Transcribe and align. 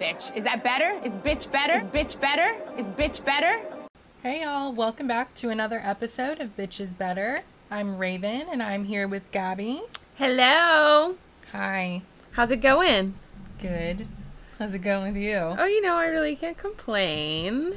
Bitch. 0.00 0.34
Is 0.34 0.44
that 0.44 0.64
better? 0.64 0.92
Is 1.04 1.12
bitch 1.12 1.50
better? 1.52 1.74
Is 1.74 1.82
bitch 1.92 2.18
better? 2.18 2.56
Is 2.78 2.86
bitch 2.86 3.22
better? 3.22 3.60
Hey 4.22 4.40
y'all, 4.40 4.72
welcome 4.72 5.06
back 5.06 5.34
to 5.34 5.50
another 5.50 5.78
episode 5.84 6.40
of 6.40 6.56
Bitches 6.56 6.96
Better. 6.96 7.40
I'm 7.70 7.98
Raven 7.98 8.46
and 8.50 8.62
I'm 8.62 8.86
here 8.86 9.06
with 9.06 9.30
Gabby. 9.30 9.82
Hello. 10.16 11.16
Hi. 11.52 12.00
How's 12.32 12.50
it 12.50 12.62
going? 12.62 13.12
Good. 13.58 14.08
How's 14.58 14.72
it 14.72 14.78
going 14.78 15.12
with 15.12 15.22
you? 15.22 15.36
Oh, 15.36 15.66
you 15.66 15.82
know, 15.82 15.96
I 15.96 16.06
really 16.06 16.34
can't 16.34 16.56
complain. 16.56 17.74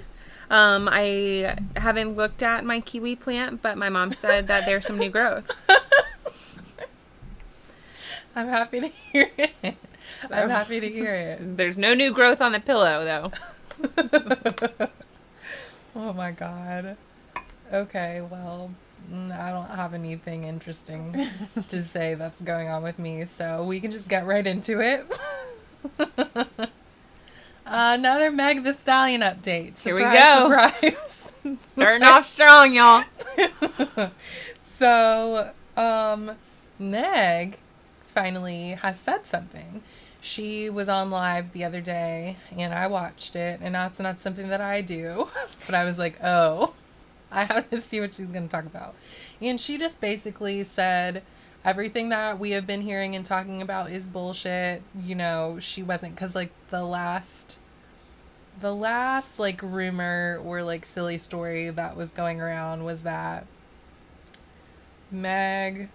Um, 0.49 0.87
I 0.89 1.57
haven't 1.75 2.15
looked 2.15 2.41
at 2.41 2.63
my 2.63 2.79
kiwi 2.79 3.17
plant, 3.17 3.61
but 3.61 3.77
my 3.77 3.89
mom 3.89 4.13
said 4.13 4.47
that 4.47 4.65
there's 4.65 4.87
some 4.87 4.97
new 4.97 5.09
growth. 5.09 5.51
I'm 8.33 8.47
happy 8.47 8.79
to 8.79 8.87
hear 8.87 9.29
it. 9.37 9.75
I'm 10.29 10.49
happy 10.49 10.79
to 10.79 10.89
hear 10.89 11.13
it. 11.13 11.39
There's 11.57 11.77
no 11.77 11.93
new 11.93 12.11
growth 12.11 12.41
on 12.41 12.52
the 12.52 12.59
pillow, 12.59 13.03
though. 13.03 14.88
Oh 15.95 16.12
my 16.12 16.31
god. 16.31 16.98
Okay, 17.71 18.21
well, 18.29 18.71
mm, 19.12 19.31
I 19.31 19.52
don't 19.52 19.70
have 19.70 19.93
anything 19.93 20.43
interesting 20.43 21.29
to 21.67 21.84
say 21.84 22.16
that's 22.16 22.39
going 22.41 22.67
on 22.67 22.81
with 22.81 22.98
me, 22.98 23.26
so 23.26 23.63
we 23.63 23.79
can 23.79 23.91
just 23.91 24.07
get 24.07 24.26
right 24.26 24.45
into 24.45 24.81
it. 24.81 25.05
Another 27.65 28.31
Meg 28.31 28.63
the 28.63 28.73
Stallion 28.73 29.21
update. 29.21 29.81
Here 29.84 29.95
we 29.95 30.01
go. 30.01 30.70
Surprise. 30.81 31.31
Starting 31.63 32.04
off 32.04 32.27
strong, 32.27 32.73
y'all. 32.73 33.04
so, 34.77 35.51
um, 35.77 36.31
Meg 36.79 37.59
finally 38.07 38.71
has 38.71 38.99
said 38.99 39.26
something. 39.26 39.84
She 40.23 40.70
was 40.70 40.88
on 40.88 41.12
live 41.12 41.52
the 41.52 41.66
other 41.66 41.82
day 41.82 42.38
and 42.55 42.73
I 42.73 42.88
watched 42.88 43.36
it, 43.36 43.59
and 43.62 43.76
that's 43.76 44.00
not 44.00 44.22
something 44.22 44.48
that 44.48 44.62
I 44.62 44.80
do, 44.80 45.27
but 45.66 45.76
I 45.76 45.84
was 45.84 45.98
like, 45.98 46.18
oh, 46.24 46.74
I 47.32 47.43
have 47.43 47.70
to 47.71 47.82
see 47.82 47.99
what 47.99 48.13
she's 48.13 48.27
going 48.27 48.48
to 48.48 48.49
talk 48.49 48.65
about. 48.65 48.96
And 49.41 49.60
she 49.60 49.77
just 49.77 49.99
basically 49.99 50.63
said, 50.63 51.24
everything 51.65 52.07
that 52.10 52.40
we 52.40 52.52
have 52.52 52.65
been 52.65 52.82
hearing 52.82 53.18
and 53.18 53.26
talking 53.26 53.62
about 53.62 53.91
is 53.91 54.07
bullshit. 54.07 54.82
You 54.98 55.15
know, 55.15 55.57
she 55.60 55.84
wasn't, 55.84 56.15
because 56.15 56.35
like 56.35 56.52
the 56.70 56.84
last 56.84 57.58
the 58.62 58.74
last 58.74 59.40
like 59.40 59.62
rumor 59.62 60.40
or 60.46 60.63
like 60.63 60.85
silly 60.85 61.18
story 61.18 61.70
that 61.70 61.98
was 61.98 62.12
going 62.12 62.40
around 62.40 62.85
was 62.85 63.04
that 63.04 63.46
Meg 65.12 65.90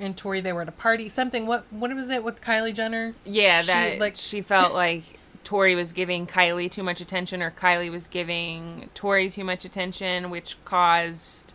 and 0.00 0.16
Tory 0.16 0.40
they 0.40 0.52
were 0.52 0.62
at 0.62 0.68
a 0.68 0.72
party 0.72 1.08
something 1.08 1.46
what 1.46 1.64
what 1.70 1.94
was 1.94 2.10
it 2.10 2.22
with 2.24 2.40
Kylie 2.40 2.74
Jenner 2.74 3.14
Yeah, 3.24 3.60
She, 3.62 3.66
that 3.68 3.90
like- 3.92 4.00
like 4.00 4.16
she 4.16 4.40
felt 4.42 4.72
like 4.74 5.02
Tory 5.44 5.74
was 5.74 5.92
giving 5.94 6.26
Kylie 6.26 6.70
too 6.70 6.82
much 6.82 7.00
attention, 7.00 7.42
or 7.42 7.50
Kylie 7.50 7.90
was 7.90 8.06
giving 8.06 8.90
Tory 8.94 9.30
too 9.30 9.44
much 9.44 9.64
attention, 9.64 10.28
which 10.28 10.62
caused 10.66 11.54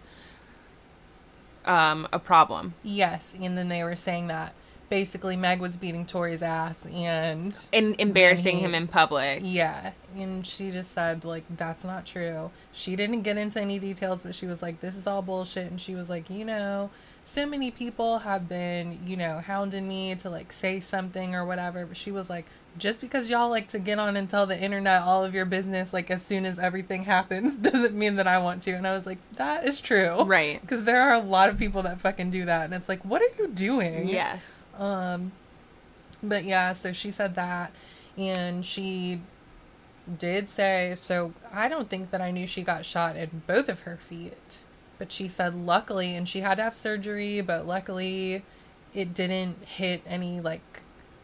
um, 1.65 2.07
a 2.11 2.19
problem. 2.19 2.73
yes 2.83 3.33
and 3.39 3.57
then 3.57 3.69
they 3.69 3.83
were 3.83 3.95
saying 3.95 4.27
that 4.27 4.53
basically 4.89 5.35
Meg 5.37 5.59
was 5.59 5.77
beating 5.77 6.05
Tory's 6.05 6.43
ass 6.43 6.85
and 6.85 7.57
and 7.71 7.95
embarrassing 7.99 8.57
he- 8.57 8.63
him 8.63 8.75
in 8.75 8.87
public. 8.87 9.41
yeah 9.43 9.91
and 10.15 10.45
she 10.45 10.71
just 10.71 10.91
said 10.91 11.23
like 11.23 11.43
that's 11.55 11.83
not 11.83 12.05
true 12.05 12.51
she 12.73 12.95
didn't 12.95 13.21
get 13.21 13.37
into 13.37 13.59
any 13.61 13.79
details 13.79 14.23
but 14.23 14.35
she 14.35 14.45
was 14.45 14.61
like 14.61 14.81
this 14.81 14.95
is 14.95 15.07
all 15.07 15.21
bullshit 15.21 15.71
and 15.71 15.79
she 15.81 15.95
was 15.95 16.09
like 16.09 16.29
you 16.29 16.43
know 16.45 16.89
so 17.25 17.45
many 17.45 17.71
people 17.71 18.19
have 18.19 18.47
been 18.49 18.99
you 19.05 19.15
know 19.17 19.39
hounding 19.39 19.87
me 19.87 20.13
to 20.15 20.29
like 20.29 20.51
say 20.51 20.79
something 20.79 21.33
or 21.35 21.45
whatever 21.45 21.85
but 21.85 21.95
she 21.97 22.11
was 22.11 22.29
like 22.29 22.45
just 22.77 22.99
because 23.01 23.29
y'all 23.29 23.49
like 23.49 23.67
to 23.67 23.77
get 23.79 23.99
on 23.99 24.17
and 24.17 24.29
tell 24.29 24.45
the 24.47 24.59
internet 24.59 25.01
all 25.03 25.23
of 25.23 25.33
your 25.33 25.45
business 25.45 25.93
like 25.93 26.09
as 26.11 26.21
soon 26.23 26.45
as 26.45 26.57
everything 26.59 27.03
happens 27.15 27.55
doesn't 27.55 27.93
mean 27.95 28.15
that 28.17 28.27
i 28.27 28.37
want 28.37 28.61
to 28.61 28.71
and 28.71 28.85
i 28.87 28.91
was 28.91 29.05
like 29.05 29.19
that 29.37 29.65
is 29.65 29.79
true 29.79 30.23
Right. 30.23 30.59
because 30.61 30.83
there 30.83 31.01
are 31.01 31.13
a 31.13 31.19
lot 31.19 31.49
of 31.49 31.57
people 31.57 31.83
that 31.83 31.99
fucking 32.01 32.29
do 32.31 32.45
that 32.45 32.65
and 32.65 32.73
it's 32.73 32.89
like 32.89 33.03
what 33.05 33.21
are 33.21 33.29
you 33.39 33.47
doing 33.47 34.07
Yes. 34.09 34.65
um, 34.77 35.31
but 36.21 36.45
yeah, 36.45 36.73
so 36.73 36.93
she 36.93 37.11
said 37.11 37.35
that, 37.35 37.73
and 38.17 38.65
she 38.65 39.19
did 40.19 40.47
say 40.49 40.93
so. 40.95 41.33
I 41.51 41.67
don't 41.67 41.89
think 41.89 42.11
that 42.11 42.21
I 42.21 42.31
knew 42.31 42.47
she 42.47 42.63
got 42.63 42.85
shot 42.85 43.17
in 43.17 43.41
both 43.45 43.67
of 43.67 43.81
her 43.81 43.97
feet, 43.97 44.59
but 45.03 45.11
she 45.11 45.27
said 45.27 45.53
luckily, 45.53 46.15
and 46.15 46.29
she 46.29 46.39
had 46.39 46.55
to 46.55 46.63
have 46.63 46.77
surgery, 46.77 47.41
but 47.41 47.67
luckily, 47.67 48.41
it 48.93 49.13
didn't 49.13 49.57
hit 49.65 50.01
any 50.07 50.39
like 50.39 50.79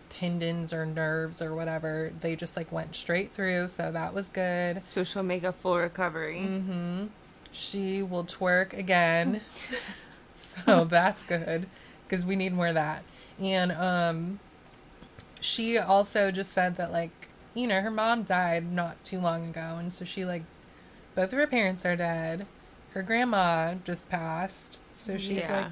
tendons 0.10 0.74
or 0.74 0.86
nerves 0.86 1.42
or 1.42 1.56
whatever. 1.56 2.12
They 2.20 2.36
just 2.36 2.58
like 2.58 2.74
went 2.74 2.94
straight 2.94 3.32
through, 3.32 3.70
so 3.70 3.90
that 3.90 4.14
was 4.14 4.28
good. 4.28 4.84
So 4.84 5.06
she'll 5.06 5.24
make 5.24 5.46
a 5.46 5.54
full 5.54 5.78
recovery. 5.78 6.42
Mm-hmm. 6.46 7.06
She 7.54 8.04
will 8.04 8.26
twerk 8.26 8.78
again. 8.78 9.40
so 10.36 10.84
that's 10.84 11.24
good 11.24 11.66
because 12.06 12.26
we 12.26 12.36
need 12.36 12.52
more 12.52 12.68
of 12.68 12.74
that. 12.74 13.04
And 13.40 13.72
um 13.72 14.42
she 15.40 15.78
also 15.78 16.32
just 16.32 16.52
said 16.52 16.76
that 16.76 16.92
like, 16.92 17.30
you 17.54 17.66
know, 17.66 17.80
her 17.80 17.92
mom 17.92 18.24
died 18.24 18.70
not 18.70 19.02
too 19.06 19.22
long 19.22 19.48
ago 19.48 19.78
and 19.80 19.94
so 19.94 20.04
she 20.04 20.26
like 20.26 20.44
both 21.16 21.32
of 21.32 21.40
her 21.40 21.48
parents 21.48 21.86
are 21.86 21.96
dead. 21.96 22.46
Her 22.94 23.04
grandma 23.04 23.76
just 23.86 24.10
passed. 24.10 24.80
So 24.94 25.18
she's 25.18 25.38
Yeah. 25.46 25.58
like 25.58 25.72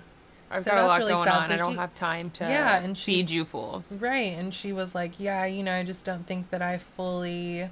I've 0.50 0.64
so 0.64 0.72
got 0.72 0.78
a 0.84 0.88
lot 0.88 1.00
really 1.00 1.12
going 1.12 1.28
sad. 1.28 1.36
on. 1.42 1.48
So 1.48 1.54
I 1.54 1.58
don't 1.58 1.74
she- 1.74 1.78
have 1.80 1.94
time 1.94 2.30
to 2.32 2.44
Yeah, 2.46 2.78
and 2.78 2.98
feed 2.98 3.30
you 3.30 3.44
fools. 3.44 3.98
Right, 3.98 4.32
and 4.38 4.54
she 4.54 4.72
was 4.72 4.96
like, 4.96 5.20
"Yeah, 5.20 5.44
you 5.46 5.62
know, 5.64 5.76
I 5.76 5.84
just 5.84 6.06
don't 6.06 6.26
think 6.26 6.50
that 6.52 6.62
I 6.62 6.78
fully 6.78 7.70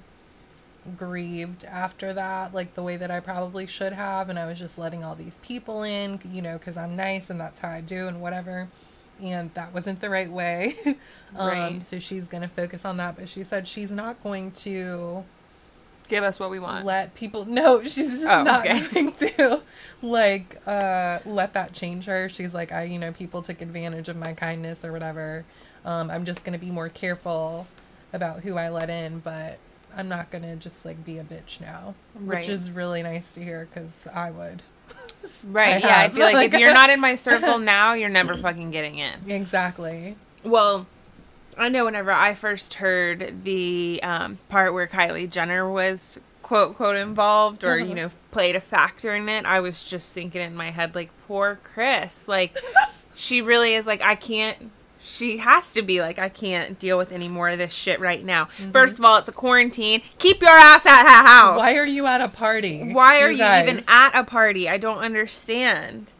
grieved 0.97 1.63
after 1.65 2.13
that, 2.13 2.53
like 2.53 2.75
the 2.75 2.83
way 2.83 2.95
that 2.97 3.09
I 3.09 3.19
probably 3.19 3.65
should 3.65 3.93
have, 3.93 4.29
and 4.29 4.37
I 4.37 4.45
was 4.45 4.59
just 4.59 4.77
letting 4.77 5.03
all 5.03 5.15
these 5.15 5.39
people 5.41 5.83
in, 5.83 6.19
you 6.31 6.41
know, 6.41 6.57
because 6.57 6.77
I'm 6.77 6.95
nice 6.95 7.29
and 7.29 7.39
that's 7.39 7.59
how 7.61 7.69
I 7.69 7.81
do 7.81 8.07
and 8.07 8.21
whatever." 8.21 8.67
And 9.21 9.49
that 9.53 9.73
wasn't 9.73 10.01
the 10.01 10.09
right 10.09 10.29
way. 10.29 10.75
um, 11.37 11.47
Right. 11.47 11.85
So 11.85 11.99
she's 11.99 12.27
gonna 12.27 12.49
focus 12.49 12.83
on 12.83 12.97
that, 12.97 13.15
but 13.15 13.29
she 13.29 13.43
said 13.45 13.67
she's 13.67 13.89
not 13.91 14.21
going 14.21 14.51
to 14.51 15.23
Give 16.07 16.23
us 16.23 16.39
what 16.39 16.49
we 16.51 16.59
want. 16.59 16.85
let 16.85 17.15
people 17.15 17.45
no 17.45 17.81
she's 17.83 17.95
just 18.09 18.23
Oh, 18.25 18.43
not 18.43 18.65
okay. 18.65 18.79
going 18.87 19.11
to 19.13 19.61
like 20.01 20.61
uh 20.67 21.19
let 21.25 21.53
that 21.53 21.73
change 21.73 22.05
her 22.05 22.29
she's 22.29 22.53
like 22.53 22.71
i 22.71 22.83
you 22.83 22.99
know 22.99 23.11
people 23.11 23.41
took 23.41 23.61
advantage 23.61 24.07
of 24.09 24.15
my 24.15 24.33
kindness 24.33 24.85
or 24.85 24.91
whatever 24.91 25.45
um 25.83 26.11
i'm 26.11 26.25
just 26.25 26.43
gonna 26.43 26.57
be 26.59 26.69
more 26.69 26.89
careful 26.89 27.65
about 28.13 28.41
who 28.41 28.55
i 28.57 28.69
let 28.69 28.89
in 28.89 29.19
but 29.19 29.57
i'm 29.97 30.07
not 30.07 30.29
gonna 30.29 30.55
just 30.57 30.85
like 30.85 31.03
be 31.05 31.17
a 31.17 31.23
bitch 31.23 31.59
now 31.59 31.95
Right. 32.13 32.39
which 32.39 32.49
is 32.49 32.69
really 32.69 33.01
nice 33.01 33.33
to 33.33 33.43
hear 33.43 33.67
because 33.73 34.07
i 34.13 34.29
would 34.29 34.61
right. 35.47 35.83
I 35.83 35.87
yeah. 35.87 35.99
I 36.01 36.09
feel 36.09 36.19
like, 36.25 36.33
Like- 36.35 36.53
if 36.53 36.59
you're 36.59 36.73
not 36.73 36.91
in 36.91 36.99
my 36.99 37.15
circle 37.27 37.57
now, 37.57 37.93
you're 37.93 38.09
never 38.09 38.35
fucking 38.37 38.69
getting 38.69 38.99
in. 38.99 39.13
exactly 39.31 40.15
Well, 40.43 40.85
I 41.57 41.69
know 41.69 41.85
whenever 41.85 42.11
I 42.11 42.33
first 42.33 42.75
heard 42.75 43.43
the 43.43 43.99
um, 44.03 44.39
part 44.49 44.73
where 44.73 44.87
Kylie 44.87 45.29
Jenner 45.29 45.69
was 45.69 46.19
quote 46.41 46.75
quote 46.75 46.95
involved 46.95 47.63
or 47.63 47.73
Uh-huh. 47.75 47.85
you 47.85 47.95
know 47.95 48.11
played 48.31 48.55
a 48.55 48.61
factor 48.61 49.15
in 49.15 49.27
it, 49.29 49.45
I 49.45 49.59
was 49.61 49.83
just 49.83 50.13
thinking 50.13 50.41
in 50.41 50.55
my 50.55 50.69
head 50.71 50.93
like 50.95 51.09
poor 51.27 51.59
Kris, 51.63 52.27
like 52.27 52.55
she 53.15 53.41
really 53.41 53.73
is 53.73 53.87
like 53.87 54.01
I 54.01 54.15
can't. 54.15 54.71
She 55.07 55.37
has 55.37 55.71
to 55.73 55.83
be 55.83 56.01
like 56.01 56.17
I 56.17 56.29
can't 56.29 56.79
deal 56.79 56.97
with 56.97 57.11
any 57.11 57.27
more 57.27 57.49
of 57.49 57.59
this 57.59 57.71
shit 57.71 57.99
right 57.99 58.25
now. 58.25 58.45
First 58.73 58.97
of 58.97 59.05
all, 59.05 59.17
it's 59.17 59.29
a 59.29 59.31
quarantine. 59.31 60.01
Keep 60.17 60.41
your 60.41 60.49
ass 60.49 60.83
at 60.87 61.03
her 61.03 61.27
house. 61.27 61.57
why 61.59 61.77
are 61.77 61.85
you 61.85 62.07
at 62.07 62.21
a 62.21 62.27
party 62.27 62.91
Why 62.91 63.21
are 63.21 63.29
you 63.31 63.37
guys? 63.37 63.69
even 63.69 63.83
at 63.87 64.15
a 64.15 64.23
party? 64.23 64.67
I 64.67 64.77
don't 64.79 64.97
understand. 64.97 66.13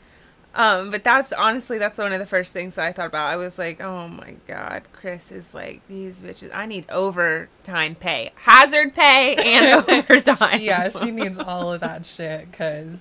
Um, 0.56 0.90
but 0.90 1.04
that's 1.04 1.34
honestly 1.34 1.78
that's 1.78 2.00
one 2.00 2.14
of 2.14 2.20
the 2.20 2.26
first 2.26 2.54
things 2.54 2.76
that 2.76 2.86
I 2.86 2.94
thought 2.94 3.08
about. 3.08 3.28
I 3.28 3.36
was 3.36 3.60
like, 3.60 3.82
oh 3.82 4.08
my 4.08 4.36
god, 4.48 4.84
Kris 4.94 5.32
is 5.32 5.54
like 5.54 5.86
these 5.90 6.22
bitches. 6.22 6.50
I 6.54 6.66
need 6.66 6.86
overtime 6.90 7.96
pay, 7.96 8.32
hazard 8.36 8.94
pay, 8.94 9.36
and 9.36 9.84
overtime. 9.90 10.62
yeah, 10.62 10.88
she 10.88 11.12
needs 11.12 11.38
all 11.40 11.74
of 11.74 11.82
that 11.82 12.06
shit 12.06 12.50
because, 12.50 12.98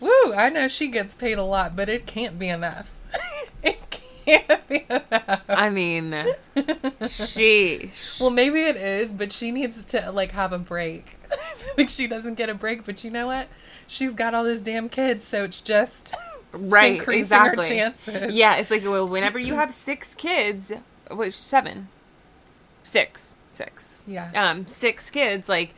woo, 0.00 0.34
I 0.34 0.50
know 0.50 0.68
she 0.68 0.88
gets 0.88 1.14
paid 1.14 1.38
a 1.38 1.44
lot, 1.44 1.74
but 1.74 1.88
it 1.88 2.06
can't 2.06 2.38
be 2.38 2.48
enough. 2.48 2.92
it 3.62 3.78
can't 3.90 4.68
be 4.68 4.84
enough. 4.90 5.44
I 5.48 5.70
mean, 5.70 6.26
she. 7.08 7.90
well, 8.20 8.30
maybe 8.30 8.60
it 8.60 8.76
is, 8.76 9.12
but 9.12 9.32
she 9.32 9.50
needs 9.50 9.82
to 9.84 10.12
like 10.12 10.32
have 10.32 10.52
a 10.52 10.58
break. 10.58 11.16
like 11.78 11.88
she 11.88 12.06
doesn't 12.06 12.34
get 12.34 12.50
a 12.50 12.54
break, 12.54 12.84
but 12.84 13.02
you 13.02 13.10
know 13.10 13.28
what? 13.28 13.48
She's 13.86 14.12
got 14.12 14.34
all 14.34 14.44
those 14.44 14.60
damn 14.60 14.90
kids, 14.90 15.26
so 15.26 15.44
it's 15.44 15.62
just 15.62 16.14
Right, 16.52 17.06
exactly. 17.08 17.76
Yeah, 17.78 18.56
it's 18.56 18.70
like 18.70 18.84
well, 18.84 19.06
whenever 19.08 19.38
you 19.38 19.54
have 19.54 19.72
six 19.72 20.14
kids, 20.14 20.72
which 21.10 21.34
seven, 21.34 21.88
six, 22.82 23.36
six, 23.50 23.96
Yeah. 24.06 24.30
um, 24.34 24.66
six 24.66 25.10
kids, 25.10 25.48
like 25.48 25.74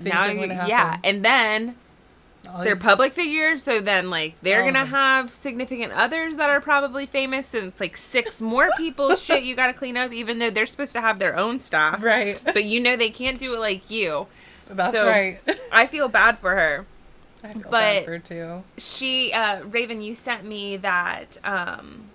Things 0.00 0.14
now, 0.14 0.22
are 0.22 0.32
you, 0.32 0.46
gonna 0.46 0.66
yeah, 0.68 0.96
and 1.02 1.24
then 1.24 1.74
they're 2.62 2.76
public 2.76 3.12
figures, 3.12 3.62
so 3.64 3.80
then 3.80 4.10
like 4.10 4.34
they're 4.42 4.62
Oh. 4.62 4.66
gonna 4.66 4.86
have 4.86 5.30
significant 5.34 5.92
others 5.92 6.36
that 6.36 6.48
are 6.48 6.60
probably 6.60 7.04
famous, 7.04 7.48
so 7.48 7.58
it's 7.58 7.80
like 7.80 7.96
six 7.96 8.40
more 8.40 8.70
people's 8.76 9.22
shit 9.24 9.42
you 9.42 9.54
gotta 9.56 9.72
clean 9.74 9.96
up, 9.96 10.12
even 10.12 10.38
though 10.38 10.50
they're 10.50 10.66
supposed 10.66 10.92
to 10.92 11.00
have 11.00 11.18
their 11.18 11.36
own 11.36 11.60
stuff. 11.60 12.02
right. 12.02 12.40
But 12.44 12.64
you 12.64 12.80
know 12.80 12.96
they 12.96 13.10
can't 13.10 13.38
do 13.38 13.54
it 13.54 13.58
like 13.60 13.90
you. 13.90 14.26
That's 14.70 14.92
so- 14.92 15.06
right. 15.06 15.40
I 15.72 15.86
feel 15.86 16.08
bad 16.08 16.38
for 16.38 16.54
her. 16.54 16.86
I 17.44 17.52
feel 17.52 17.62
but- 17.62 17.70
bad 17.70 18.04
for 18.04 18.10
her 18.12 18.18
too. 18.18 18.64
She 18.78 19.32
uh 19.32 19.62
Raven, 19.64 20.00
you 20.00 20.14
sent 20.14 20.44
me 20.44 20.76
that 20.78 21.36
um 21.44 22.10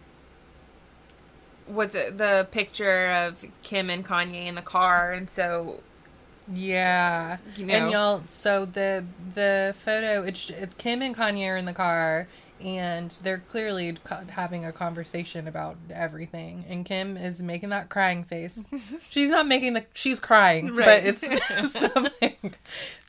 what's 1.65 1.95
it 1.95 2.17
the 2.17 2.47
picture 2.51 3.07
of 3.09 3.45
Kim 3.61 3.89
and 3.89 4.05
Kanye 4.05 4.45
in 4.47 4.55
the 4.55 4.61
car 4.61 5.11
and 5.13 5.29
so 5.29 5.81
Yeah, 6.51 7.37
You 7.55 7.65
know. 7.65 7.73
and 7.73 7.91
y'all. 7.91 8.23
So 8.29 8.65
the 8.65 9.05
the 9.33 9.73
photo, 9.83 10.23
it's 10.23 10.49
it's 10.49 10.75
Kim 10.75 11.01
and 11.01 11.15
Kanye 11.15 11.47
are 11.47 11.55
in 11.57 11.65
the 11.65 11.73
car, 11.73 12.27
and 12.63 13.13
they're 13.23 13.39
clearly 13.39 13.93
co- 14.03 14.23
having 14.29 14.65
a 14.65 14.71
conversation 14.71 15.47
about 15.47 15.77
everything. 15.91 16.65
And 16.67 16.85
Kim 16.85 17.17
is 17.17 17.41
making 17.41 17.69
that 17.69 17.89
crying 17.89 18.23
face. 18.23 18.63
she's 19.09 19.29
not 19.29 19.47
making 19.47 19.73
the. 19.73 19.85
She's 19.93 20.19
crying, 20.19 20.73
Right. 20.73 20.85
but 20.85 21.05
it's 21.05 21.21
just 21.49 21.77
like, 22.21 22.57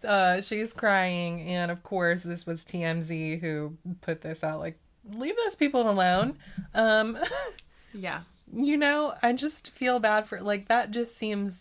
uh, 0.05 0.41
she's 0.41 0.73
crying, 0.73 1.43
and 1.43 1.71
of 1.71 1.83
course, 1.83 2.23
this 2.23 2.47
was 2.47 2.65
TMZ 2.65 3.41
who 3.41 3.77
put 4.01 4.21
this 4.23 4.43
out. 4.45 4.61
Like, 4.61 4.79
leave 5.13 5.37
those 5.45 5.57
people 5.57 5.89
alone. 5.89 6.37
Um, 6.75 7.19
yeah. 7.95 8.21
you 8.53 8.77
know, 8.77 9.15
I 9.23 9.33
just 9.33 9.71
feel 9.71 9.99
bad 10.01 10.27
for 10.27 10.41
like 10.41 10.69
that. 10.69 10.91
Just 10.91 11.17
seems 11.17 11.61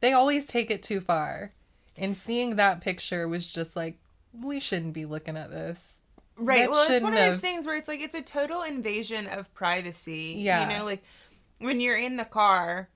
they 0.00 0.12
always 0.12 0.46
take 0.46 0.70
it 0.70 0.82
too 0.82 1.00
far, 1.00 1.52
and 1.96 2.16
seeing 2.16 2.56
that 2.56 2.80
picture 2.80 3.26
was 3.28 3.46
just 3.46 3.74
like 3.76 3.98
we 4.38 4.60
shouldn't 4.60 4.92
be 4.92 5.06
looking 5.06 5.36
at 5.36 5.50
this. 5.50 5.98
Right. 6.38 6.60
That 6.60 6.70
well, 6.70 6.90
it's 6.90 7.02
one 7.02 7.12
of 7.12 7.18
those 7.18 7.34
have- 7.34 7.40
things 7.40 7.66
where 7.66 7.76
it's 7.76 7.88
like 7.88 8.00
it's 8.00 8.14
a 8.14 8.22
total 8.22 8.62
invasion 8.62 9.26
of 9.26 9.52
privacy. 9.54 10.34
Yeah. 10.38 10.68
You 10.70 10.78
know, 10.78 10.84
like 10.84 11.02
when 11.58 11.80
you're 11.80 11.96
in 11.96 12.16
the 12.16 12.24
car 12.24 12.88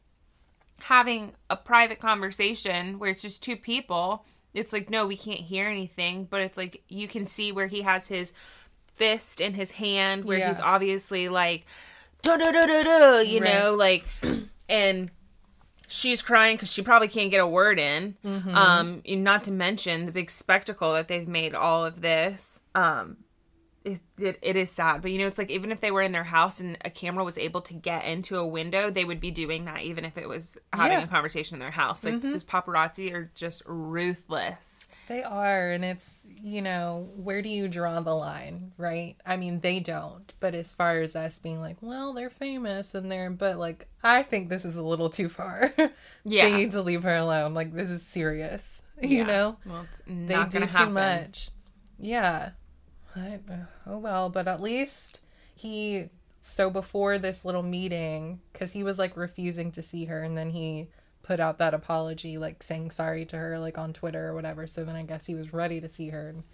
having 0.83 1.33
a 1.49 1.57
private 1.57 2.01
conversation 2.01 2.99
where 2.99 3.11
it's 3.11 3.23
just 3.23 3.43
two 3.43 3.57
people, 3.57 4.25
it's 4.55 4.73
like, 4.73 4.91
no, 4.91 5.07
we 5.07 5.17
can't 5.17 5.41
hear 5.41 5.69
anything, 5.69 6.25
but 6.25 6.41
it's 6.41 6.57
like 6.59 6.83
you 6.89 7.07
can 7.09 7.27
see 7.27 7.53
where 7.53 7.67
he 7.67 7.83
has 7.83 8.09
his 8.09 8.33
fist 8.95 9.41
in 9.41 9.55
his 9.55 9.71
hand 9.73 10.25
where 10.25 10.47
he's 10.47 10.61
obviously 10.61 11.29
like 11.29 11.65
da 12.23 12.37
da 12.37 12.51
da 12.53 12.67
da 12.67 12.83
da, 12.83 13.19
you 13.21 13.41
Right. 13.41 13.55
know, 13.55 13.75
like 13.75 14.05
and 14.69 15.11
she's 15.89 16.21
crying 16.23 16.57
because 16.57 16.73
she 16.73 16.83
probably 16.83 17.09
can't 17.09 17.31
get 17.31 17.41
a 17.41 17.47
word 17.47 17.79
in. 17.79 18.17
Mm-hmm. 18.25 18.55
Um, 18.55 19.03
not 19.07 19.45
to 19.45 19.53
mention 19.53 20.05
the 20.07 20.13
big 20.13 20.31
spectacle 20.31 20.93
that 20.95 21.09
they've 21.09 21.27
made 21.29 21.55
all 21.55 21.85
of 21.85 22.01
this. 22.03 22.61
Um, 22.75 23.17
it, 23.85 24.01
it, 24.19 24.39
it 24.43 24.57
is 24.57 24.71
sad, 24.71 25.01
but 25.01 25.11
you 25.11 25.19
know, 25.19 25.27
it's 25.27 25.39
like 25.39 25.51
even 25.51 25.73
if 25.73 25.81
they 25.81 25.91
were 25.91 26.03
in 26.03 26.13
their 26.13 26.25
house 26.25 26.61
and 26.61 26.77
a 26.85 26.91
camera 26.91 27.25
was 27.25 27.39
able 27.39 27.63
to 27.63 27.73
get 27.75 28.05
into 28.05 28.37
a 28.37 28.47
window, 28.47 28.91
they 28.91 29.05
would 29.07 29.21
be 29.21 29.31
doing 29.31 29.65
that 29.65 29.83
even 29.83 30.05
if 30.05 30.19
it 30.19 30.29
was 30.29 30.59
having 30.73 30.93
Yeah. 30.93 30.99
Mm-hmm. 31.01 31.09
a 31.09 31.11
conversation 31.11 31.55
in 31.57 31.61
their 31.61 31.71
house. 31.71 32.05
Like 32.05 32.21
this 32.21 32.45
paparazzi 32.45 33.13
are 33.15 33.31
just 33.35 33.63
ruthless. 33.67 34.87
They 35.09 35.23
are, 35.23 35.71
and 35.73 35.85
it's 35.85 36.09
you 36.43 36.63
know 36.63 37.09
where 37.17 37.43
do 37.43 37.49
you 37.49 37.69
draw 37.69 38.01
the 38.01 38.15
line, 38.15 38.73
right? 38.77 39.17
I 39.27 39.37
mean, 39.37 39.61
they 39.61 39.81
don't, 39.81 40.33
but 40.41 40.55
as 40.55 40.73
far 40.75 41.01
as 41.01 41.17
us 41.17 41.39
being 41.39 41.61
like, 41.61 41.77
well, 41.81 42.13
they're 42.13 42.31
famous 42.31 42.95
and 42.95 43.11
they're, 43.11 43.31
but 43.31 43.59
like, 43.59 43.89
I 44.03 44.23
think 44.23 44.49
this 44.49 44.65
is 44.65 44.77
a 44.77 44.83
little 44.83 45.11
too 45.11 45.29
far. 45.29 45.73
Yeah. 46.23 46.51
they 46.51 46.57
need 46.59 46.73
to 46.73 46.83
leave 46.83 47.03
her 47.05 47.15
alone. 47.17 47.55
Like, 47.55 47.73
this 47.73 47.89
is 47.91 48.03
serious. 48.07 48.83
You 49.03 49.19
Yeah. 49.21 49.25
know. 49.25 49.57
well, 49.65 49.87
it's 49.91 50.03
they 50.07 50.45
do 50.45 50.61
too 50.61 50.67
happen. 50.67 50.93
much. 50.93 51.49
Yeah. 51.99 52.51
Uh, 53.17 53.39
oh 53.87 53.99
well, 53.99 54.29
but 54.29 54.47
at 54.47 54.61
least 54.61 55.21
he 55.55 56.09
so 56.41 56.71
before 56.71 57.19
this 57.19 57.45
little 57.45 57.63
meeting 57.63 58.41
cuz 58.55 58.73
he 58.73 58.83
was 58.83 58.99
like 58.99 59.17
refusing 59.17 59.71
to 59.73 59.83
see 59.83 60.07
her 60.07 60.23
and 60.23 60.39
then 60.39 60.51
he 60.51 60.89
put 61.23 61.39
out 61.39 61.59
that 61.59 61.75
apology 61.75 62.39
like 62.39 62.63
saying 62.63 62.91
sorry 62.91 63.25
to 63.27 63.37
her 63.37 63.59
like 63.59 63.77
on 63.77 63.93
Twitter 63.93 64.29
or 64.29 64.35
whatever. 64.35 64.67
So 64.67 64.85
then 64.85 64.97
I 64.97 65.03
guess 65.03 65.27
he 65.27 65.35
was 65.35 65.53
ready 65.53 65.81
to 65.81 65.89
see 65.89 66.09
her. 66.11 66.29
And 66.29 66.45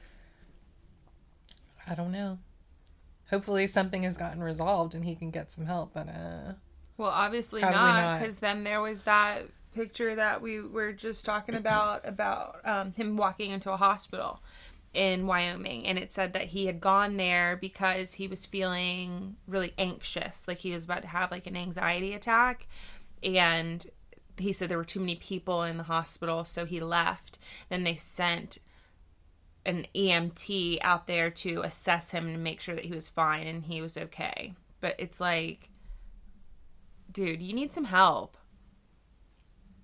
I 1.86 1.94
don't 1.94 2.12
know. 2.12 2.38
Hopefully 3.30 3.66
something 3.68 4.02
has 4.02 4.16
gotten 4.16 4.42
resolved 4.42 4.94
and 4.94 5.04
he 5.04 5.14
can 5.14 5.30
get 5.30 5.52
some 5.52 5.66
help, 5.66 5.94
but 5.94 6.08
uh 6.08 6.52
Well, 6.96 7.10
obviously 7.10 7.60
not, 7.62 8.18
because 8.18 8.40
then 8.40 8.64
there 8.64 8.80
was 8.80 9.02
that 9.02 9.44
picture 9.74 10.14
that 10.14 10.40
we 10.40 10.60
were 10.60 10.92
just 10.92 11.24
talking 11.26 11.54
about 11.54 12.00
about 12.08 12.60
um, 12.64 12.92
him 12.94 13.16
walking 13.16 13.50
into 13.50 13.70
a 13.70 13.76
hospital 13.76 14.40
in 14.94 15.26
Wyoming, 15.26 15.86
and 15.86 15.98
it 15.98 16.12
said 16.12 16.32
that 16.32 16.46
he 16.46 16.66
had 16.66 16.80
gone 16.80 17.16
there 17.16 17.56
because 17.56 18.14
he 18.14 18.28
was 18.28 18.46
feeling 18.46 19.36
really 19.46 19.72
anxious, 19.76 20.46
like 20.48 20.58
he 20.58 20.72
was 20.72 20.84
about 20.84 21.02
to 21.02 21.08
have 21.08 21.30
like 21.30 21.46
an 21.46 21.56
anxiety 21.56 22.14
attack, 22.14 22.66
and 23.22 23.86
he 24.38 24.52
said 24.52 24.68
there 24.68 24.78
were 24.78 24.84
too 24.84 25.00
many 25.00 25.16
people 25.16 25.62
in 25.62 25.76
the 25.76 25.84
hospital, 25.84 26.44
so 26.44 26.64
he 26.64 26.80
left. 26.80 27.38
Then 27.68 27.84
they 27.84 27.96
sent 27.96 28.58
an 29.64 29.86
EMT 29.94 30.78
out 30.82 31.06
there 31.06 31.30
to 31.30 31.62
assess 31.62 32.10
him 32.10 32.26
and 32.26 32.44
make 32.44 32.60
sure 32.60 32.74
that 32.74 32.84
he 32.84 32.92
was 32.92 33.08
fine 33.08 33.46
and 33.46 33.64
he 33.64 33.82
was 33.82 33.96
okay. 33.96 34.54
But 34.80 34.94
it's 34.98 35.20
like 35.20 35.70
dude, 37.16 37.42
you 37.42 37.54
need 37.54 37.72
some 37.72 37.86
help. 37.86 38.36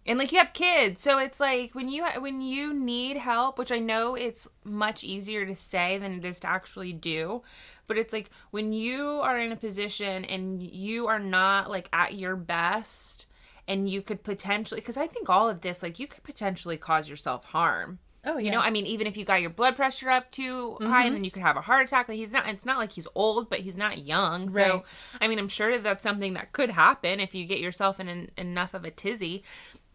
And 0.04 0.18
like 0.18 0.32
you 0.32 0.38
have 0.38 0.52
kids, 0.52 1.00
so 1.00 1.18
it's 1.18 1.38
like 1.38 1.74
when 1.76 1.88
you 1.88 2.04
when 2.18 2.40
you 2.40 2.74
need 2.74 3.16
help, 3.18 3.56
which 3.56 3.70
I 3.70 3.78
know 3.78 4.16
it's 4.16 4.48
much 4.64 5.04
easier 5.04 5.46
to 5.46 5.54
say 5.54 5.96
than 5.98 6.14
it 6.18 6.24
is 6.24 6.40
to 6.40 6.48
actually 6.50 6.92
do, 6.92 7.42
but 7.86 7.96
it's 7.96 8.12
like 8.12 8.30
when 8.50 8.72
you 8.72 9.20
are 9.22 9.38
in 9.38 9.52
a 9.52 9.56
position 9.56 10.24
and 10.24 10.60
you 10.60 11.06
are 11.06 11.20
not 11.20 11.70
like 11.70 11.88
at 11.92 12.14
your 12.14 12.34
best 12.34 13.26
and 13.68 13.88
you 13.88 14.02
could 14.02 14.24
potentially 14.24 14.80
cuz 14.80 14.96
I 14.96 15.06
think 15.06 15.30
all 15.30 15.48
of 15.48 15.60
this 15.60 15.84
like 15.84 16.00
you 16.00 16.08
could 16.08 16.24
potentially 16.24 16.76
cause 16.76 17.08
yourself 17.08 17.44
harm. 17.44 18.00
oh 18.24 18.38
yeah. 18.38 18.44
You 18.46 18.50
know, 18.52 18.60
I 18.60 18.70
mean, 18.70 18.86
even 18.86 19.06
if 19.08 19.16
you 19.16 19.24
got 19.24 19.40
your 19.40 19.50
blood 19.50 19.74
pressure 19.76 20.08
up 20.10 20.30
too 20.30 20.76
high, 20.80 21.06
and 21.06 21.14
then 21.16 21.24
you 21.24 21.30
could 21.32 21.42
have 21.42 21.56
a 21.56 21.60
heart 21.60 21.86
attack. 21.86 22.08
Like 22.08 22.18
he's 22.18 22.32
not. 22.32 22.48
It's 22.48 22.64
not 22.66 22.78
like 22.78 22.92
he's 22.92 23.08
old, 23.16 23.48
but 23.48 23.60
he's 23.60 23.76
not 23.76 23.98
young. 24.06 24.48
So, 24.48 24.60
Right. 24.62 24.82
I 25.20 25.26
mean, 25.28 25.38
I'm 25.40 25.48
sure 25.48 25.72
that 25.72 25.82
that's 25.82 26.02
something 26.04 26.34
that 26.34 26.52
could 26.52 26.70
happen 26.70 27.18
if 27.18 27.34
you 27.34 27.46
get 27.46 27.58
yourself 27.60 27.98
in 27.98 28.08
an, 28.08 28.30
enough 28.38 28.74
of 28.74 28.84
a 28.84 28.90
tizzy. 28.92 29.42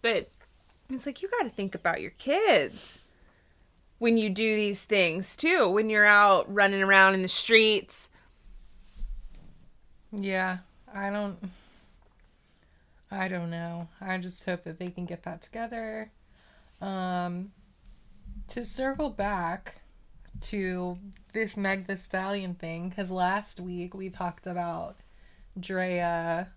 But 0.08 0.30
it's 0.90 1.06
like 1.06 1.22
you 1.22 1.28
got 1.28 1.44
to 1.44 1.50
think 1.50 1.76
about 1.76 2.00
your 2.00 2.12
kids 2.12 3.00
when 3.98 4.16
you 4.16 4.30
do 4.30 4.56
these 4.56 4.86
things 4.86 5.36
too. 5.36 5.68
When 5.68 5.90
you're 5.90 6.06
out 6.06 6.46
running 6.54 6.82
around 6.82 7.16
in 7.16 7.24
the 7.24 7.28
streets. 7.28 8.10
Yeah, 10.14 10.60
I 10.94 11.10
don't. 11.10 11.38
I 13.12 13.28
don't 13.28 13.50
know. 13.50 13.90
I 14.00 14.18
just 14.18 14.46
hope 14.46 14.64
that 14.64 14.80
they 14.80 14.88
can 14.88 15.06
get 15.06 15.24
that 15.24 15.42
together. 15.42 16.10
Um, 16.80 17.52
to 18.48 18.64
circle 18.64 19.10
back 19.10 19.82
to 20.40 20.98
this 21.34 21.58
Meg 21.58 21.88
the 21.88 21.98
Stallion 21.98 22.56
thing, 22.56 22.88
because 22.88 23.12
last 23.12 23.60
week 23.60 23.94
we 23.94 24.10
talked 24.10 24.48
about 24.48 24.96
Draya 25.60 26.48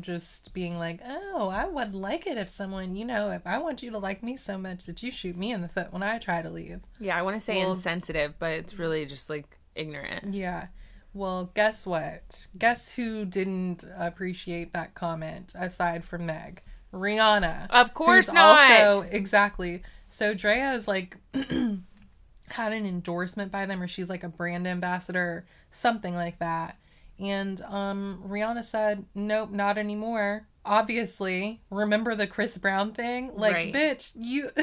just 0.00 0.52
being 0.54 0.78
like, 0.78 1.00
"Oh, 1.04 1.48
I 1.48 1.66
would 1.66 1.94
like 1.94 2.26
it 2.26 2.36
if 2.38 2.50
someone, 2.50 2.96
you 2.96 3.04
know, 3.04 3.30
if 3.30 3.46
I 3.46 3.58
want 3.58 3.82
you 3.82 3.90
to 3.92 3.98
like 3.98 4.22
me 4.22 4.36
so 4.36 4.56
much 4.58 4.86
that 4.86 5.02
you 5.02 5.10
shoot 5.12 5.36
me 5.36 5.52
in 5.52 5.62
the 5.62 5.68
foot 5.68 5.92
when 5.92 6.02
I 6.02 6.18
try 6.18 6.42
to 6.42 6.50
leave." 6.50 6.80
Yeah, 6.98 7.16
I 7.18 7.22
want 7.22 7.36
to 7.36 7.40
say 7.40 7.62
Well- 7.62 7.72
insensitive, 7.72 8.38
but 8.38 8.52
it's 8.52 8.78
really 8.78 9.04
just 9.06 9.28
like 9.30 9.58
ignorant. 9.74 10.34
Yeah. 10.34 10.68
Well, 11.14 11.50
guess 11.54 11.86
what? 11.86 12.46
Guess 12.58 12.92
who 12.92 13.24
didn't 13.24 13.84
appreciate 13.96 14.72
that 14.74 14.94
comment 14.94 15.54
aside 15.58 16.04
from 16.04 16.26
Meg? 16.26 16.62
Rihanna. 16.92 17.68
Of 17.70 17.94
course 17.94 18.32
not. 18.32 18.70
Also, 18.70 19.02
exactly. 19.10 19.82
So 20.08 20.34
Draya 20.34 20.74
is 20.76 20.86
like 20.86 21.16
had 21.34 22.72
an 22.72 22.86
endorsement 22.86 23.50
by 23.50 23.66
them 23.66 23.82
or 23.82 23.88
she's 23.88 24.08
like 24.10 24.24
a 24.24 24.28
brand 24.28 24.66
ambassador, 24.66 25.46
something 25.70 26.14
like 26.14 26.38
that. 26.38 26.76
And 27.18 27.60
um 27.62 28.22
Rihanna 28.26 28.64
said, 28.64 29.04
"Nope, 29.14 29.50
not 29.50 29.78
anymore." 29.78 30.46
Obviously, 30.64 31.60
remember 31.70 32.14
the 32.14 32.26
Chris 32.26 32.58
Brown 32.58 32.92
thing? 32.92 33.30
Like, 33.34 33.54
Right. 33.54 33.72
bitch, 33.72 34.10
you 34.14 34.50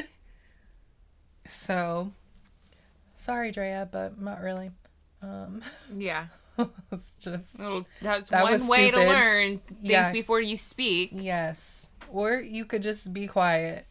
So, 1.46 2.12
sorry 3.16 3.52
Draya, 3.52 3.88
but 3.90 4.20
not 4.20 4.40
really. 4.40 4.70
Um 5.22 5.62
Yeah. 5.96 6.26
it's 6.92 7.16
just 7.18 7.58
Well, 7.58 7.84
that's 8.00 8.30
That 8.30 8.42
one 8.44 8.68
way 8.68 8.90
to 8.90 8.98
learn. 8.98 9.58
Think 9.58 9.78
Yeah. 9.82 10.12
before 10.12 10.40
you 10.40 10.56
speak, 10.56 11.10
yes. 11.12 11.90
Or 12.12 12.34
you 12.34 12.64
could 12.64 12.82
just 12.82 13.12
be 13.12 13.26
quiet. 13.26 13.86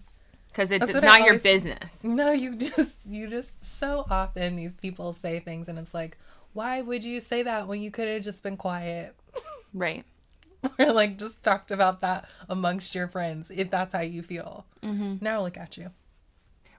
because 0.49 0.71
it's 0.71 0.93
not 0.93 1.21
your 1.25 1.39
business. 1.39 2.03
No, 2.03 2.31
you 2.31 2.55
just 2.55 2.93
you 3.05 3.27
just 3.27 3.49
so 3.65 4.05
often 4.09 4.55
these 4.55 4.75
people 4.75 5.11
say 5.13 5.39
things 5.39 5.67
and 5.67 5.77
it's 5.77 5.93
like, 5.93 6.17
why 6.53 6.81
would 6.81 7.03
you 7.03 7.19
say 7.19 7.43
that 7.43 7.67
when 7.67 7.81
you 7.81 7.91
could 7.91 8.07
have 8.07 8.23
just 8.23 8.43
been 8.43 8.57
quiet? 8.57 9.15
Right. 9.75 10.05
or 10.79 10.93
like 10.93 11.17
just 11.17 11.41
talked 11.41 11.71
about 11.71 12.01
that 12.01 12.29
amongst 12.47 12.93
your 12.93 13.07
friends 13.07 13.51
if 13.53 13.71
that's 13.71 13.91
how 13.91 14.01
you 14.01 14.21
feel. 14.21 14.67
Mm-hmm. 14.83 15.15
Now 15.19 15.41
look 15.41 15.57
at 15.57 15.77
you. 15.77 15.89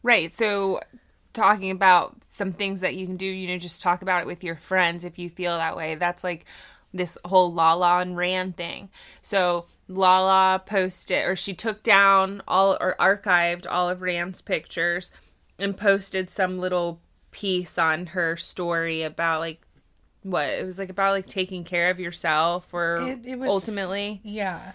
Right. 0.05 0.33
So 0.33 0.81
talking 1.33 1.71
about 1.71 2.23
some 2.23 2.53
things 2.53 2.81
that 2.81 2.95
you 2.95 3.05
can 3.05 3.17
do, 3.17 3.27
you 3.27 3.49
know, 3.49 3.59
just 3.59 3.83
talk 3.83 4.01
about 4.01 4.21
it 4.23 4.27
with 4.27 4.45
your 4.45 4.57
friends 4.57 5.05
if 5.05 5.19
you 5.19 5.29
feel 5.29 5.57
that 5.59 5.77
way. 5.77 5.97
That's 5.97 6.23
like 6.23 6.47
this 6.93 7.19
whole 7.25 7.53
Lala 7.53 7.99
and 8.01 8.17
Rand 8.17 8.57
thing. 8.57 8.89
So 9.21 9.67
Lala 9.89 10.63
posted, 10.65 11.27
or 11.27 11.37
she 11.37 11.53
took 11.53 11.83
down 11.83 12.43
all 12.47 12.77
or 12.81 12.95
archived 13.01 13.67
all 13.69 13.91
of 13.91 14.01
Rand's 14.01 14.41
pictures 14.41 15.11
and 15.59 15.77
posted 15.77 16.31
some 16.31 16.59
little 16.59 17.01
piece 17.35 17.77
on 17.79 18.07
her 18.07 18.37
story 18.37 19.03
about 19.03 19.41
like 19.41 19.61
what 20.23 20.49
it 20.49 20.65
was 20.65 20.79
like 20.79 20.89
about 20.89 21.11
like 21.13 21.27
taking 21.27 21.65
care 21.65 21.91
of 21.91 21.99
yourself 21.99 22.73
or 22.73 22.99
It- 23.11 23.27
it 23.27 23.39
was- 23.39 23.51
ultimately 23.51 24.21
Yeah. 24.23 24.73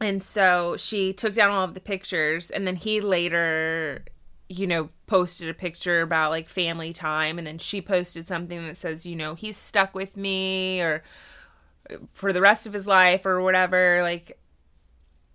and 0.00 0.22
so 0.22 0.76
she 0.76 1.12
took 1.12 1.32
down 1.32 1.52
all 1.52 1.62
of 1.64 1.74
the 1.74 1.80
pictures 1.80 2.50
and 2.50 2.66
then 2.66 2.74
he 2.76 3.00
later 3.00 4.04
you 4.48 4.66
know 4.66 4.90
posted 5.06 5.48
a 5.48 5.54
picture 5.54 6.00
about 6.02 6.30
like 6.30 6.48
family 6.48 6.92
time 6.92 7.38
and 7.38 7.46
then 7.46 7.58
she 7.58 7.80
posted 7.80 8.26
something 8.26 8.64
that 8.66 8.76
says 8.76 9.06
you 9.06 9.14
know 9.16 9.34
he's 9.34 9.56
stuck 9.56 9.94
with 9.94 10.16
me 10.16 10.80
or 10.82 11.02
uh, 11.90 11.94
for 12.12 12.32
the 12.32 12.40
rest 12.40 12.66
of 12.66 12.72
his 12.72 12.86
life 12.86 13.24
or 13.24 13.40
whatever 13.40 14.00
like 14.02 14.38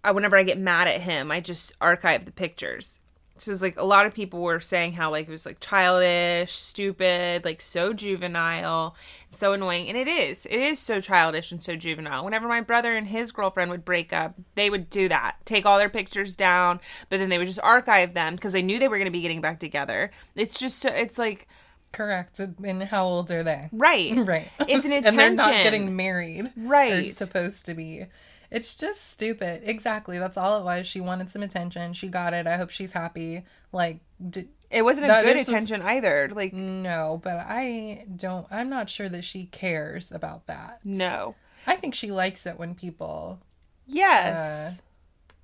I, 0.04 0.12
whenever 0.12 0.38
i 0.38 0.44
get 0.44 0.58
mad 0.60 0.88
at 0.88 1.02
him 1.02 1.32
i 1.32 1.40
just 1.40 1.72
archive 1.82 2.26
the 2.26 2.32
pictures 2.32 3.00
so 3.42 3.50
it 3.50 3.54
was 3.54 3.62
like 3.62 3.80
a 3.80 3.86
lot 3.86 4.06
of 4.06 4.14
people 4.14 4.42
were 4.42 4.60
saying 4.60 4.94
how 4.94 5.12
like 5.12 5.28
it 5.28 5.32
was 5.32 5.46
like 5.46 5.60
childish 5.60 6.54
stupid 6.56 7.46
like 7.46 7.62
so 7.62 7.94
juvenile 7.94 8.96
so 9.32 9.54
annoying 9.54 9.88
and 9.88 9.98
it 9.98 10.08
is 10.08 10.46
it 10.46 10.60
is 10.60 10.80
so 10.80 11.00
childish 11.00 11.52
and 11.52 11.64
so 11.64 11.76
juvenile 11.76 12.24
whenever 12.26 12.48
my 12.48 12.62
brother 12.62 12.96
and 12.96 13.08
his 13.08 13.32
girlfriend 13.32 13.72
would 13.72 13.86
break 13.86 14.12
up 14.12 14.36
they 14.56 14.70
would 14.70 14.90
do 14.90 15.08
that 15.08 15.38
take 15.46 15.66
all 15.66 15.78
their 15.78 15.90
pictures 15.90 16.36
down 16.36 16.80
but 17.10 17.18
then 17.18 17.30
they 17.30 17.38
would 17.38 17.48
just 17.48 17.62
archive 17.62 18.14
them 18.14 18.36
because 18.36 18.52
they 18.52 18.62
knew 18.62 18.80
they 18.80 18.88
were 18.88 18.98
going 18.98 19.06
to 19.06 19.12
be 19.12 19.22
getting 19.22 19.42
back 19.42 19.60
together 19.60 20.12
it's 20.36 20.60
just 20.60 20.80
so 20.80 20.90
it's 20.90 21.18
like 21.18 21.48
Correct. 21.92 22.40
And 22.40 22.84
how 22.84 23.06
old 23.06 23.32
are 23.32 23.44
they? 23.44 23.68
right 23.72 24.14
Right. 24.16 24.50
it's 24.68 24.86
an 24.86 24.92
attention. 24.92 25.06
and 25.08 25.20
they're 25.20 25.32
not 25.32 25.64
getting 25.64 25.96
married. 25.96 26.52
Right. 26.56 27.04
They're 27.04 27.06
supposed 27.06 27.66
to 27.66 27.74
be. 27.74 28.06
It's 28.52 28.74
just 28.76 29.12
stupid. 29.12 29.62
Exactly. 29.66 30.18
That's 30.20 30.38
all 30.38 30.60
it 30.60 30.64
was. 30.64 30.88
She 30.88 31.00
wanted 31.02 31.30
some 31.32 31.44
attention. 31.44 31.94
She 31.94 32.08
got 32.08 32.34
it. 32.34 32.48
I 32.48 32.58
hope 32.58 32.72
she's 32.72 32.92
happy. 32.94 33.46
Like, 33.72 34.00
d- 34.30 34.48
it 34.72 34.82
wasn't 34.84 35.06
a 35.12 35.22
good 35.24 35.36
is 35.38 35.48
just- 35.48 35.50
attention 35.50 35.82
either 35.82 36.30
like 36.34 36.54
no, 36.54 37.20
but 37.24 37.38
I 37.48 38.06
don't, 38.16 38.46
I'm 38.52 38.70
not 38.70 38.90
sure 38.90 39.10
that 39.10 39.24
she 39.26 39.46
cares 39.46 40.12
about 40.12 40.46
that. 40.48 40.82
no 40.84 41.36
I 41.68 41.76
think 41.76 41.94
she 41.96 42.12
likes 42.12 42.46
it 42.46 42.58
when 42.60 42.76
people 42.76 43.40
yes 43.88 44.38
Uh, 44.40 44.82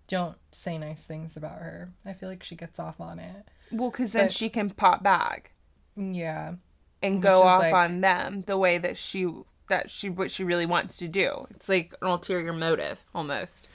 don't 0.08 0.38
say 0.52 0.78
nice 0.78 1.04
things 1.04 1.36
about 1.36 1.58
her. 1.60 1.90
I 2.06 2.14
feel 2.14 2.30
like 2.30 2.44
she 2.44 2.56
gets 2.56 2.80
off 2.80 3.02
on 3.02 3.18
it. 3.18 3.48
well 3.72 3.90
because 3.90 4.12
then 4.12 4.26
but- 4.26 4.32
she 4.32 4.48
can 4.50 4.70
pop 4.70 5.02
back 5.02 5.52
Yeah. 5.96 6.54
and 7.02 7.20
go 7.22 7.42
off 7.44 7.62
like- 7.64 7.74
on 7.74 8.02
them 8.02 8.44
the 8.46 8.58
way 8.60 8.78
that 8.78 8.96
she 8.98 9.28
that 9.68 9.90
she 9.90 10.10
what 10.10 10.32
she 10.32 10.44
really 10.44 10.66
wants 10.66 10.98
to 10.98 11.08
do. 11.08 11.48
It's 11.52 11.70
like 11.70 11.94
an 12.02 12.08
ulterior 12.08 12.54
motive 12.54 13.04
almost. 13.14 13.68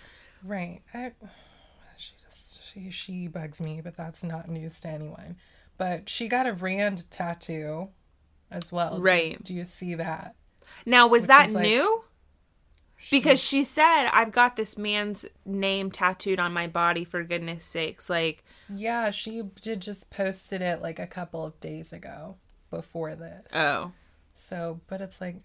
Right. 0.45 0.81
I, 0.95 1.13
she 1.97 2.13
just 2.23 2.65
she 2.67 2.91
she 2.91 3.29
bugs 3.29 3.61
me, 3.61 3.81
but 3.83 3.97
that's 3.97 4.23
not 4.23 4.49
news 4.49 4.81
to 4.81 4.89
anyone. 4.89 5.37
But 5.79 6.09
she 6.09 6.29
got 6.29 6.47
a 6.47 6.53
Rand 6.53 7.11
tattoo 7.11 7.89
as 8.51 8.71
well. 8.71 9.01
Right. 9.01 9.43
Do, 9.43 9.55
you 9.55 9.65
see 9.65 9.95
that? 9.95 10.35
Now 10.85 11.07
was 11.07 11.27
that 11.27 11.49
is 11.49 11.55
like- 11.55 11.63
new? 11.65 12.05
Because 13.11 13.43
she 13.43 13.65
said, 13.65 14.11
"I've 14.13 14.31
got 14.31 14.57
this 14.57 14.77
man's 14.77 15.25
name 15.47 15.91
tattooed 15.91 16.39
on 16.39 16.53
my 16.53 16.67
body 16.67 17.03
for 17.05 17.25
goodness 17.25 17.65
sakes." 17.65 18.11
Like, 18.11 18.45
Yeah, 18.69 19.11
she 19.11 19.43
did 19.63 19.81
just 19.81 20.11
posted 20.11 20.61
it 20.61 20.83
like 20.83 20.99
a 20.99 21.07
couple 21.07 21.43
of 21.43 21.59
days 21.61 21.95
ago 21.95 22.37
before 22.71 23.15
this. 23.15 23.47
oh, 23.55 23.93
So, 24.35 24.83
but 24.87 25.01
it's 25.01 25.19
like, 25.19 25.37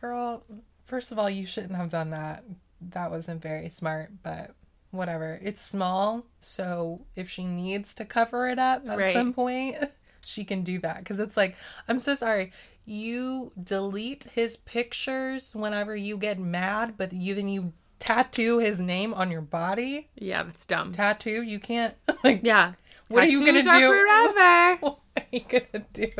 girl, 0.00 0.44
first 0.86 1.12
of 1.12 1.18
all, 1.18 1.30
you 1.30 1.46
shouldn't 1.46 1.76
have 1.76 1.90
done 1.90 2.10
that. 2.10 2.44
That 2.90 3.10
wasn't 3.10 3.42
very 3.42 3.68
smart, 3.68 4.10
but 4.22 4.54
whatever. 4.90 5.38
It's 5.42 5.62
small, 5.62 6.24
so 6.40 7.06
if 7.16 7.28
she 7.30 7.44
needs 7.44 7.94
to 7.94 8.04
cover 8.04 8.48
it 8.48 8.58
up 8.58 8.86
at 8.88 8.98
Right. 8.98 9.12
some 9.12 9.32
point, 9.32 9.76
she 10.24 10.44
can 10.44 10.62
do 10.62 10.78
that. 10.80 10.98
Because 10.98 11.18
it's 11.20 11.36
like, 11.36 11.56
I'm 11.88 12.00
so 12.00 12.14
sorry. 12.14 12.52
You 12.86 13.52
delete 13.62 14.24
his 14.34 14.56
pictures 14.58 15.54
whenever 15.54 15.96
you 15.96 16.18
get 16.18 16.38
mad, 16.38 16.94
but 16.98 17.12
you 17.12 17.34
then 17.34 17.48
you 17.48 17.72
tattoo 17.98 18.58
his 18.58 18.78
name 18.80 19.14
on 19.14 19.30
your 19.30 19.40
body. 19.40 20.08
yeah, 20.16 20.42
that's 20.42 20.66
dumb. 20.66 20.92
Tattoo, 20.92 21.42
you 21.42 21.58
can't. 21.58 21.94
Like, 22.22 22.40
yeah, 22.42 22.72
What 23.08 23.24
are 23.24 23.26
you 23.26 23.40
gonna 23.44 23.62
do? 23.62 23.68
forever? 23.70 24.76
what 24.80 24.98
are 25.16 25.22
you 25.32 25.40
gonna 25.48 25.84
do? 25.92 26.10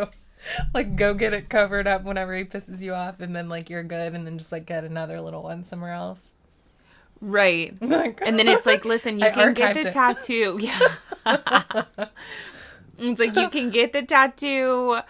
Like 0.75 0.97
go 0.97 1.15
get 1.15 1.33
it 1.33 1.49
covered 1.49 1.87
up 1.87 2.05
whenever 2.05 2.35
he 2.35 2.45
pisses 2.45 2.81
you 2.81 2.93
off, 2.95 3.21
and 3.21 3.35
then 3.35 3.49
like 3.49 3.71
you're 3.71 3.83
good, 3.83 4.15
and 4.15 4.27
then 4.27 4.39
just 4.39 4.53
like 4.53 4.67
get 4.67 4.85
another 4.85 5.21
little 5.21 5.43
one 5.43 5.65
somewhere 5.65 5.93
else. 5.93 6.21
right. 7.21 7.75
Like, 7.81 8.21
And 8.25 8.39
then 8.39 8.49
it's 8.49 8.67
like, 8.67 8.85
listen, 8.85 9.19
you 9.21 9.27
I 9.27 9.31
can 9.31 9.55
get 9.55 9.75
the 9.75 9.89
it. 9.89 9.93
tattoo. 9.93 10.59
Yeah. 10.61 11.85
it's 12.99 13.21
like 13.21 13.35
you 13.37 13.49
can 13.49 13.71
get 13.71 13.93
the 13.93 14.03
tattoo 14.03 15.01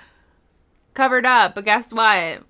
covered 0.95 1.27
up, 1.27 1.55
but 1.57 1.65
guess 1.65 1.93
what? 1.93 2.43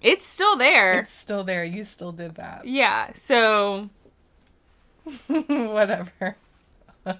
It's 0.00 0.24
still 0.24 0.56
there. 0.56 1.00
it's 1.00 1.12
still 1.12 1.44
there. 1.44 1.62
You 1.64 1.84
still 1.84 2.12
did 2.12 2.36
that. 2.36 2.64
yeah. 2.66 3.12
So 3.12 3.90
Whatever. 5.26 6.36
Oh, 7.06 7.16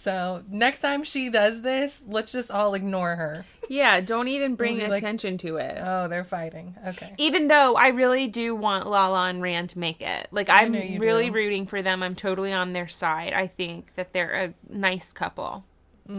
So 0.00 0.42
next 0.48 0.78
time 0.80 1.02
she 1.04 1.28
does 1.28 1.60
this, 1.62 2.00
let's 2.06 2.32
just 2.32 2.50
all 2.50 2.74
ignore 2.74 3.16
her. 3.16 3.44
yeah, 3.68 4.00
don't 4.00 4.28
even 4.28 4.54
bring 4.54 4.76
We'll 4.76 4.86
be 4.86 4.90
like- 4.92 4.98
attention 4.98 5.38
to 5.38 5.56
it. 5.56 5.76
Oh, 5.82 6.08
they're 6.08 6.24
fighting. 6.24 6.74
Okay. 6.86 7.12
even 7.18 7.48
though 7.48 7.74
I 7.74 7.88
really 7.88 8.26
do 8.28 8.54
want 8.54 8.86
Lala 8.86 9.28
and 9.28 9.42
Rand 9.42 9.70
to 9.70 9.78
make 9.78 10.00
it. 10.00 10.28
Like 10.30 10.48
I'm 10.50 10.72
really 10.72 11.26
do. 11.26 11.32
rooting 11.34 11.66
for 11.66 11.82
them. 11.82 12.02
I'm 12.02 12.14
totally 12.14 12.52
on 12.52 12.72
their 12.72 12.88
side. 12.88 13.32
I 13.32 13.48
think 13.48 13.94
that 13.96 14.12
they're 14.12 14.32
a 14.32 14.54
nice 14.72 15.12
couple. 15.12 15.64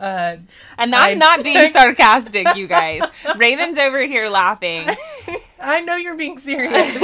Uh, 0.00 0.36
And 0.78 0.94
I- 0.94 1.10
I'm 1.10 1.18
not 1.18 1.42
being 1.44 1.68
sarcastic, 1.70 2.54
you 2.54 2.68
guys. 2.68 3.02
Raven's 3.36 3.78
over 3.78 4.00
here 4.06 4.28
laughing. 4.28 4.86
I 5.60 5.80
know 5.80 5.96
you're 5.96 6.14
being 6.14 6.38
serious, 6.38 7.02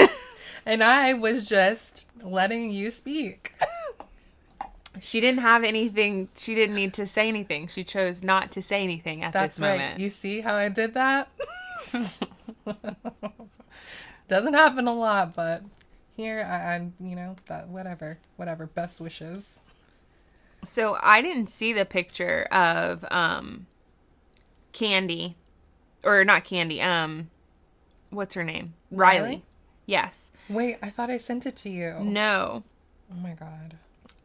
and 0.66 0.82
I 0.82 1.14
was 1.14 1.48
just 1.48 2.08
letting 2.22 2.70
you 2.70 2.90
speak. 2.90 3.52
She 5.00 5.20
didn't 5.20 5.40
have 5.40 5.64
anything. 5.64 6.28
She 6.36 6.54
didn't 6.54 6.76
need 6.76 6.94
to 6.94 7.06
say 7.06 7.28
anything. 7.28 7.66
She 7.66 7.82
chose 7.82 8.22
not 8.22 8.52
to 8.52 8.62
say 8.62 8.82
anything 8.82 9.22
at 9.24 9.32
That's 9.32 9.56
this 9.56 9.62
right. 9.62 9.78
moment. 9.78 10.00
You 10.00 10.08
see 10.08 10.40
how 10.40 10.54
I 10.54 10.68
did 10.68 10.94
that? 10.94 11.28
Doesn't 14.28 14.54
happen 14.54 14.86
a 14.86 14.94
lot, 14.94 15.34
but 15.34 15.62
here 16.16 16.46
I, 16.48 16.74
I'm, 16.74 16.94
you 17.00 17.16
know, 17.16 17.36
that 17.46 17.68
whatever, 17.68 18.18
whatever. 18.36 18.66
Best 18.66 19.00
wishes. 19.00 19.58
So 20.62 20.96
I 21.02 21.20
didn't 21.20 21.48
see 21.48 21.72
the 21.72 21.84
picture 21.84 22.44
of 22.50 23.04
um 23.10 23.66
Kandi 24.72 25.34
or 26.02 26.24
not 26.24 26.44
Kandi, 26.44 26.82
um 26.82 27.30
what's 28.10 28.34
her 28.34 28.44
name? 28.44 28.74
Riley. 28.90 29.20
Riley? 29.20 29.42
Yes. 29.86 30.32
Wait, 30.48 30.78
I 30.82 30.90
thought 30.90 31.10
I 31.10 31.18
sent 31.18 31.46
it 31.46 31.56
to 31.56 31.70
you. 31.70 31.98
No. 32.00 32.62
Oh 33.10 33.20
my 33.20 33.32
god. 33.32 33.76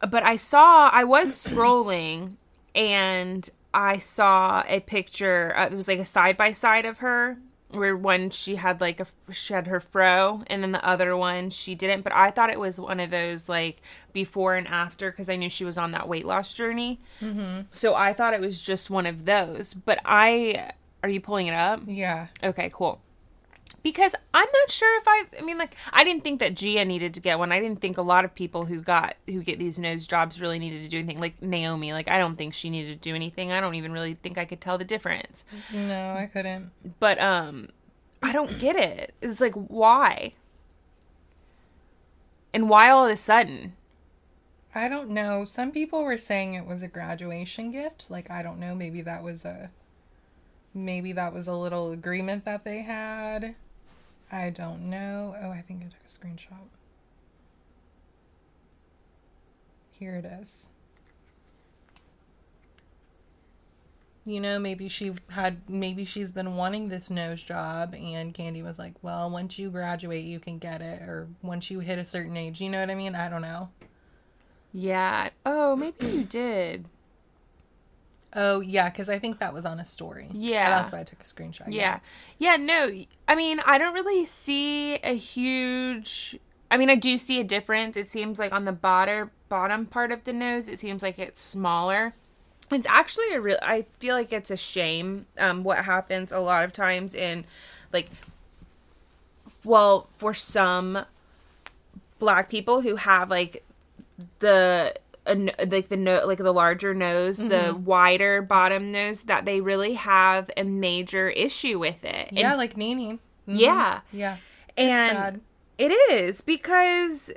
But 0.08 0.22
I 0.22 0.36
saw 0.36 0.88
I 0.92 1.04
was 1.04 1.44
scrolling 1.44 2.36
and 2.74 3.48
I 3.72 3.98
saw 3.98 4.64
a 4.66 4.80
picture. 4.80 5.52
Uh, 5.56 5.66
it 5.66 5.74
was 5.74 5.88
like 5.88 5.98
a 5.98 6.04
side 6.04 6.36
by 6.36 6.52
side 6.52 6.86
of 6.86 6.98
her 6.98 7.38
where 7.72 7.96
one 7.96 8.30
she 8.30 8.56
had 8.56 8.80
like 8.80 9.00
a 9.00 9.06
she 9.32 9.54
had 9.54 9.66
her 9.68 9.80
fro 9.80 10.42
and 10.48 10.62
then 10.62 10.72
the 10.72 10.84
other 10.84 11.16
one 11.16 11.50
she 11.50 11.74
didn't 11.74 12.02
but 12.02 12.12
i 12.12 12.30
thought 12.30 12.50
it 12.50 12.58
was 12.58 12.80
one 12.80 12.98
of 12.98 13.10
those 13.10 13.48
like 13.48 13.80
before 14.12 14.56
and 14.56 14.66
after 14.66 15.10
because 15.10 15.28
i 15.30 15.36
knew 15.36 15.48
she 15.48 15.64
was 15.64 15.78
on 15.78 15.92
that 15.92 16.08
weight 16.08 16.26
loss 16.26 16.52
journey 16.52 16.98
mm-hmm. 17.20 17.60
so 17.72 17.94
i 17.94 18.12
thought 18.12 18.34
it 18.34 18.40
was 18.40 18.60
just 18.60 18.90
one 18.90 19.06
of 19.06 19.24
those 19.24 19.72
but 19.72 20.00
i 20.04 20.70
are 21.02 21.08
you 21.08 21.20
pulling 21.20 21.46
it 21.46 21.54
up 21.54 21.80
Yeah. 21.86 22.26
okay 22.42 22.70
cool 22.72 23.00
because 23.82 24.14
i'm 24.34 24.46
not 24.52 24.70
sure 24.70 24.98
if 24.98 25.04
i 25.06 25.24
i 25.38 25.42
mean 25.42 25.56
like 25.58 25.74
i 25.92 26.04
didn't 26.04 26.22
think 26.22 26.40
that 26.40 26.54
gia 26.54 26.84
needed 26.84 27.14
to 27.14 27.20
get 27.20 27.38
one. 27.38 27.52
I 27.52 27.60
didn't 27.60 27.80
think 27.80 27.96
a 27.98 28.02
lot 28.02 28.24
of 28.24 28.34
people 28.34 28.66
who 28.66 28.80
got 28.80 29.16
who 29.26 29.42
get 29.42 29.58
these 29.58 29.78
nose 29.78 30.06
jobs 30.06 30.40
really 30.40 30.58
needed 30.58 30.82
to 30.82 30.88
do 30.88 30.98
anything. 30.98 31.20
Like 31.20 31.40
naomi 31.42 31.92
like 31.92 32.08
i 32.08 32.18
don't 32.18 32.36
think 32.36 32.54
she 32.54 32.68
needed 32.70 33.02
to 33.02 33.08
do 33.10 33.14
anything. 33.14 33.52
I 33.52 33.60
don't 33.60 33.74
even 33.74 33.92
really 33.92 34.14
think 34.14 34.36
i 34.38 34.44
could 34.44 34.60
tell 34.60 34.78
the 34.78 34.84
difference. 34.84 35.44
No, 35.72 36.14
I 36.14 36.26
couldn't. 36.26 36.70
but 36.98 37.20
um 37.20 37.68
i 38.22 38.32
don't 38.32 38.58
get 38.58 38.76
it. 38.76 39.14
It's 39.22 39.40
like 39.40 39.54
why? 39.54 40.34
And 42.52 42.68
why 42.68 42.90
all 42.90 43.04
of 43.06 43.10
a 43.12 43.16
sudden? 43.16 43.74
I 44.74 44.88
don't 44.88 45.10
know. 45.10 45.44
Some 45.44 45.72
people 45.72 46.04
were 46.04 46.18
saying 46.18 46.54
it 46.54 46.66
was 46.66 46.82
a 46.82 46.88
graduation 46.88 47.70
gift. 47.72 48.10
Like 48.10 48.30
I 48.30 48.42
don't 48.42 48.58
know, 48.60 48.74
maybe 48.74 49.02
that 49.02 49.22
was 49.22 49.44
a 49.44 49.70
maybe 50.74 51.12
that 51.12 51.32
was 51.32 51.48
a 51.48 51.54
little 51.54 51.92
agreement 51.92 52.44
that 52.44 52.64
they 52.64 52.82
had. 52.82 53.54
I 54.30 54.50
don't 54.50 54.88
know. 54.90 55.34
Oh, 55.40 55.50
I 55.50 55.62
think 55.62 55.82
I 55.82 55.86
took 55.86 56.04
a 56.04 56.08
screenshot. 56.08 56.68
Here 59.92 60.14
it 60.14 60.24
is. 60.24 60.68
you 64.30 64.40
know, 64.40 64.58
maybe 64.58 64.88
she 64.88 65.12
had, 65.28 65.68
maybe 65.68 66.04
she's 66.04 66.30
been 66.30 66.56
wanting 66.56 66.88
this 66.88 67.10
nose 67.10 67.42
job, 67.42 67.94
and 67.94 68.34
Kandi 68.34 68.62
was 68.62 68.78
like, 68.78 68.94
well, 69.02 69.30
once 69.30 69.58
you 69.58 69.70
graduate, 69.70 70.24
you 70.24 70.38
can 70.38 70.58
get 70.58 70.82
it, 70.82 71.02
or 71.02 71.28
once 71.42 71.70
you 71.70 71.80
hit 71.80 71.98
a 71.98 72.04
certain 72.04 72.36
age. 72.36 72.60
You 72.60 72.68
know 72.70 72.80
what 72.80 72.90
I 72.90 72.94
mean? 72.94 73.14
I 73.14 73.28
don't 73.28 73.42
know. 73.42 73.70
Yeah. 74.72 75.30
Oh, 75.44 75.74
maybe 75.74 76.06
you 76.06 76.24
did. 76.24 76.86
Oh, 78.32 78.60
yeah, 78.60 78.88
because 78.88 79.08
I 79.08 79.18
think 79.18 79.40
that 79.40 79.52
was 79.52 79.64
on 79.64 79.80
a 79.80 79.84
story. 79.84 80.28
Yeah. 80.32 80.70
That's 80.70 80.92
why 80.92 81.00
I 81.00 81.04
took 81.04 81.20
a 81.20 81.24
screenshot. 81.24 81.72
Yeah. 81.72 81.98
Yeah, 82.38 82.56
no. 82.56 82.90
I 83.26 83.34
mean, 83.34 83.60
I 83.66 83.78
don't 83.78 83.94
really 83.94 84.24
see 84.24 84.96
a 84.96 85.14
huge 85.14 86.38
I 86.72 86.76
mean, 86.76 86.88
I 86.88 86.94
do 86.94 87.18
see 87.18 87.40
a 87.40 87.44
difference. 87.44 87.96
It 87.96 88.08
seems 88.10 88.38
like 88.38 88.52
on 88.52 88.64
the 88.64 88.72
bottom 88.72 89.32
bottom 89.48 89.86
part 89.86 90.12
of 90.12 90.24
the 90.24 90.32
nose, 90.32 90.68
it 90.68 90.78
seems 90.78 91.02
like 91.02 91.18
it's 91.18 91.40
smaller. 91.40 92.12
It's 92.70 92.86
actually 92.86 93.34
a 93.34 93.40
real 93.40 93.58
I 93.62 93.86
feel 93.98 94.14
like 94.14 94.32
it's 94.32 94.50
a 94.50 94.56
shame 94.56 95.26
um 95.38 95.64
what 95.64 95.84
happens 95.84 96.30
a 96.30 96.38
lot 96.38 96.64
of 96.64 96.72
times 96.72 97.14
in 97.14 97.44
like 97.92 98.08
well, 99.64 100.08
for 100.16 100.32
some 100.34 101.04
black 102.18 102.48
people 102.48 102.80
who 102.82 102.96
have 102.96 103.30
like 103.30 103.64
the 104.38 104.94
a, 105.26 105.34
like 105.66 105.88
the 105.88 105.96
no 105.96 106.26
like 106.26 106.38
the 106.38 106.52
larger 106.52 106.94
nose, 106.94 107.38
the 107.38 107.74
wider 107.78 108.42
bottom 108.42 108.90
nose 108.90 109.22
that 109.22 109.44
they 109.44 109.60
really 109.60 109.94
have 109.94 110.50
a 110.56 110.64
major 110.64 111.28
issue 111.28 111.78
with 111.78 112.04
it. 112.04 112.28
And- 112.28 112.38
Yeah, 112.38 112.54
like 112.54 112.76
Nene. 112.76 113.18
Mhm. 113.48 113.58
yeah. 113.58 114.00
Yeah. 114.12 114.36
And 114.76 115.16
sad. 115.16 115.40
it 115.78 115.90
is 116.12 116.40
because 116.40 117.30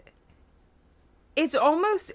it's 1.35 1.55
almost 1.55 2.11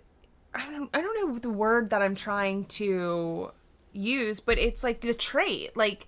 I 0.54 0.70
don't 0.70 0.90
I 0.94 1.00
don't 1.00 1.14
know 1.30 1.38
the 1.38 1.50
word 1.50 1.90
that 1.90 2.02
I'm 2.02 2.14
trying 2.14 2.64
to 2.66 3.50
use, 3.92 4.40
but 4.40 4.58
it's 4.58 4.82
like 4.82 5.00
the 5.00 5.14
trait, 5.14 5.76
like 5.76 6.06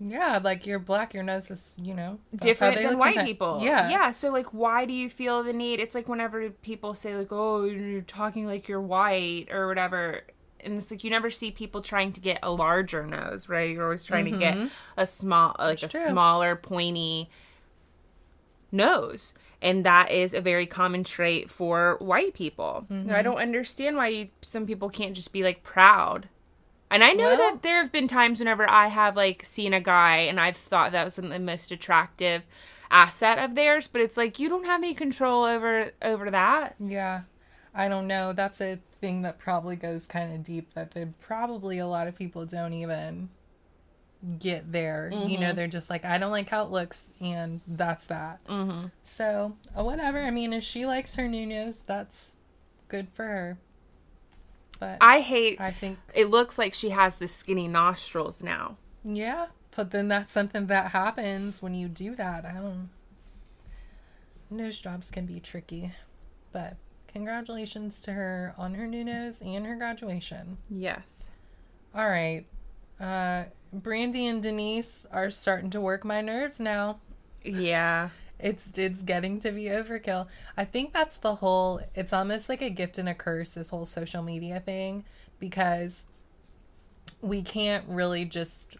Yeah, 0.00 0.40
like 0.42 0.66
you're 0.66 0.78
black, 0.78 1.14
your 1.14 1.22
nose 1.22 1.50
is, 1.50 1.78
you 1.80 1.94
know, 1.94 2.18
different 2.34 2.76
than 2.76 2.98
white 2.98 3.14
sometimes. 3.14 3.28
people. 3.28 3.60
Yeah. 3.62 3.90
Yeah. 3.90 4.10
So 4.10 4.32
like 4.32 4.52
why 4.52 4.84
do 4.84 4.92
you 4.92 5.08
feel 5.08 5.42
the 5.42 5.52
need? 5.52 5.80
It's 5.80 5.94
like 5.94 6.08
whenever 6.08 6.50
people 6.50 6.94
say 6.94 7.16
like, 7.16 7.28
Oh, 7.30 7.64
you're 7.64 8.02
talking 8.02 8.46
like 8.46 8.68
you're 8.68 8.80
white 8.80 9.46
or 9.50 9.68
whatever. 9.68 10.22
And 10.60 10.78
it's 10.78 10.90
like 10.90 11.04
you 11.04 11.10
never 11.10 11.30
see 11.30 11.50
people 11.50 11.80
trying 11.80 12.12
to 12.12 12.20
get 12.20 12.38
a 12.42 12.50
larger 12.50 13.06
nose, 13.06 13.48
right? 13.48 13.70
You're 13.70 13.84
always 13.84 14.04
trying 14.04 14.24
to 14.24 14.38
get 14.38 14.56
mm-hmm. 14.56 14.66
a 14.96 15.06
small 15.06 15.54
like 15.58 15.80
That's 15.80 15.94
a 15.94 15.98
true. 15.98 16.10
smaller, 16.10 16.56
pointy 16.56 17.30
nose. 18.72 19.34
And 19.62 19.84
that 19.84 20.10
is 20.10 20.34
a 20.34 20.40
very 20.42 20.66
common 20.66 21.04
trait 21.04 21.50
for 21.50 21.96
white 22.00 22.34
people. 22.34 22.86
I 22.90 22.92
mm-hmm. 22.92 23.22
don't 23.22 23.38
understand 23.38 23.96
why 23.96 24.08
you, 24.08 24.26
some 24.42 24.66
people 24.66 24.90
can't 24.90 25.14
just 25.14 25.32
be 25.32 25.42
like 25.42 25.62
proud. 25.62 26.28
And 26.90 27.02
I 27.02 27.12
know 27.12 27.28
Well- 27.28 27.36
that 27.38 27.62
there 27.62 27.78
have 27.82 27.90
been 27.92 28.06
times 28.08 28.38
whenever 28.38 28.68
I 28.68 28.88
have 28.88 29.16
like 29.16 29.44
seen 29.44 29.72
a 29.74 29.80
guy 29.80 30.18
and 30.18 30.38
I've 30.38 30.56
thought 30.56 30.92
that 30.92 31.04
was 31.04 31.16
the 31.16 31.38
most 31.38 31.72
attractive 31.72 32.42
asset 32.90 33.38
of 33.38 33.54
theirs, 33.56 33.86
but 33.88 34.00
it's 34.00 34.16
like 34.16 34.38
you 34.38 34.48
don't 34.48 34.66
have 34.66 34.80
any 34.82 34.94
control 34.94 35.44
over 35.44 35.90
over 36.02 36.30
that. 36.30 36.76
Yeah. 36.78 37.22
I 37.74 37.88
don't 37.88 38.06
know. 38.06 38.32
That's 38.32 38.60
a 38.60 38.78
thing 39.00 39.22
that 39.22 39.38
probably 39.40 39.74
goes 39.74 40.06
kind 40.06 40.32
of 40.32 40.44
deep 40.44 40.74
that 40.74 40.92
they 40.92 41.06
probably 41.20 41.78
a 41.78 41.86
lot 41.88 42.06
of 42.06 42.14
people 42.14 42.46
don't 42.46 42.72
even 42.72 43.30
get 44.38 44.70
there. 44.70 45.10
You 45.12 45.18
Mm-hmm. 45.18 45.40
know, 45.42 45.52
they're 45.52 45.66
just 45.66 45.90
like, 45.90 46.04
I 46.04 46.18
don't 46.18 46.30
like 46.30 46.48
how 46.48 46.64
it 46.64 46.70
looks, 46.70 47.10
and 47.20 47.60
that's 47.66 48.06
that. 48.06 48.44
Mm-hmm. 48.46 48.86
So, 49.04 49.56
uh, 49.76 49.82
whatever. 49.82 50.22
I 50.22 50.30
mean, 50.30 50.52
if 50.52 50.62
she 50.62 50.86
likes 50.86 51.16
her 51.16 51.26
new 51.26 51.44
nose, 51.46 51.80
that's 51.84 52.36
good 52.88 53.08
for 53.12 53.24
her. 53.24 53.58
But 54.76 54.98
I, 55.00 55.20
hate. 55.20 55.60
I 55.60 55.70
think, 55.70 55.98
it 56.14 56.30
looks 56.30 56.58
like 56.58 56.74
she 56.74 56.90
has 56.90 57.16
the 57.16 57.28
skinny 57.28 57.68
nostrils 57.68 58.42
now. 58.42 58.76
yeah. 59.04 59.46
But 59.76 59.90
then 59.90 60.06
that's 60.06 60.32
something 60.32 60.68
that 60.68 60.92
happens 60.92 61.60
when 61.60 61.74
you 61.74 61.88
do 61.88 62.14
that. 62.14 62.44
I 62.44 62.52
don't. 62.52 62.90
Nose 64.48 64.80
jobs 64.80 65.10
can 65.10 65.26
be 65.26 65.40
tricky. 65.40 65.92
But 66.52 66.76
congratulations 67.08 68.00
to 68.02 68.12
her 68.12 68.54
on 68.56 68.74
her 68.74 68.86
new 68.86 69.02
nose 69.02 69.40
and 69.42 69.66
her 69.66 69.74
graduation. 69.74 70.58
Yes. 70.70 71.32
All 71.92 72.08
right. 72.08 72.46
Uh, 73.00 73.44
Brandi 73.76 74.30
and 74.30 74.40
Denise 74.40 75.06
are 75.10 75.28
starting 75.30 75.70
to 75.70 75.80
work 75.80 76.04
my 76.04 76.20
nerves 76.20 76.60
now. 76.60 77.00
Yeah. 77.42 78.10
It's 78.44 78.68
it's 78.76 79.00
getting 79.00 79.40
to 79.40 79.50
be 79.52 79.64
overkill. 79.64 80.26
I 80.54 80.66
think 80.66 80.92
that's 80.92 81.16
the 81.16 81.36
whole. 81.36 81.80
It's 81.94 82.12
almost 82.12 82.50
like 82.50 82.60
a 82.60 82.68
gift 82.68 82.98
and 82.98 83.08
a 83.08 83.14
curse. 83.14 83.48
This 83.48 83.70
whole 83.70 83.86
social 83.86 84.22
media 84.22 84.60
thing, 84.60 85.06
because 85.40 86.04
we 87.22 87.40
can't 87.40 87.86
really 87.88 88.26
just 88.26 88.76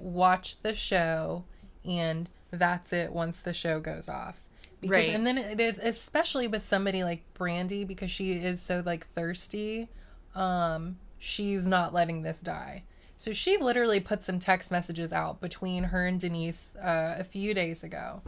watch 0.00 0.60
the 0.62 0.74
show 0.74 1.44
and 1.84 2.28
that's 2.50 2.92
it 2.92 3.12
once 3.12 3.42
the 3.42 3.54
show 3.54 3.78
goes 3.78 4.08
off. 4.08 4.40
Because, 4.80 4.96
Right. 4.96 5.10
And 5.10 5.24
then 5.24 5.38
it 5.38 5.60
is 5.60 5.78
especially 5.78 6.48
with 6.48 6.66
somebody 6.66 7.04
like 7.04 7.22
Brandi 7.38 7.86
because 7.86 8.10
she 8.10 8.32
is 8.32 8.60
so 8.60 8.82
like 8.84 9.06
thirsty. 9.12 9.88
Um, 10.34 10.98
she's 11.20 11.66
not 11.66 11.94
letting 11.94 12.22
this 12.22 12.40
die. 12.40 12.82
So 13.14 13.32
she 13.32 13.58
literally 13.58 14.00
put 14.00 14.24
some 14.24 14.40
text 14.40 14.72
messages 14.72 15.12
out 15.12 15.40
between 15.40 15.84
her 15.84 16.04
and 16.04 16.18
Denise 16.18 16.74
uh, 16.74 17.14
a 17.16 17.22
few 17.22 17.54
days 17.54 17.84
ago. 17.84 18.22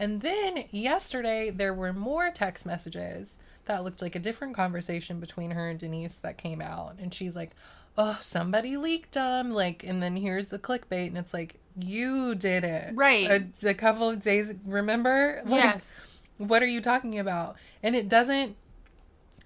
And 0.00 0.22
then 0.22 0.64
yesterday, 0.70 1.50
there 1.50 1.74
were 1.74 1.92
more 1.92 2.30
text 2.30 2.64
messages 2.64 3.36
that 3.66 3.84
looked 3.84 4.00
like 4.00 4.16
a 4.16 4.18
different 4.18 4.56
conversation 4.56 5.20
between 5.20 5.50
her 5.50 5.68
and 5.68 5.78
Denise 5.78 6.14
that 6.22 6.38
came 6.38 6.62
out. 6.62 6.96
And 6.98 7.12
she's 7.12 7.36
like, 7.36 7.50
oh, 7.98 8.16
somebody 8.22 8.78
leaked 8.78 9.12
them. 9.12 9.50
Like, 9.50 9.84
and 9.84 10.02
then 10.02 10.16
here's 10.16 10.48
the 10.48 10.58
clickbait. 10.58 11.08
And 11.08 11.18
it's 11.18 11.34
like, 11.34 11.60
you 11.78 12.34
did 12.34 12.64
it. 12.64 12.94
Right. 12.94 13.30
A, 13.30 13.68
a 13.68 13.74
couple 13.74 14.08
of 14.08 14.22
days, 14.22 14.54
remember? 14.64 15.42
Like, 15.44 15.64
yes. 15.64 16.02
what 16.38 16.62
are 16.62 16.66
you 16.66 16.80
talking 16.80 17.18
about? 17.18 17.56
And 17.82 17.94
it 17.94 18.08
doesn't, 18.08 18.56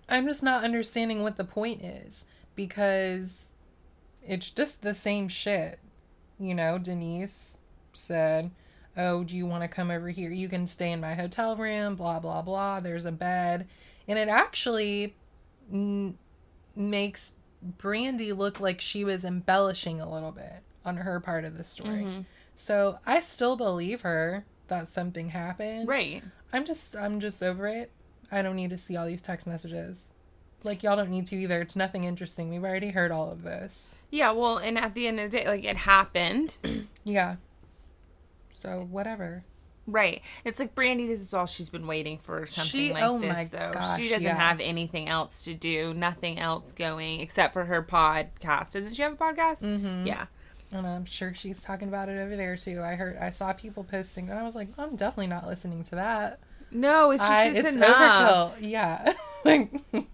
I'm 0.09 0.25
just 0.25 0.45
not 0.45 0.63
understanding 0.63 1.25
what 1.25 1.37
the 1.37 1.45
point 1.45 1.83
is 1.83 2.27
because 2.55 3.47
it's 4.25 4.51
just 4.51 4.83
the 4.83 4.95
same 4.95 5.27
shit. 5.27 5.81
You 6.39 6.55
know, 6.55 6.79
Denise 6.79 7.63
said, 7.93 8.53
Oh, 8.97 9.25
do 9.25 9.37
you 9.37 9.47
want 9.47 9.63
to 9.63 9.69
come 9.69 9.91
over 9.91 10.09
here? 10.09 10.31
You 10.31 10.49
can 10.49 10.67
stay 10.67 10.93
in 10.93 11.01
my 11.01 11.15
hotel 11.15 11.57
room, 11.57 11.97
blah, 11.97 12.21
blah, 12.21 12.43
blah. 12.43 12.81
There's 12.81 13.05
a 13.05 13.13
bed. 13.13 13.67
And 14.07 14.19
it 14.19 14.29
actually 14.29 15.17
n- 15.73 16.17
makes 16.77 17.33
Brandi 17.79 18.37
look 18.37 18.61
like 18.61 18.81
she 18.81 19.05
was 19.05 19.25
embellishing 19.25 20.01
a 20.01 20.11
little 20.11 20.33
bit 20.33 20.63
on 20.85 20.99
her 20.99 21.19
part 21.21 21.45
of 21.45 21.57
the 21.57 21.65
story. 21.65 22.03
Mm-hmm. 22.03 22.21
So 22.55 22.99
I 23.07 23.21
still 23.21 23.57
believe 23.57 24.03
her 24.03 24.45
that 24.69 24.89
something 24.89 25.31
happened. 25.31 25.89
Right. 25.89 26.23
I'm 26.53 26.65
just 26.65 26.95
I'm 26.95 27.21
just 27.21 27.43
over 27.43 27.67
it. 27.67 27.91
I 28.31 28.43
don't 28.43 28.57
need 28.57 28.71
to 28.71 28.79
see 28.79 28.97
all 28.97 29.07
these 29.07 29.23
text 29.23 29.47
messages. 29.47 30.13
Like 30.63 30.83
y'all 30.83 30.97
don't 30.97 31.11
need 31.11 31.27
to 31.29 31.37
either. 31.37 31.61
It's 31.61 31.77
nothing 31.77 32.05
interesting. 32.05 32.51
We've 32.51 32.65
already 32.65 32.91
heard 32.91 33.11
all 33.11 33.31
of 33.31 33.43
this. 33.43 33.95
Yeah, 34.11 34.31
well, 34.31 34.59
and 34.59 34.79
at 34.79 34.95
the 34.95 35.09
end 35.09 35.19
of 35.19 35.31
the 35.31 35.39
day, 35.39 35.49
like 35.49 35.65
it 35.65 35.77
happened. 35.77 36.57
Yeah. 37.07 37.37
So 38.65 38.89
whatever. 38.91 39.45
Right. 39.87 40.23
It's 40.47 40.59
like 40.59 40.75
Brandi, 40.75 41.07
this 41.07 41.21
is 41.21 41.35
all 41.35 41.45
she's 41.45 41.69
been 41.69 41.87
waiting 41.87 42.19
for 42.19 42.47
something 42.47 42.71
She- 42.71 42.93
like 42.95 43.05
oh 43.05 43.19
this, 43.19 43.33
my 43.33 43.45
though. 43.45 43.73
gosh, 43.75 43.99
she 43.99 44.09
doesn't 44.09 44.23
yeah. 44.23 44.35
have 44.35 44.61
anything 44.61 45.09
else 45.09 45.45
to 45.45 45.53
do, 45.53 45.93
nothing 45.93 46.39
else 46.39 46.73
going 46.73 47.21
except 47.21 47.53
for 47.53 47.67
her 47.67 47.83
podcast. 47.83 48.73
Doesn't 48.73 48.95
she 48.95 49.03
have 49.03 49.13
a 49.13 49.17
podcast? 49.17 49.63
Mm-hmm. 49.63 50.07
Yeah. 50.07 50.27
And 50.73 50.87
I'm 50.87 51.05
sure 51.05 51.35
she's 51.35 51.63
talking 51.63 51.89
about 51.89 52.09
it 52.09 52.19
over 52.19 52.35
there 52.35 52.57
too. 52.57 52.81
I 52.81 52.95
heard 52.95 53.19
I 53.19 53.29
saw 53.31 53.53
people 53.53 53.85
posting 53.85 54.31
and 54.31 54.39
I 54.39 54.43
was 54.43 54.57
like, 54.57 54.69
I'm 54.79 54.97
definitely 54.97 55.27
not 55.27 55.47
listening 55.47 55.85
to 55.85 55.97
that. 55.97 56.41
No, 56.71 57.11
it's 57.11 57.23
just 57.23 57.33
I, 57.33 57.49
it's, 57.49 57.69
it's 57.69 57.77
overkill. 57.77 58.53
Yeah. 58.61 59.13
like 59.45 59.71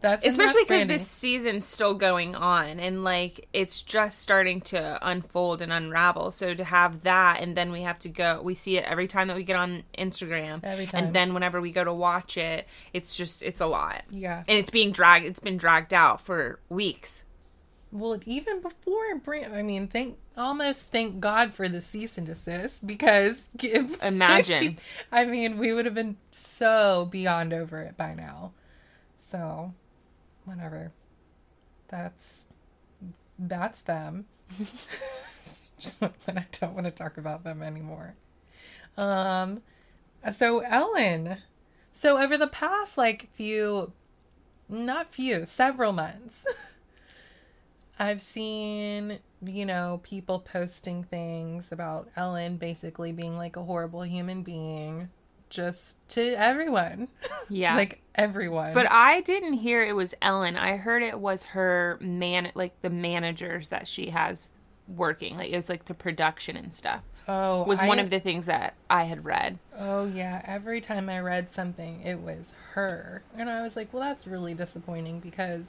that's 0.00 0.24
Especially 0.24 0.62
because 0.62 0.86
this 0.86 1.06
season's 1.06 1.66
still 1.66 1.94
going 1.94 2.36
on 2.36 2.78
and 2.78 3.02
like 3.02 3.48
it's 3.52 3.82
just 3.82 4.20
starting 4.20 4.60
to 4.62 4.98
unfold 5.02 5.60
and 5.60 5.72
unravel. 5.72 6.30
So 6.30 6.54
to 6.54 6.64
have 6.64 7.02
that 7.02 7.40
and 7.40 7.56
then 7.56 7.72
we 7.72 7.82
have 7.82 7.98
to 8.00 8.08
go, 8.08 8.40
we 8.40 8.54
see 8.54 8.76
it 8.76 8.84
every 8.84 9.08
time 9.08 9.26
that 9.28 9.36
we 9.36 9.42
get 9.42 9.56
on 9.56 9.82
Instagram. 9.98 10.60
Every 10.62 10.86
time. 10.86 11.04
And 11.04 11.14
then 11.14 11.34
whenever 11.34 11.60
we 11.60 11.72
go 11.72 11.82
to 11.82 11.92
watch 11.92 12.36
it, 12.36 12.68
it's 12.92 13.16
just, 13.16 13.42
it's 13.42 13.60
a 13.60 13.66
lot. 13.66 14.04
Yeah. 14.10 14.44
And 14.46 14.58
it's 14.58 14.70
being 14.70 14.92
dragged, 14.92 15.26
it's 15.26 15.40
been 15.40 15.56
dragged 15.56 15.92
out 15.92 16.20
for 16.20 16.60
weeks. 16.68 17.24
Well, 17.90 18.20
even 18.26 18.60
before 18.60 19.16
Brand, 19.16 19.54
I 19.54 19.62
mean, 19.62 19.88
thank 19.88 20.18
almost 20.36 20.92
thank 20.92 21.20
God 21.20 21.54
for 21.54 21.68
the 21.68 21.80
cease 21.80 22.18
and 22.18 22.26
desist 22.26 22.86
because 22.86 23.50
if 23.62 24.02
Imagine. 24.02 24.78
I 25.12 25.24
mean, 25.24 25.58
we 25.58 25.72
would 25.72 25.86
have 25.86 25.94
been 25.94 26.18
so 26.30 27.08
beyond 27.10 27.52
over 27.52 27.80
it 27.80 27.96
by 27.96 28.14
now. 28.14 28.52
So, 29.28 29.74
whatever. 30.48 30.92
That's 31.88 32.46
that's 33.38 33.82
them. 33.82 34.26
and 36.00 36.38
I 36.38 36.46
don't 36.52 36.74
want 36.74 36.86
to 36.86 36.90
talk 36.90 37.18
about 37.18 37.44
them 37.44 37.62
anymore. 37.62 38.14
Um, 38.96 39.62
so 40.32 40.60
Ellen, 40.60 41.38
so 41.92 42.18
over 42.18 42.36
the 42.36 42.48
past 42.48 42.98
like 42.98 43.28
few, 43.32 43.92
not 44.68 45.12
few, 45.12 45.46
several 45.46 45.92
months. 45.92 46.46
I've 48.00 48.22
seen 48.22 49.18
you 49.44 49.64
know, 49.64 50.00
people 50.02 50.40
posting 50.40 51.04
things 51.04 51.70
about 51.70 52.08
Ellen 52.16 52.56
basically 52.56 53.12
being 53.12 53.36
like 53.36 53.56
a 53.56 53.62
horrible 53.62 54.02
human 54.02 54.42
being 54.42 55.10
just 55.50 55.96
to 56.10 56.34
everyone. 56.34 57.08
Yeah. 57.48 57.76
like 57.76 58.02
everyone. 58.14 58.74
But 58.74 58.90
I 58.90 59.20
didn't 59.22 59.54
hear 59.54 59.82
it 59.82 59.94
was 59.96 60.14
Ellen. 60.20 60.56
I 60.56 60.76
heard 60.76 61.02
it 61.02 61.18
was 61.18 61.44
her 61.44 61.98
man, 62.00 62.50
like 62.54 62.80
the 62.82 62.90
managers 62.90 63.68
that 63.70 63.88
she 63.88 64.10
has 64.10 64.50
working. 64.86 65.36
Like 65.36 65.50
it 65.50 65.56
was 65.56 65.68
like 65.68 65.84
the 65.86 65.94
production 65.94 66.56
and 66.56 66.72
stuff. 66.72 67.02
oh, 67.28 67.64
Was 67.64 67.80
one 67.82 67.98
of 67.98 68.10
the 68.10 68.20
things 68.20 68.46
that 68.46 68.74
I 68.88 69.04
had 69.04 69.24
read. 69.24 69.58
Oh 69.78 70.06
yeah, 70.06 70.42
every 70.44 70.80
time 70.80 71.08
I 71.08 71.20
read 71.20 71.50
something, 71.52 72.02
it 72.02 72.18
was 72.20 72.56
her, 72.72 73.22
and 73.36 73.48
I 73.50 73.62
was 73.62 73.76
like, 73.76 73.92
"Well, 73.92 74.02
that's 74.02 74.26
really 74.26 74.54
disappointing 74.54 75.20
because 75.20 75.68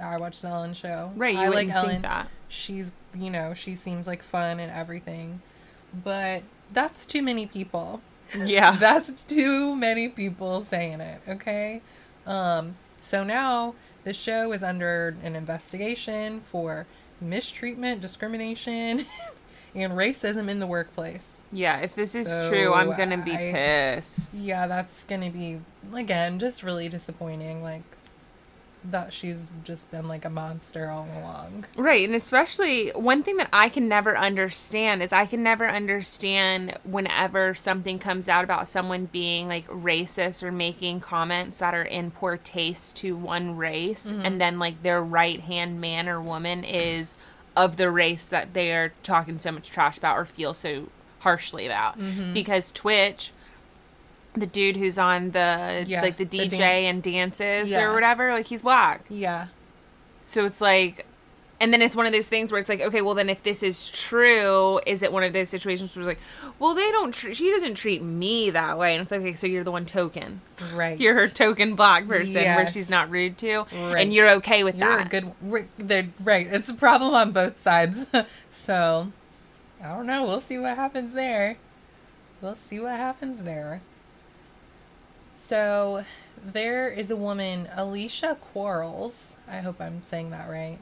I 0.00 0.16
watched 0.18 0.42
the 0.42 0.48
Ellen 0.48 0.74
show. 0.74 1.12
Right, 1.16 1.34
you 1.34 1.40
I 1.40 1.48
like 1.48 1.68
Ellen. 1.68 1.88
think 1.90 2.02
that. 2.02 2.28
She's, 2.48 2.92
you 3.14 3.30
know, 3.30 3.54
she 3.54 3.74
seems 3.74 4.06
like 4.06 4.22
fun 4.22 4.60
and 4.60 4.70
everything, 4.70 5.40
but 6.04 6.42
that's 6.72 7.06
too 7.06 7.22
many 7.22 7.46
people. 7.46 8.00
Yeah. 8.44 8.76
That's 8.80 9.10
too 9.24 9.74
many 9.76 10.08
people 10.08 10.62
saying 10.62 11.00
it. 11.00 11.20
Okay, 11.28 11.82
um, 12.26 12.76
so 13.00 13.22
now 13.24 13.74
the 14.04 14.12
show 14.12 14.52
is 14.52 14.62
under 14.62 15.16
an 15.22 15.34
investigation 15.36 16.40
for 16.40 16.86
mistreatment, 17.20 18.00
discrimination, 18.00 19.06
and 19.74 19.92
racism 19.92 20.48
in 20.48 20.58
the 20.60 20.66
workplace. 20.66 21.40
yeah. 21.52 21.78
If 21.78 21.94
this 21.94 22.14
is 22.14 22.28
So, 22.28 22.48
true, 22.50 22.74
I'm 22.74 22.96
gonna 22.96 23.18
be 23.18 23.32
I- 23.32 23.52
pissed. 23.96 24.34
Yeah, 24.34 24.66
that's 24.66 25.04
gonna 25.04 25.30
be 25.30 25.60
again 25.94 26.38
just 26.38 26.62
really 26.62 26.88
disappointing. 26.88 27.62
Like 27.62 27.82
that 28.90 29.12
she's 29.12 29.50
just 29.64 29.90
been 29.90 30.08
like 30.08 30.24
a 30.24 30.30
monster 30.30 30.90
all 30.90 31.08
along. 31.18 31.64
Right, 31.76 32.06
and 32.06 32.14
especially 32.14 32.90
one 32.90 33.22
thing 33.22 33.36
that 33.38 33.48
I 33.52 33.68
can 33.68 33.88
never 33.88 34.16
understand 34.16 35.02
is 35.02 35.12
I 35.12 35.26
can 35.26 35.42
never 35.42 35.68
understand 35.68 36.78
whenever 36.84 37.54
something 37.54 37.98
comes 37.98 38.28
out 38.28 38.44
about 38.44 38.68
someone 38.68 39.06
being 39.06 39.48
like 39.48 39.66
racist 39.68 40.42
or 40.42 40.52
making 40.52 41.00
comments 41.00 41.58
that 41.58 41.74
are 41.74 41.82
in 41.82 42.10
poor 42.10 42.36
taste 42.36 42.96
to 42.98 43.16
one 43.16 43.56
race, 43.56 44.10
mm-hmm. 44.10 44.24
and 44.24 44.40
then 44.40 44.58
like 44.58 44.82
their 44.82 45.02
right 45.02 45.40
hand 45.40 45.80
man 45.80 46.08
or 46.08 46.20
woman 46.20 46.64
is 46.64 47.16
of 47.56 47.76
the 47.76 47.90
race 47.90 48.30
that 48.30 48.52
they 48.52 48.72
are 48.72 48.92
talking 49.02 49.38
so 49.38 49.52
much 49.52 49.70
trash 49.70 49.96
about 49.96 50.18
or 50.18 50.24
feel 50.24 50.54
so 50.54 50.88
harshly 51.20 51.66
about. 51.66 51.98
Mm-hmm. 51.98 52.32
Because 52.32 52.70
Twitch, 52.72 53.32
the 54.34 54.46
dude 54.46 54.76
who's 54.76 54.98
on 54.98 55.30
the 55.30 55.84
Yeah, 55.86 56.02
like 56.02 56.16
the 56.16 56.24
the 56.24 56.38
DJ 56.48 56.58
dan- 56.58 56.84
and 56.84 57.02
dances 57.02 57.70
Yeah. 57.70 57.84
or 57.84 57.94
whatever, 57.94 58.32
like 58.32 58.46
he's 58.46 58.62
black. 58.62 59.04
Yeah, 59.08 59.46
So 60.24 60.44
it's 60.44 60.60
like, 60.60 61.06
and 61.60 61.72
then 61.72 61.80
it's 61.80 61.94
one 61.94 62.04
of 62.04 62.12
those 62.12 62.26
things 62.28 62.50
where 62.50 62.60
it's 62.60 62.68
like, 62.68 62.80
okay, 62.80 63.00
well 63.00 63.14
then 63.14 63.28
if 63.30 63.42
this 63.44 63.62
is 63.62 63.88
true, 63.90 64.80
is 64.86 65.02
it 65.04 65.12
one 65.12 65.22
of 65.22 65.32
those 65.32 65.48
situations 65.48 65.94
where 65.94 66.02
it's 66.10 66.18
like, 66.18 66.52
well 66.58 66.74
they 66.74 66.90
don't, 66.90 67.14
tr- 67.14 67.32
she 67.32 67.48
doesn't 67.50 67.74
treat 67.76 68.02
me 68.02 68.50
that 68.50 68.76
way, 68.76 68.92
and 68.94 69.02
it's 69.02 69.12
like, 69.12 69.20
okay, 69.20 69.34
so 69.34 69.46
you're 69.46 69.62
the 69.64 69.70
one 69.70 69.86
token, 69.86 70.40
right. 70.74 70.98
you're 70.98 71.14
her 71.14 71.28
token 71.28 71.76
black 71.76 72.08
person 72.08 72.34
where 72.34 72.68
she's 72.68 72.90
not 72.90 73.08
rude 73.10 73.38
to, 73.38 73.58
Right. 73.72 74.02
and 74.02 74.12
you're 74.12 74.30
okay 74.30 74.64
with 74.64 74.74
You're 74.76 74.96
that. 74.96 75.06
a 75.06 75.32
good. 75.78 76.12
Right. 76.24 76.48
It's 76.52 76.68
a 76.68 76.74
problem 76.74 77.14
on 77.14 77.30
both 77.30 77.60
sides. 77.62 78.04
so 78.50 79.12
I 79.82 79.88
don't 79.94 80.06
know. 80.06 80.24
We'll 80.24 80.40
see 80.40 80.58
what 80.58 80.74
happens 80.76 81.14
there. 81.14 81.56
We'll 82.42 82.56
see 82.56 82.80
what 82.80 82.96
happens 82.96 83.42
there. 83.44 83.80
So 85.44 86.06
there 86.42 86.88
is 86.88 87.10
a 87.10 87.16
woman, 87.16 87.68
Alicia 87.76 88.38
Quarles. 88.40 89.36
I 89.46 89.58
hope 89.58 89.78
I'm 89.78 90.02
saying 90.02 90.30
that 90.30 90.48
right. 90.48 90.78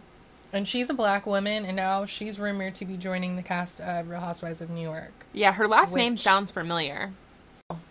And 0.53 0.69
she's 0.69 0.89
a 0.89 0.95
black 0.95 1.27
woman, 1.27 1.65
and 1.65 1.75
now 1.75 2.07
she's 2.07 2.39
rumored 2.39 2.77
to 2.77 2.85
be 2.85 2.97
joining 2.97 3.35
the 3.35 3.43
cast 3.43 3.81
of 3.81 4.09
Real 4.09 4.21
Housewives 4.21 4.61
of 4.61 4.71
New 4.71 4.83
York. 4.83 5.27
yeah, 5.33 5.51
her 5.55 5.67
last 5.67 5.97
name 5.97 6.17
sounds 6.17 6.53
familiar. 6.53 7.11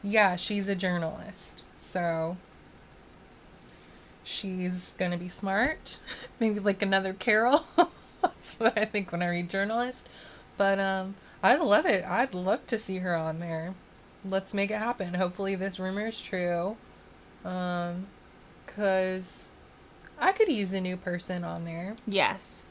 Yeah, 0.01 0.37
she's 0.37 0.69
a 0.69 0.75
journalist. 0.75 1.65
So 1.75 2.37
she's 4.23 4.93
going 4.97 5.11
to 5.11 5.17
be 5.17 5.27
smart. 5.27 5.99
Maybe 6.39 6.61
like 6.61 6.81
another 6.81 7.11
Carole. 7.11 7.65
That's 8.21 8.53
what 8.53 8.77
I 8.77 8.85
think 8.85 9.11
when 9.11 9.21
I 9.21 9.27
read 9.27 9.49
journalist. 9.49 10.07
But 10.57 10.79
um 10.79 11.15
I 11.43 11.57
love 11.57 11.85
it. 11.85 12.05
I'd 12.05 12.33
love 12.33 12.65
to 12.67 12.79
see 12.79 12.99
her 12.99 13.13
on 13.13 13.39
there. 13.39 13.73
Let's 14.23 14.53
make 14.53 14.69
it 14.71 14.77
happen. 14.77 15.15
Hopefully 15.15 15.55
this 15.55 15.79
rumor 15.79 16.07
is 16.07 16.21
true. 16.21 16.77
Um 17.43 18.07
cuz 18.67 19.47
I 20.19 20.31
could 20.31 20.49
use 20.49 20.71
a 20.73 20.81
new 20.81 20.97
person 20.97 21.43
on 21.43 21.65
there. 21.65 21.95
Yes. 22.05 22.65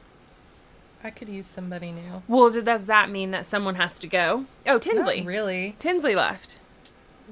I 1.03 1.11
could 1.11 1.29
use 1.29 1.47
somebody 1.47 1.91
new. 1.93 2.23
Well, 2.29 2.51
does 2.51 2.87
that 2.87 3.11
mean 3.11 3.31
that 3.33 3.47
someone 3.47 3.77
has 3.77 3.99
to 4.01 4.07
go? 4.07 4.45
Oh, 4.67 4.79
Tinsley. 4.79 5.21
Not 5.21 5.27
really. 5.27 5.77
Tinsley 5.79 6.15
left. 6.15 6.59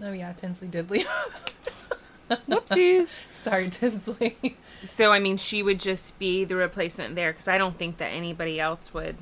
Oh 0.02 0.12
yeah, 0.12 0.32
Tinsley 0.32 0.68
did 0.68 0.90
leave. 0.90 1.08
Whoopsies. 2.30 3.18
Sorry, 3.44 3.70
Tinsley. 3.70 4.36
so 4.84 5.12
I 5.12 5.18
mean, 5.18 5.36
she 5.36 5.62
would 5.62 5.80
just 5.80 6.18
be 6.18 6.44
the 6.44 6.56
replacement 6.56 7.14
there 7.14 7.32
because 7.32 7.48
I 7.48 7.58
don't 7.58 7.78
think 7.78 7.98
that 7.98 8.08
anybody 8.08 8.58
else 8.60 8.92
would 8.94 9.16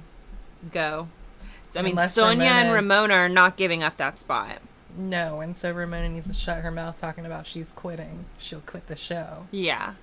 go. 0.73 1.09
So, 1.71 1.81
I 1.81 1.83
mean, 1.83 1.93
Unless 1.93 2.17
Sonja 2.17 2.41
and 2.43 2.73
Ramona- 2.73 2.73
Ramona 2.75 3.15
are 3.15 3.29
not 3.29 3.57
giving 3.57 3.83
up 3.83 3.97
that 3.99 4.19
spot. 4.19 4.59
No, 4.97 5.41
and 5.41 5.57
so 5.57 5.73
Ramona 5.73 6.09
needs 6.09 6.27
to 6.29 6.33
shut 6.35 6.63
her 6.63 6.71
mouth 6.71 6.99
talking 6.99 7.27
about 7.27 7.47
she's 7.47 7.73
quitting. 7.73 8.25
She'll 8.39 8.61
quit 8.61 8.87
the 8.87 8.97
show. 8.97 9.47
Yeah. 9.51 9.95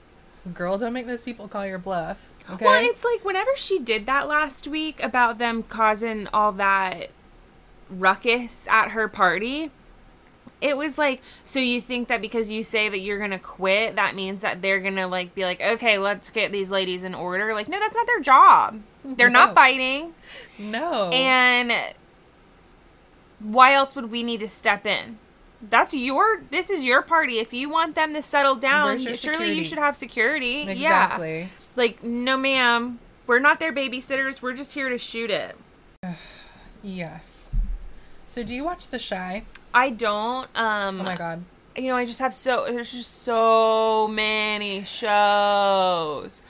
Girl, 0.53 0.77
don't 0.77 0.93
make 0.93 1.07
those 1.07 1.21
people 1.23 1.47
call 1.47 1.65
your 1.65 1.79
bluff. 1.79 2.29
Okay. 2.49 2.65
Well, 2.65 2.83
it's 2.83 3.03
like 3.05 3.23
whenever 3.23 3.51
she 3.55 3.79
did 3.79 4.05
that 4.07 4.27
last 4.27 4.67
week 4.67 5.01
about 5.01 5.37
them 5.37 5.63
causing 5.63 6.27
all 6.33 6.51
that 6.53 7.09
ruckus 7.89 8.67
at 8.67 8.89
her 8.89 9.07
party, 9.07 9.71
it 10.61 10.77
was 10.77 10.97
like, 10.97 11.21
so 11.45 11.59
you 11.59 11.79
think 11.81 12.07
that 12.09 12.21
because 12.21 12.51
you 12.51 12.63
say 12.63 12.89
that 12.89 12.99
you're 12.99 13.19
gonna 13.19 13.39
quit, 13.39 13.95
that 13.95 14.15
means 14.15 14.41
that 14.41 14.61
they're 14.61 14.79
gonna 14.79 15.07
like 15.07 15.33
be 15.35 15.43
like, 15.45 15.61
okay, 15.61 15.97
let's 15.97 16.29
get 16.29 16.51
these 16.51 16.71
ladies 16.71 17.03
in 17.03 17.15
order. 17.15 17.53
Like, 17.53 17.67
no, 17.67 17.79
that's 17.79 17.95
not 17.95 18.07
their 18.07 18.19
job. 18.19 18.81
They're 19.03 19.29
No. 19.29 19.45
not 19.45 19.55
fighting. 19.55 20.13
no. 20.59 21.09
And 21.11 21.71
why 23.43 23.73
else 23.73 23.95
would 23.95 24.09
we 24.09 24.23
need 24.23 24.39
to 24.39 24.47
step 24.49 24.85
in? 24.85 25.19
That's 25.69 25.93
your. 25.93 26.41
This 26.49 26.69
is 26.69 26.83
your 26.83 27.01
party. 27.01 27.37
If 27.39 27.53
you 27.53 27.69
want 27.69 27.95
them 27.95 28.13
to 28.15 28.23
settle 28.23 28.55
down, 28.55 28.97
surely 28.99 29.15
security? 29.17 29.53
you 29.53 29.63
should 29.63 29.77
have 29.77 29.95
security. 29.95 30.65
Yeah. 30.75 31.45
Like, 31.75 32.03
no, 32.03 32.35
ma'am. 32.37 32.99
We're 33.27 33.39
not 33.39 33.59
their 33.61 33.71
babysitters. 33.71 34.41
We're 34.41 34.53
just 34.53 34.73
here 34.73 34.89
to 34.89 34.97
shoot 34.97 35.29
it. 35.29 35.55
Yes. 36.85 37.51
So 38.25 38.43
do 38.43 38.53
you 38.53 38.65
watch 38.65 38.89
The 38.89 38.99
Chi? 38.99 39.43
I 39.73 39.89
don't. 39.89 40.49
Um, 40.53 40.99
Oh 40.99 41.03
my 41.03 41.15
god. 41.15 41.43
You 41.77 41.83
know, 41.87 41.95
I 41.95 42.05
just 42.05 42.19
have 42.19 42.33
so. 42.33 42.65
There's 42.67 42.91
just 42.91 43.21
so 43.23 44.09
many 44.09 44.83
shows. 44.83 46.41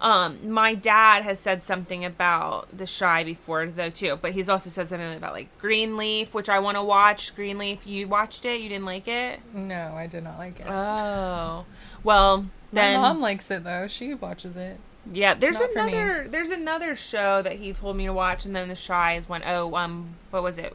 Um, 0.00 0.50
my 0.50 0.74
dad 0.74 1.24
has 1.24 1.38
said 1.38 1.62
something 1.62 2.06
about 2.06 2.74
The 2.76 2.86
Chi 2.86 3.22
before 3.22 3.66
though 3.66 3.90
too, 3.90 4.18
but 4.20 4.32
he's 4.32 4.48
also 4.48 4.70
said 4.70 4.88
something 4.88 5.14
about 5.14 5.34
like 5.34 5.56
Greenleaf, 5.58 6.32
which 6.32 6.48
I 6.48 6.58
want 6.58 6.78
to 6.78 6.82
watch. 6.82 7.34
Greenleaf, 7.36 7.86
you 7.86 8.08
watched 8.08 8.46
it? 8.46 8.60
You 8.62 8.70
didn't 8.70 8.86
like 8.86 9.06
it? 9.08 9.40
No, 9.54 9.92
I 9.94 10.06
did 10.06 10.24
not 10.24 10.38
like 10.38 10.58
it. 10.58 10.66
Oh, 10.66 11.66
well 12.02 12.46
then. 12.72 13.00
My 13.00 13.08
mom 13.08 13.20
likes 13.20 13.50
it 13.50 13.62
though. 13.64 13.88
She 13.88 14.14
watches 14.14 14.56
it. 14.56 14.78
Yeah, 15.12 15.34
there's 15.34 15.60
Not 15.60 15.70
another 15.72 16.26
there's 16.28 16.50
another 16.50 16.96
show 16.96 17.42
that 17.42 17.56
he 17.56 17.72
told 17.74 17.96
me 17.96 18.06
to 18.06 18.12
watch 18.12 18.46
and 18.46 18.56
then 18.56 18.68
the 18.68 18.76
Chi 18.76 19.16
is 19.16 19.28
one 19.28 19.42
oh 19.44 19.74
um 19.74 20.14
what 20.30 20.42
was 20.42 20.56
it? 20.56 20.74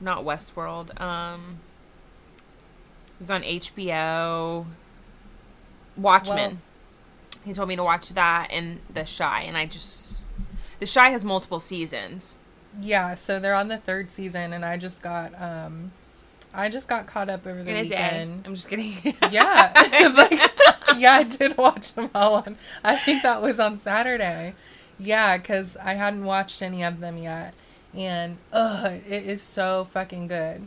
Not 0.00 0.24
Westworld. 0.24 1.00
Um 1.00 1.60
it 2.38 3.20
was 3.20 3.30
on 3.30 3.42
HBO. 3.42 4.66
Watchmen. 5.96 6.36
Well- 6.50 6.58
he 7.44 7.52
told 7.52 7.68
me 7.68 7.76
to 7.76 7.84
watch 7.84 8.10
that 8.10 8.48
and 8.50 8.80
The 8.92 9.04
Chi 9.04 9.42
and 9.42 9.56
I 9.56 9.66
just 9.66 10.22
The 10.78 10.86
Chi 10.86 11.10
has 11.10 11.24
multiple 11.24 11.60
seasons. 11.60 12.38
Yeah, 12.80 13.14
so 13.16 13.40
they're 13.40 13.54
on 13.54 13.68
the 13.68 13.78
third 13.78 14.10
season 14.10 14.52
and 14.52 14.64
I 14.64 14.76
just 14.76 15.02
got 15.02 15.32
um 15.40 15.92
I 16.52 16.68
just 16.68 16.88
got 16.88 17.06
caught 17.06 17.28
up 17.28 17.46
over 17.46 17.62
the 17.62 17.70
In 17.70 17.76
a 17.76 17.84
day. 17.88 17.96
weekend. 17.96 18.42
I'm 18.46 18.54
just 18.54 18.68
kidding. 18.68 18.92
Yeah. 19.30 19.72
like, 20.16 20.40
yeah, 20.98 21.12
I 21.14 21.22
did 21.22 21.56
watch 21.56 21.94
them 21.94 22.10
all 22.14 22.34
on. 22.34 22.56
I 22.82 22.96
think 22.96 23.22
that 23.22 23.40
was 23.40 23.60
on 23.60 23.80
Saturday. 23.80 24.54
Yeah, 24.98 25.36
because 25.36 25.76
I 25.76 25.94
hadn't 25.94 26.24
watched 26.24 26.60
any 26.60 26.82
of 26.82 26.98
them 27.00 27.16
yet. 27.18 27.54
And, 27.94 28.36
ugh, 28.52 29.00
it 29.08 29.24
is 29.24 29.40
so 29.42 29.86
fucking 29.92 30.26
good. 30.26 30.66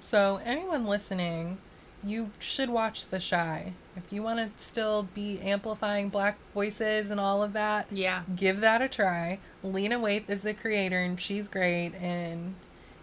So, 0.00 0.40
anyone 0.44 0.86
listening, 0.86 1.58
you 2.02 2.30
should 2.40 2.68
watch 2.70 3.06
The 3.06 3.20
Chi. 3.20 3.72
If 3.96 4.12
you 4.12 4.22
want 4.22 4.38
to 4.38 4.50
still 4.62 5.08
be 5.14 5.40
amplifying 5.40 6.08
black 6.10 6.38
voices 6.54 7.10
and 7.10 7.18
all 7.18 7.42
of 7.42 7.52
that, 7.54 7.86
yeah. 7.90 8.22
give 8.36 8.60
that 8.60 8.80
a 8.80 8.88
try. 8.88 9.40
Lena 9.62 9.98
Waithe 9.98 10.30
is 10.30 10.42
the 10.42 10.54
creator, 10.54 10.98
and 10.98 11.18
she's 11.20 11.48
great, 11.48 11.92
and 12.00 12.54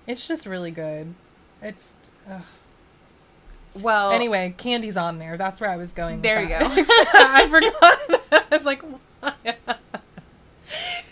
it's 0.05 0.27
just 0.27 0.45
really 0.45 0.71
good. 0.71 1.13
It's. 1.61 1.91
Ugh. 2.29 2.41
Well 3.75 4.11
Anyway, 4.11 4.55
Kandi's 4.57 4.97
on 4.97 5.19
there. 5.19 5.37
That's 5.37 5.61
where 5.61 5.69
I 5.69 5.75
was 5.75 5.93
going. 5.93 6.15
with 6.15 6.23
There 6.23 6.41
you 6.41 6.49
go. 6.49 6.57
I 6.61 7.47
forgot. 7.47 8.23
I 8.51 8.55
was 8.55 8.65
like. 8.65 8.81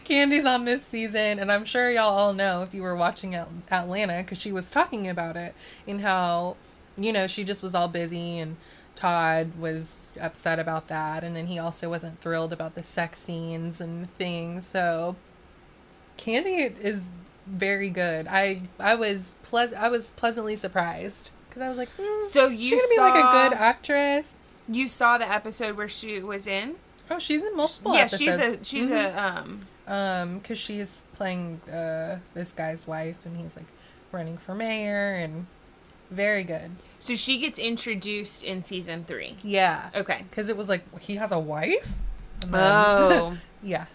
Kandi's 0.06 0.46
on 0.46 0.66
this 0.66 0.86
season, 0.86 1.40
and 1.40 1.52
I'm 1.52 1.66
sure 1.66 1.90
y'all 1.90 2.16
all 2.16 2.34
know 2.34 2.62
if 2.62 2.74
you 2.74 2.84
were 2.84 2.96
watching 2.96 3.34
At- 3.34 3.50
Atlanta 3.72 4.22
because 4.22 4.38
she 4.38 4.52
was 4.52 4.70
talking 4.70 5.10
about 5.10 5.36
it 5.36 5.56
and 5.88 6.02
how, 6.02 6.58
you 6.96 7.12
know, 7.12 7.26
she 7.26 7.44
just 7.44 7.64
was 7.64 7.74
all 7.74 7.88
busy 7.88 8.38
and 8.38 8.56
Todd 8.96 9.52
was 9.60 10.12
upset 10.20 10.58
about 10.60 10.88
that, 10.88 11.24
and 11.24 11.36
then 11.36 11.48
he 11.48 11.60
also 11.60 11.90
wasn't 11.90 12.22
thrilled 12.22 12.54
about 12.54 12.76
the 12.76 12.84
sex 12.84 13.20
scenes 13.20 13.82
and 13.82 14.10
things. 14.18 14.66
So 14.66 15.16
Kandi 16.18 16.80
is 16.80 17.10
very 17.46 17.90
good. 17.90 18.28
I 18.28 18.62
I 18.80 18.96
was 18.96 19.36
pleas 19.44 19.74
I 19.74 19.90
was 19.90 20.12
pleasantly 20.12 20.56
surprised 20.56 21.32
because 21.50 21.62
I 21.62 21.70
was 21.70 21.78
like, 21.78 21.90
mm, 21.98 22.24
So 22.24 22.50
she's 22.50 22.60
you 22.72 22.78
gonna 22.78 22.90
be 22.90 22.96
saw 22.96 23.04
like 23.04 23.16
a 23.16 23.50
good 23.50 23.58
actress. 23.58 24.38
you 24.68 24.88
saw 24.88 25.18
the 25.18 25.30
episode 25.32 25.78
where 25.78 25.88
she 25.90 26.20
was 26.22 26.48
in? 26.48 26.78
Oh, 27.12 27.20
she's 27.20 27.44
in 27.44 27.56
multiple. 27.56 27.94
yeah, 27.94 28.02
episodes. 28.02 28.20
she's 28.22 28.40
a 28.40 28.64
she's 28.64 28.90
Mhm. 28.90 29.16
a 29.16 29.40
um 29.40 29.68
um 29.88 30.40
because 30.40 30.58
she 30.58 30.80
is 30.80 31.04
playing 31.16 31.62
uh 31.72 32.18
this 32.34 32.52
guy's 32.54 32.88
wife 32.88 33.26
and 33.26 33.38
he's 33.38 33.56
like 33.56 33.68
running 34.12 34.38
for 34.38 34.56
mayor 34.56 35.14
and 35.14 35.46
very 36.10 36.44
good 36.44 36.72
so 37.06 37.14
she 37.16 37.38
gets 37.38 37.60
introduced 37.60 38.44
in 38.44 38.64
season 38.64 39.04
3. 39.06 39.38
yeah 39.44 39.90
Okay. 39.96 40.26
because 40.30 40.50
it 40.50 40.58
was 40.58 40.68
like 40.70 40.84
he 41.00 41.16
has 41.16 41.32
a 41.32 41.40
wife 41.40 41.94
then- 42.42 42.52
Oh. 42.54 43.38
yeah 43.64 43.86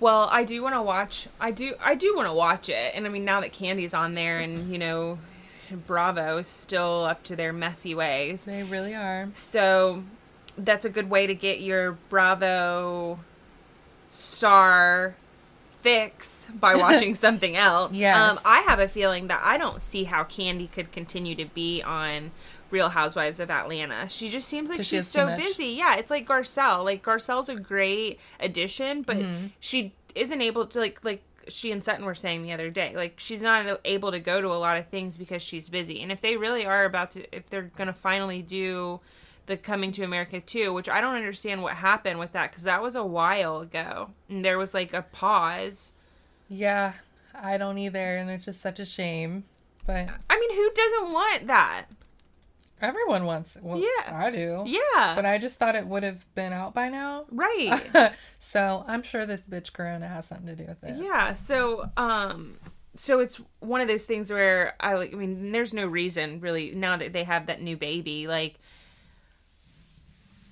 Well, 0.00 0.28
I 0.30 0.44
do 0.44 0.62
want 0.62 0.74
to 0.74 0.82
watch. 0.82 1.28
I 1.40 1.50
do. 1.50 1.74
I 1.80 1.94
do 1.94 2.14
want 2.16 2.28
to 2.28 2.32
watch 2.34 2.68
it. 2.68 2.92
And 2.94 3.06
I 3.06 3.08
mean, 3.08 3.24
now 3.24 3.40
that 3.40 3.52
Kandi's 3.52 3.94
on 3.94 4.14
there, 4.14 4.38
and 4.38 4.70
you 4.70 4.76
know, 4.78 5.18
Bravo 5.86 6.38
is 6.38 6.46
still 6.48 7.04
up 7.04 7.22
to 7.24 7.36
their 7.36 7.52
messy 7.52 7.94
ways. 7.94 8.44
they 8.44 8.62
really 8.64 8.94
are 8.94 9.28
So 9.34 10.02
that's 10.58 10.84
a 10.84 10.90
good 10.90 11.08
way 11.08 11.26
to 11.26 11.34
get 11.34 11.60
your 11.60 11.92
Bravo 12.10 13.18
star 14.08 15.14
fix 15.84 16.46
by 16.58 16.74
watching 16.86 17.14
something 17.14 17.54
else. 17.56 17.92
Yes. 17.92 18.16
Um, 18.16 18.40
I 18.44 18.60
have 18.62 18.80
a 18.80 18.88
feeling 18.88 19.28
that 19.28 19.40
I 19.44 19.58
don't 19.58 19.82
see 19.82 20.04
how 20.04 20.24
Kandi 20.24 20.70
could 20.72 20.90
continue 20.92 21.34
to 21.36 21.44
be 21.44 21.82
on 21.82 22.30
Real 22.70 22.88
Housewives 22.88 23.38
of 23.38 23.50
Atlanta. 23.50 24.08
She 24.08 24.28
just 24.28 24.48
seems 24.48 24.70
like 24.70 24.82
she's 24.82 25.06
so 25.06 25.36
busy. 25.36 25.66
Yeah, 25.66 25.96
it's 25.96 26.10
like 26.10 26.26
Garcelle. 26.26 26.84
Like 26.84 27.02
Garcelle's 27.04 27.48
a 27.50 27.56
great 27.56 28.18
addition, 28.40 29.02
but 29.02 29.16
Mm-hmm. 29.18 29.46
she 29.60 29.92
isn't 30.14 30.40
able 30.40 30.66
to 30.66 30.78
like 30.80 31.04
like 31.04 31.22
she 31.48 31.70
and 31.70 31.84
Sutton 31.84 32.04
were 32.06 32.14
saying 32.14 32.42
the 32.42 32.52
other 32.52 32.70
day. 32.70 32.94
Like 32.96 33.14
she's 33.18 33.42
not 33.42 33.80
able 33.84 34.10
to 34.10 34.18
go 34.18 34.40
to 34.40 34.48
a 34.48 34.56
lot 34.58 34.78
of 34.78 34.88
things 34.88 35.18
because 35.18 35.42
she's 35.42 35.68
busy. 35.68 36.00
And 36.00 36.10
if 36.10 36.20
they 36.22 36.36
really 36.38 36.64
are 36.64 36.84
about 36.86 37.10
to 37.12 37.36
if 37.36 37.48
they're 37.50 37.70
going 37.76 37.88
to 37.88 37.92
finally 37.92 38.40
do 38.42 39.00
the 39.46 39.56
Coming 39.56 39.92
to 39.92 40.02
America 40.04 40.40
too, 40.40 40.72
which 40.72 40.88
I 40.88 41.00
don't 41.00 41.14
understand 41.16 41.62
what 41.62 41.74
happened 41.74 42.18
with 42.18 42.32
that 42.32 42.52
cuz 42.52 42.62
that 42.64 42.82
was 42.82 42.94
a 42.94 43.04
while 43.04 43.60
ago. 43.60 44.10
And 44.28 44.44
there 44.44 44.58
was 44.58 44.72
like 44.74 44.92
a 44.94 45.02
pause. 45.02 45.92
yeah 46.48 46.92
i 47.36 47.56
don't 47.58 47.78
either 47.78 48.16
and 48.16 48.30
it's 48.30 48.44
just 48.44 48.60
such 48.60 48.78
a 48.78 48.84
shame 48.84 49.42
but 49.86 50.08
I 50.30 50.38
mean, 50.38 50.54
who 50.54 50.70
doesn't 50.72 51.12
want 51.12 51.46
that? 51.48 51.86
everyone 52.80 53.24
wants 53.24 53.56
it 53.56 53.62
well, 53.62 53.78
Yeah. 53.78 54.16
i 54.16 54.30
do 54.30 54.62
Yeah. 54.66 55.14
but 55.16 55.24
i 55.26 55.38
just 55.38 55.58
thought 55.58 55.74
it 55.74 55.86
would 55.86 56.02
have 56.02 56.32
been 56.34 56.52
out 56.52 56.74
by 56.74 56.88
now 56.90 57.24
right. 57.30 57.80
so 58.38 58.84
i'm 58.86 59.02
sure 59.02 59.24
this 59.26 59.40
bitch 59.42 59.72
corona 59.72 60.06
has 60.08 60.26
something 60.26 60.46
to 60.46 60.54
do 60.56 60.64
with 60.68 60.82
it 60.84 60.96
Yeah. 60.96 61.34
So, 61.34 61.90
um, 61.96 62.56
so 62.94 63.18
it's 63.20 63.40
one 63.60 63.80
of 63.80 63.88
those 63.88 64.04
things 64.04 64.32
where 64.32 64.74
I 64.78 64.94
like. 64.94 65.12
I 65.12 65.16
mean, 65.16 65.50
there's 65.50 65.74
no 65.74 65.84
reason 65.86 66.38
really 66.40 66.70
now 66.72 66.96
that 66.96 67.12
they 67.12 67.24
have 67.24 67.46
that 67.46 67.60
new 67.60 67.76
baby. 67.76 68.28
Like, 68.28 68.54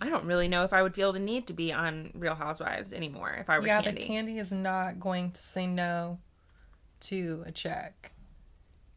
I 0.02 0.08
don't 0.08 0.24
really 0.24 0.48
know 0.48 0.64
if 0.64 0.72
I 0.72 0.82
would 0.82 0.94
feel 0.94 1.12
the 1.12 1.18
need 1.18 1.46
to 1.46 1.52
be 1.52 1.72
on 1.72 2.10
Real 2.14 2.34
Housewives 2.34 2.92
anymore 2.92 3.36
if 3.38 3.48
I 3.48 3.58
were 3.58 3.66
yeah 3.66 3.80
Kandi. 3.80 3.84
but 3.84 3.96
Kandi 3.96 4.40
is 4.40 4.52
not 4.52 5.00
going 5.00 5.30
to 5.32 5.42
say 5.42 5.66
no 5.66 6.18
to 7.00 7.42
a 7.46 7.52
check 7.52 8.12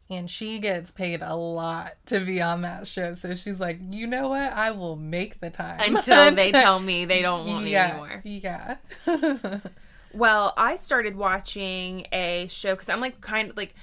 and 0.08 0.30
she 0.30 0.58
gets 0.58 0.90
paid 0.90 1.20
a 1.22 1.34
lot 1.34 1.94
to 2.06 2.20
be 2.20 2.40
on 2.40 2.62
that 2.62 2.86
show 2.86 3.14
so 3.14 3.34
she's 3.34 3.58
like 3.58 3.80
you 3.90 4.06
know 4.06 4.28
what 4.28 4.52
i 4.52 4.70
will 4.70 4.94
make 4.94 5.40
the 5.40 5.50
time 5.50 5.80
Until 5.80 6.30
they 6.34 6.52
tell 6.52 6.78
me 6.78 7.04
they 7.06 7.22
don't 7.22 7.44
want 7.44 7.64
me 7.64 7.72
yeah, 7.72 7.88
anymore. 7.88 8.22
yeah 8.22 8.76
Well, 10.16 10.54
I 10.56 10.76
started 10.76 11.14
watching 11.14 12.06
a 12.10 12.46
show 12.48 12.72
because 12.72 12.88
I'm 12.88 13.00
like 13.00 13.20
kind 13.20 13.50
of 13.50 13.56
like 13.56 13.74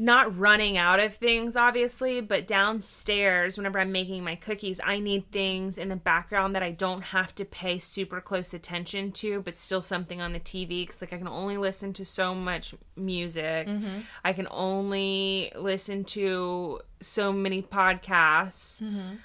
not 0.00 0.34
running 0.38 0.78
out 0.78 0.98
of 0.98 1.14
things, 1.14 1.56
obviously, 1.56 2.22
but 2.22 2.46
downstairs, 2.46 3.58
whenever 3.58 3.78
I'm 3.78 3.92
making 3.92 4.24
my 4.24 4.34
cookies, 4.34 4.80
I 4.82 4.98
need 4.98 5.30
things 5.30 5.76
in 5.76 5.90
the 5.90 5.96
background 5.96 6.56
that 6.56 6.62
I 6.62 6.70
don't 6.70 7.04
have 7.04 7.34
to 7.34 7.44
pay 7.44 7.78
super 7.78 8.18
close 8.22 8.54
attention 8.54 9.12
to, 9.12 9.42
but 9.42 9.58
still 9.58 9.82
something 9.82 10.22
on 10.22 10.32
the 10.32 10.40
TV. 10.40 10.86
Because, 10.86 11.02
like, 11.02 11.12
I 11.12 11.18
can 11.18 11.28
only 11.28 11.58
listen 11.58 11.92
to 11.92 12.06
so 12.06 12.34
much 12.34 12.74
music, 12.96 13.68
mm-hmm. 13.68 14.00
I 14.24 14.32
can 14.32 14.48
only 14.50 15.52
listen 15.54 16.04
to 16.04 16.80
so 17.02 17.30
many 17.30 17.60
podcasts 17.60 18.82
mm-hmm. 18.82 19.16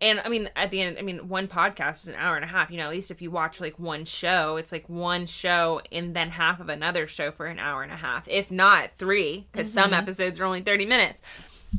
And 0.00 0.20
I 0.24 0.28
mean, 0.28 0.48
at 0.54 0.70
the 0.70 0.80
end, 0.80 0.96
I 0.98 1.02
mean, 1.02 1.28
one 1.28 1.48
podcast 1.48 2.02
is 2.02 2.08
an 2.08 2.14
hour 2.16 2.36
and 2.36 2.44
a 2.44 2.48
half. 2.48 2.70
You 2.70 2.76
know, 2.78 2.84
at 2.84 2.90
least 2.90 3.10
if 3.10 3.20
you 3.20 3.30
watch 3.30 3.60
like 3.60 3.78
one 3.78 4.04
show, 4.04 4.56
it's 4.56 4.70
like 4.70 4.88
one 4.88 5.26
show 5.26 5.80
and 5.90 6.14
then 6.14 6.30
half 6.30 6.60
of 6.60 6.68
another 6.68 7.06
show 7.08 7.30
for 7.30 7.46
an 7.46 7.58
hour 7.58 7.82
and 7.82 7.90
a 7.90 7.96
half, 7.96 8.28
if 8.28 8.50
not 8.50 8.90
three, 8.98 9.46
because 9.50 9.72
some 9.72 9.92
episodes 9.92 10.38
are 10.38 10.44
only 10.44 10.60
30 10.60 10.86
minutes. 10.86 11.22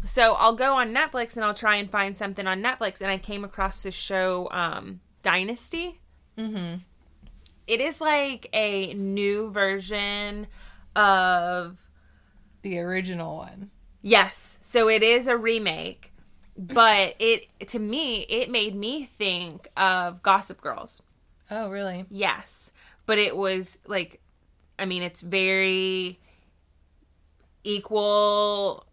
So 0.03 0.33
I'll 0.33 0.53
go 0.53 0.75
on 0.75 0.93
Netflix 0.93 1.35
and 1.35 1.45
I'll 1.45 1.53
try 1.53 1.75
and 1.75 1.89
find 1.89 2.15
something 2.15 2.45
on 2.45 2.61
Netflix. 2.61 3.01
And 3.01 3.09
I 3.09 3.17
came 3.17 3.43
across 3.43 3.83
this 3.83 3.95
show, 3.95 4.49
um, 4.51 4.99
Dynasty. 5.23 5.99
Mm-hmm. 6.37 6.75
is 7.67 8.01
like 8.01 8.49
a 8.53 8.93
new 8.93 9.51
version 9.51 10.47
of 10.95 11.85
the 12.61 12.79
original 12.79 13.37
one 13.37 13.71
Yes. 14.01 14.57
So 14.61 14.89
it 14.89 15.03
is 15.03 15.27
a 15.27 15.35
remake, 15.35 16.08
but 16.59 17.15
it 17.19 17.47
to 17.69 17.79
me 17.79 18.21
it 18.29 18.49
made 18.51 18.75
me 18.75 19.05
think 19.05 19.69
of 19.77 20.21
Gossip 20.21 20.59
Girls. 20.61 21.01
oh 21.49 21.69
really 21.69 22.05
Yes. 22.11 22.71
But 23.05 23.17
it 23.17 23.35
was 23.35 23.77
like 23.87 24.19
I 24.77 24.85
mean 24.85 25.01
it's 25.03 25.21
very 25.21 26.19
equal 27.63 28.85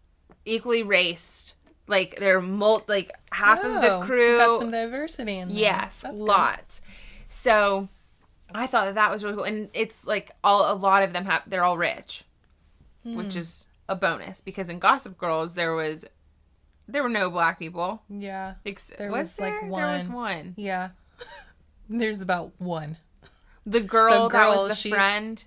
equally 0.44 0.82
raced. 0.82 1.54
Like 1.88 2.16
they're 2.18 2.40
mul 2.40 2.82
like 2.88 3.12
half 3.32 3.62
of 3.62 3.80
the 3.82 3.94
Oh, 3.96 4.02
crew 4.02 4.38
got 4.38 4.58
some 4.60 4.70
diversity 4.70 5.38
in 5.38 5.48
there. 5.48 5.56
Yes, 5.58 6.00
That's 6.00 6.16
good. 6.16 6.22
lots. 6.22 6.80
So 7.28 7.88
I 8.54 8.66
thought 8.66 8.86
that, 8.86 8.94
that 8.94 9.10
was 9.10 9.22
really 9.24 9.36
cool, 9.36 9.44
and 9.44 9.68
it's 9.74 10.06
like 10.06 10.30
all 10.42 10.72
a 10.72 10.74
lot 10.74 11.02
of 11.02 11.12
them 11.12 11.24
have 11.26 11.42
they're 11.46 11.64
all 11.64 11.78
rich, 11.78 12.24
which 13.04 13.32
Hmm. 13.34 13.38
is 13.38 13.66
a 13.88 13.94
bonus 13.94 14.40
because 14.40 14.68
in 14.68 14.78
Gossip 14.80 15.16
Girls 15.16 15.54
there 15.54 15.74
was 15.74 16.04
there 16.88 17.02
were 17.02 17.08
no 17.08 17.30
black 17.30 17.58
people. 17.58 18.02
yeah 18.08 18.54
Ex- 18.64 18.92
There 18.96 19.10
was, 19.10 19.18
was, 19.36 19.40
like, 19.40 19.52
there? 19.60 19.70
There 19.70 19.70
was 19.88 20.08
one. 20.08 20.14
one. 20.16 20.54
yeah 20.56 20.90
there's 21.88 22.20
about 22.20 22.52
one. 22.58 22.96
The 23.64 23.80
girl, 23.80 24.28
that 24.28 24.32
girl, 24.32 24.54
was 24.54 24.68
the 24.68 24.74
she- 24.74 24.90
friend. 24.90 25.42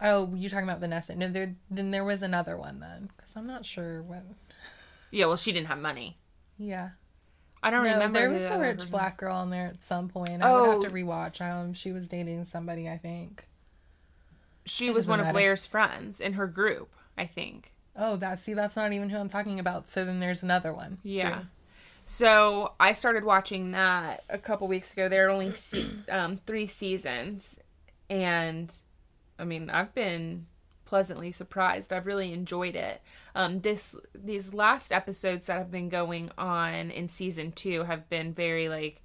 Oh, 0.00 0.34
you're 0.34 0.50
talking 0.50 0.68
about 0.68 0.80
Vanessa. 0.80 1.14
No, 1.14 1.28
there. 1.30 1.54
Then 1.70 1.90
there 1.90 2.04
was 2.04 2.22
another 2.22 2.56
one 2.56 2.80
then, 2.80 3.10
because 3.16 3.36
I'm 3.36 3.46
not 3.46 3.64
sure 3.64 4.02
what. 4.02 4.22
Yeah, 5.14 5.26
well, 5.26 5.36
she 5.36 5.52
didn't 5.52 5.66
have 5.66 5.78
money. 5.78 6.16
Yeah, 6.58 6.90
I 7.62 7.70
don't 7.70 7.84
no, 7.84 7.92
remember. 7.92 8.18
there 8.18 8.30
was 8.30 8.42
a 8.44 8.58
rich 8.58 8.90
black 8.90 9.18
girl 9.18 9.42
in 9.42 9.50
there 9.50 9.66
at 9.66 9.84
some 9.84 10.08
point. 10.08 10.42
I 10.42 10.50
would 10.52 10.68
have 10.70 10.78
Oh. 10.78 10.82
to 10.82 10.90
rewatch. 10.90 11.40
Um, 11.42 11.74
she 11.74 11.92
was 11.92 12.08
dating 12.08 12.44
somebody, 12.46 12.88
I 12.88 12.96
think. 12.96 13.46
She 14.64 14.86
It 14.88 14.94
was 14.94 15.06
one 15.06 15.20
of 15.20 15.26
matter. 15.26 15.34
Blair's 15.34 15.66
friends 15.66 16.18
in 16.20 16.32
her 16.34 16.46
group, 16.46 16.94
I 17.18 17.26
think. 17.26 17.71
Oh, 17.94 18.16
that 18.16 18.38
see, 18.40 18.54
that's 18.54 18.76
not 18.76 18.92
even 18.92 19.10
who 19.10 19.18
I'm 19.18 19.28
talking 19.28 19.58
about. 19.58 19.90
So 19.90 20.04
then 20.04 20.20
there's 20.20 20.42
another 20.42 20.72
one. 20.72 20.98
Yeah. 21.02 21.40
too. 21.40 21.46
So 22.04 22.72
I 22.80 22.92
started 22.94 23.24
watching 23.24 23.72
that 23.72 24.24
a 24.28 24.38
couple 24.38 24.66
weeks 24.68 24.92
ago. 24.92 25.08
There 25.08 25.26
are 25.26 25.30
only 25.30 25.52
se- 25.54 25.86
um, 26.10 26.38
three 26.46 26.66
seasons, 26.66 27.58
and 28.08 28.74
I 29.38 29.44
mean 29.44 29.70
I've 29.70 29.94
been 29.94 30.46
pleasantly 30.84 31.32
surprised. 31.32 31.92
I've 31.92 32.06
really 32.06 32.32
enjoyed 32.32 32.76
it. 32.76 33.00
Um, 33.34 33.60
this 33.60 33.94
these 34.14 34.52
last 34.52 34.92
episodes 34.92 35.46
that 35.46 35.58
have 35.58 35.70
been 35.70 35.88
going 35.88 36.30
on 36.36 36.90
in 36.90 37.08
season 37.08 37.52
two 37.52 37.84
have 37.84 38.08
been 38.10 38.32
very 38.34 38.68
like 38.68 39.00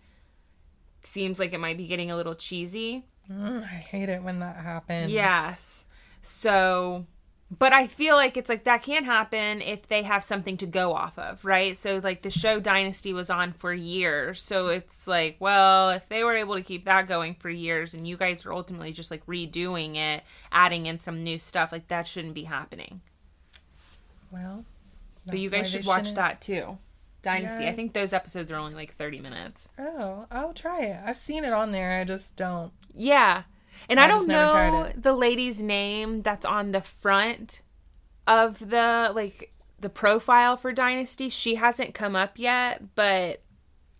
seems 1.03 1.39
like 1.39 1.53
it 1.53 1.59
might 1.59 1.77
be 1.77 1.87
getting 1.87 2.11
a 2.11 2.15
little 2.15 2.35
cheesy. 2.35 3.05
Mm, 3.31 3.63
I 3.63 3.67
hate 3.67 4.09
it 4.09 4.23
when 4.23 4.39
that 4.39 4.57
happens. 4.57 5.11
Yes. 5.11 5.85
So, 6.21 7.05
but 7.49 7.71
I 7.73 7.87
feel 7.87 8.15
like 8.15 8.35
it's 8.35 8.49
like 8.49 8.65
that 8.65 8.83
can 8.83 9.05
happen 9.05 9.61
if 9.61 9.87
they 9.87 10.03
have 10.03 10.23
something 10.23 10.57
to 10.57 10.65
go 10.65 10.93
off 10.93 11.17
of, 11.17 11.45
right? 11.45 11.77
So, 11.77 11.99
like 12.03 12.21
the 12.21 12.29
show 12.29 12.59
Dynasty 12.59 13.13
was 13.13 13.29
on 13.29 13.53
for 13.53 13.73
years. 13.73 14.41
So 14.41 14.67
it's 14.67 15.07
like, 15.07 15.37
well, 15.39 15.91
if 15.91 16.09
they 16.09 16.23
were 16.23 16.35
able 16.35 16.55
to 16.55 16.61
keep 16.61 16.85
that 16.85 17.07
going 17.07 17.35
for 17.35 17.49
years 17.49 17.93
and 17.93 18.07
you 18.07 18.17
guys 18.17 18.45
are 18.45 18.53
ultimately 18.53 18.91
just 18.91 19.11
like 19.11 19.25
redoing 19.27 19.95
it, 19.95 20.23
adding 20.51 20.87
in 20.87 20.99
some 20.99 21.23
new 21.23 21.39
stuff, 21.39 21.71
like 21.71 21.87
that 21.87 22.05
shouldn't 22.05 22.33
be 22.33 22.43
happening. 22.43 23.01
Well, 24.31 24.65
but 25.25 25.39
you 25.39 25.49
guys 25.49 25.69
should 25.69 25.85
watch 25.85 26.07
shouldn't- 26.07 26.15
that 26.17 26.41
too. 26.41 26.77
Dynasty. 27.23 27.63
Yeah. 27.65 27.71
I 27.71 27.73
think 27.73 27.91
those 27.93 28.13
episodes 28.13 28.51
are 28.51 28.57
only 28.57 28.73
like 28.75 28.93
30 28.93 29.19
minutes. 29.19 29.67
Oh, 29.77 30.25
I'll 30.31 30.53
try 30.53 30.81
it. 30.83 30.99
I've 31.05 31.17
seen 31.17 31.43
it 31.43 31.51
on 31.51 31.71
there. 31.71 31.99
I 31.99 32.03
just 32.05 32.37
don't. 32.37 32.71
Yeah. 32.93 33.43
And 33.89 33.99
I, 33.99 34.05
I 34.05 34.07
don't 34.07 34.19
just 34.19 34.27
never 34.27 34.51
tried 34.51 34.71
know 34.71 34.91
the 34.95 35.13
lady's 35.13 35.61
name 35.61 36.21
that's 36.21 36.45
on 36.45 36.71
the 36.71 36.81
front 36.81 37.61
of 38.27 38.69
the 38.69 39.11
like 39.15 39.53
the 39.79 39.89
profile 39.89 40.57
for 40.57 40.71
Dynasty. 40.71 41.29
She 41.29 41.55
hasn't 41.55 41.93
come 41.93 42.15
up 42.15 42.37
yet, 42.37 42.95
but 42.95 43.41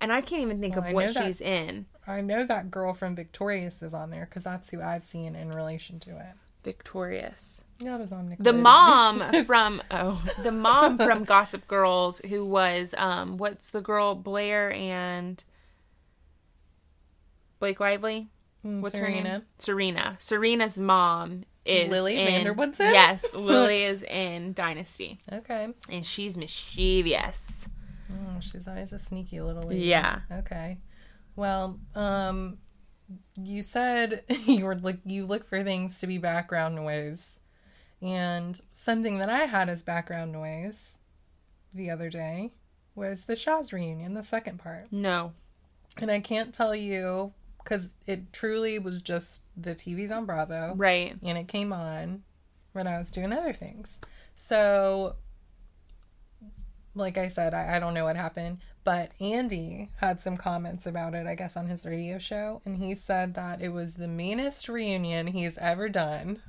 and 0.02 0.12
I 0.12 0.22
can't 0.22 0.42
even 0.42 0.60
think 0.60 0.76
Well, 0.76 0.86
I 0.86 0.88
of 0.90 0.94
what 0.94 1.08
know 1.08 1.14
that- 1.14 1.26
she's 1.26 1.42
in. 1.42 1.86
I 2.10 2.22
know 2.22 2.46
that 2.46 2.72
girl 2.72 2.94
from 2.94 3.16
Victorious 3.16 3.84
is 3.84 3.94
on 3.94 4.12
there 4.12 4.26
because 4.26 4.46
that's 4.46 4.70
who 4.70 4.82
I've 4.82 5.04
seen 5.04 5.36
in 5.36 5.50
relation 5.50 6.00
to 6.02 6.12
it. 6.12 6.36
Victorious. 6.64 7.66
Yeah, 7.80 7.98
was 7.98 8.14
on 8.14 8.36
The 8.40 8.54
mom 8.54 9.22
from 9.46 9.82
oh, 9.92 10.24
the 10.42 10.52
mom 10.52 10.98
from 10.98 11.24
Gossip 11.26 11.68
Girls 11.68 12.20
who 12.30 12.46
was 12.46 12.94
um 12.98 13.38
what's 13.38 13.70
the 13.70 13.82
girl 13.82 14.16
Blair 14.16 14.72
and 14.72 15.44
Blake 17.60 17.80
Lively? 17.80 18.30
Mm, 18.66 18.82
What's 18.82 18.98
her 19.00 19.06
Serena. 19.06 19.30
name? 19.30 19.42
Serena. 19.58 20.16
Serena's 20.20 20.80
mom 20.80 21.44
is 21.66 21.90
Lily 21.90 22.18
in, 22.18 22.26
van 22.28 22.44
der 22.46 22.54
Woodsen? 22.54 22.92
Yes, 22.94 23.26
Lily 23.34 23.84
is 23.84 24.04
in 24.04 24.54
Dynasty, 24.54 25.20
Okay. 25.32 25.68
and 25.90 26.06
she's 26.06 26.38
mischievous. 26.38 27.68
Oh, 28.12 28.40
she's 28.40 28.68
always 28.68 28.94
a 28.94 29.00
sneaky 29.00 29.42
little 29.42 29.64
lady. 29.64 29.82
Yeah. 29.86 30.22
Okay. 30.32 30.78
Well, 31.36 31.80
um, 31.94 32.58
you 33.36 33.62
said 33.64 34.24
you 34.46 34.66
were 34.66 34.76
like 34.76 35.00
you 35.06 35.26
look 35.26 35.48
for 35.48 35.64
things 35.64 36.00
to 36.00 36.08
be 36.08 36.18
background 36.18 36.76
noise, 36.76 37.42
and 38.02 38.60
something 38.74 39.20
that 39.20 39.30
I 39.30 39.40
had 39.40 39.70
as 39.70 39.84
background 39.84 40.32
noise 40.32 41.00
the 41.74 41.90
other 41.90 42.10
day 42.10 42.54
was 42.96 43.26
the 43.26 43.36
Shahs 43.36 43.72
reunion, 43.74 44.14
the 44.16 44.24
second 44.24 44.58
part, 44.60 44.88
No, 44.92 45.34
and 45.98 46.10
I 46.10 46.20
can't 46.22 46.54
tell 46.54 46.74
you 46.74 47.34
because 47.68 47.96
it 48.06 48.32
truly 48.32 48.80
was 48.80 49.02
just 49.02 49.44
the 49.58 49.76
TV's 49.76 50.10
on 50.10 50.26
Bravo, 50.26 50.74
right? 50.78 51.18
and 51.22 51.38
it 51.38 51.50
came 51.50 51.74
on 51.74 52.24
when 52.72 52.88
I 52.88 52.98
was 52.98 53.12
doing 53.12 53.34
other 53.34 53.52
things. 53.52 54.00
So, 54.38 55.16
like 56.96 57.18
I 57.18 57.28
said, 57.28 57.54
I, 57.54 57.76
I 57.76 57.80
don't 57.80 57.94
know 57.94 58.06
what 58.06 58.16
happened, 58.16 58.60
but 58.86 59.12
Andy 59.20 59.90
had 59.98 60.22
some 60.22 60.38
comments 60.38 60.86
about 60.86 61.14
it, 61.14 61.28
I 61.28 61.36
guess, 61.36 61.58
on 61.58 61.68
his 61.68 61.86
radio 61.86 62.20
show, 62.20 62.62
and 62.64 62.78
he 62.78 62.96
said 62.96 63.34
that 63.34 63.62
it 63.62 63.70
was 63.70 63.96
the 63.96 64.08
meanest 64.08 64.70
reunion 64.70 65.28
he's 65.28 65.58
ever 65.58 65.90
done. 65.90 66.42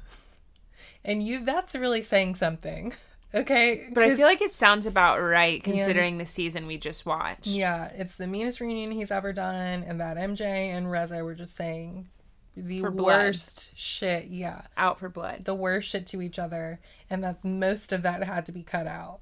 And 1.05 1.21
you, 1.21 1.45
that's 1.45 1.75
really 1.75 2.05
saying 2.05 2.37
something. 2.37 2.95
Okay. 3.35 3.89
But 3.93 4.05
I 4.05 4.17
feel 4.17 4.27
like 4.27 4.41
it 4.41 4.55
sounds 4.55 4.87
about 4.87 5.19
right 5.21 5.63
considering 5.63 6.17
the 6.19 6.27
season 6.27 6.67
we 6.67 6.79
just 6.79 7.05
watched. 7.05 7.47
yeah, 7.49 7.87
it's 7.95 8.17
the 8.17 8.27
meanest 8.27 8.61
reunion 8.61 8.91
he's 8.91 9.11
ever 9.11 9.33
done, 9.35 9.85
and 9.87 10.01
that 10.01 10.17
MJ 10.17 10.41
and 10.41 10.91
Reza 10.91 11.23
were 11.23 11.35
just 11.35 11.55
saying 11.55 12.09
the 12.57 12.81
For 12.81 12.91
blood. 12.91 13.19
worst 13.27 13.71
shit. 13.77 14.29
Yeah. 14.29 14.63
Out 14.77 14.99
for 14.99 15.09
blood. 15.09 15.45
the 15.45 15.55
worst 15.55 15.89
shit 15.91 16.07
to 16.09 16.23
each 16.23 16.39
other 16.39 16.81
and 17.11 17.23
that 17.23 17.45
most 17.45 17.93
of 17.93 18.03
that 18.03 18.25
had 18.25 18.47
to 18.47 18.53
be 18.53 18.63
cut 18.65 18.87
out. 18.89 19.21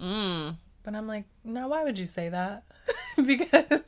Mm. 0.00 0.56
But 0.82 0.94
I'm 0.94 1.06
like, 1.06 1.24
no, 1.44 1.68
why 1.68 1.84
would 1.84 1.98
you 1.98 2.06
say 2.06 2.30
that? 2.30 2.62
because 3.26 3.82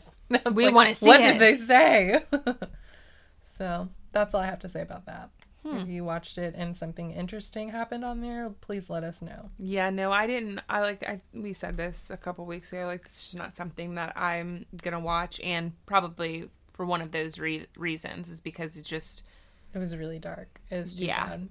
We 0.52 0.66
like, 0.66 0.74
wanna 0.74 0.94
see 0.94 1.06
What 1.06 1.20
it. 1.20 1.38
did 1.38 1.40
they 1.40 1.54
say? 1.54 2.22
so 3.56 3.88
that's 4.12 4.34
all 4.34 4.40
I 4.42 4.46
have 4.46 4.58
to 4.60 4.68
say 4.68 4.82
about 4.82 5.06
that. 5.06 5.30
Hmm. 5.64 5.76
If 5.76 5.88
you 5.88 6.04
watched 6.04 6.38
it 6.38 6.54
and 6.56 6.76
something 6.76 7.12
interesting 7.12 7.68
happened 7.68 8.04
on 8.04 8.20
there, 8.20 8.50
please 8.62 8.90
let 8.90 9.04
us 9.04 9.22
know. 9.22 9.50
Yeah, 9.58 9.90
no, 9.90 10.10
I 10.10 10.26
didn't. 10.26 10.60
I 10.68 10.80
like 10.80 11.02
I 11.04 11.20
we 11.32 11.52
said 11.52 11.76
this 11.76 12.10
a 12.10 12.16
couple 12.16 12.44
weeks 12.46 12.72
ago. 12.72 12.86
Like 12.86 13.02
it's 13.06 13.20
just 13.30 13.36
not 13.36 13.54
something 13.56 13.94
that 13.94 14.12
I'm 14.16 14.66
gonna 14.82 14.98
watch, 14.98 15.40
and 15.40 15.72
probably 15.86 16.48
for 16.72 16.84
one 16.84 17.00
of 17.00 17.12
those 17.12 17.38
re- 17.38 17.66
reasons 17.76 18.28
is 18.28 18.40
because 18.40 18.76
it 18.76 18.84
just 18.84 19.24
It 19.72 19.78
was 19.78 19.96
really 19.96 20.18
dark. 20.18 20.60
It 20.70 20.80
was 20.80 20.94
too 20.96 21.04
Yeah. 21.04 21.26
bad. 21.26 21.48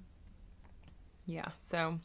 yeah. 1.26 1.48
So, 1.56 1.98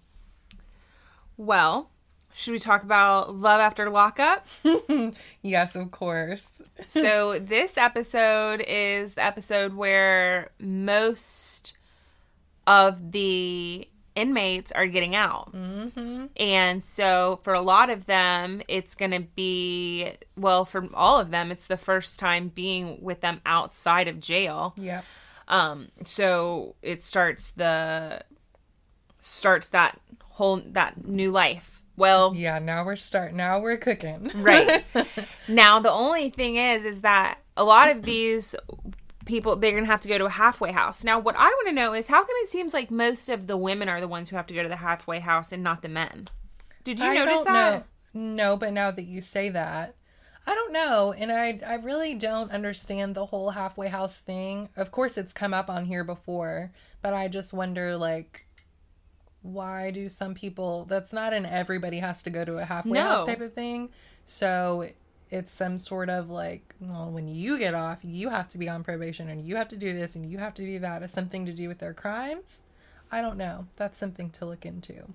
well, 1.35 1.89
should 2.33 2.51
we 2.51 2.59
talk 2.59 2.83
about 2.83 3.35
love 3.35 3.59
after 3.59 3.89
lockup? 3.89 4.47
Yes, 5.41 5.75
of 5.75 5.91
course. 5.91 6.47
so 6.87 7.39
this 7.39 7.77
episode 7.77 8.63
is 8.67 9.15
the 9.15 9.23
episode 9.23 9.73
where 9.73 10.51
most 10.59 11.73
of 12.67 13.11
the 13.11 13.87
inmates 14.17 14.71
are 14.71 14.87
getting 14.87 15.15
out. 15.15 15.53
Mm-hmm. 15.53 16.25
And 16.35 16.83
so 16.83 17.39
for 17.43 17.53
a 17.53 17.61
lot 17.61 17.89
of 17.89 18.07
them, 18.07 18.61
it's 18.67 18.95
going 18.95 19.11
to 19.11 19.21
be, 19.21 20.11
well, 20.35 20.65
for 20.65 20.87
all 20.93 21.19
of 21.19 21.31
them, 21.31 21.51
it's 21.51 21.67
the 21.67 21.77
first 21.77 22.19
time 22.19 22.49
being 22.49 22.99
with 23.01 23.21
them 23.21 23.41
outside 23.45 24.07
of 24.07 24.19
jail. 24.19 24.75
Yeah. 24.77 25.01
Um, 25.47 25.89
so 26.03 26.75
it 26.81 27.03
starts 27.03 27.51
the, 27.51 28.21
starts 29.21 29.69
that 29.69 29.99
whole, 30.23 30.57
that 30.57 31.05
new 31.05 31.31
life. 31.31 31.83
Well, 31.95 32.35
Yeah, 32.35 32.59
now 32.59 32.85
we're 32.85 32.95
start 32.95 33.33
now 33.33 33.59
we're 33.59 33.77
cooking. 33.77 34.29
Right. 34.35 34.85
now 35.47 35.79
the 35.79 35.91
only 35.91 36.29
thing 36.29 36.57
is 36.57 36.85
is 36.85 37.01
that 37.01 37.39
a 37.55 37.63
lot 37.63 37.89
of 37.89 38.03
these 38.03 38.53
people 39.27 39.55
they're 39.55 39.71
going 39.71 39.83
to 39.83 39.91
have 39.91 40.01
to 40.01 40.07
go 40.07 40.17
to 40.17 40.25
a 40.25 40.29
halfway 40.29 40.71
house. 40.71 41.03
Now 41.03 41.19
what 41.19 41.35
I 41.37 41.45
want 41.45 41.67
to 41.67 41.73
know 41.73 41.93
is 41.93 42.07
how 42.07 42.21
come 42.21 42.35
it 42.43 42.49
seems 42.49 42.73
like 42.73 42.89
most 42.89 43.29
of 43.29 43.47
the 43.47 43.57
women 43.57 43.89
are 43.89 44.01
the 44.01 44.07
ones 44.07 44.29
who 44.29 44.35
have 44.35 44.47
to 44.47 44.53
go 44.53 44.63
to 44.63 44.69
the 44.69 44.77
halfway 44.77 45.19
house 45.19 45.51
and 45.51 45.63
not 45.63 45.81
the 45.81 45.89
men? 45.89 46.27
Did 46.83 46.99
you 46.99 47.07
I 47.07 47.13
notice 47.13 47.41
that? 47.43 47.85
Know. 48.13 48.21
No, 48.21 48.57
but 48.57 48.73
now 48.73 48.89
that 48.89 49.05
you 49.05 49.21
say 49.21 49.49
that, 49.49 49.95
I 50.47 50.55
don't 50.55 50.71
know, 50.73 51.13
and 51.13 51.31
I 51.31 51.59
I 51.65 51.75
really 51.75 52.13
don't 52.15 52.51
understand 52.51 53.13
the 53.13 53.25
whole 53.27 53.51
halfway 53.51 53.89
house 53.89 54.17
thing. 54.17 54.69
Of 54.75 54.91
course, 54.91 55.17
it's 55.17 55.33
come 55.33 55.53
up 55.53 55.69
on 55.69 55.85
here 55.85 56.03
before, 56.03 56.71
but 57.01 57.13
I 57.13 57.27
just 57.27 57.53
wonder 57.53 57.95
like. 57.97 58.45
Why 59.43 59.91
do 59.91 60.09
some 60.09 60.33
people? 60.33 60.85
That's 60.85 61.13
not 61.13 61.31
an 61.31 61.45
everybody 61.45 61.99
has 61.99 62.21
to 62.23 62.29
go 62.29 62.43
to 62.43 62.57
a 62.57 62.65
halfway 62.65 62.91
No. 62.93 63.03
house 63.03 63.27
type 63.27 63.39
of 63.39 63.53
thing. 63.53 63.89
So 64.25 64.89
it's 65.29 65.51
some 65.51 65.77
sort 65.77 66.09
of 66.09 66.29
like, 66.29 66.75
well, 66.79 67.09
when 67.09 67.27
you 67.27 67.57
get 67.57 67.73
off, 67.73 67.99
you 68.01 68.29
have 68.29 68.47
to 68.49 68.57
be 68.57 68.69
on 68.69 68.83
probation 68.83 69.29
and 69.29 69.45
you 69.45 69.55
have 69.57 69.67
to 69.69 69.77
do 69.77 69.93
this 69.93 70.15
and 70.15 70.25
you 70.25 70.37
have 70.37 70.53
to 70.55 70.63
do 70.63 70.79
that. 70.79 71.03
It's 71.03 71.13
something 71.13 71.45
to 71.45 71.53
do 71.53 71.67
with 71.67 71.79
their 71.79 71.93
crimes. 71.93 72.61
I 73.11 73.21
don't 73.21 73.37
know. 73.37 73.67
That's 73.75 73.97
something 73.97 74.29
to 74.31 74.45
look 74.45 74.65
into. 74.65 75.13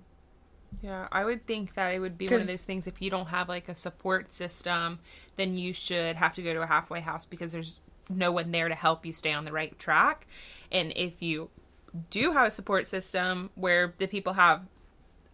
Yeah, 0.81 1.07
I 1.11 1.23
would 1.25 1.45
think 1.45 1.75
that 1.75 1.93
it 1.93 1.99
would 1.99 2.17
be 2.17 2.27
one 2.27 2.41
of 2.41 2.47
those 2.47 2.63
things 2.63 2.87
if 2.87 3.01
you 3.01 3.09
don't 3.09 3.27
have 3.27 3.47
like 3.47 3.69
a 3.69 3.75
support 3.75 4.33
system, 4.33 4.99
then 5.35 5.57
you 5.57 5.73
should 5.73 6.15
have 6.15 6.33
to 6.35 6.41
go 6.41 6.53
to 6.53 6.61
a 6.61 6.67
halfway 6.67 7.01
house 7.01 7.25
because 7.25 7.51
there's 7.51 7.79
no 8.09 8.31
one 8.31 8.51
there 8.51 8.69
to 8.69 8.75
help 8.75 9.05
you 9.05 9.13
stay 9.13 9.31
on 9.31 9.45
the 9.45 9.51
right 9.51 9.77
track. 9.77 10.27
And 10.71 10.91
if 10.95 11.21
you 11.21 11.49
do 12.09 12.33
have 12.33 12.47
a 12.47 12.51
support 12.51 12.87
system 12.87 13.51
where 13.55 13.93
the 13.97 14.07
people 14.07 14.33
have 14.33 14.65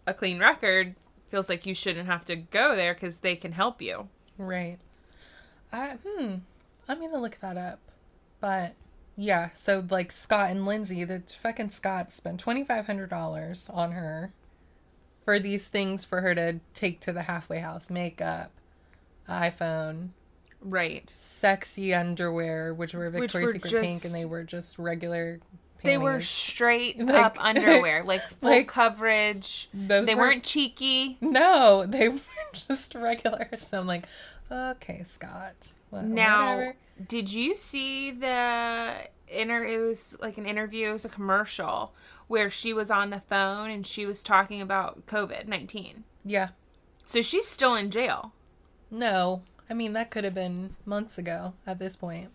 a 0.06 0.14
clean 0.14 0.40
record, 0.40 0.96
feels 1.28 1.50
like 1.50 1.66
you 1.66 1.74
shouldn't 1.74 2.08
have 2.08 2.26
to 2.26 2.36
go 2.36 2.76
there 2.76 2.94
because 2.94 3.20
they 3.20 3.36
can 3.36 3.54
help 3.54 3.82
you. 3.82 4.10
Right. 4.40 4.78
I 5.72 5.98
hmm. 6.04 6.36
I'm 6.88 7.00
gonna 7.00 7.20
look 7.22 7.38
that 7.42 7.58
up. 7.58 7.80
But 8.40 8.74
yeah, 9.16 9.50
so 9.54 9.86
like 9.90 10.12
Scott 10.12 10.50
and 10.50 10.66
Lindsay, 10.66 11.04
the 11.04 11.22
fucking 11.42 11.70
Scott 11.70 12.14
spent 12.16 12.40
twenty 12.40 12.64
five 12.64 12.88
hundred 12.88 13.10
dollars 13.12 13.70
on 13.72 13.92
her 13.92 14.32
for 15.26 15.38
these 15.40 15.68
things 15.68 16.06
for 16.06 16.22
her 16.22 16.34
to 16.34 16.60
take 16.74 17.02
to 17.02 17.12
the 17.14 17.24
halfway 17.24 17.60
house. 17.60 17.90
Makeup, 17.92 18.50
iPhone, 19.28 20.10
Right. 20.62 21.12
sexy 21.16 21.94
underwear, 21.94 22.74
which 22.74 22.94
were 22.94 23.10
Which 23.10 23.34
Victoria's 23.34 23.48
were 23.50 23.54
Secret 23.54 23.82
pink 23.84 24.06
and 24.06 24.14
they 24.16 24.26
were 24.26 24.44
just 24.44 24.80
regular 24.80 25.40
They 25.84 25.98
were 25.98 26.20
straight 26.22 26.98
Like- 27.06 27.16
up 27.16 27.38
underwear, 27.40 28.04
like 28.04 28.22
full 28.22 28.50
like, 28.50 28.68
coverage. 28.68 29.70
those 29.74 30.06
they 30.08 30.16
were- 30.16 30.22
weren't 30.24 30.44
cheeky. 30.44 31.18
No, 31.22 31.86
they 31.86 32.10
just 32.68 32.96
regular. 32.96 33.48
So 33.58 33.80
I'm 33.80 33.88
like, 33.88 34.06
okay, 34.52 35.04
Scott. 35.08 35.74
Well, 35.92 36.04
Now, 36.04 36.56
whatever. 36.56 36.76
did 37.08 37.32
you 37.34 37.56
see 37.58 38.12
the 38.12 38.96
inter? 39.28 39.64
It 39.66 39.80
was 39.80 40.16
like 40.22 40.38
an 40.38 40.46
interview. 40.46 40.90
It 40.90 40.94
was 40.94 41.06
a 41.06 41.10
commercial 41.10 41.94
where 42.28 42.50
she 42.50 42.74
was 42.74 42.92
on 42.92 43.10
the 43.10 43.20
phone 43.22 43.72
and 43.72 43.86
she 43.86 44.06
was 44.06 44.22
talking 44.24 44.62
about 44.62 45.06
COVID 45.08 45.48
nineteen. 45.48 46.04
Yeah. 46.24 46.50
So 47.06 47.22
she's 47.22 47.48
still 47.48 47.74
in 47.76 47.90
jail. 47.90 48.34
No, 48.92 49.42
I 49.70 49.74
mean 49.74 49.94
that 49.94 50.12
could 50.12 50.24
have 50.24 50.36
been 50.36 50.76
months 50.86 51.18
ago 51.18 51.54
at 51.66 51.80
this 51.80 51.96
point. 51.96 52.30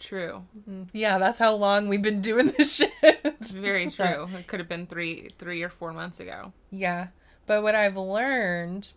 True. 0.00 0.44
Mm, 0.68 0.88
yeah, 0.92 1.18
that's 1.18 1.38
how 1.38 1.54
long 1.54 1.88
we've 1.88 2.02
been 2.02 2.20
doing 2.22 2.52
this 2.56 2.74
shit. 2.76 2.90
It's 3.02 3.50
very 3.52 3.88
true. 3.90 4.28
It 4.36 4.46
could 4.46 4.60
have 4.60 4.68
been 4.68 4.86
three, 4.86 5.30
three 5.38 5.62
or 5.62 5.68
four 5.68 5.92
months 5.92 6.20
ago. 6.20 6.52
yeah, 6.70 7.08
but 7.46 7.62
what 7.62 7.74
I've 7.74 7.96
learned 7.96 8.92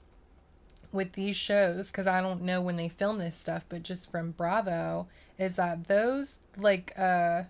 with 0.91 1.13
these 1.13 1.35
shows, 1.35 1.91
because 1.91 2.07
I 2.07 2.21
don't 2.21 2.41
know 2.41 2.61
when 2.61 2.77
they 2.77 2.89
film 2.89 3.17
this 3.17 3.35
stuff, 3.35 3.65
but 3.69 3.83
just 3.83 4.09
from 4.11 4.31
Bravo, 4.31 5.07
is 5.37 5.55
that 5.57 5.87
those 5.87 6.37
like 6.57 6.93
uh 6.97 7.43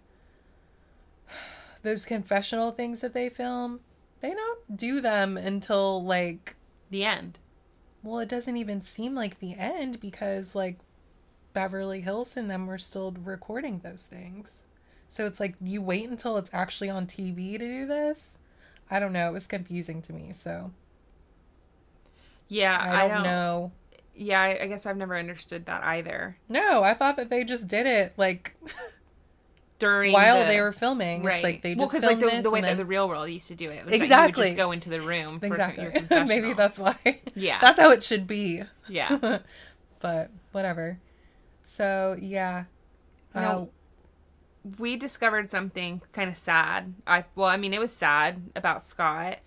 those 1.84 2.06
confessional 2.06 2.72
things 2.72 3.02
that 3.02 3.14
they 3.14 3.30
film, 3.30 3.80
they 4.22 4.32
don't 4.32 4.76
do 4.76 5.00
them 5.02 5.38
until 5.38 6.04
like 6.04 6.56
The 6.90 7.06
end. 7.06 7.40
well, 8.04 8.20
it 8.20 8.30
doesn't 8.30 8.58
even 8.58 8.82
seem 8.82 9.16
like 9.16 9.40
the 9.40 9.56
end 9.56 10.00
because 10.00 10.56
like 10.56 10.80
Beverly 11.54 12.02
Hills 12.02 12.36
and 12.38 12.50
them 12.50 12.68
were 12.68 12.78
still 12.78 13.12
recording 13.12 13.80
those 13.80 14.04
things. 14.04 14.66
So 15.08 15.26
it's 15.26 15.40
like 15.40 15.56
you 15.62 15.82
wait 15.82 16.10
until 16.10 16.38
it's 16.38 16.50
actually 16.54 16.90
on 16.90 17.06
TV 17.08 17.54
to 17.54 17.60
do 17.60 17.86
this. 17.86 18.38
I 18.90 19.00
don't 19.00 19.14
know. 19.14 19.30
It 19.30 19.34
was 19.34 19.48
confusing 19.48 20.02
to 20.04 20.14
me. 20.14 20.34
So 20.34 20.72
Yeah, 22.48 22.78
I 22.80 23.08
don't, 23.08 23.24
know. 23.24 23.72
Yeah, 24.16 24.42
I, 24.42 24.60
I 24.64 24.68
guess 24.68 24.86
I've 24.86 24.98
never 24.98 25.18
understood 25.18 25.66
that 25.66 25.84
either. 25.84 26.38
No, 26.50 26.84
I 26.84 26.94
thought 26.94 27.18
that 27.18 27.30
they 27.30 27.44
just 27.44 27.68
did 27.68 27.86
it 27.86 28.14
like 28.18 28.56
During 29.80 30.12
while 30.14 30.40
the- 30.40 30.46
they 30.46 30.60
were 30.62 30.72
filming. 30.72 31.24
right, 31.24 31.36
It's 31.36 31.44
like 31.44 31.62
they 31.62 31.76
well, 31.76 31.86
just 31.86 31.92
because 31.94 32.08
filmed 32.10 32.22
like 32.24 32.32
the, 32.32 32.36
this 32.38 32.44
the 32.44 32.50
way 32.50 32.60
and 32.60 32.68
that 32.68 32.78
the 32.78 32.86
real 32.86 33.08
world 33.08 33.30
used 33.30 33.48
to 33.50 33.56
do 33.56 33.70
it, 33.70 33.86
was 33.86 33.92
that 33.92 33.94
you 33.94 34.00
would 34.00 34.04
Exactly. 34.04 34.44
just 34.46 34.56
go 34.56 34.72
into 34.72 34.90
the 34.90 35.02
room 35.02 35.40
for 35.40 35.46
exactly. 35.46 35.84
your 36.10 36.26
Maybe 36.26 36.54
that's 36.54 36.80
why. 36.80 36.96
Yeah. 37.36 37.60
that's 37.62 37.80
how 37.80 37.92
it 37.92 38.02
should 38.02 38.26
be. 38.26 38.64
yeah. 38.88 39.40
but 40.00 40.32
whatever. 40.52 40.98
So 41.66 42.18
yeah. 42.20 42.64
No. 43.36 43.70
Um, 44.66 44.74
we 44.80 44.96
discovered 44.98 45.52
something 45.52 46.02
kind 46.12 46.30
of 46.30 46.38
sad. 46.38 46.94
I 47.06 47.26
well, 47.36 47.48
I 47.48 47.58
mean, 47.58 47.74
it 47.74 47.80
was 47.80 47.92
sad 47.94 48.42
about 48.56 48.84
Scott. 48.86 49.38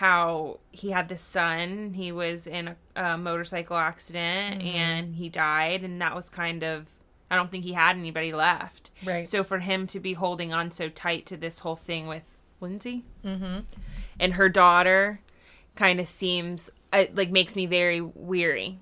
How 0.00 0.60
he 0.70 0.92
had 0.92 1.08
this 1.08 1.20
son. 1.20 1.92
He 1.92 2.10
was 2.10 2.46
in 2.46 2.68
a, 2.68 2.76
a 2.96 3.18
motorcycle 3.18 3.76
accident 3.76 4.62
and 4.62 5.14
he 5.14 5.28
died, 5.28 5.82
and 5.82 6.00
that 6.00 6.14
was 6.14 6.30
kind 6.30 6.62
of. 6.62 6.90
I 7.30 7.36
don't 7.36 7.50
think 7.50 7.64
he 7.64 7.74
had 7.74 7.96
anybody 7.96 8.32
left. 8.32 8.88
Right. 9.04 9.28
So 9.28 9.44
for 9.44 9.58
him 9.58 9.86
to 9.88 10.00
be 10.00 10.14
holding 10.14 10.54
on 10.54 10.70
so 10.70 10.88
tight 10.88 11.26
to 11.26 11.36
this 11.36 11.58
whole 11.58 11.76
thing 11.76 12.06
with 12.06 12.22
Lindsay 12.62 13.04
mm-hmm. 13.22 13.58
and 14.18 14.32
her 14.32 14.48
daughter, 14.48 15.20
kind 15.76 16.00
of 16.00 16.08
seems 16.08 16.70
uh, 16.94 17.04
like 17.12 17.30
makes 17.30 17.54
me 17.54 17.66
very 17.66 18.00
weary 18.00 18.78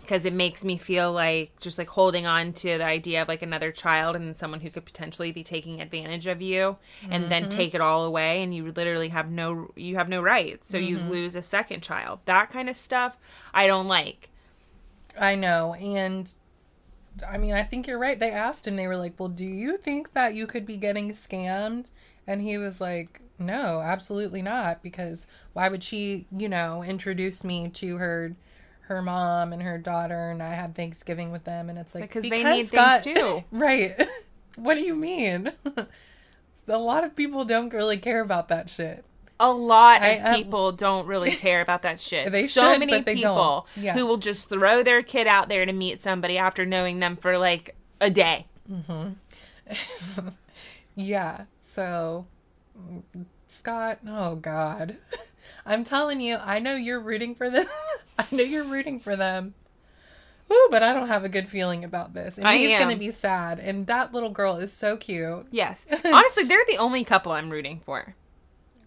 because 0.00 0.24
it 0.24 0.32
makes 0.32 0.64
me 0.64 0.76
feel 0.76 1.12
like 1.12 1.58
just 1.60 1.78
like 1.78 1.88
holding 1.88 2.26
on 2.26 2.52
to 2.52 2.78
the 2.78 2.84
idea 2.84 3.22
of 3.22 3.28
like 3.28 3.42
another 3.42 3.70
child 3.72 4.16
and 4.16 4.36
someone 4.36 4.60
who 4.60 4.70
could 4.70 4.84
potentially 4.84 5.32
be 5.32 5.42
taking 5.42 5.80
advantage 5.80 6.26
of 6.26 6.42
you 6.42 6.76
and 7.10 7.28
then 7.28 7.42
mm-hmm. 7.42 7.50
take 7.50 7.74
it 7.74 7.80
all 7.80 8.04
away 8.04 8.42
and 8.42 8.54
you 8.54 8.70
literally 8.72 9.08
have 9.08 9.30
no 9.30 9.70
you 9.76 9.96
have 9.96 10.08
no 10.08 10.20
rights 10.20 10.68
so 10.68 10.78
you 10.78 10.96
mm-hmm. 10.98 11.10
lose 11.10 11.36
a 11.36 11.42
second 11.42 11.82
child 11.82 12.18
that 12.24 12.50
kind 12.50 12.68
of 12.68 12.76
stuff 12.76 13.16
i 13.54 13.66
don't 13.66 13.86
like 13.86 14.30
I 15.18 15.34
know. 15.34 15.74
And 15.74 16.32
I 17.28 17.38
mean, 17.38 17.52
I 17.52 17.62
think 17.62 17.86
you're 17.86 17.98
right. 17.98 18.18
They 18.18 18.30
asked 18.30 18.66
him, 18.66 18.76
they 18.76 18.86
were 18.86 18.96
like, 18.96 19.14
Well, 19.18 19.28
do 19.28 19.46
you 19.46 19.76
think 19.76 20.12
that 20.14 20.34
you 20.34 20.46
could 20.46 20.66
be 20.66 20.76
getting 20.76 21.12
scammed? 21.12 21.86
And 22.26 22.42
he 22.42 22.58
was 22.58 22.80
like, 22.80 23.20
No, 23.38 23.80
absolutely 23.80 24.42
not. 24.42 24.82
Because 24.82 25.26
why 25.52 25.68
would 25.68 25.82
she, 25.82 26.26
you 26.36 26.48
know, 26.48 26.82
introduce 26.82 27.44
me 27.44 27.68
to 27.68 27.96
her 27.96 28.36
her 28.90 29.00
mom 29.00 29.52
and 29.52 29.62
her 29.62 29.78
daughter 29.78 30.30
and 30.30 30.42
I 30.42 30.52
had 30.54 30.74
Thanksgiving 30.74 31.30
with 31.30 31.44
them 31.44 31.70
and 31.70 31.78
it's 31.78 31.94
like 31.94 32.04
because 32.12 32.28
they 32.28 32.42
need 32.42 32.64
things 32.64 33.00
too 33.02 33.44
Right. 33.52 33.96
what 34.56 34.74
do 34.74 34.80
you 34.80 34.96
mean? 34.96 35.52
a 36.68 36.78
lot 36.78 37.04
of 37.04 37.14
people 37.14 37.44
don't 37.44 37.72
really 37.72 37.98
care 37.98 38.20
about 38.20 38.48
that 38.48 38.68
shit. 38.68 39.04
a 39.38 39.50
lot 39.50 39.98
of 39.98 40.08
I, 40.08 40.18
um, 40.18 40.34
people 40.34 40.72
don't 40.72 41.06
really 41.06 41.30
care 41.36 41.60
about 41.60 41.82
that 41.82 42.00
shit. 42.00 42.32
They 42.32 42.42
so 42.42 42.72
should, 42.72 42.80
many 42.80 43.02
people. 43.02 43.68
Yeah. 43.76 43.94
who 43.94 44.06
will 44.06 44.16
just 44.16 44.48
throw 44.48 44.82
their 44.82 45.02
kid 45.02 45.28
out 45.28 45.48
there 45.48 45.64
to 45.64 45.72
meet 45.72 46.02
somebody 46.02 46.36
after 46.36 46.66
knowing 46.66 46.98
them 46.98 47.16
for 47.16 47.38
like 47.38 47.76
a 48.00 48.10
day. 48.10 48.46
Yeah. 50.96 51.44
So, 51.74 52.26
Scott, 53.46 54.00
oh 54.06 54.34
God. 54.34 54.96
I'm 55.64 55.84
telling 55.84 56.20
you, 56.20 56.36
I 56.36 56.58
know 56.58 56.74
you're 56.74 57.00
rooting 57.00 57.34
for 57.36 57.48
them. 57.48 57.66
I 58.32 58.36
know 58.36 58.42
you're 58.42 58.64
rooting 58.64 59.00
for 59.00 59.16
them. 59.16 59.54
Woo, 60.48 60.56
but 60.70 60.82
I 60.82 60.92
don't 60.92 61.06
have 61.06 61.24
a 61.24 61.28
good 61.28 61.48
feeling 61.48 61.84
about 61.84 62.12
this. 62.12 62.36
And 62.36 62.46
I 62.46 62.56
he's 62.56 62.70
am. 62.72 62.82
going 62.82 62.96
to 62.96 62.98
be 62.98 63.12
sad. 63.12 63.60
And 63.60 63.86
that 63.86 64.12
little 64.12 64.30
girl 64.30 64.56
is 64.56 64.72
so 64.72 64.96
cute. 64.96 65.46
Yes. 65.52 65.86
Honestly, 66.04 66.44
they're 66.44 66.64
the 66.68 66.78
only 66.78 67.04
couple 67.04 67.30
I'm 67.30 67.50
rooting 67.50 67.80
for. 67.84 68.16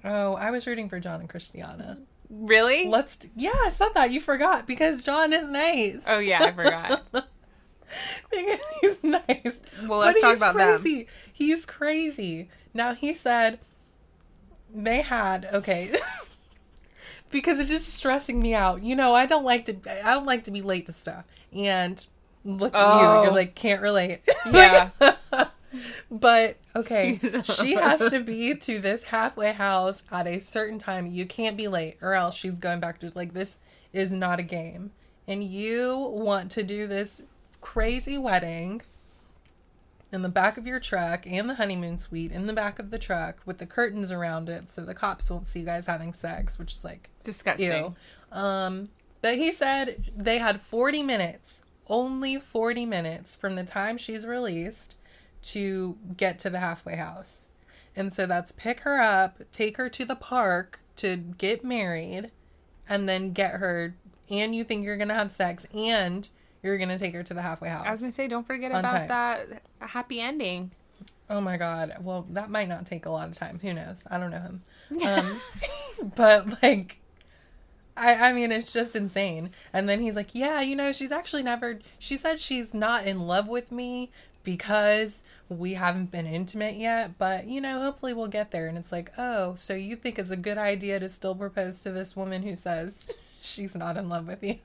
Oh, 0.04 0.34
I 0.34 0.52
was 0.52 0.68
rooting 0.68 0.90
for 0.90 1.00
John 1.00 1.22
and 1.22 1.30
Christiana. 1.30 2.00
Really? 2.30 2.90
Let's. 2.90 3.18
Yeah, 3.36 3.54
I 3.54 3.70
said 3.70 3.90
that. 3.96 4.12
You 4.12 4.20
forgot 4.20 4.68
because 4.68 5.04
John 5.04 5.32
is 5.32 5.48
nice. 5.48 6.04
Oh 6.06 6.20
yeah, 6.20 6.44
I 6.44 6.52
forgot. 6.52 7.04
because 8.32 8.60
he's 8.82 9.04
nice. 9.04 9.60
Well, 9.88 10.00
let's 10.00 10.20
But 10.20 10.28
talk 10.28 10.38
about 10.38 10.56
them. 10.84 11.06
He's 11.32 11.66
crazy. 11.66 12.50
Now 12.74 12.94
he 12.94 13.14
said 13.14 13.60
they 14.74 15.02
had 15.02 15.48
okay 15.54 15.96
because 17.34 17.60
it's 17.60 17.70
just 17.70 17.90
stressing 17.94 18.40
me 18.40 18.54
out. 18.56 18.82
You 18.84 18.96
know, 18.96 19.14
I 19.14 19.26
don't 19.26 19.44
like 19.44 19.66
to. 19.66 19.76
I 20.08 20.14
don't 20.14 20.26
like 20.26 20.46
to 20.46 20.52
be 20.52 20.62
late 20.62 20.86
to 20.86 20.94
stuff. 20.94 21.26
And 21.52 22.06
look 22.46 22.74
at 22.74 22.80
you, 22.80 23.08
Oh. 23.08 23.24
you're 23.24 23.34
like 23.34 23.56
can't 23.56 23.82
relate. 23.82 24.22
Yeah. 24.52 24.92
but 26.12 26.58
okay, 26.76 27.20
she 27.44 27.74
has 27.74 28.00
to 28.12 28.22
be 28.22 28.56
to 28.56 28.80
this 28.80 29.04
halfway 29.04 29.54
house 29.54 30.04
at 30.12 30.28
a 30.28 30.40
certain 30.40 30.80
time. 30.80 31.08
You 31.08 31.26
can't 31.26 31.58
be 31.58 31.68
late, 31.68 31.98
or 32.02 32.14
else 32.14 32.36
she's 32.36 32.54
going 32.54 32.80
back 32.80 33.00
to 33.00 33.12
like 33.16 33.34
this 33.34 33.58
is 33.92 34.12
not 34.12 34.40
a 34.40 34.44
game. 34.44 34.92
And 35.28 35.44
you 35.44 35.98
want 35.98 36.52
to 36.52 36.64
do 36.64 36.86
this 36.88 37.22
crazy 37.62 38.18
wedding 38.18 38.82
in 40.14 40.22
the 40.22 40.30
back 40.30 40.58
of 40.58 40.68
your 40.68 40.80
truck 40.80 41.26
and 41.26 41.50
the 41.50 41.56
honeymoon 41.56 41.98
suite 41.98 42.32
in 42.32 42.46
the 42.46 42.54
back 42.54 42.78
of 42.78 42.92
the 42.92 43.00
truck 43.00 43.42
with 43.46 43.58
the 43.58 43.66
curtains 43.66 44.12
around 44.12 44.48
it 44.48 44.72
so 44.72 44.84
the 44.84 44.94
cops 44.94 45.30
won't 45.30 45.48
see 45.48 45.62
you 45.62 45.66
guys 45.66 45.88
having 45.88 46.14
sex, 46.14 46.60
which 46.60 46.72
is 46.72 46.84
like 46.84 47.10
Disgusting. 47.24 47.72
Ew. 47.72 47.96
Um, 48.32 48.90
but 49.22 49.36
he 49.36 49.52
said 49.52 50.12
they 50.16 50.38
had 50.38 50.62
40 50.62 51.02
minutes, 51.02 51.64
only 51.88 52.38
40 52.38 52.86
minutes 52.86 53.36
from 53.36 53.56
the 53.56 53.64
time 53.64 53.98
she's 53.98 54.28
released 54.28 54.96
to 55.42 55.98
get 56.16 56.38
to 56.40 56.50
the 56.50 56.60
halfway 56.60 56.96
house. 56.96 57.46
And 57.96 58.14
so 58.14 58.28
that's 58.28 58.52
pick 58.52 58.82
her 58.82 59.02
up, 59.02 59.42
take 59.52 59.78
her 59.78 59.90
to 59.90 60.06
the 60.06 60.16
park 60.16 60.80
to 60.98 61.18
get 61.18 61.64
married, 61.64 62.32
and 62.88 63.10
then 63.10 63.34
get 63.34 63.54
her. 63.54 63.96
And 64.30 64.56
you 64.56 64.64
think 64.64 64.86
you're 64.86 64.98
going 64.98 65.10
to 65.10 65.16
have 65.16 65.32
sex, 65.32 65.66
and 65.74 66.30
you're 66.64 66.78
going 66.78 66.90
to 66.90 66.98
take 66.98 67.14
her 67.14 67.24
to 67.24 67.34
the 67.34 67.42
halfway 67.42 67.70
house. 67.70 67.86
I 67.86 67.92
was 67.92 68.00
gonna 68.00 68.14
say, 68.14 68.28
don't 68.28 68.48
forget 68.48 68.72
about 68.72 68.90
time. 68.90 69.08
that 69.10 69.62
happy 69.80 70.20
ending. 70.20 70.72
Oh 71.30 71.42
my 71.42 71.58
god. 71.58 71.96
Well, 72.02 72.26
that 72.30 72.50
might 72.50 72.68
not 72.68 72.86
take 72.86 73.06
a 73.06 73.10
lot 73.10 73.28
of 73.28 73.36
time. 73.36 73.60
Who 73.62 73.74
knows? 73.74 74.02
I 74.10 74.18
don't 74.18 74.32
know 74.32 74.40
him. 74.40 74.62
Um, 75.08 75.42
but 76.16 76.62
like 76.62 77.00
I 77.98 78.16
I 78.30 78.34
mean 78.34 78.52
it's 78.52 78.72
just 78.72 78.96
insane. 78.96 79.50
And 79.72 79.88
then 79.90 80.02
he's 80.02 80.16
like, 80.16 80.30
"Yeah, 80.34 80.62
you 80.62 80.76
know, 80.76 80.92
she's 80.92 81.12
actually 81.12 81.44
never 81.44 81.80
she 82.00 82.18
said 82.18 82.40
she's 82.40 82.74
not 82.74 83.08
in 83.08 83.26
love 83.26 83.48
with 83.48 83.72
me 83.72 84.12
because 84.44 85.24
we 85.50 85.74
haven't 85.76 86.12
been 86.12 86.28
intimate 86.28 86.76
yet, 86.76 87.18
but 87.18 87.48
you 87.48 87.62
know, 87.62 87.80
hopefully 87.82 88.14
we'll 88.14 88.28
get 88.28 88.52
there." 88.52 88.68
And 88.68 88.78
it's 88.78 88.92
like, 88.92 89.12
"Oh, 89.18 89.56
so 89.56 89.74
you 89.74 89.96
think 89.96 90.20
it's 90.20 90.32
a 90.32 90.38
good 90.38 90.58
idea 90.60 91.00
to 91.00 91.10
still 91.10 91.34
propose 91.34 91.82
to 91.84 91.92
this 91.92 92.16
woman 92.16 92.44
who 92.44 92.56
says 92.56 93.12
she's 93.42 93.74
not 93.74 93.98
in 93.98 94.10
love 94.10 94.28
with 94.28 94.44
you?" 94.44 94.60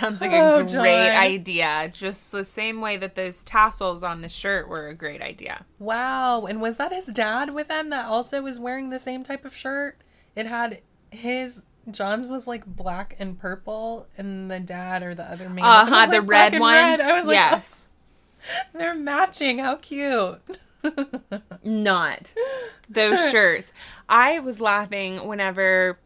Sounds 0.00 0.20
like 0.20 0.30
Oh, 0.32 0.58
a 0.60 0.62
great 0.62 0.68
John. 1.12 1.22
idea. 1.22 1.90
Just 1.92 2.30
the 2.32 2.44
same 2.44 2.80
way 2.80 2.96
that 2.96 3.14
those 3.14 3.44
tassels 3.44 4.02
on 4.02 4.20
the 4.20 4.28
shirt 4.28 4.68
were 4.68 4.88
a 4.88 4.94
great 4.94 5.22
idea. 5.22 5.64
Wow. 5.78 6.46
And 6.46 6.60
was 6.60 6.76
that 6.76 6.92
his 6.92 7.06
dad 7.06 7.54
with 7.54 7.68
them 7.68 7.90
that 7.90 8.06
also 8.06 8.42
was 8.42 8.58
wearing 8.60 8.90
the 8.90 9.00
same 9.00 9.22
type 9.24 9.44
of 9.44 9.54
shirt? 9.54 9.98
It 10.36 10.46
had 10.46 10.80
his 11.10 11.66
John's 11.90 12.28
was 12.28 12.46
like 12.46 12.66
black 12.66 13.16
and 13.18 13.38
purple, 13.38 14.06
and 14.18 14.50
the 14.50 14.60
dad 14.60 15.02
or 15.02 15.14
the 15.14 15.24
other 15.24 15.48
man. 15.48 15.64
Uh 15.64 15.86
huh. 15.86 15.90
like, 15.90 16.10
The 16.10 16.20
red 16.22 16.58
one. 16.60 16.74
red. 16.74 17.00
I 17.00 17.18
was 17.18 17.26
like, 17.26 17.34
yes. 17.34 17.88
oh, 18.42 18.64
they're 18.78 18.94
matching. 18.94 19.58
How 19.58 19.76
cute. 19.76 20.38
Not 21.64 22.34
those 22.88 23.18
shirts. 23.30 23.72
I 24.08 24.38
was 24.40 24.60
laughing 24.60 25.26
whenever 25.26 25.98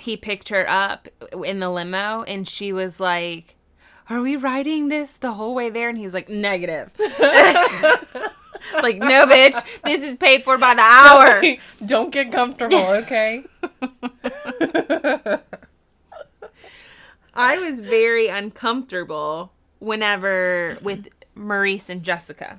he 0.00 0.16
picked 0.16 0.48
her 0.48 0.68
up 0.68 1.08
in 1.44 1.58
the 1.58 1.70
limo 1.70 2.22
and 2.22 2.46
she 2.46 2.72
was 2.72 3.00
like, 3.00 3.56
Are 4.10 4.20
we 4.20 4.36
riding 4.36 4.88
this 4.88 5.16
the 5.16 5.32
whole 5.32 5.54
way 5.54 5.70
there? 5.70 5.88
And 5.88 5.98
he 5.98 6.04
was 6.04 6.14
like, 6.14 6.28
Negative. 6.28 6.90
like, 8.82 8.98
no, 8.98 9.26
bitch. 9.26 9.82
This 9.82 10.02
is 10.02 10.16
paid 10.16 10.44
for 10.44 10.58
by 10.58 10.74
the 10.74 10.82
hour. 10.82 11.42
Don't 11.86 12.10
get 12.10 12.32
comfortable, 12.32 12.76
okay? 13.02 13.44
I 17.34 17.58
was 17.58 17.80
very 17.80 18.28
uncomfortable 18.28 19.52
whenever 19.78 20.78
with 20.82 21.08
Maurice 21.34 21.88
and 21.88 22.02
Jessica. 22.02 22.56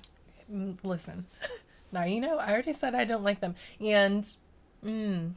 Mm, 0.52 0.78
Listen, 0.84 1.26
now 1.92 2.06
you 2.06 2.22
know 2.22 2.38
I 2.38 2.52
already 2.52 2.74
said 2.74 2.96
I 2.96 3.04
don't 3.04 3.24
like 3.24 3.42
them, 3.42 3.56
and 3.82 4.26
mm, 4.84 5.32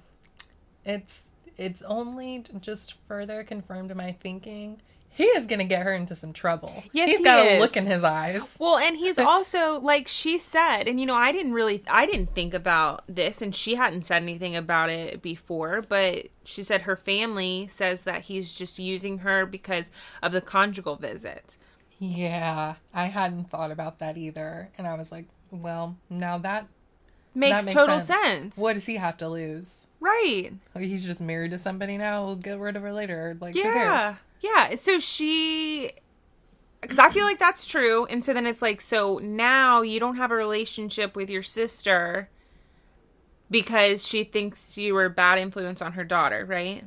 it's 0.85 1.23
it's 1.59 1.83
only 1.83 2.45
just 2.61 2.95
further 3.09 3.45
confirmed 3.45 3.95
my 3.95 4.13
thinking. 4.13 4.81
He 5.15 5.25
is 5.25 5.47
gonna 5.47 5.65
get 5.65 5.83
her 5.83 5.93
into 5.93 6.17
some 6.17 6.33
trouble. 6.33 6.83
Yes, 6.93 7.11
he's 7.11 7.19
he 7.19 7.25
got 7.25 7.45
is. 7.47 7.59
a 7.59 7.61
look 7.61 7.77
in 7.77 7.85
his 7.85 8.03
eyes. 8.03 8.57
Well, 8.59 8.79
and 8.79 8.97
he's 8.97 9.19
also 9.19 9.79
like 9.79 10.09
she 10.09 10.39
said, 10.39 10.85
and 10.85 10.99
you 10.99 11.05
know, 11.05 11.15
I 11.15 11.33
didn't 11.33 11.53
really, 11.53 11.83
I 11.91 12.07
didn't 12.07 12.35
think 12.35 12.55
about 12.55 13.05
this, 13.07 13.43
and 13.43 13.55
she 13.55 13.75
hadn't 13.75 14.07
said 14.07 14.23
anything 14.23 14.57
about 14.57 14.89
it 14.89 15.21
before, 15.21 15.83
but 15.83 16.29
she 16.45 16.63
said 16.63 16.83
her 16.83 16.97
family 16.97 17.67
says 17.71 18.05
that 18.05 18.23
he's 18.23 18.57
just 18.57 18.79
using 18.79 19.19
her 19.19 19.45
because 19.45 19.91
of 20.23 20.33
the 20.33 20.41
conjugal 20.41 20.97
visits. 20.97 21.59
Yeah, 21.99 22.77
I 22.95 23.05
hadn't 23.07 23.51
thought 23.51 23.71
about 23.71 23.99
that 23.99 24.17
either, 24.17 24.71
and 24.79 24.87
I 24.87 24.95
was 24.95 25.13
like, 25.13 25.27
Well, 25.51 25.99
now 26.09 26.39
that 26.39 26.67
Makes, 27.35 27.51
that 27.59 27.65
makes 27.67 27.75
total 27.75 28.01
sense. 28.01 28.23
sense. 28.55 28.59
What 28.59 28.75
does 28.75 28.87
he 28.87 28.97
have 28.97 29.17
to 29.19 29.29
lose? 29.29 29.89
Right. 30.03 30.51
Like, 30.75 30.85
he's 30.85 31.07
just 31.07 31.21
married 31.21 31.53
to 31.53 31.61
somebody 31.61 31.97
now. 31.97 32.25
We'll 32.27 32.35
get 32.35 32.59
rid 32.59 32.75
of 32.75 32.83
her 32.83 32.93
later. 32.93 33.37
Like, 33.41 33.55
Yeah. 33.55 34.17
Yeah. 34.41 34.75
So 34.75 34.99
she. 34.99 35.93
Because 36.81 36.99
I 36.99 37.11
feel 37.11 37.25
like 37.25 37.39
that's 37.39 37.65
true. 37.65 38.07
And 38.07 38.25
so 38.25 38.35
then 38.35 38.45
it's 38.45 38.61
like, 38.61 38.81
so 38.81 39.19
now 39.23 39.83
you 39.83 40.01
don't 40.01 40.17
have 40.17 40.33
a 40.33 40.35
relationship 40.35 41.15
with 41.15 41.31
your 41.31 41.45
sister 41.45 42.29
because 43.49 44.05
she 44.05 44.25
thinks 44.25 44.77
you 44.77 44.95
were 44.95 45.05
a 45.05 45.11
bad 45.11 45.39
influence 45.39 45.81
on 45.81 45.93
her 45.93 46.03
daughter, 46.03 46.45
right? 46.45 46.85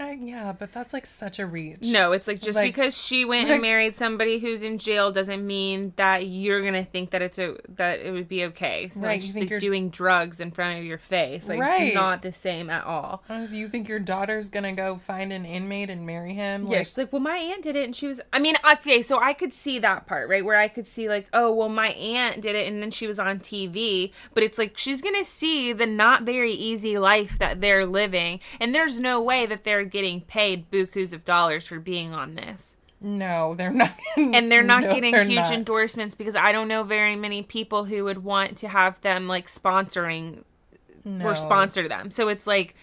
Uh, 0.00 0.14
yeah, 0.20 0.52
but 0.56 0.72
that's 0.72 0.92
like 0.92 1.06
such 1.06 1.38
a 1.40 1.46
reach. 1.46 1.78
No, 1.82 2.12
it's 2.12 2.28
like 2.28 2.40
just 2.40 2.56
Like- 2.58 2.72
because 2.74 2.96
she 2.96 3.24
went 3.24 3.48
like- 3.48 3.54
and 3.54 3.62
married 3.62 3.96
somebody 3.96 4.38
who's 4.38 4.62
in 4.62 4.78
jail 4.78 5.10
doesn't 5.10 5.44
mean 5.44 5.92
that 5.96 6.26
you're 6.26 6.62
gonna 6.62 6.84
think 6.84 7.10
that 7.10 7.20
it's 7.20 7.38
a 7.38 7.56
that 7.68 7.98
it 8.00 8.12
would 8.12 8.28
be 8.28 8.44
okay. 8.44 8.88
So 8.88 9.00
Right, 9.00 9.08
like 9.08 9.16
you 9.16 9.22
just 9.22 9.34
think 9.34 9.44
like 9.46 9.50
you're- 9.50 9.60
doing 9.60 9.90
drugs 9.90 10.38
in 10.40 10.52
front 10.52 10.78
of 10.78 10.84
your 10.84 10.98
face, 10.98 11.48
like 11.48 11.58
Right. 11.58 11.82
it's 11.88 11.94
not 11.96 12.22
the 12.22 12.30
same 12.32 12.70
at 12.70 12.84
all. 12.84 13.24
Uh, 13.28 13.46
You 13.50 13.68
think 13.68 13.88
your 13.88 13.98
daughter's 13.98 14.48
gonna 14.48 14.72
go 14.72 14.98
find 14.98 15.32
an 15.32 15.44
inmate 15.44 15.90
and 15.90 16.06
marry 16.06 16.32
him? 16.34 16.66
Yeah, 16.68 16.78
she's 16.84 16.96
like, 16.98 17.12
well, 17.12 17.20
my 17.20 17.36
aunt 17.36 17.62
did 17.62 17.74
it, 17.74 17.84
and 17.84 17.96
she 17.96 18.06
was. 18.06 18.20
I 18.32 18.38
mean, 18.38 18.56
okay, 18.74 19.02
so 19.02 19.18
I 19.20 19.32
could 19.32 19.52
see 19.52 19.78
that 19.80 20.06
part, 20.06 20.28
right, 20.28 20.44
where 20.44 20.58
I 20.58 20.68
could 20.68 20.86
see 20.86 21.08
like, 21.08 21.26
oh, 21.32 21.52
well, 21.52 21.68
my 21.68 21.88
aunt 21.88 22.40
did 22.40 22.54
it, 22.54 22.68
and 22.68 22.80
then 22.80 22.90
she 22.92 23.06
was 23.08 23.18
on 23.18 23.40
TV, 23.40 24.12
but 24.32 24.44
it's 24.44 24.58
like 24.58 24.78
she's 24.78 25.02
gonna 25.02 25.24
see 25.24 25.72
the 25.72 25.86
not 25.86 26.22
very 26.22 26.52
easy 26.52 26.98
life 26.98 27.36
that 27.40 27.60
they're 27.60 27.84
living, 27.86 28.38
and 28.60 28.72
there's 28.74 29.00
no 29.00 29.20
way 29.20 29.44
that 29.46 29.64
they're 29.64 29.84
getting 29.90 30.20
paid 30.22 30.70
bukus 30.70 31.12
of 31.12 31.24
dollars 31.24 31.66
for 31.66 31.78
being 31.80 32.14
on 32.14 32.34
this, 32.34 32.76
no, 33.00 33.54
they're 33.54 33.70
not. 33.72 33.92
and 34.16 34.50
they're 34.50 34.62
not 34.62 34.82
No, 34.82 34.94
getting 34.94 35.12
they're 35.12 35.24
huge 35.24 35.36
not. 35.36 35.52
endorsements 35.52 36.14
because 36.14 36.34
I 36.36 36.52
don't 36.52 36.68
know 36.68 36.82
very 36.82 37.14
many 37.16 37.42
people 37.42 37.84
who 37.84 38.04
would 38.04 38.24
want 38.24 38.56
to 38.58 38.68
have 38.68 39.00
them 39.02 39.28
like 39.28 39.46
sponsoring 39.46 40.42
no, 41.04 41.26
or 41.26 41.34
sponsor 41.36 41.88
them. 41.88 42.10
So 42.10 42.28
it's 42.28 42.46
like, 42.46 42.74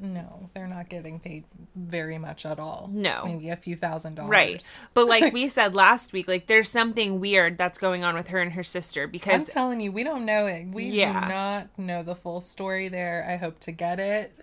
No, 0.00 0.48
they're 0.54 0.66
not 0.66 0.88
getting 0.88 1.20
paid 1.20 1.44
very 1.76 2.18
much 2.18 2.44
at 2.46 2.58
all. 2.58 2.88
No. 2.92 3.24
maybe 3.26 3.50
a 3.50 3.56
few 3.56 3.76
thousand 3.76 4.14
dollars. 4.16 4.30
right, 4.30 4.80
but 4.94 5.06
like 5.06 5.32
we 5.34 5.48
said 5.48 5.74
last 5.74 6.12
week, 6.12 6.26
like 6.26 6.46
there's 6.46 6.68
something 6.70 7.20
weird 7.20 7.58
that's 7.58 7.78
going 7.78 8.02
on 8.02 8.14
with 8.14 8.28
her 8.28 8.40
and 8.40 8.52
her 8.54 8.62
sister 8.64 9.06
because 9.06 9.48
I'm 9.48 9.52
telling 9.54 9.80
you, 9.80 9.92
we 9.92 10.02
don't 10.04 10.24
know 10.24 10.46
it. 10.46 10.68
We 10.68 10.84
Yeah. 10.84 11.20
do 11.20 11.28
not 11.28 11.78
know 11.78 12.02
the 12.02 12.14
full 12.16 12.40
story 12.40 12.88
there. 12.88 13.26
I 13.28 13.36
hope 13.36 13.60
to 13.60 13.72
get 13.72 14.00
it. 14.00 14.34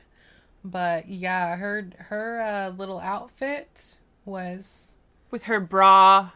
But 0.63 1.07
yeah, 1.09 1.55
her 1.55 1.89
her 2.09 2.41
uh, 2.41 2.69
little 2.69 2.99
outfit 2.99 3.97
was 4.25 5.01
with 5.31 5.43
her 5.43 5.59
bra. 5.59 6.31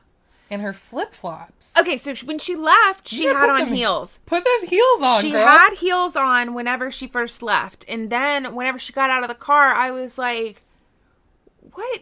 and 0.49 0.61
her 0.61 0.73
flip 0.73 1.13
flops. 1.13 1.73
Okay, 1.77 1.97
so 1.97 2.13
when 2.25 2.37
she 2.39 2.55
left, 2.55 3.07
she 3.07 3.25
Yeah, 3.25 3.39
had 3.39 3.49
on 3.49 3.59
some- 3.61 3.73
heels. 3.73 4.19
Put 4.25 4.45
those 4.45 4.69
heels 4.69 5.01
on, 5.01 5.21
She 5.21 5.31
girl. 5.31 5.47
had 5.47 5.73
heels 5.73 6.15
on 6.15 6.53
whenever 6.53 6.91
she 6.91 7.07
first 7.07 7.41
left. 7.41 7.83
And 7.87 8.09
then 8.09 8.53
whenever 8.55 8.77
she 8.77 8.93
got 8.93 9.09
out 9.09 9.23
of 9.23 9.29
the 9.29 9.35
car, 9.35 9.73
I 9.73 9.89
was 9.91 10.17
like, 10.17 10.61
"What? 11.73 12.01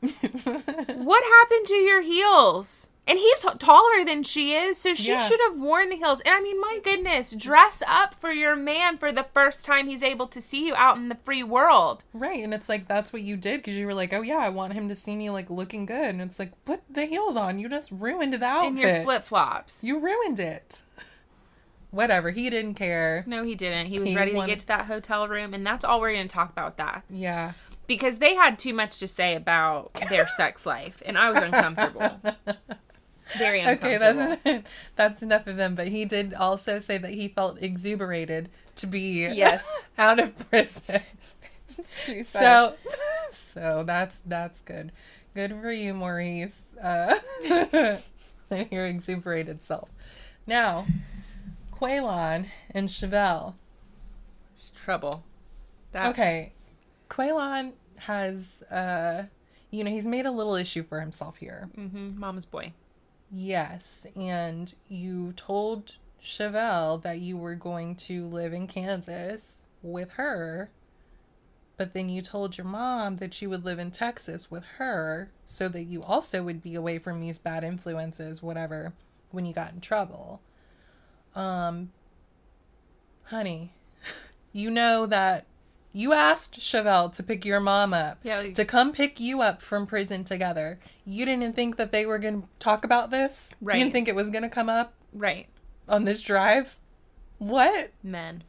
what 0.00 1.24
happened 1.24 1.66
to 1.66 1.74
your 1.76 2.02
heels?" 2.02 2.90
And 3.08 3.18
he's 3.20 3.40
t- 3.40 3.48
taller 3.60 4.04
than 4.04 4.24
she 4.24 4.54
is, 4.54 4.78
so 4.78 4.92
she 4.92 5.12
Yeah. 5.12 5.18
should 5.18 5.38
have 5.48 5.58
worn 5.60 5.90
the 5.90 5.96
heels. 5.96 6.20
And 6.22 6.34
I 6.34 6.40
mean, 6.40 6.60
my 6.60 6.80
goodness, 6.82 7.36
dress 7.36 7.80
up 7.86 8.14
for 8.16 8.32
your 8.32 8.56
man 8.56 8.98
for 8.98 9.12
the 9.12 9.22
first 9.32 9.64
time 9.64 9.86
he's 9.86 10.02
able 10.02 10.26
to 10.26 10.40
see 10.40 10.66
you 10.66 10.74
out 10.74 10.96
in 10.96 11.08
the 11.08 11.14
free 11.24 11.44
world. 11.44 12.02
Right, 12.12 12.42
and 12.42 12.52
it's 12.52 12.68
like 12.68 12.88
that's 12.88 13.12
what 13.12 13.22
you 13.22 13.36
did 13.36 13.58
because 13.60 13.76
you 13.76 13.86
were 13.86 13.94
like, 13.94 14.12
"Oh 14.12 14.22
yeah, 14.22 14.38
I 14.38 14.48
want 14.48 14.72
him 14.72 14.88
to 14.88 14.96
see 14.96 15.14
me 15.14 15.30
like 15.30 15.48
looking 15.50 15.86
good," 15.86 16.06
and 16.06 16.20
it's 16.20 16.40
like, 16.40 16.52
put 16.64 16.80
the 16.90 17.04
heels 17.06 17.36
on. 17.36 17.60
You 17.60 17.68
just 17.68 17.92
ruined 17.92 18.32
the 18.34 18.44
outfit. 18.44 18.68
In 18.72 18.76
your 18.76 19.02
flip 19.04 19.22
flops. 19.22 19.84
You 19.84 20.00
ruined 20.00 20.40
it. 20.40 20.82
Whatever. 21.92 22.30
He 22.32 22.50
didn't 22.50 22.74
care. 22.74 23.22
No, 23.26 23.44
he 23.44 23.54
didn't. 23.54 23.86
He 23.86 24.00
was 24.00 24.08
He 24.08 24.16
ready 24.16 24.32
wanted- 24.34 24.46
to 24.48 24.52
get 24.52 24.60
to 24.62 24.66
that 24.66 24.84
hotel 24.86 25.28
room, 25.28 25.54
and 25.54 25.64
that's 25.64 25.84
all 25.84 26.00
we're 26.00 26.12
going 26.12 26.26
to 26.28 26.34
talk 26.34 26.50
about 26.50 26.76
that. 26.78 27.04
Yeah. 27.08 27.52
because 27.86 28.18
they 28.18 28.34
had 28.34 28.58
too 28.58 28.74
much 28.74 28.98
to 28.98 29.06
say 29.06 29.36
about 29.36 29.94
their 30.10 30.26
sex 30.26 30.66
life, 30.66 31.00
and 31.06 31.16
I 31.16 31.30
was 31.30 31.38
uncomfortable. 31.38 32.20
Very 33.38 33.62
Okay, 33.66 33.98
that's 33.98 34.64
that's 34.96 35.22
enough 35.22 35.46
of 35.46 35.58
him. 35.58 35.74
But 35.74 35.88
he 35.88 36.04
did 36.04 36.34
also 36.34 36.78
say 36.80 36.98
that 36.98 37.12
he 37.12 37.28
felt 37.28 37.60
exuberated 37.62 38.48
to 38.76 38.86
be 38.86 39.26
Yes. 39.26 39.66
out 39.98 40.18
of 40.18 40.50
prison. 40.50 41.00
so 42.24 42.74
So, 43.32 43.82
that's 43.86 44.20
that's 44.26 44.60
good. 44.62 44.92
Good 45.34 45.50
for 45.60 45.70
you, 45.70 45.92
Maurice. 45.94 46.52
Uh, 46.82 47.16
your 48.70 48.86
exuberated 48.86 49.62
self. 49.62 49.88
Now, 50.46 50.86
Quaylon 51.74 52.46
and 52.70 52.88
Chevelle. 52.88 53.54
trouble. 54.74 55.24
That's, 55.92 56.10
Okay, 56.10 56.52
Quaylon 57.10 57.72
has, 57.96 58.62
uh, 58.70 59.24
you 59.70 59.84
know, 59.84 59.90
he's 59.90 60.04
made 60.04 60.26
a 60.26 60.30
little 60.30 60.54
issue 60.54 60.82
for 60.84 61.00
himself 61.00 61.36
here. 61.36 61.68
hmm 61.74 62.18
Mama's 62.18 62.44
boy. 62.46 62.72
Yes, 63.30 64.06
and 64.14 64.74
you 64.88 65.32
told 65.32 65.96
Chevelle 66.22 67.02
that 67.02 67.18
you 67.20 67.36
were 67.36 67.54
going 67.54 67.96
to 67.96 68.26
live 68.26 68.52
in 68.52 68.66
Kansas 68.66 69.66
with 69.82 70.10
her, 70.12 70.70
but 71.76 71.92
then 71.92 72.08
you 72.08 72.22
told 72.22 72.56
your 72.56 72.66
mom 72.66 73.16
that 73.16 73.42
you 73.42 73.50
would 73.50 73.64
live 73.64 73.78
in 73.78 73.90
Texas 73.90 74.50
with 74.50 74.64
her 74.78 75.30
so 75.44 75.68
that 75.68 75.84
you 75.84 76.02
also 76.02 76.42
would 76.42 76.62
be 76.62 76.74
away 76.74 76.98
from 76.98 77.20
these 77.20 77.38
bad 77.38 77.64
influences, 77.64 78.42
whatever, 78.42 78.92
when 79.30 79.44
you 79.44 79.52
got 79.52 79.72
in 79.72 79.80
trouble. 79.80 80.40
Um, 81.34 81.92
honey, 83.24 83.72
you 84.52 84.70
know 84.70 85.04
that 85.06 85.46
you 85.96 86.12
asked 86.12 86.60
Chevelle 86.60 87.14
to 87.14 87.22
pick 87.22 87.44
your 87.44 87.58
mom 87.60 87.94
up 87.94 88.18
Yeah, 88.22 88.38
like- 88.40 88.54
to 88.54 88.64
come 88.64 88.92
pick 88.92 89.18
you 89.18 89.40
up 89.40 89.62
from 89.62 89.86
prison 89.86 90.24
together. 90.24 90.78
You 91.06 91.24
didn't 91.24 91.54
think 91.56 91.76
that 91.76 91.90
they 91.92 92.04
were 92.04 92.18
going 92.18 92.42
to 92.42 92.48
talk 92.58 92.84
about 92.84 93.10
this? 93.10 93.54
Right. 93.60 93.78
You 93.78 93.84
didn't 93.84 93.92
think 93.94 94.08
it 94.08 94.14
was 94.14 94.30
going 94.30 94.42
to 94.42 94.48
come 94.50 94.68
up 94.68 94.92
Right. 95.12 95.48
on 95.88 96.04
this 96.04 96.20
drive? 96.20 96.76
What? 97.38 97.92
Men. 98.02 98.44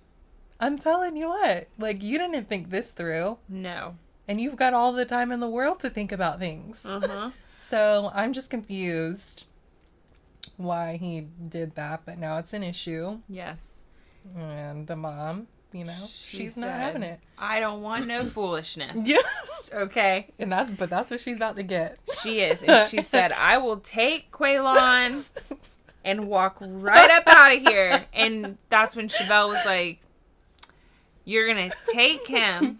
I'm 0.60 0.78
telling 0.78 1.16
you 1.16 1.28
what. 1.30 1.68
Like, 1.78 2.02
you 2.04 2.18
didn't 2.18 2.50
think 2.50 2.70
this 2.70 2.91
through. 2.91 3.38
No. 3.48 3.95
And 4.28 4.41
you've 4.41 4.56
got 4.58 4.74
all 4.74 4.91
the 4.91 5.06
time 5.06 5.32
in 5.32 5.39
the 5.39 5.48
world 5.50 5.80
to 5.82 5.89
think 5.89 6.12
about 6.12 6.39
things. 6.39 6.86
Uh-huh. 6.86 7.32
So 7.60 8.12
I'm 8.14 8.32
just 8.34 8.50
confused 8.50 9.45
why 10.58 10.98
he 10.98 11.28
did 11.50 11.76
that, 11.76 12.02
but 12.06 12.18
now 12.18 12.38
it's 12.38 12.54
an 12.54 12.64
issue. 12.64 13.20
yes. 13.28 13.82
And 14.38 14.88
the 14.88 14.95
mom, 14.95 15.48
you 15.74 15.84
know, 15.84 15.93
She 16.09 16.38
she's 16.38 16.57
not 16.57 16.70
having 16.70 17.03
it. 17.03 17.20
I 17.38 17.59
don't 17.59 17.82
want 17.82 18.07
no 18.07 18.26
foolishness. 18.26 18.93
Yeah. 19.07 19.18
Okay. 19.74 20.28
And 20.39 20.49
that's 20.49 20.72
but 20.72 20.89
that's 20.89 21.11
what 21.11 21.20
she's 21.20 21.36
about 21.36 21.57
to 21.57 21.63
get. 21.63 21.97
She 22.22 22.39
is. 22.39 22.63
And 22.63 22.89
she 22.89 23.01
said, 23.01 23.34
I 23.34 23.57
will 23.57 23.82
take 23.82 24.32
Quaylon 24.32 25.26
and 26.05 26.30
walk 26.30 26.55
right 26.61 27.11
up 27.11 27.24
out 27.28 27.53
of 27.53 27.61
here. 27.68 28.05
And 28.13 28.57
that's 28.70 28.95
when 28.95 29.09
Chevelle 29.09 29.49
was 29.49 29.65
like, 29.65 29.99
You're 31.26 31.53
going 31.53 31.70
to 31.70 31.76
take 31.88 32.26
him. 32.28 32.80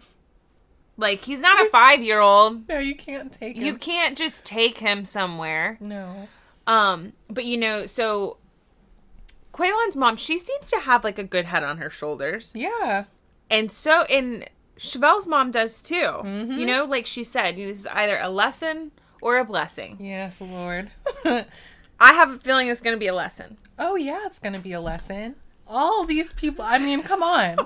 Like, 0.96 1.20
he's 1.20 1.40
not 1.40 1.66
a 1.66 1.68
five 1.68 2.02
year 2.02 2.20
old. 2.20 2.66
No, 2.66 2.78
you 2.78 2.94
can't 2.94 3.30
take 3.30 3.56
him. 3.56 3.64
You 3.64 3.76
can't 3.76 4.16
just 4.16 4.46
take 4.46 4.78
him 4.78 5.04
somewhere. 5.04 5.76
No. 5.80 6.26
Um, 6.66 7.12
but 7.28 7.44
you 7.44 7.58
know, 7.58 7.84
so 7.84 8.37
Quaylon's 9.58 9.96
mom, 9.96 10.16
she 10.16 10.38
seems 10.38 10.70
to 10.70 10.78
have 10.78 11.02
like 11.02 11.18
a 11.18 11.24
good 11.24 11.46
head 11.46 11.64
on 11.64 11.78
her 11.78 11.90
shoulders. 11.90 12.52
Yeah. 12.54 13.04
And 13.50 13.72
so, 13.72 14.04
and 14.04 14.48
Chevelle's 14.76 15.26
mom 15.26 15.50
does 15.50 15.82
too. 15.82 15.94
Mm-hmm. 15.94 16.52
You 16.52 16.66
know, 16.66 16.84
like 16.84 17.06
she 17.06 17.24
said, 17.24 17.56
this 17.56 17.80
is 17.80 17.86
either 17.86 18.18
a 18.18 18.28
lesson 18.28 18.92
or 19.20 19.36
a 19.36 19.44
blessing. 19.44 19.96
Yes, 19.98 20.40
Lord. 20.40 20.92
I 21.24 22.12
have 22.12 22.30
a 22.30 22.38
feeling 22.38 22.68
it's 22.68 22.80
going 22.80 22.94
to 22.94 23.00
be 23.00 23.08
a 23.08 23.14
lesson. 23.14 23.56
oh 23.78 23.96
yeah, 23.96 24.20
it's 24.26 24.38
gonna 24.38 24.60
be 24.60 24.72
a 24.72 24.80
lesson. 24.80 25.34
All 25.66 26.04
these 26.04 26.32
people. 26.32 26.64
I 26.64 26.78
mean, 26.78 27.02
come 27.02 27.22
on. 27.22 27.56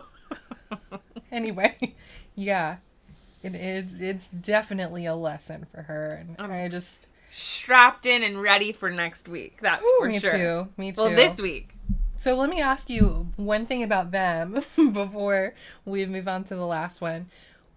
anyway, 1.33 1.95
yeah, 2.35 2.77
it 3.43 3.55
is. 3.55 4.01
It's 4.01 4.29
definitely 4.29 5.05
a 5.05 5.15
lesson 5.15 5.67
for 5.73 5.83
her, 5.83 6.25
and 6.39 6.53
I 6.53 6.69
just. 6.69 7.09
Strapped 7.35 8.05
in 8.05 8.23
and 8.23 8.43
ready 8.43 8.73
for 8.73 8.91
next 8.91 9.27
week. 9.27 9.59
That's 9.63 9.83
Ooh, 9.83 9.97
for 10.01 10.07
me 10.07 10.21
sure. 10.21 10.33
too. 10.33 10.69
Me 10.77 10.93
too. 10.93 11.01
Well, 11.01 11.17
this 11.17 11.41
week. 11.41 11.71
So 12.23 12.37
let 12.37 12.49
me 12.51 12.61
ask 12.61 12.89
you 12.89 13.33
one 13.35 13.67
thing 13.67 13.83
about 13.83 14.13
them 14.13 14.63
before 14.93 15.55
we 15.85 16.07
move 16.07 16.29
on 16.29 16.45
to 16.45 16.55
the 16.55 16.65
last 16.65 17.01
one. 17.01 17.27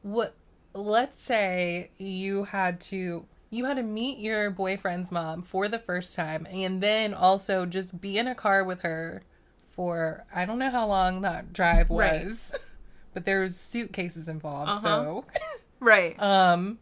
What 0.03 0.35
let's 0.75 1.23
say 1.23 1.89
you 1.97 2.43
had 2.43 2.79
to 2.81 3.25
you 3.49 3.65
had 3.65 3.77
to 3.77 3.81
meet 3.81 4.19
your 4.19 4.51
boyfriend's 4.51 5.11
mom 5.11 5.41
for 5.41 5.67
the 5.67 5.79
first 5.79 6.15
time 6.15 6.45
and 6.51 6.79
then 6.79 7.15
also 7.15 7.65
just 7.65 7.99
be 7.99 8.19
in 8.19 8.27
a 8.27 8.35
car 8.35 8.63
with 8.63 8.81
her 8.81 9.23
for 9.71 10.25
I 10.31 10.45
don't 10.45 10.59
know 10.59 10.69
how 10.69 10.85
long 10.85 11.21
that 11.21 11.51
drive 11.51 11.89
Right. 11.89 12.25
was. 12.25 12.53
But 13.15 13.25
there 13.25 13.39
was 13.39 13.57
suitcases 13.57 14.27
involved, 14.27 14.73
Uh-huh. 14.73 14.79
so 14.79 15.25
Right. 15.79 16.21
um 16.21 16.77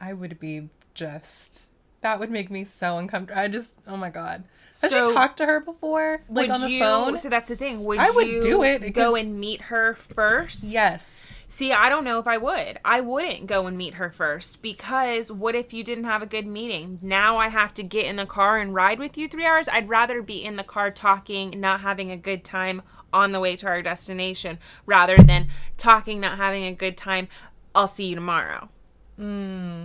I 0.00 0.12
would 0.12 0.38
be 0.38 0.68
just 0.94 1.66
that 2.02 2.20
would 2.20 2.30
make 2.30 2.52
me 2.52 2.62
so 2.62 2.98
uncomfortable. 2.98 3.40
I 3.40 3.48
just, 3.48 3.74
oh 3.88 3.96
my 3.96 4.10
god. 4.10 4.44
Has 4.82 4.90
So- 4.92 5.08
you 5.08 5.14
talked 5.14 5.36
to 5.38 5.46
her 5.46 5.60
before, 5.60 6.22
like 6.28 6.48
would 6.48 6.56
on 6.56 6.60
the 6.62 6.70
you? 6.70 6.80
phone? 6.80 7.18
So 7.18 7.28
that's 7.28 7.48
the 7.48 7.56
thing. 7.56 7.84
Would 7.84 7.98
I 7.98 8.10
would 8.10 8.26
you 8.28 8.40
do 8.42 8.62
it 8.62 8.92
Go 8.94 9.14
and 9.16 9.38
meet 9.40 9.62
her 9.62 9.94
first. 9.94 10.64
yes. 10.64 11.20
See, 11.50 11.72
I 11.72 11.88
don't 11.88 12.04
know 12.04 12.18
if 12.18 12.26
I 12.28 12.36
would. 12.36 12.78
I 12.84 13.00
wouldn't 13.00 13.46
go 13.46 13.66
and 13.66 13.76
meet 13.78 13.94
her 13.94 14.10
first 14.10 14.60
because 14.60 15.32
what 15.32 15.54
if 15.54 15.72
you 15.72 15.82
didn't 15.82 16.04
have 16.04 16.20
a 16.22 16.26
good 16.26 16.46
meeting? 16.46 16.98
Now 17.00 17.38
I 17.38 17.48
have 17.48 17.72
to 17.74 17.82
get 17.82 18.04
in 18.04 18.16
the 18.16 18.26
car 18.26 18.58
and 18.58 18.74
ride 18.74 18.98
with 18.98 19.16
you 19.16 19.28
three 19.28 19.46
hours. 19.46 19.66
I'd 19.66 19.88
rather 19.88 20.20
be 20.20 20.44
in 20.44 20.56
the 20.56 20.62
car 20.62 20.90
talking, 20.90 21.58
not 21.58 21.80
having 21.80 22.10
a 22.10 22.18
good 22.18 22.44
time 22.44 22.82
on 23.14 23.32
the 23.32 23.40
way 23.40 23.56
to 23.56 23.66
our 23.66 23.80
destination 23.80 24.58
rather 24.84 25.16
than 25.16 25.48
talking, 25.78 26.20
not 26.20 26.36
having 26.36 26.64
a 26.64 26.72
good 26.72 26.98
time. 26.98 27.28
I'll 27.74 27.88
see 27.88 28.08
you 28.08 28.14
tomorrow. 28.14 28.68
Hmm. 29.16 29.84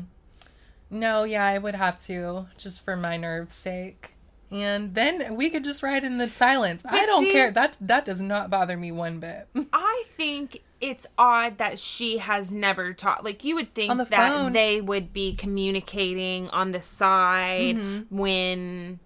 No, 0.89 1.23
yeah, 1.23 1.45
I 1.45 1.57
would 1.57 1.75
have 1.75 2.03
to, 2.07 2.47
just 2.57 2.83
for 2.83 2.95
my 2.97 3.15
nerves' 3.15 3.55
sake. 3.55 4.15
And 4.53 4.93
then 4.95 5.35
we 5.35 5.49
could 5.49 5.63
just 5.63 5.81
ride 5.83 6.03
in 6.03 6.17
the 6.17 6.29
silence. 6.29 6.83
I 6.85 7.05
don't 7.05 7.25
see- 7.25 7.31
care. 7.31 7.51
That 7.51 7.77
that 7.81 8.05
does 8.05 8.21
not 8.21 8.49
bother 8.49 8.77
me 8.77 8.91
one 8.91 9.19
bit. 9.19 9.47
I 9.73 10.03
think 10.15 10.61
it's 10.81 11.07
odd 11.17 11.57
that 11.59 11.79
she 11.79 12.17
has 12.17 12.53
never 12.53 12.93
talked. 12.93 13.23
Like 13.23 13.43
you 13.43 13.55
would 13.55 13.73
think 13.73 13.97
that 13.97 14.09
phone. 14.09 14.51
they 14.51 14.81
would 14.81 15.13
be 15.13 15.33
communicating 15.35 16.49
on 16.49 16.71
the 16.71 16.81
side 16.81 17.75
Mm-hmm. 17.77 18.15
when 18.17 18.99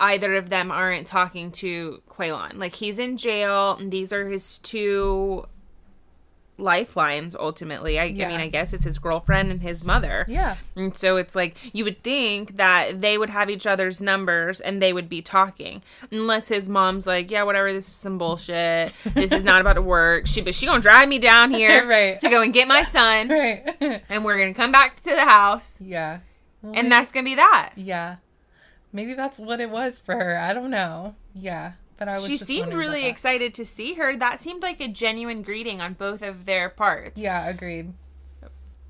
either 0.00 0.34
of 0.34 0.48
them 0.50 0.70
aren't 0.72 1.06
talking 1.06 1.52
to 1.52 2.02
Quaylon. 2.08 2.54
Like 2.58 2.74
he's 2.74 2.98
in 2.98 3.16
jail, 3.16 3.76
and 3.78 3.92
these 3.92 4.12
are 4.12 4.28
his 4.28 4.58
two 4.58 5.46
lifelines. 6.60 7.34
Ultimately, 7.34 7.98
I, 7.98 8.04
I 8.04 8.12
mean, 8.12 8.32
I 8.40 8.48
guess 8.48 8.72
it's 8.72 8.84
his 8.84 8.98
girlfriend 8.98 9.50
and 9.50 9.60
his 9.62 9.84
mother. 9.84 10.24
Yeah. 10.28 10.56
And 10.76 10.96
so 10.96 11.16
it's 11.16 11.34
like 11.34 11.56
you 11.74 11.84
would 11.84 12.02
think 12.02 12.56
that 12.56 13.00
they 13.00 13.18
would 13.18 13.30
have 13.30 13.50
each 13.50 13.66
other's 13.66 14.00
numbers 14.02 14.60
and 14.60 14.80
they 14.82 14.92
would 14.92 15.08
be 15.08 15.22
talking. 15.22 15.82
Unless 16.10 16.48
his 16.48 16.68
mom's 16.68 17.06
like, 17.06 17.30
Yeah, 17.30 17.42
whatever, 17.44 17.72
this 17.72 17.86
is 17.88 17.94
some 17.94 18.18
bullshit. 18.18 18.92
This 19.14 19.32
is 19.32 19.44
not 19.44 19.60
about 19.60 19.74
to 19.74 19.82
work. 19.82 20.26
She 20.26 20.40
but 20.42 20.54
she 20.54 20.66
gonna 20.66 20.80
drive 20.80 21.08
me 21.08 21.18
down 21.18 21.50
here 21.52 21.86
Right. 21.86 22.18
to 22.20 22.28
go 22.28 22.42
and 22.42 22.52
get 22.52 22.68
my 22.68 22.84
son 22.84 23.28
Right. 23.28 24.02
and 24.08 24.24
we're 24.24 24.38
gonna 24.38 24.54
come 24.54 24.72
back 24.72 24.96
to 25.02 25.10
the 25.10 25.24
house 25.24 25.80
yeah. 25.80 26.18
Well, 26.62 26.72
and 26.76 26.90
that's 26.92 27.10
gonna 27.12 27.24
be 27.24 27.36
that. 27.36 27.72
yeah. 27.76 28.16
Maybe 28.92 29.14
that's 29.14 29.38
what 29.38 29.60
it 29.60 29.70
was 29.70 30.00
for 30.00 30.14
her. 30.16 30.36
I 30.38 30.52
don't 30.52 30.70
know. 30.70 31.14
Yeah. 31.34 31.72
But 32.00 32.08
I 32.08 32.12
was 32.12 32.26
She 32.26 32.38
seemed 32.38 32.72
really 32.72 33.06
excited 33.06 33.52
to 33.54 33.66
see 33.66 33.92
her. 33.94 34.16
That 34.16 34.40
seemed 34.40 34.62
like 34.62 34.80
a 34.80 34.88
genuine 34.88 35.42
greeting 35.42 35.82
on 35.82 35.92
both 35.92 36.22
of 36.22 36.46
their 36.46 36.70
parts. 36.70 37.20
Yeah, 37.20 37.46
agreed. 37.46 37.92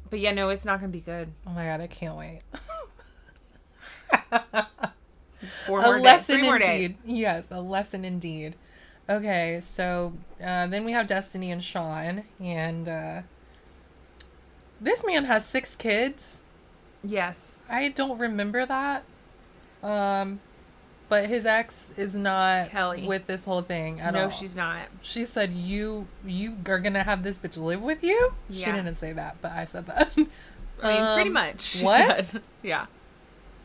But 0.09 0.21
yeah, 0.21 0.31
no, 0.31 0.49
it's 0.49 0.65
not 0.65 0.79
gonna 0.79 0.93
be 0.93 1.01
good. 1.01 1.33
Oh 1.45 1.51
my 1.51 1.65
god, 1.65 1.81
I 1.81 1.89
can't 1.89 2.17
wait. 2.17 2.41
Four 5.67 5.81
a 5.81 5.83
more 5.83 5.95
days. 5.97 6.05
lesson 6.05 6.35
Three 6.37 6.43
more 6.45 6.57
indeed. 6.57 6.89
days. 6.89 6.97
Yes, 7.05 7.45
a 7.51 7.61
lesson 7.61 8.05
indeed. 8.05 8.55
Okay, 9.09 9.61
so 9.65 10.13
uh, 10.41 10.69
then 10.69 10.85
we 10.85 10.93
have 10.93 11.09
Destiny 11.09 11.51
and 11.51 11.65
Sean, 11.65 12.23
and 12.39 12.89
uh, 12.89 13.23
this 14.81 15.05
man 15.05 15.25
has 15.25 15.45
six 15.45 15.75
kids. 15.75 16.43
Yes. 17.03 17.57
I 17.69 17.89
don't 17.89 18.19
remember 18.19 18.65
that. 18.67 19.03
Um, 19.83 20.39
but 21.11 21.27
his 21.27 21.45
ex 21.45 21.93
is 21.99 22.15
not 22.15 22.71
Kelly. 22.71 23.07
with 23.07 23.27
this 23.27 23.45
whole 23.45 23.61
thing 23.61 24.01
at 24.01 24.15
no, 24.15 24.25
all. 24.25 24.31
she's 24.31 24.57
not. 24.57 24.87
She 25.03 25.27
said, 25.27 25.53
"You 25.53 26.07
you 26.25 26.57
are 26.67 26.79
gonna 26.79 27.03
have 27.03 27.23
this 27.23 27.39
bitch 27.39 27.59
live 27.59 27.83
with 27.83 28.03
you." 28.03 28.33
She 28.51 28.65
didn't 28.65 28.95
say 28.95 29.13
that, 29.13 29.37
but 29.43 29.53
I 29.53 29.67
said 29.67 29.85
that. 29.87 30.11
I 30.17 30.17
mean, 30.19 30.29
pretty 31.15 31.29
Um, 31.29 31.33
much. 31.35 31.61
she 31.61 31.85
what? 31.85 32.25
said. 32.25 32.43
Yeah. 32.63 32.87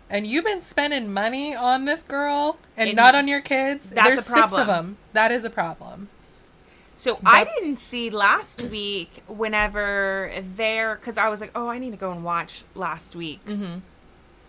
And 0.10 0.28
you've 0.28 0.46
been 0.46 0.62
spending 0.62 1.12
money 1.14 1.56
on 1.56 1.86
this 1.86 2.04
girl 2.04 2.58
and 2.78 2.89
And 2.89 2.96
not 2.96 3.16
on 3.16 3.28
your 3.28 3.41
kids. 3.41 3.89
that's 3.89 4.06
There's 4.08 4.20
a 4.20 4.22
six 4.22 4.32
of 4.32 4.38
problem. 4.50 4.68
them. 4.68 4.98
That 5.14 5.32
is 5.32 5.43
a 5.46 5.50
problem. 5.50 6.10
So 6.98 7.20
I 7.26 7.43
didn't 7.43 7.78
see 7.80 8.10
last 8.10 8.62
week 8.64 9.24
whenever 9.28 10.32
there 10.56 10.96
because 10.96 11.18
I 11.18 11.28
was 11.30 11.41
like, 11.41 11.52
oh, 11.56 11.68
I 11.70 11.78
need 11.80 11.91
to 11.91 11.98
go 11.98 12.12
and 12.12 12.24
watch 12.24 12.64
last 12.76 13.16
week's 13.16 13.56
Mm-hmm. 13.56 13.80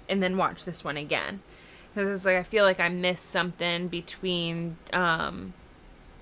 and 0.08 0.22
then 0.22 0.36
watch 0.36 0.64
this 0.64 0.84
one 0.84 0.96
again 0.96 1.40
because 1.96 2.14
it's 2.14 2.24
like 2.26 2.36
I 2.36 2.42
feel 2.42 2.64
like 2.64 2.78
I 2.78 2.90
missed 2.90 3.30
something 3.30 3.88
between 3.88 4.76
um, 4.92 5.54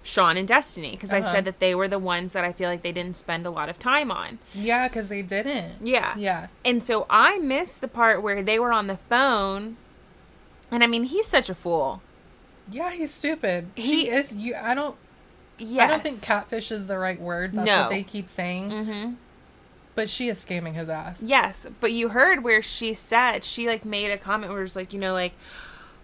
Sean 0.05 0.37
and 0.37 0.47
Destiny 0.47 0.93
because 0.93 1.13
I 1.13 1.19
Uh-huh. 1.19 1.33
said 1.33 1.45
that 1.47 1.59
they 1.59 1.75
were 1.75 1.89
the 1.89 1.99
ones 1.99 2.33
that 2.33 2.45
I 2.45 2.53
feel 2.53 2.69
like 2.71 2.83
they 2.83 2.93
didn't 2.93 3.17
spend 3.17 3.45
a 3.45 3.51
lot 3.51 3.69
of 3.69 3.79
time 3.79 4.13
on. 4.13 4.39
Yeah, 4.55 4.87
because 4.87 5.09
they 5.09 5.23
didn't. 5.23 5.85
Yeah. 5.85 6.15
Yeah. 6.17 6.47
And 6.65 6.85
so 6.85 7.07
I 7.11 7.39
missed 7.39 7.81
the 7.81 7.89
part 7.89 8.23
where 8.23 8.41
they 8.43 8.59
were 8.61 8.73
on 8.73 8.87
the 8.87 8.99
phone. 9.09 9.77
And 10.71 10.85
I 10.85 10.87
mean, 10.87 11.05
he's 11.05 11.27
such 11.27 11.51
a 11.51 11.55
fool. 11.55 12.03
Yeah, 12.71 12.91
he's 12.93 13.13
stupid. 13.13 13.71
He- 13.75 14.05
He 14.07 14.09
is. 14.11 14.35
You. 14.37 14.55
I 14.55 14.75
don't. 14.75 14.97
Yes. 15.59 15.83
I 15.83 15.87
don't 15.89 16.03
think 16.03 16.23
catfish 16.23 16.71
is 16.73 16.87
the 16.87 16.99
right 16.99 17.21
word. 17.21 17.53
That's 17.53 17.67
No. 17.67 17.81
what 17.83 17.91
they 17.91 18.03
keep 18.05 18.29
saying. 18.29 18.71
Mm-hmm. 18.71 19.13
But 19.95 20.09
she 20.09 20.29
is 20.29 20.45
scamming 20.45 20.75
his 20.75 20.89
ass. 20.89 21.23
Yes, 21.23 21.67
but 21.81 21.93
you 21.93 22.09
heard 22.09 22.43
where 22.43 22.63
she 22.63 22.95
said 22.95 23.45
she 23.45 23.67
like 23.69 23.85
made 23.85 24.11
a 24.11 24.19
comment 24.19 24.53
where 24.53 24.63
it's 24.63 24.77
like 24.77 24.93
you 24.93 24.99
know 24.99 25.13
like 25.13 25.35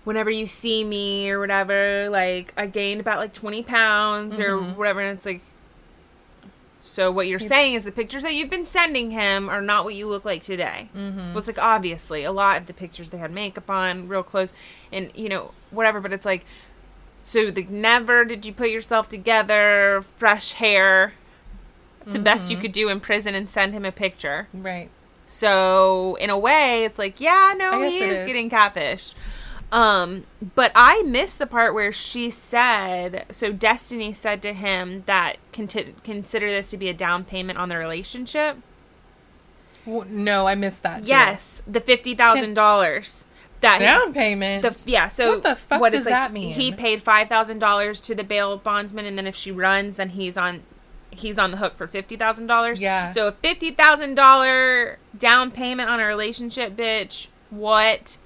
whenever 0.04 0.30
you 0.30 0.46
see 0.46 0.84
me 0.84 1.28
or 1.30 1.40
whatever 1.40 2.08
like 2.08 2.52
I 2.56 2.66
gained 2.66 3.00
about 3.00 3.18
like 3.18 3.32
twenty 3.32 3.62
pounds 3.62 4.38
or 4.38 4.58
whatever 4.58 5.00
and 5.00 5.16
it's 5.16 5.26
like 5.26 5.42
so 6.82 7.10
what 7.10 7.26
you're 7.26 7.38
saying 7.38 7.74
is 7.74 7.84
the 7.84 7.92
pictures 7.92 8.22
that 8.22 8.34
you've 8.34 8.48
been 8.48 8.64
sending 8.64 9.10
him 9.10 9.50
are 9.50 9.60
not 9.60 9.84
what 9.84 9.94
you 9.94 10.08
look 10.08 10.24
like 10.24 10.42
today. 10.42 10.88
Mm-hmm. 10.96 11.18
Well, 11.18 11.38
it's 11.38 11.46
like 11.46 11.58
obviously 11.58 12.24
a 12.24 12.32
lot 12.32 12.56
of 12.56 12.66
the 12.66 12.72
pictures 12.72 13.10
they 13.10 13.18
had 13.18 13.30
makeup 13.30 13.68
on, 13.68 14.08
real 14.08 14.22
close, 14.22 14.52
and 14.90 15.10
you 15.14 15.28
know 15.28 15.52
whatever. 15.70 16.00
But 16.00 16.12
it's 16.12 16.24
like 16.24 16.44
so 17.22 17.52
like 17.54 17.68
never 17.68 18.24
did 18.24 18.46
you 18.46 18.52
put 18.52 18.70
yourself 18.70 19.08
together, 19.08 20.02
fresh 20.16 20.52
hair. 20.52 21.12
The 22.06 22.18
best 22.18 22.50
you 22.50 22.56
could 22.56 22.72
do 22.72 22.88
in 22.88 22.98
prison 23.00 23.34
and 23.34 23.48
send 23.48 23.74
him 23.74 23.84
a 23.84 23.92
picture. 23.92 24.48
Right. 24.52 24.88
So 25.26 26.16
in 26.16 26.30
a 26.30 26.38
way, 26.38 26.84
it's 26.84 26.98
like, 26.98 27.20
yeah, 27.20 27.54
no, 27.56 27.82
he 27.82 27.98
is, 28.00 28.20
is. 28.20 28.26
getting 28.26 28.50
catfished. 28.50 29.14
Um, 29.70 30.24
but 30.56 30.72
I 30.74 31.02
missed 31.02 31.38
the 31.38 31.46
part 31.46 31.74
where 31.74 31.92
she 31.92 32.30
said, 32.30 33.26
so 33.30 33.52
Destiny 33.52 34.12
said 34.12 34.42
to 34.42 34.52
him 34.52 35.04
that 35.06 35.36
conti- 35.52 35.94
consider 36.02 36.50
this 36.50 36.70
to 36.70 36.76
be 36.76 36.88
a 36.88 36.94
down 36.94 37.22
payment 37.24 37.58
on 37.58 37.68
the 37.68 37.76
relationship. 37.76 38.56
W- 39.86 40.04
no, 40.10 40.48
I 40.48 40.56
missed 40.56 40.82
that. 40.82 41.04
too. 41.04 41.08
Yes, 41.08 41.62
the 41.66 41.80
fifty 41.80 42.14
thousand 42.14 42.54
dollars 42.54 43.26
that 43.60 43.78
Down 43.78 44.12
payment. 44.12 44.62
the 44.62 44.90
yeah. 44.90 45.08
So 45.08 45.34
What 45.34 45.42
the 45.42 45.56
fuck 45.56 45.80
what 45.80 45.92
does 45.92 46.06
like, 46.06 46.14
that 46.14 46.32
mean? 46.32 46.54
He 46.54 46.72
paid 46.72 47.02
five 47.02 47.28
thousand 47.28 47.60
dollars 47.60 48.00
to 48.00 48.14
the 48.14 48.24
bail 48.24 48.56
bondsman, 48.56 49.06
and 49.06 49.16
then 49.16 49.26
if 49.26 49.36
she 49.36 49.52
runs, 49.52 49.96
then 49.96 50.10
he's 50.10 50.36
on 50.36 50.62
he's 51.10 51.38
on 51.38 51.50
the 51.50 51.56
hook 51.56 51.76
for 51.76 51.86
fifty 51.86 52.16
thousand 52.16 52.46
dollars. 52.46 52.80
Yeah. 52.80 53.10
So 53.10 53.28
a 53.28 53.32
fifty 53.32 53.70
thousand 53.70 54.14
dollar 54.14 54.98
down 55.18 55.50
payment 55.50 55.88
on 55.90 56.00
a 56.00 56.06
relationship, 56.06 56.76
bitch. 56.76 57.28
What? 57.50 58.16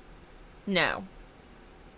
No. 0.67 1.05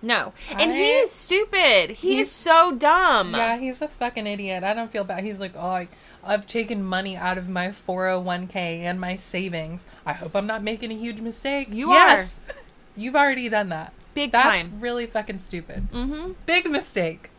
No. 0.02 0.32
And 0.50 0.70
he 0.72 0.90
is 0.92 1.10
stupid. 1.10 1.90
He 1.90 2.16
He's- 2.16 2.28
is 2.28 2.32
so 2.32 2.72
dumb. 2.72 3.34
Yeah, 3.34 3.56
he's 3.58 3.80
a 3.82 3.88
fucking 3.88 4.26
idiot. 4.26 4.62
I 4.62 4.74
don't 4.74 4.90
feel 4.90 5.04
bad. 5.04 5.24
He's 5.24 5.40
like, 5.40 5.52
oh, 5.56 5.60
I, 5.60 5.88
I've 6.22 6.46
taken 6.46 6.84
money 6.84 7.16
out 7.16 7.38
of 7.38 7.48
my 7.48 7.68
401k 7.68 8.54
and 8.54 9.00
my 9.00 9.16
savings. 9.16 9.86
I 10.04 10.12
hope 10.12 10.36
I'm 10.36 10.46
not 10.46 10.62
making 10.62 10.92
a 10.92 10.94
huge 10.94 11.20
mistake. 11.20 11.68
You 11.70 11.90
yes. 11.90 12.38
You've 12.96 13.16
already 13.16 13.48
done 13.48 13.68
that. 13.70 13.92
Big 14.14 14.32
That's 14.32 14.62
time. 14.66 14.80
really 14.80 15.06
fucking 15.06 15.38
stupid. 15.38 15.88
Mm-hmm. 15.92 16.32
Big 16.46 16.70
mistake. 16.70 17.30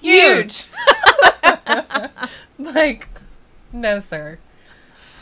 Huge. 0.00 0.68
like, 2.58 3.08
no, 3.72 4.00
sir. 4.00 4.38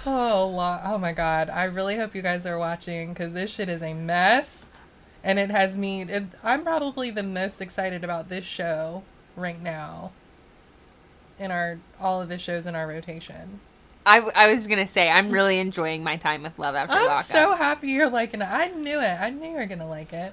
Oh, 0.07 0.81
oh 0.85 0.99
my 0.99 1.13
god. 1.13 1.51
I 1.51 1.65
really 1.65 1.97
hope 1.97 2.15
you 2.15 2.23
guys 2.23 2.47
are 2.47 2.59
watching 2.59 3.13
because 3.13 3.33
this 3.33 3.51
shit 3.51 3.69
is 3.69 3.83
a 3.83 3.95
mess. 3.95 4.67
And 5.25 5.39
it 5.39 5.51
has 5.51 5.77
me. 5.77 6.03
It, 6.03 6.25
I'm 6.43 6.63
probably 6.63 7.11
the 7.11 7.23
most 7.23 7.61
excited 7.61 8.05
about 8.05 8.29
this 8.29 8.47
show 8.47 9.03
right 9.37 9.61
now. 9.61 10.13
In 11.39 11.51
our 11.51 11.79
all 12.01 12.21
of 12.21 12.29
the 12.29 12.39
shows 12.39 12.67
in 12.67 12.75
our 12.75 12.87
rotation, 12.87 13.61
I, 14.05 14.29
I 14.35 14.51
was 14.51 14.67
gonna 14.67 14.89
say 14.89 15.09
I'm 15.09 15.31
really 15.31 15.59
enjoying 15.59 16.03
my 16.03 16.17
time 16.17 16.43
with 16.43 16.59
Love 16.59 16.75
After 16.75 16.97
I'm 16.97 17.07
Lockup. 17.07 17.27
so 17.27 17.55
happy 17.55 17.89
you're 17.89 18.11
liking 18.11 18.41
it. 18.41 18.47
I 18.47 18.69
knew 18.69 18.99
it. 18.99 19.21
I 19.21 19.31
knew 19.31 19.51
you 19.51 19.57
were 19.57 19.67
gonna 19.67 19.89
like 19.89 20.13
it. 20.13 20.33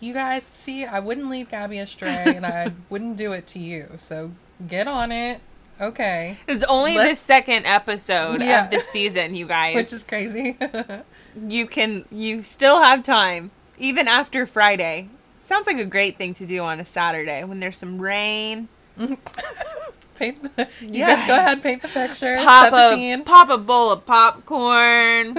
You 0.00 0.12
guys 0.14 0.42
see, 0.44 0.84
I 0.84 1.00
wouldn't 1.00 1.28
lead 1.28 1.50
Gabby 1.50 1.78
astray, 1.78 2.22
and 2.26 2.46
I 2.46 2.72
wouldn't 2.90 3.16
do 3.16 3.32
it 3.32 3.46
to 3.48 3.58
you. 3.58 3.88
So 3.96 4.32
get 4.66 4.86
on 4.86 5.10
it. 5.12 5.40
Okay. 5.80 6.38
It's 6.46 6.64
only 6.64 6.92
the 6.94 6.98
Let's- 7.00 7.20
second 7.20 7.66
episode 7.66 8.40
Yeah. 8.40 8.64
of 8.64 8.70
the 8.70 8.80
season, 8.80 9.34
you 9.36 9.46
guys. 9.56 9.74
Which 9.74 9.92
is 9.92 10.04
crazy. 10.04 10.56
you 11.48 11.66
can 11.66 12.04
you 12.10 12.42
still 12.42 12.82
have 12.82 13.02
time 13.02 13.50
even 13.78 14.08
after 14.08 14.46
Friday. 14.46 15.08
Sounds 15.44 15.66
like 15.66 15.78
a 15.78 15.84
great 15.84 16.16
thing 16.18 16.34
to 16.34 16.46
do 16.46 16.62
on 16.62 16.78
a 16.80 16.84
Saturday 16.84 17.42
when 17.44 17.58
there's 17.60 17.78
some 17.78 17.98
rain. 18.00 18.68
paint 20.16 20.42
the, 20.56 20.68
yes, 20.82 21.26
go 21.28 21.36
guys. 21.36 21.38
ahead, 21.38 21.62
paint 21.62 21.82
the 21.82 21.88
picture. 21.88 22.36
Pop 22.38 22.70
the 22.70 22.76
a 22.76 22.94
scene. 22.94 23.24
pop 23.24 23.48
a 23.48 23.56
bowl 23.58 23.92
of 23.92 24.04
popcorn. 24.04 25.34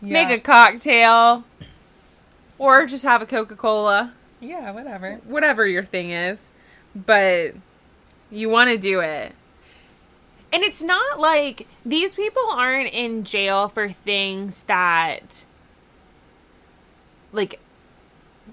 make 0.00 0.28
a 0.30 0.38
cocktail, 0.40 1.44
or 2.62 2.86
just 2.86 3.04
have 3.04 3.20
a 3.22 3.26
Coca 3.26 3.56
Cola, 3.56 4.12
Yeah, 4.40 4.70
whatever. 4.70 5.20
whatever 5.24 5.66
your 5.66 5.84
thing 5.84 6.10
is. 6.10 6.50
But 6.94 7.54
you 8.30 8.48
want 8.48 8.70
to 8.70 8.78
do 8.78 9.00
it. 9.00 9.34
And 10.52 10.62
it's 10.62 10.82
not 10.82 11.18
like 11.18 11.66
these 11.84 12.14
people 12.14 12.42
aren't 12.50 12.92
in 12.92 13.24
jail 13.24 13.68
for 13.68 13.88
things 13.88 14.62
that, 14.64 15.44
like, 17.32 17.58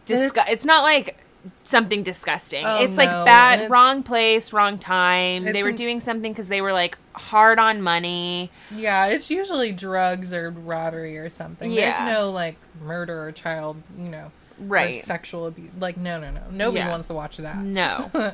disgu- 0.05 0.47
It's 0.49 0.65
not 0.65 0.83
like 0.83 1.17
something 1.63 2.03
disgusting. 2.03 2.65
Oh, 2.65 2.81
it's 2.83 2.97
like 2.97 3.09
bad, 3.09 3.55
it's- 3.59 3.71
wrong 3.71 4.03
place, 4.03 4.53
wrong 4.53 4.77
time. 4.77 5.45
They 5.45 5.63
were 5.63 5.69
an- 5.69 5.75
doing 5.75 5.99
something 5.99 6.31
because 6.31 6.47
they 6.47 6.61
were 6.61 6.73
like 6.73 6.97
hard 7.19 7.59
on 7.59 7.81
money. 7.81 8.49
Yeah, 8.75 9.07
it's 9.07 9.29
usually 9.29 9.71
drugs 9.71 10.33
or 10.33 10.49
robbery 10.51 11.17
or 11.17 11.29
something. 11.29 11.71
Yeah. 11.71 12.03
There's 12.05 12.17
no 12.17 12.31
like 12.31 12.55
murder 12.81 13.23
or 13.27 13.31
child, 13.31 13.81
you 13.97 14.09
know, 14.09 14.31
Right. 14.57 15.01
sexual 15.03 15.45
abuse. 15.45 15.71
Like 15.79 15.97
no, 15.97 16.19
no, 16.19 16.31
no. 16.31 16.41
Nobody 16.51 16.79
Yeah. 16.79 16.89
wants 16.89 17.07
to 17.09 17.13
watch 17.13 17.37
that. 17.37 17.57
No. 17.57 18.09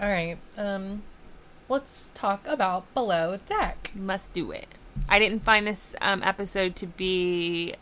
All 0.00 0.08
right. 0.08 0.38
Um, 0.56 1.02
let's 1.68 2.10
talk 2.14 2.46
about 2.46 2.92
Below 2.94 3.38
Deck. 3.46 3.90
Must 3.94 4.32
do 4.32 4.50
it. 4.50 4.66
I 5.08 5.18
didn't 5.18 5.40
find 5.40 5.66
this 5.66 5.94
um, 6.00 6.22
episode 6.22 6.74
to 6.76 6.86
be 6.86 7.74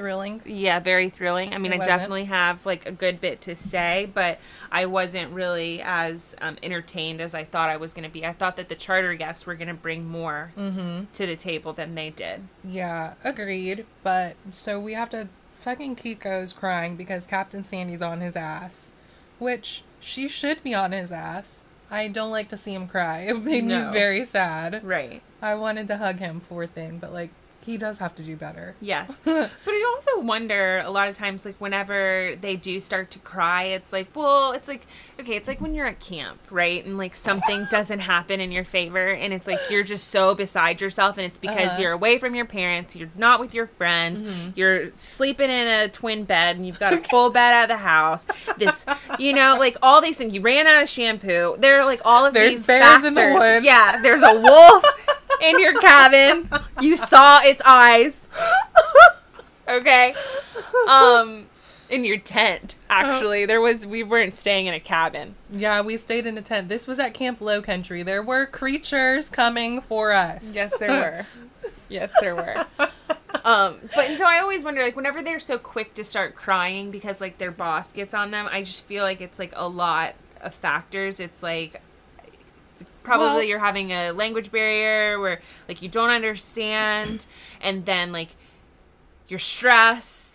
Thrilling. 0.00 0.40
yeah 0.46 0.80
very 0.80 1.10
thrilling 1.10 1.52
i 1.54 1.58
mean 1.58 1.72
i 1.74 1.76
definitely 1.76 2.24
have 2.24 2.64
like 2.64 2.86
a 2.86 2.92
good 2.92 3.20
bit 3.20 3.42
to 3.42 3.54
say 3.54 4.10
but 4.14 4.38
i 4.72 4.86
wasn't 4.86 5.30
really 5.32 5.82
as 5.82 6.34
um, 6.40 6.56
entertained 6.62 7.20
as 7.20 7.34
i 7.34 7.44
thought 7.44 7.68
i 7.68 7.76
was 7.76 7.92
going 7.92 8.04
to 8.04 8.10
be 8.10 8.24
i 8.24 8.32
thought 8.32 8.56
that 8.56 8.68
the 8.70 8.74
charter 8.74 9.12
guests 9.14 9.44
were 9.46 9.54
going 9.54 9.68
to 9.68 9.74
bring 9.74 10.06
more 10.08 10.52
Mm-hmm. 10.56 11.04
to 11.12 11.26
the 11.26 11.36
table 11.36 11.72
than 11.74 11.94
they 11.94 12.08
did 12.10 12.42
Yeah, 12.64 13.14
agreed. 13.24 13.84
But 14.02 14.36
so 14.52 14.80
we 14.80 14.94
have 14.94 15.10
to 15.10 15.28
fucking 15.60 15.96
Kiko's 15.96 16.52
crying 16.54 16.96
because 16.96 17.26
Captain 17.26 17.62
Sandy's 17.62 18.00
on 18.00 18.20
his 18.22 18.34
ass, 18.36 18.94
which 19.38 19.82
she 20.00 20.26
should 20.28 20.62
be 20.62 20.72
on 20.74 20.92
his 20.92 21.12
ass. 21.12 21.58
I 21.90 22.08
don't 22.08 22.30
like 22.30 22.48
to 22.50 22.56
see 22.56 22.72
him 22.72 22.88
cry. 22.88 23.20
It 23.28 23.42
made 23.42 23.64
No. 23.64 23.86
me 23.88 23.92
very 23.92 24.24
sad. 24.24 24.82
right 24.82 25.20
I 25.42 25.54
wanted 25.56 25.88
to 25.88 25.98
hug 25.98 26.16
him, 26.20 26.40
poor 26.48 26.66
thing, 26.66 26.98
but 26.98 27.12
like 27.12 27.30
he 27.70 27.76
does 27.76 27.98
have 27.98 28.14
to 28.16 28.22
do 28.22 28.36
better. 28.36 28.74
yes 28.80 29.20
but 29.24 29.50
you 29.66 29.92
also 29.94 30.20
wonder 30.20 30.78
a 30.84 30.90
lot 30.90 31.08
of 31.08 31.14
times 31.14 31.44
like 31.46 31.56
whenever 31.58 32.34
they 32.40 32.56
do 32.56 32.80
start 32.80 33.10
to 33.12 33.18
cry 33.20 33.62
it's 33.64 33.92
like 33.92 34.08
well 34.14 34.52
it's 34.52 34.68
like 34.68 34.86
okay 35.20 35.36
it's 35.36 35.46
like 35.48 35.60
when 35.60 35.74
you're 35.74 35.86
at 35.86 36.00
camp 36.00 36.38
right? 36.50 36.84
And 36.84 36.98
like 36.98 37.14
something 37.14 37.66
doesn't 37.70 38.00
happen 38.00 38.40
in 38.40 38.50
your 38.52 38.64
favor 38.64 39.08
and 39.12 39.32
it's 39.32 39.46
like 39.46 39.58
you're 39.70 39.82
just 39.82 40.08
so 40.08 40.34
beside 40.34 40.80
yourself 40.80 41.16
and 41.16 41.26
it's 41.26 41.38
because 41.38 41.70
Uh-huh. 41.72 41.80
you're 41.82 41.92
away 41.92 42.18
from 42.18 42.34
your 42.34 42.44
parents 42.46 42.96
you're 42.96 43.10
not 43.16 43.40
with 43.40 43.54
your 43.54 43.66
friends 43.68 44.22
you're 44.56 44.88
sleeping 44.96 45.50
in 45.50 45.68
a 45.68 45.88
twin 45.88 46.24
bed 46.24 46.56
and 46.56 46.66
you've 46.66 46.78
got 46.80 46.92
a 46.92 46.98
full 46.98 47.30
bed 47.30 47.52
at 47.52 47.66
the 47.66 47.76
house. 47.76 48.26
This 48.58 48.84
you 49.18 49.32
know 49.32 49.56
like 49.58 49.76
all 49.82 50.00
these 50.00 50.16
things 50.16 50.34
you 50.34 50.40
ran 50.40 50.66
out 50.66 50.82
of 50.82 50.88
shampoo. 50.88 51.56
There 51.58 51.80
are 51.80 51.84
like 51.84 52.00
all 52.04 52.26
of 52.26 52.34
There's 52.34 52.52
these 52.52 52.66
bears 52.66 53.04
in 53.04 53.14
the 53.14 53.20
factors. 53.20 53.40
woods. 53.40 53.66
yeah 53.66 54.00
there's 54.02 54.22
a 54.22 54.38
wolf 54.40 54.84
in 55.42 55.60
your 55.60 55.78
cabin. 55.80 56.48
You 56.80 56.96
saw 56.96 57.40
its 57.42 57.62
eyes. 57.64 58.26
Okay? 59.68 60.14
Um 60.88 61.46
in 61.90 62.04
your 62.04 62.18
tent 62.18 62.76
actually 62.88 63.44
there 63.46 63.60
was 63.60 63.86
we 63.86 64.02
weren't 64.02 64.34
staying 64.34 64.66
in 64.66 64.74
a 64.74 64.80
cabin 64.80 65.34
Yeah, 65.50 65.80
we 65.80 65.96
stayed 65.96 66.26
in 66.26 66.38
a 66.38 66.42
tent. 66.42 66.68
This 66.68 66.86
was 66.86 66.98
at 66.98 67.14
Camp 67.14 67.40
Low 67.40 67.60
Country. 67.60 68.02
There 68.02 68.22
were 68.22 68.46
creatures 68.46 69.28
coming 69.28 69.80
for 69.80 70.12
us. 70.12 70.52
yes 70.54 70.76
there 70.78 70.90
were 70.90 71.70
yes 71.88 72.12
there 72.20 72.34
were 72.36 72.54
um 73.44 73.76
but 73.94 74.08
and 74.08 74.18
so 74.18 74.24
i 74.26 74.38
always 74.38 74.62
wonder 74.62 74.82
like 74.82 74.94
whenever 74.96 75.22
they're 75.22 75.40
so 75.40 75.56
quick 75.58 75.94
to 75.94 76.04
start 76.04 76.34
crying 76.34 76.90
because 76.90 77.20
like 77.20 77.38
their 77.38 77.50
boss 77.50 77.92
gets 77.92 78.12
on 78.14 78.30
them 78.30 78.48
i 78.52 78.62
just 78.62 78.84
feel 78.86 79.02
like 79.02 79.20
it's 79.20 79.38
like 79.38 79.52
a 79.56 79.68
lot 79.68 80.14
of 80.40 80.54
factors 80.54 81.18
it's 81.20 81.42
like 81.42 81.80
probably 83.02 83.26
Well- 83.26 83.42
you're 83.44 83.58
having 83.58 83.92
a 83.92 84.10
language 84.12 84.50
barrier 84.52 85.18
where 85.18 85.40
like 85.68 85.82
you 85.82 85.88
don't 85.88 86.10
understand 86.10 87.26
and 87.60 87.84
then 87.86 88.12
like 88.12 88.34
you're 89.28 89.38
stressed 89.38 90.29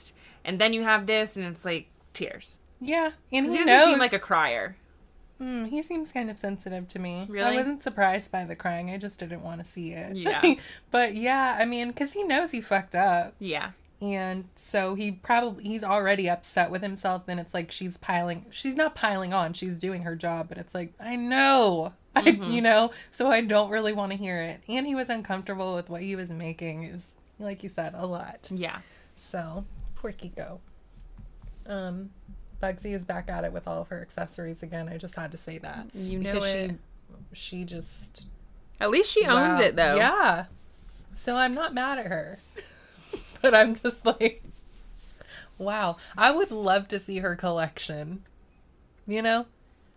and 0.45 0.59
then 0.59 0.71
you 0.73 0.83
have 0.83 1.05
this 1.07 1.35
and 1.35 1.45
it's 1.45 1.65
like 1.65 1.87
tears 2.13 2.59
Yeah, 2.79 3.11
and 3.31 3.45
he 3.47 3.57
he 3.57 3.63
doesn't 3.65 3.91
seem 3.91 3.99
like 3.99 4.13
a 4.13 4.19
crier 4.19 4.77
Mm, 5.39 5.67
he 5.67 5.83
seems 5.83 6.11
kind 6.11 6.29
of 6.29 6.39
sensitive 6.39 6.87
to 6.89 6.99
me. 6.99 7.25
Really? 7.29 7.55
I 7.55 7.57
wasn't 7.57 7.83
surprised 7.83 8.31
by 8.31 8.45
the 8.45 8.55
crying. 8.55 8.89
I 8.89 8.97
just 8.97 9.19
didn't 9.19 9.41
want 9.41 9.59
to 9.59 9.65
see 9.65 9.91
it. 9.91 10.15
Yeah. 10.15 10.55
but 10.91 11.15
yeah, 11.15 11.57
I 11.59 11.65
mean, 11.65 11.89
because 11.89 12.13
he 12.13 12.23
knows 12.23 12.51
he 12.51 12.61
fucked 12.61 12.95
up. 12.95 13.33
yeah 13.39 13.71
And 14.01 14.45
so 14.55 14.95
he 14.95 15.11
probably, 15.11 15.65
he's 15.65 15.83
already 15.83 16.29
upset 16.29 16.71
with 16.71 16.81
himself. 16.81 17.23
And 17.27 17.39
it's 17.39 17.53
like 17.53 17.71
she's 17.71 17.97
piling, 17.97 18.45
she's 18.49 18.75
not 18.75 18.95
piling 18.95 19.33
on. 19.33 19.53
She's 19.53 19.77
doing 19.77 20.03
her 20.03 20.15
job. 20.15 20.47
But 20.47 20.57
it's 20.57 20.73
like, 20.73 20.93
I 20.99 21.15
know. 21.17 21.93
I, 22.15 22.29
you 22.29 22.61
know? 22.61 22.91
So 23.11 23.29
I 23.29 23.41
don't 23.41 23.69
really 23.69 23.91
want 23.91 24.13
to 24.13 24.17
hear 24.17 24.41
it. 24.41 24.61
And 24.69 24.87
he 24.87 24.95
was 24.95 25.09
uncomfortable 25.09 25.75
with 25.75 25.89
what 25.89 26.01
he 26.01 26.15
was 26.15 26.29
making. 26.29 26.83
It 26.83 26.93
was, 26.93 27.15
like 27.39 27.61
you 27.61 27.67
said, 27.67 27.93
a 27.93 28.05
lot. 28.05 28.47
yeah 28.51 28.79
So 29.17 29.65
poor 30.05 30.11
Kiko. 30.11 30.59
Um, 31.67 32.11
Bugsy 32.61 32.93
is 32.93 33.05
back 33.05 33.29
at 33.29 33.43
it 33.43 33.51
with 33.51 33.67
all 33.67 33.81
of 33.81 33.87
her 33.87 34.01
accessories 34.01 34.61
again. 34.61 34.87
I 34.87 34.97
just 34.97 35.15
had 35.15 35.31
to 35.31 35.37
say 35.37 35.57
that. 35.59 35.87
You 35.93 36.19
know 36.19 36.33
because 36.33 36.53
it. 36.53 36.71
she 37.33 37.59
she 37.59 37.65
just 37.65 38.27
at 38.79 38.89
least 38.89 39.11
she 39.11 39.25
owns 39.25 39.59
wow. 39.59 39.61
it 39.61 39.75
though 39.75 39.95
Yeah. 39.95 40.45
So 41.13 41.35
I'm 41.35 41.53
not 41.53 41.73
mad 41.73 41.97
at 41.99 42.07
her. 42.07 42.39
but 43.41 43.55
I'm 43.55 43.77
just 43.77 44.05
like 44.05 44.43
wow. 45.57 45.97
I 46.17 46.31
would 46.31 46.51
love 46.51 46.87
to 46.89 46.99
see 46.99 47.19
her 47.19 47.35
collection. 47.35 48.23
You 49.07 49.21
know? 49.21 49.45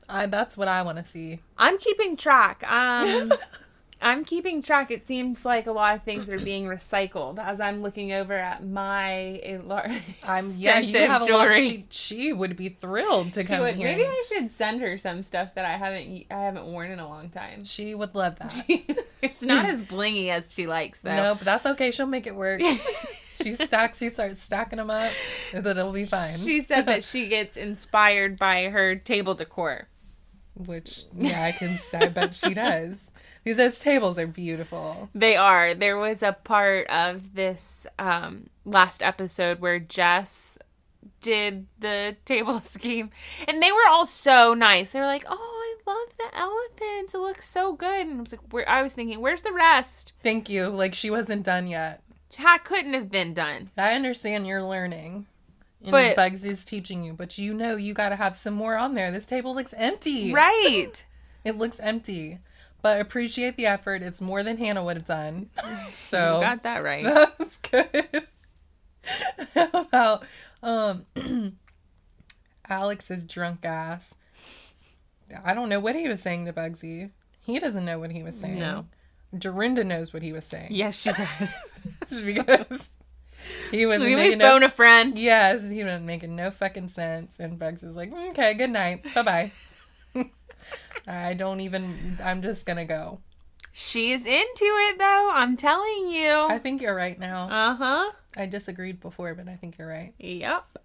I 0.08 0.26
that's 0.26 0.56
what 0.56 0.68
I 0.68 0.82
want 0.82 0.96
to 0.98 1.04
see. 1.04 1.40
I'm 1.58 1.76
keeping 1.76 2.16
track. 2.16 2.64
Um, 2.70 3.32
I'm 4.00 4.24
keeping 4.24 4.62
track. 4.62 4.90
It 4.92 5.08
seems 5.08 5.44
like 5.44 5.66
a 5.66 5.72
lot 5.72 5.96
of 5.96 6.02
things 6.04 6.30
are 6.30 6.38
being 6.38 6.66
recycled 6.66 7.38
as 7.38 7.60
I'm 7.60 7.82
looking 7.82 8.12
over 8.12 8.32
at 8.34 8.64
my 8.64 9.40
a 9.42 9.58
lar- 9.58 9.90
I'm 10.24 10.50
yeah, 10.56 10.78
you 10.78 10.90
extensive 10.90 11.08
have 11.10 11.26
jewelry. 11.26 11.60
she, 11.68 11.86
she 11.90 12.32
would 12.32 12.56
be 12.56 12.68
thrilled 12.68 13.32
to 13.34 13.42
She 13.42 13.48
come 13.48 13.60
would- 13.60 13.74
here. 13.76 13.88
maybe 13.88 14.04
I 14.04 14.24
should 14.28 14.50
send 14.50 14.80
her 14.82 14.98
some 14.98 15.22
stuff 15.22 15.54
that 15.56 15.64
I 15.64 15.76
haven't 15.76 16.26
I 16.30 16.42
haven't 16.42 16.66
worn 16.66 16.90
in 16.92 17.00
a 17.00 17.08
long 17.08 17.30
time. 17.30 17.64
she 17.64 17.94
would 17.94 18.14
love 18.14 18.38
that. 18.38 18.54
it's 19.20 19.42
not 19.42 19.66
as 19.66 19.82
blingy 19.82 20.28
as 20.28 20.54
she 20.54 20.66
likes 20.68 21.00
though. 21.00 21.16
No, 21.16 21.34
but 21.34 21.44
that's 21.44 21.66
okay. 21.66 21.90
She'll 21.90 22.06
make 22.06 22.26
it 22.28 22.36
work. 22.36 22.60
she 23.42 23.54
stacks. 23.54 23.98
She 23.98 24.10
starts 24.10 24.40
stacking 24.42 24.76
them 24.76 24.90
up. 24.90 25.10
and 25.52 25.64
then 25.64 25.76
It'll 25.76 25.92
be 25.92 26.04
fine. 26.06 26.38
She 26.38 26.60
said 26.60 26.86
that 26.86 27.02
she 27.02 27.28
gets 27.28 27.56
inspired 27.56 28.38
by 28.38 28.68
her 28.68 28.94
table 28.94 29.34
decor. 29.34 29.88
Which 30.66 31.04
yeah, 31.16 31.42
I 31.44 31.52
can. 31.52 31.78
I 31.94 32.06
bet 32.08 32.34
she 32.34 32.52
does. 32.54 32.96
These 33.48 33.56
those 33.56 33.78
tables 33.78 34.18
are 34.18 34.26
beautiful. 34.26 35.08
They 35.14 35.34
are. 35.34 35.72
There 35.72 35.96
was 35.96 36.22
a 36.22 36.34
part 36.34 36.86
of 36.88 37.34
this 37.34 37.86
um, 37.98 38.50
last 38.66 39.02
episode 39.02 39.60
where 39.60 39.78
Jess 39.78 40.58
did 41.22 41.66
the 41.78 42.14
table 42.26 42.60
scheme, 42.60 43.08
and 43.46 43.62
they 43.62 43.72
were 43.72 43.88
all 43.88 44.04
so 44.04 44.52
nice. 44.52 44.90
They 44.90 45.00
were 45.00 45.06
like, 45.06 45.24
"Oh, 45.26 45.34
I 45.86 45.90
love 45.90 46.08
the 46.18 46.38
elephants. 46.38 47.14
It 47.14 47.20
looks 47.20 47.48
so 47.48 47.72
good." 47.72 48.06
And 48.06 48.18
I 48.18 48.20
was 48.20 48.32
like, 48.32 48.52
Where, 48.52 48.68
"I 48.68 48.82
was 48.82 48.92
thinking, 48.92 49.22
where's 49.22 49.40
the 49.40 49.54
rest? 49.54 50.12
Thank 50.22 50.50
you. 50.50 50.68
Like 50.68 50.92
she 50.92 51.10
wasn't 51.10 51.44
done 51.46 51.68
yet. 51.68 52.02
That 52.36 52.64
couldn't 52.64 52.92
have 52.92 53.10
been 53.10 53.32
done." 53.32 53.70
I 53.78 53.94
understand 53.94 54.46
you're 54.46 54.62
learning. 54.62 55.26
And 55.80 55.92
But- 55.92 56.16
Bugs 56.16 56.44
is 56.44 56.66
teaching 56.66 57.02
you, 57.02 57.14
but 57.14 57.38
you 57.38 57.54
know 57.54 57.76
you 57.76 57.94
got 57.94 58.10
to 58.10 58.16
have 58.16 58.36
some 58.36 58.52
more 58.52 58.76
on 58.76 58.92
there. 58.92 59.10
This 59.10 59.24
table 59.24 59.54
looks 59.54 59.72
empty. 59.74 60.34
Right. 60.34 61.06
It 61.44 61.56
looks 61.56 61.80
empty. 61.80 62.40
But 62.80 63.00
appreciate 63.00 63.56
the 63.56 63.66
effort. 63.66 64.02
It's 64.02 64.20
more 64.20 64.42
than 64.42 64.56
Hannah 64.56 64.84
would 64.84 64.96
have 64.96 65.06
done. 65.06 65.50
So 65.90 66.36
You 66.36 66.44
got 66.44 66.62
that 66.62 66.82
right. 66.82 67.04
That's 67.04 67.58
good. 67.58 68.26
How 69.54 69.68
about 69.72 70.24
um 70.62 71.06
Alex's 72.68 73.22
drunk 73.22 73.64
ass? 73.64 74.14
I 75.44 75.54
don't 75.54 75.68
know 75.68 75.80
what 75.80 75.96
he 75.96 76.08
was 76.08 76.22
saying 76.22 76.46
to 76.46 76.52
Bugsy. 76.52 77.10
He 77.44 77.58
doesn't 77.58 77.84
know 77.84 77.98
what 77.98 78.10
he 78.10 78.22
was 78.22 78.38
saying. 78.38 78.58
No. 78.58 78.86
Dorinda 79.36 79.84
knows 79.84 80.12
what 80.12 80.22
he 80.22 80.32
was 80.32 80.44
saying. 80.44 80.68
Yes, 80.70 80.96
she 80.96 81.10
does. 81.12 81.54
because 82.24 82.88
he 83.70 83.86
was 83.86 84.02
me 84.02 84.16
making 84.16 84.40
phone 84.40 84.60
no, 84.60 84.66
a 84.66 84.70
friend. 84.70 85.18
Yes, 85.18 85.68
he 85.68 85.84
was 85.84 86.00
making 86.00 86.34
no 86.34 86.50
fucking 86.50 86.88
sense. 86.88 87.38
And 87.38 87.58
Bugs 87.58 87.82
was 87.82 87.96
like, 87.96 88.12
okay, 88.30 88.54
good 88.54 88.70
night. 88.70 89.04
Bye 89.14 89.22
bye. 89.22 89.52
I 91.06 91.34
don't 91.34 91.60
even 91.60 92.18
I'm 92.22 92.42
just 92.42 92.66
gonna 92.66 92.84
go. 92.84 93.20
She's 93.72 94.26
into 94.26 94.64
it 94.64 94.98
though. 94.98 95.30
I'm 95.34 95.56
telling 95.56 96.08
you. 96.08 96.46
I 96.48 96.58
think 96.58 96.82
you're 96.82 96.94
right 96.94 97.18
now. 97.18 97.48
Uh 97.50 97.74
huh. 97.74 98.12
I 98.36 98.46
disagreed 98.46 99.00
before, 99.00 99.34
but 99.34 99.48
I 99.48 99.56
think 99.56 99.78
you're 99.78 99.88
right. 99.88 100.14
Yep. 100.18 100.78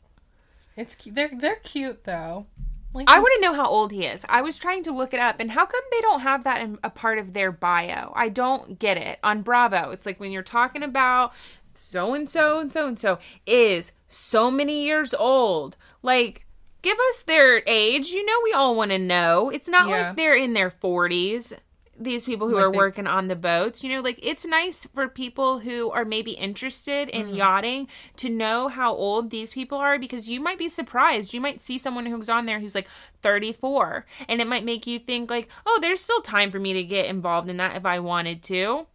It's 0.76 0.96
they're 1.06 1.32
they're 1.34 1.56
cute 1.58 2.04
though. 2.04 2.46
Like 2.94 3.10
I 3.10 3.20
want 3.20 3.34
to 3.36 3.42
know 3.42 3.56
how 3.56 3.68
old 3.68 3.92
he 3.92 4.06
is. 4.06 4.24
I 4.30 4.42
was 4.42 4.58
trying 4.58 4.84
to 4.84 4.92
look 4.92 5.14
it 5.14 5.20
up, 5.20 5.40
and 5.40 5.52
how 5.52 5.66
come 5.66 5.82
they 5.92 6.02
don't 6.02 6.20
have 6.20 6.44
that 6.44 6.62
in 6.62 6.78
a 6.84 6.92
part 6.92 7.18
of 7.18 7.34
their 7.34 7.52
bio? 7.52 8.14
I 8.16 8.30
don't 8.30 8.78
get 8.78 8.98
it. 8.98 9.18
On 9.24 9.42
Bravo, 9.42 9.90
it's 9.90 10.06
like 10.06 10.20
when 10.20 10.32
you're 10.32 10.44
talking 10.44 10.84
about 10.84 11.34
so 11.74 12.14
and 12.14 12.30
so 12.30 12.60
and 12.60 12.72
so 12.72 12.88
and 12.88 13.00
so 13.00 13.18
is 13.48 13.94
so 14.08 14.52
many 14.52 14.86
years 14.86 15.14
old. 15.14 15.76
Like, 16.04 16.46
give 16.84 16.98
us 17.10 17.24
their 17.24 17.64
age. 17.66 18.10
You 18.10 18.24
know, 18.24 18.40
we 18.44 18.54
all 18.54 18.76
want 18.76 18.92
to 18.92 19.00
know. 19.00 19.50
It's 19.50 19.68
not 19.70 19.88
Yeah. 19.90 20.08
like 20.10 20.16
they're 20.18 20.36
in 20.36 20.54
their 20.54 20.70
40s. 20.70 21.54
These 22.00 22.26
people 22.26 22.48
who 22.50 22.56
Like 22.56 22.66
are 22.66 22.72
they- 22.72 22.78
working 22.78 23.08
on 23.08 23.28
the 23.28 23.36
boats, 23.36 23.84
you 23.84 23.90
know, 23.94 24.02
like 24.02 24.20
it's 24.22 24.46
nice 24.46 24.86
for 24.94 25.08
people 25.08 25.60
who 25.60 25.92
are 25.92 26.04
maybe 26.04 26.32
interested 26.32 27.08
in 27.10 27.28
mm-hmm. 27.28 27.36
yachting 27.36 27.88
to 28.18 28.30
know 28.30 28.68
how 28.68 28.94
old 28.94 29.30
these 29.30 29.54
people 29.54 29.78
are 29.78 29.98
because 30.00 30.28
you 30.28 30.40
might 30.42 30.58
be 30.58 30.68
surprised. 30.68 31.34
You 31.36 31.40
might 31.42 31.62
see 31.62 31.78
someone 31.78 32.08
who's 32.08 32.30
on 32.30 32.46
there 32.48 32.60
who's 32.60 32.76
like 32.76 32.88
34 33.22 34.06
and 34.28 34.42
it 34.42 34.48
might 34.48 34.66
make 34.66 34.88
you 34.88 34.98
think 35.00 35.30
like, 35.30 35.48
"Oh, 35.68 35.78
there's 35.82 36.02
still 36.02 36.22
time 36.22 36.52
for 36.52 36.60
me 36.60 36.74
to 36.74 36.84
get 36.84 37.06
involved 37.06 37.48
in 37.48 37.58
that 37.58 37.76
if 37.76 37.86
I 37.86 38.00
wanted 38.00 38.42
to." 38.44 38.88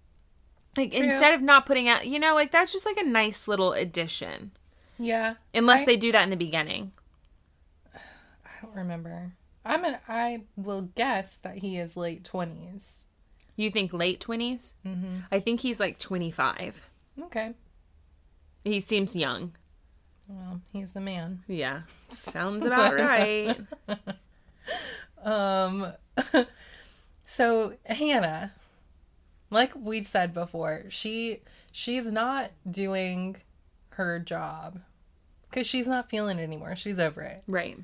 Like 0.76 0.93
instead 0.93 1.34
of 1.34 1.41
not 1.41 1.66
putting 1.66 1.89
out, 1.89 2.07
you 2.07 2.18
know, 2.18 2.34
like 2.34 2.51
that's 2.51 2.72
just 2.72 2.84
like 2.84 2.99
a 2.99 3.05
nice 3.05 3.47
little 3.49 3.72
addition. 3.72 4.51
Yeah. 4.99 5.34
Unless 5.55 5.82
I- 5.82 5.84
they 5.86 5.97
do 5.97 6.12
that 6.12 6.24
in 6.24 6.30
the 6.30 6.36
beginning. 6.36 6.93
I 8.59 8.67
don't 8.67 8.75
remember. 8.75 9.33
I'm 9.65 9.85
an. 9.85 9.99
I 10.09 10.43
will 10.57 10.83
guess 10.83 11.39
that 11.43 11.59
he 11.59 11.79
is 11.79 11.97
late 11.97 12.25
twenties. 12.25 13.05
You 13.59 13.71
think 13.73 13.93
late 13.93 14.25
20s? 14.25 14.75
Mm-hmm. 14.87 15.17
I 15.33 15.41
think 15.41 15.59
he's 15.61 15.81
like 15.81 15.99
25. 15.99 16.81
Okay. 17.25 17.55
He 18.63 18.79
seems 18.81 19.17
young. 19.17 19.57
Well, 20.29 20.61
he's 20.73 20.93
the 20.93 21.01
man. 21.01 21.43
Yeah. 21.49 21.83
Sounds 22.07 22.65
about 22.67 22.95
right. 22.95 23.59
Um. 25.25 25.93
so 27.25 27.73
Hannah, 27.85 28.53
like 29.51 29.73
we 29.75 30.05
said 30.05 30.33
before, 30.33 30.85
she 30.89 31.41
she's 31.73 32.07
not 32.07 32.53
doing 32.71 33.37
her 33.91 34.21
job 34.21 34.79
because 35.51 35.67
she's 35.67 35.89
not 35.89 36.09
feeling 36.11 36.39
it 36.39 36.43
anymore. 36.45 36.77
She's 36.77 37.01
over 37.01 37.23
it. 37.23 37.43
Right. 37.49 37.77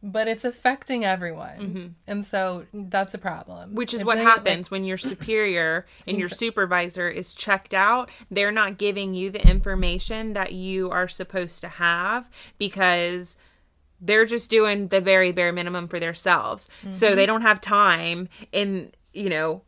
But 0.00 0.28
it's 0.28 0.44
affecting 0.44 1.04
everyone, 1.04 1.58
mm-hmm. 1.58 1.86
and 2.06 2.24
so 2.24 2.66
that's 2.72 3.14
a 3.14 3.18
problem. 3.18 3.74
Which 3.74 3.92
is 3.92 4.04
what 4.04 4.18
happens 4.18 4.70
when 4.70 4.84
your 4.84 4.96
superior 4.96 5.86
and 6.06 6.16
your 6.16 6.28
supervisor 6.28 7.08
is 7.08 7.34
checked 7.34 7.74
out. 7.74 8.10
They're 8.30 8.52
not 8.52 8.78
giving 8.78 9.14
you 9.14 9.30
the 9.30 9.44
information 9.44 10.34
that 10.34 10.52
you 10.52 10.88
are 10.90 11.08
supposed 11.08 11.62
to 11.62 11.68
have 11.68 12.30
because 12.58 13.36
they're 14.00 14.24
just 14.24 14.50
doing 14.50 14.86
the 14.86 15.00
very 15.00 15.32
bare 15.32 15.52
minimum 15.52 15.88
for 15.88 15.98
themselves. 15.98 16.68
So 16.90 17.08
mm-hmm. 17.08 17.16
they 17.16 17.26
don't 17.26 17.42
have 17.42 17.60
time 17.60 18.28
in, 18.52 18.92
you 19.12 19.28
know, 19.28 19.62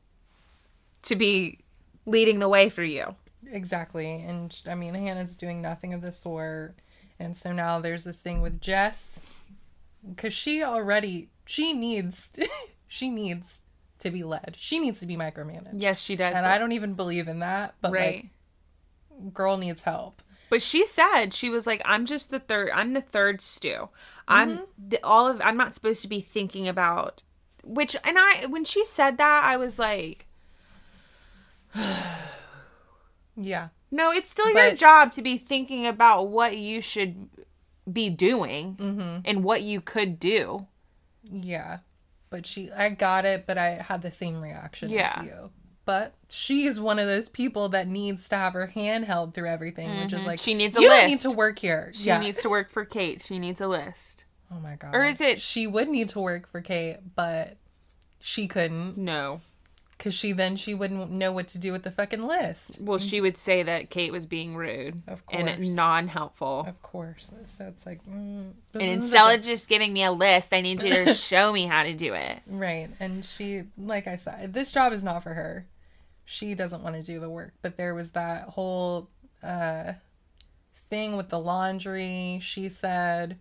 to 1.03 1.17
be 1.17 1.59
leading 2.07 2.39
the 2.39 2.49
way 2.49 2.69
for 2.69 2.85
you. 2.85 3.17
Exactly. 3.51 4.23
And 4.23 4.57
I 4.69 4.77
mean, 4.77 4.95
Hannah's 4.95 5.37
doing 5.37 5.61
nothing 5.61 5.93
of 5.93 6.03
the 6.03 6.13
sort. 6.13 6.77
And 7.19 7.37
so 7.37 7.53
now 7.53 7.81
there's 7.81 8.05
this 8.05 8.21
thing 8.21 8.41
with 8.43 8.61
Jess 8.61 9.19
because 10.09 10.33
she 10.33 10.63
already 10.63 11.29
she 11.45 11.73
needs 11.73 12.39
she 12.89 13.09
needs 13.09 13.63
to 13.99 14.11
be 14.11 14.25
led. 14.25 14.57
She 14.59 14.79
needs 14.79 15.01
to 15.01 15.07
be 15.07 15.17
micromanaged. 15.17 15.75
Yes, 15.77 16.01
she 16.01 16.17
does. 16.17 16.37
And 16.37 16.45
but- 16.45 16.51
I 16.51 16.59
don't 16.59 16.73
even 16.73 16.95
believe 16.95 17.29
in 17.29 17.41
that, 17.41 17.75
but 17.81 17.93
right. 17.93 18.29
like 19.13 19.35
girl 19.35 19.57
needs 19.57 19.83
help. 19.83 20.23
But 20.49 20.63
she 20.63 20.85
said 20.85 21.33
she 21.33 21.49
was 21.49 21.65
like, 21.67 21.81
"I'm 21.85 22.07
just 22.07 22.31
the 22.31 22.41
third. 22.41 22.71
I'm 22.75 22.93
the 22.93 23.01
third 23.01 23.41
stew. 23.41 23.89
I'm 24.27 24.51
mm-hmm. 24.51 24.89
the, 24.89 24.99
all 25.05 25.29
of. 25.29 25.41
I'm 25.45 25.57
not 25.57 25.73
supposed 25.73 26.03
to 26.03 26.09
be 26.09 26.21
thinking 26.21 26.67
about." 26.67 27.23
Which 27.63 27.95
and 28.03 28.17
I 28.19 28.47
when 28.47 28.65
she 28.65 28.83
said 28.83 29.17
that, 29.19 29.45
I 29.45 29.57
was 29.57 29.79
like, 29.79 30.27
Yeah. 33.37 33.69
"No, 33.93 34.11
it's 34.11 34.31
still 34.31 34.51
your 34.51 34.75
job 34.75 35.13
to 35.13 35.23
be 35.23 35.39
thinking 35.39 35.87
about 35.87 36.29
what 36.29 36.59
you 36.59 36.81
should 36.81 37.29
be 37.93 38.11
doing 38.11 39.23
and 39.25 39.45
what 39.45 39.63
you 39.63 39.81
could 39.81 40.19
do." 40.21 40.67
Yeah. 41.23 41.79
But 42.31 42.47
she 42.47 42.71
I 42.71 42.91
got 42.91 43.25
it, 43.25 43.47
but 43.47 43.59
I 43.59 43.71
had 43.87 44.03
the 44.03 44.11
same 44.11 44.41
reaction 44.41 44.91
Yeah. 44.91 45.15
as 45.19 45.25
you. 45.27 45.51
But 45.85 46.15
she 46.29 46.67
is 46.67 46.79
one 46.79 46.99
of 47.01 47.09
those 47.09 47.29
people 47.29 47.71
that 47.71 47.89
needs 47.89 48.29
to 48.29 48.37
have 48.37 48.53
her 48.53 48.69
hand 48.69 49.07
held 49.07 49.35
through 49.35 49.49
everything, 49.49 49.89
which 49.99 50.13
is 50.13 50.25
like 50.25 50.39
Mm-hmm. 50.39 50.45
She 50.45 50.55
needs 50.55 50.77
a 50.77 50.81
you 50.81 50.89
don't 50.89 51.09
need 51.09 51.19
to 51.21 51.31
work 51.31 51.59
here. 51.59 51.91
She 51.95 52.07
yeah. 52.07 52.21
needs 52.21 52.43
to 52.43 52.49
work 52.49 52.71
for 52.71 52.85
Kate. 52.85 53.23
She 53.23 53.39
needs 53.41 53.61
a 53.61 53.67
list. 53.67 54.25
Oh 54.53 54.61
my 54.61 54.77
god. 54.77 54.95
Or 54.95 55.03
is 55.05 55.21
it- 55.21 55.41
she 55.41 55.67
would 55.67 55.89
need 55.89 56.09
to 56.11 56.21
work 56.21 56.49
for 56.49 56.61
Kate, 56.61 56.99
but 57.17 57.57
she 58.21 58.47
couldn't 58.47 58.97
No. 58.99 59.41
Cuz 60.01 60.13
she 60.15 60.33
then 60.33 60.57
she 60.57 60.75
wouldn't 60.75 61.11
know 61.13 61.31
what 61.31 61.47
to 61.49 61.59
do 61.59 61.71
with 61.71 61.85
the 61.85 61.91
fucking 61.93 62.27
list. 62.27 62.81
Well, 62.81 62.99
she 62.99 63.21
would 63.21 63.37
say 63.39 63.63
that 63.63 63.89
Kate 63.91 64.11
was 64.11 64.27
being 64.27 64.57
rude 64.57 65.01
Of 65.07 65.23
and 65.31 65.77
non-helpful. 65.77 66.65
Of 66.67 66.83
course. 66.83 67.33
So 67.47 67.67
it's 67.69 67.87
like 67.87 68.03
mm, 68.05 68.53
And 68.75 68.83
instead 68.83 69.29
the- 69.31 69.35
of 69.37 69.45
just 69.45 69.69
giving 69.69 69.93
me 69.93 70.03
a 70.03 70.11
list, 70.11 70.53
I 70.53 70.61
need 70.63 70.83
you 70.83 70.93
to 71.05 71.15
show 71.31 71.53
me 71.53 71.67
how 71.67 71.85
to 71.85 71.95
do 71.95 72.15
it. 72.15 72.41
right, 72.49 72.89
and 72.99 73.25
she 73.25 73.63
like 73.79 74.09
I 74.09 74.17
said, 74.17 74.53
this 74.55 74.73
job 74.73 74.93
is 74.93 75.05
not 75.05 75.23
for 75.23 75.35
her. 75.35 75.67
She 76.25 76.55
doesn't 76.55 76.83
want 76.83 76.97
to 76.97 77.03
do 77.03 77.21
the 77.21 77.29
work, 77.31 77.53
but 77.63 77.77
there 77.77 77.95
was 77.95 78.11
that 78.13 78.49
whole 78.51 79.09
uh 79.43 79.93
thing 80.89 81.17
with 81.17 81.29
the 81.29 81.39
laundry. 81.39 82.41
She 82.43 82.69
said 82.69 83.39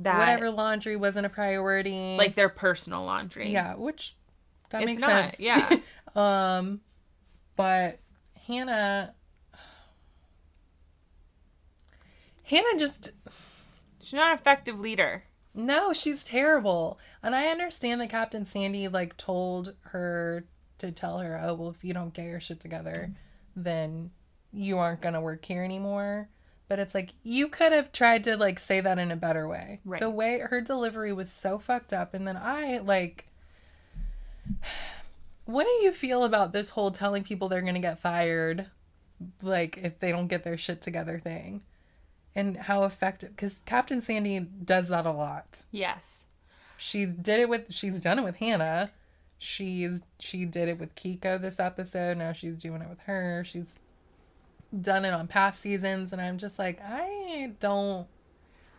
That 0.00 0.18
whatever 0.18 0.50
laundry 0.50 0.96
wasn't 0.96 1.26
a 1.26 1.28
priority. 1.28 2.16
like 2.16 2.34
their 2.34 2.48
personal 2.48 3.04
laundry. 3.04 3.50
yeah, 3.50 3.74
which 3.74 4.14
that 4.70 4.82
It's 4.82 4.86
makes 4.86 5.00
not, 5.00 5.36
sense. 5.36 5.40
yeah. 5.40 5.76
um, 6.16 6.80
but 7.56 7.98
Hannah, 8.46 9.14
Hannah 12.44 12.78
just 12.78 13.12
She's 14.00 14.12
not 14.14 14.32
an 14.32 14.38
effective 14.38 14.78
leader. 14.78 15.24
no, 15.54 15.92
she's 15.92 16.22
terrible. 16.22 16.98
And 17.22 17.34
I 17.34 17.48
understand 17.48 18.00
that 18.00 18.10
Captain 18.10 18.44
Sandy 18.44 18.86
like 18.88 19.16
told 19.16 19.74
her 19.82 20.44
to 20.78 20.92
tell 20.92 21.18
her, 21.18 21.40
oh 21.42 21.54
well, 21.54 21.70
if 21.70 21.82
you 21.82 21.92
don't 21.92 22.14
get 22.14 22.26
your 22.26 22.38
shit 22.40 22.60
together, 22.60 23.12
then 23.56 24.10
you 24.52 24.78
aren't 24.78 25.00
gonna 25.00 25.20
work 25.20 25.44
here 25.44 25.64
anymore. 25.64 26.28
But 26.68 26.78
it's 26.78 26.94
like 26.94 27.14
you 27.22 27.48
could 27.48 27.72
have 27.72 27.90
tried 27.92 28.22
to 28.24 28.36
like 28.36 28.58
say 28.60 28.80
that 28.80 28.98
in 28.98 29.10
a 29.10 29.16
better 29.16 29.48
way. 29.48 29.80
Right. 29.84 30.00
The 30.00 30.10
way 30.10 30.38
her 30.40 30.60
delivery 30.60 31.12
was 31.12 31.30
so 31.32 31.58
fucked 31.58 31.92
up, 31.92 32.14
and 32.14 32.26
then 32.28 32.36
I 32.36 32.78
like. 32.78 33.26
What 35.44 35.64
do 35.64 35.84
you 35.84 35.92
feel 35.92 36.24
about 36.24 36.52
this 36.52 36.70
whole 36.70 36.90
telling 36.90 37.22
people 37.22 37.48
they're 37.48 37.62
gonna 37.62 37.80
get 37.80 37.98
fired, 37.98 38.66
like 39.42 39.78
if 39.78 40.00
they 40.00 40.10
don't 40.10 40.26
get 40.26 40.44
their 40.44 40.58
shit 40.58 40.82
together 40.82 41.20
thing, 41.22 41.62
and 42.34 42.56
how 42.56 42.84
effective? 42.84 43.30
Because 43.30 43.60
Captain 43.64 44.00
Sandy 44.00 44.40
does 44.40 44.88
that 44.88 45.06
a 45.06 45.12
lot. 45.12 45.62
Yes. 45.70 46.24
She 46.76 47.06
did 47.06 47.40
it 47.40 47.48
with. 47.48 47.72
She's 47.72 48.02
done 48.02 48.18
it 48.18 48.24
with 48.24 48.36
Hannah. 48.36 48.90
She's 49.38 50.00
she 50.18 50.44
did 50.44 50.68
it 50.68 50.78
with 50.78 50.94
Kiko 50.94 51.40
this 51.40 51.60
episode. 51.60 52.18
Now 52.18 52.32
she's 52.32 52.56
doing 52.56 52.82
it 52.82 52.88
with 52.88 53.00
her. 53.00 53.44
She's 53.44 53.78
done 54.78 55.04
it 55.04 55.12
on 55.12 55.28
past 55.28 55.60
seasons, 55.60 56.12
and 56.12 56.20
I'm 56.20 56.38
just 56.38 56.58
like, 56.58 56.80
I 56.82 57.52
don't 57.60 58.06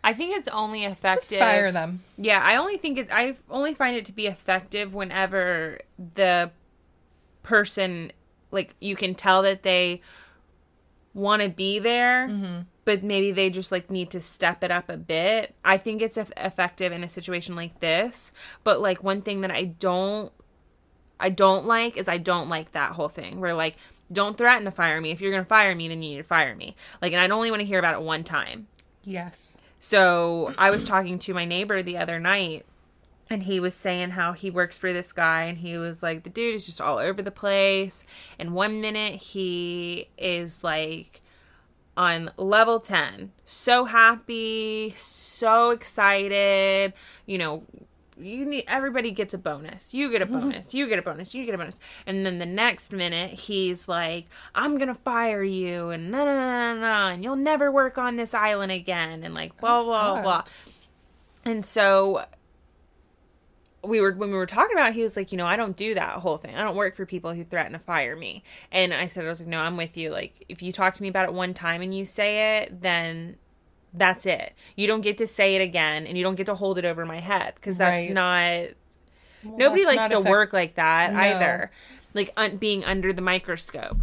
I 0.07 0.13
think 0.13 0.35
it's 0.37 0.47
only 0.47 0.83
effective. 0.85 1.29
just 1.29 1.39
fire 1.39 1.71
them. 1.71 2.01
Yeah, 2.17 2.41
I 2.43 2.55
only 2.55 2.77
think 2.77 2.97
it. 2.97 3.09
I 3.11 3.35
only 3.49 3.73
find 3.73 3.95
it 3.95 4.05
to 4.05 4.13
be 4.13 4.25
effective 4.27 4.93
whenever 4.93 5.79
the 6.15 6.51
person, 7.43 8.11
like, 8.51 8.75
you 8.79 8.95
can 8.95 9.15
tell 9.15 9.41
that 9.43 9.63
they 9.63 10.01
want 11.13 11.41
to 11.41 11.49
be 11.49 11.79
there, 11.79 12.27
Mm-hmm. 12.29 12.59
but 12.85 13.03
maybe 13.03 13.31
they 13.31 13.49
just 13.49 13.71
like 13.71 13.89
need 13.89 14.09
to 14.11 14.21
step 14.21 14.63
it 14.63 14.71
up 14.71 14.87
a 14.89 14.97
bit. 14.97 15.55
I 15.65 15.77
think 15.77 16.01
it's 16.01 16.17
eff- 16.17 16.31
effective 16.37 16.91
in 16.91 17.03
a 17.03 17.09
situation 17.09 17.55
like 17.55 17.79
this. 17.79 18.31
But 18.63 18.79
like 18.81 19.03
one 19.03 19.21
thing 19.21 19.41
that 19.41 19.51
I 19.51 19.63
don't, 19.63 20.31
I 21.19 21.29
don't 21.29 21.65
like 21.65 21.97
is 21.97 22.07
I 22.07 22.17
don't 22.17 22.49
like 22.49 22.71
that 22.73 22.93
whole 22.93 23.09
thing 23.09 23.39
where 23.39 23.53
like. 23.53 23.75
Don't 24.09 24.37
threaten 24.37 24.63
to 24.63 24.71
fire 24.71 25.01
me. 25.01 25.11
If 25.11 25.19
you're 25.19 25.31
going 25.31 25.43
to 25.43 25.49
fire 25.49 25.75
me, 25.75 25.89
then 25.89 26.01
you 26.01 26.11
need 26.11 26.17
to 26.19 26.23
fire 26.23 26.55
me. 26.55 26.77
Like, 27.01 27.11
and 27.11 27.19
I'd 27.19 27.29
only 27.29 27.51
want 27.51 27.59
to 27.59 27.65
hear 27.65 27.77
about 27.77 27.93
it 27.93 28.01
one 28.01 28.23
time. 28.23 28.67
Yes. 29.03 29.56
So 29.79 30.53
I 30.57 30.69
was 30.69 30.83
talking 30.83 31.19
to 31.19 31.33
my 31.33 31.45
neighbor 31.45 31.81
the 31.81 31.97
other 31.97 32.19
night, 32.19 32.65
and 33.29 33.43
he 33.43 33.59
was 33.59 33.75
saying 33.75 34.11
how 34.11 34.33
he 34.33 34.49
works 34.49 34.77
for 34.77 34.91
this 34.91 35.13
guy, 35.13 35.43
and 35.43 35.57
he 35.57 35.77
was 35.77 36.01
like, 36.01 36.23
the 36.23 36.29
dude 36.29 36.55
is 36.55 36.65
just 36.65 36.81
all 36.81 36.97
over 36.97 37.21
the 37.21 37.31
place. 37.31 38.03
And 38.39 38.53
one 38.53 38.81
minute 38.81 39.15
he 39.15 40.09
is 40.17 40.63
like 40.63 41.21
on 41.95 42.31
level 42.37 42.79
10, 42.79 43.31
so 43.43 43.85
happy, 43.85 44.93
so 44.95 45.71
excited, 45.71 46.93
you 47.25 47.37
know. 47.37 47.63
You 48.19 48.45
need 48.45 48.65
everybody 48.67 49.11
gets 49.11 49.33
a 49.33 49.37
bonus. 49.37 49.93
You 49.93 50.09
get 50.11 50.21
a 50.21 50.25
mm-hmm. 50.25 50.39
bonus. 50.39 50.73
You 50.73 50.87
get 50.87 50.99
a 50.99 51.01
bonus. 51.01 51.35
You 51.35 51.45
get 51.45 51.55
a 51.55 51.57
bonus. 51.57 51.79
And 52.05 52.25
then 52.25 52.39
the 52.39 52.45
next 52.45 52.91
minute 52.91 53.31
he's 53.31 53.87
like, 53.87 54.25
"I'm 54.55 54.77
gonna 54.77 54.95
fire 54.95 55.43
you," 55.43 55.89
and 55.89 56.11
no, 56.11 56.25
no, 56.25 56.35
no, 56.35 56.73
no, 56.73 56.81
no, 56.81 57.13
and 57.13 57.23
you'll 57.23 57.35
never 57.35 57.71
work 57.71 57.97
on 57.97 58.15
this 58.15 58.33
island 58.33 58.71
again, 58.71 59.23
and 59.23 59.33
like 59.33 59.57
blah 59.59 59.79
oh 59.79 59.85
blah 59.85 60.13
blah 60.13 60.21
blah. 60.23 60.43
And 61.45 61.65
so 61.65 62.25
we 63.83 64.01
were 64.01 64.11
when 64.11 64.29
we 64.29 64.35
were 64.35 64.45
talking 64.45 64.75
about 64.75 64.89
it, 64.89 64.95
he 64.95 65.03
was 65.03 65.15
like, 65.15 65.31
you 65.31 65.37
know, 65.37 65.45
I 65.45 65.55
don't 65.55 65.75
do 65.75 65.93
that 65.93 66.13
whole 66.13 66.37
thing. 66.37 66.55
I 66.55 66.63
don't 66.63 66.75
work 66.75 66.95
for 66.95 67.05
people 67.05 67.33
who 67.33 67.43
threaten 67.43 67.73
to 67.73 67.79
fire 67.79 68.15
me. 68.15 68.43
And 68.71 68.93
I 68.93 69.07
said, 69.07 69.25
I 69.25 69.29
was 69.29 69.39
like, 69.39 69.49
no, 69.49 69.61
I'm 69.61 69.77
with 69.77 69.97
you. 69.97 70.09
Like, 70.11 70.45
if 70.49 70.61
you 70.61 70.71
talk 70.71 70.93
to 70.95 71.01
me 71.01 71.07
about 71.07 71.29
it 71.29 71.33
one 71.33 71.53
time 71.53 71.81
and 71.81 71.93
you 71.95 72.05
say 72.05 72.61
it, 72.61 72.81
then 72.81 73.37
that's 73.93 74.25
it. 74.25 74.53
You 74.75 74.87
don't 74.87 75.01
get 75.01 75.17
to 75.19 75.27
say 75.27 75.55
it 75.55 75.61
again, 75.61 76.05
and 76.07 76.17
you 76.17 76.23
don't 76.23 76.35
get 76.35 76.45
to 76.47 76.55
hold 76.55 76.77
it 76.77 76.85
over 76.85 77.05
my 77.05 77.19
head 77.19 77.53
because 77.55 77.77
that's 77.77 78.05
Right. 78.07 78.13
not. 78.13 78.73
Nobody 79.43 79.83
that's 79.83 79.95
likes 79.95 80.09
not 80.09 80.11
to 80.11 80.17
effect- 80.19 80.31
work 80.31 80.53
like 80.53 80.75
that 80.75 81.13
No. 81.13 81.19
either, 81.19 81.71
like 82.13 82.33
un- 82.37 82.57
being 82.57 82.83
under 82.83 83.13
the 83.13 83.21
microscope. 83.21 83.97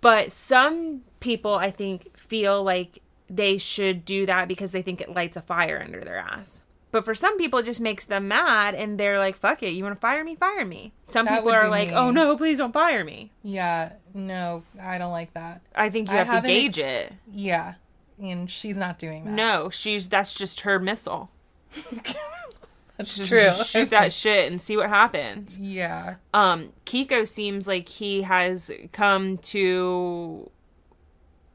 But 0.00 0.32
some 0.32 1.02
people, 1.20 1.54
I 1.54 1.70
think, 1.70 2.16
feel 2.16 2.62
like 2.62 2.98
they 3.30 3.56
should 3.58 4.04
do 4.04 4.26
that 4.26 4.48
because 4.48 4.72
they 4.72 4.82
think 4.82 5.00
it 5.00 5.14
lights 5.14 5.36
a 5.36 5.42
fire 5.42 5.80
under 5.82 6.00
their 6.02 6.18
ass. 6.18 6.62
But 6.92 7.04
for 7.04 7.14
some 7.14 7.36
people, 7.38 7.58
it 7.58 7.64
just 7.64 7.80
makes 7.80 8.04
them 8.04 8.28
mad, 8.28 8.74
and 8.74 9.00
they're 9.00 9.18
like, 9.18 9.36
"Fuck 9.36 9.62
it, 9.64 9.70
you 9.70 9.82
want 9.82 9.96
to 9.96 10.00
fire 10.00 10.22
me? 10.22 10.36
Fire 10.36 10.64
me." 10.64 10.92
Some 11.08 11.26
That 11.26 11.36
people 11.38 11.50
are 11.52 11.68
like, 11.68 11.88
me. 11.88 11.94
"Oh 11.94 12.10
no, 12.12 12.36
please 12.36 12.58
don't 12.58 12.72
fire 12.72 13.02
me." 13.04 13.32
Yeah, 13.42 13.92
no, 14.12 14.62
I 14.80 14.98
don't 14.98 15.10
like 15.10 15.32
that. 15.34 15.60
I 15.74 15.90
think 15.90 16.08
you 16.08 16.14
I 16.14 16.18
have 16.22 16.42
to 16.42 16.46
gauge 16.46 16.78
ex- 16.78 17.10
it. 17.10 17.12
Yeah, 17.32 17.74
and 18.20 18.50
she's 18.50 18.76
not 18.76 18.98
doing 18.98 19.24
that. 19.24 19.30
No, 19.32 19.70
she's 19.70 20.08
that's 20.08 20.34
just 20.34 20.60
her 20.60 20.78
missile. 20.78 21.30
that's 22.96 23.16
Just 23.16 23.28
true. 23.28 23.52
Shoot 23.52 23.90
that 23.90 24.12
shit 24.12 24.50
and 24.50 24.60
see 24.60 24.76
what 24.76 24.88
happens. 24.88 25.58
yeah, 25.58 26.16
um 26.32 26.72
Kiko 26.86 27.26
seems 27.26 27.66
like 27.66 27.88
he 27.88 28.22
has 28.22 28.70
come 28.92 29.38
to 29.38 30.50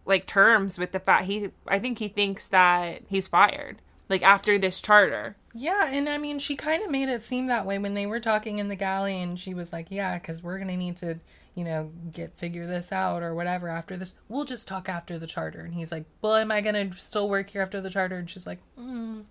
like 0.06 0.26
terms 0.26 0.78
with 0.80 0.92
the 0.92 1.00
fact 1.00 1.26
he 1.26 1.50
I 1.68 1.80
think 1.80 2.00
he 2.00 2.08
thinks 2.08 2.48
that 2.48 3.04
he's 3.08 3.28
fired 3.28 3.82
like 4.10 4.24
after 4.24 4.58
this 4.58 4.82
charter. 4.82 5.36
yeah, 5.54 5.88
and 5.88 6.10
I 6.10 6.18
mean, 6.18 6.40
she 6.40 6.56
kind 6.56 6.84
of 6.84 6.90
made 6.92 7.10
it 7.10 7.24
seem 7.24 7.46
that 7.48 7.66
way 7.66 7.78
when 7.80 7.94
they 7.94 8.06
were 8.08 8.20
talking 8.20 8.58
in 8.58 8.68
the 8.68 8.76
galley, 8.76 9.22
and 9.22 9.40
she 9.40 9.54
was 9.54 9.72
like, 9.72 9.88
"Yeah, 9.90 10.18
because 10.18 10.42
we're 10.44 10.58
gonna 10.60 10.76
need 10.78 10.98
to." 10.98 11.20
You 11.56 11.64
know, 11.66 11.92
get 12.12 12.38
figure 12.38 12.66
this 12.68 12.92
out 12.92 13.22
or 13.24 13.34
whatever 13.34 13.68
after 13.68 13.98
this. 13.98 14.14
We'll 14.28 14.46
just 14.46 14.68
talk 14.68 14.88
after 14.88 15.20
the 15.20 15.28
charter. 15.28 15.62
And 15.62 15.74
he's 15.74 15.92
like, 15.92 16.06
Well, 16.22 16.36
am 16.36 16.52
I 16.52 16.62
gonna 16.62 16.92
still 16.98 17.28
work 17.30 17.50
here 17.50 17.62
after 17.62 17.82
the 17.82 17.90
charter? 17.90 18.18
And 18.18 18.30
she's 18.30 18.48
like, 18.48 18.60
mm, 18.80 19.24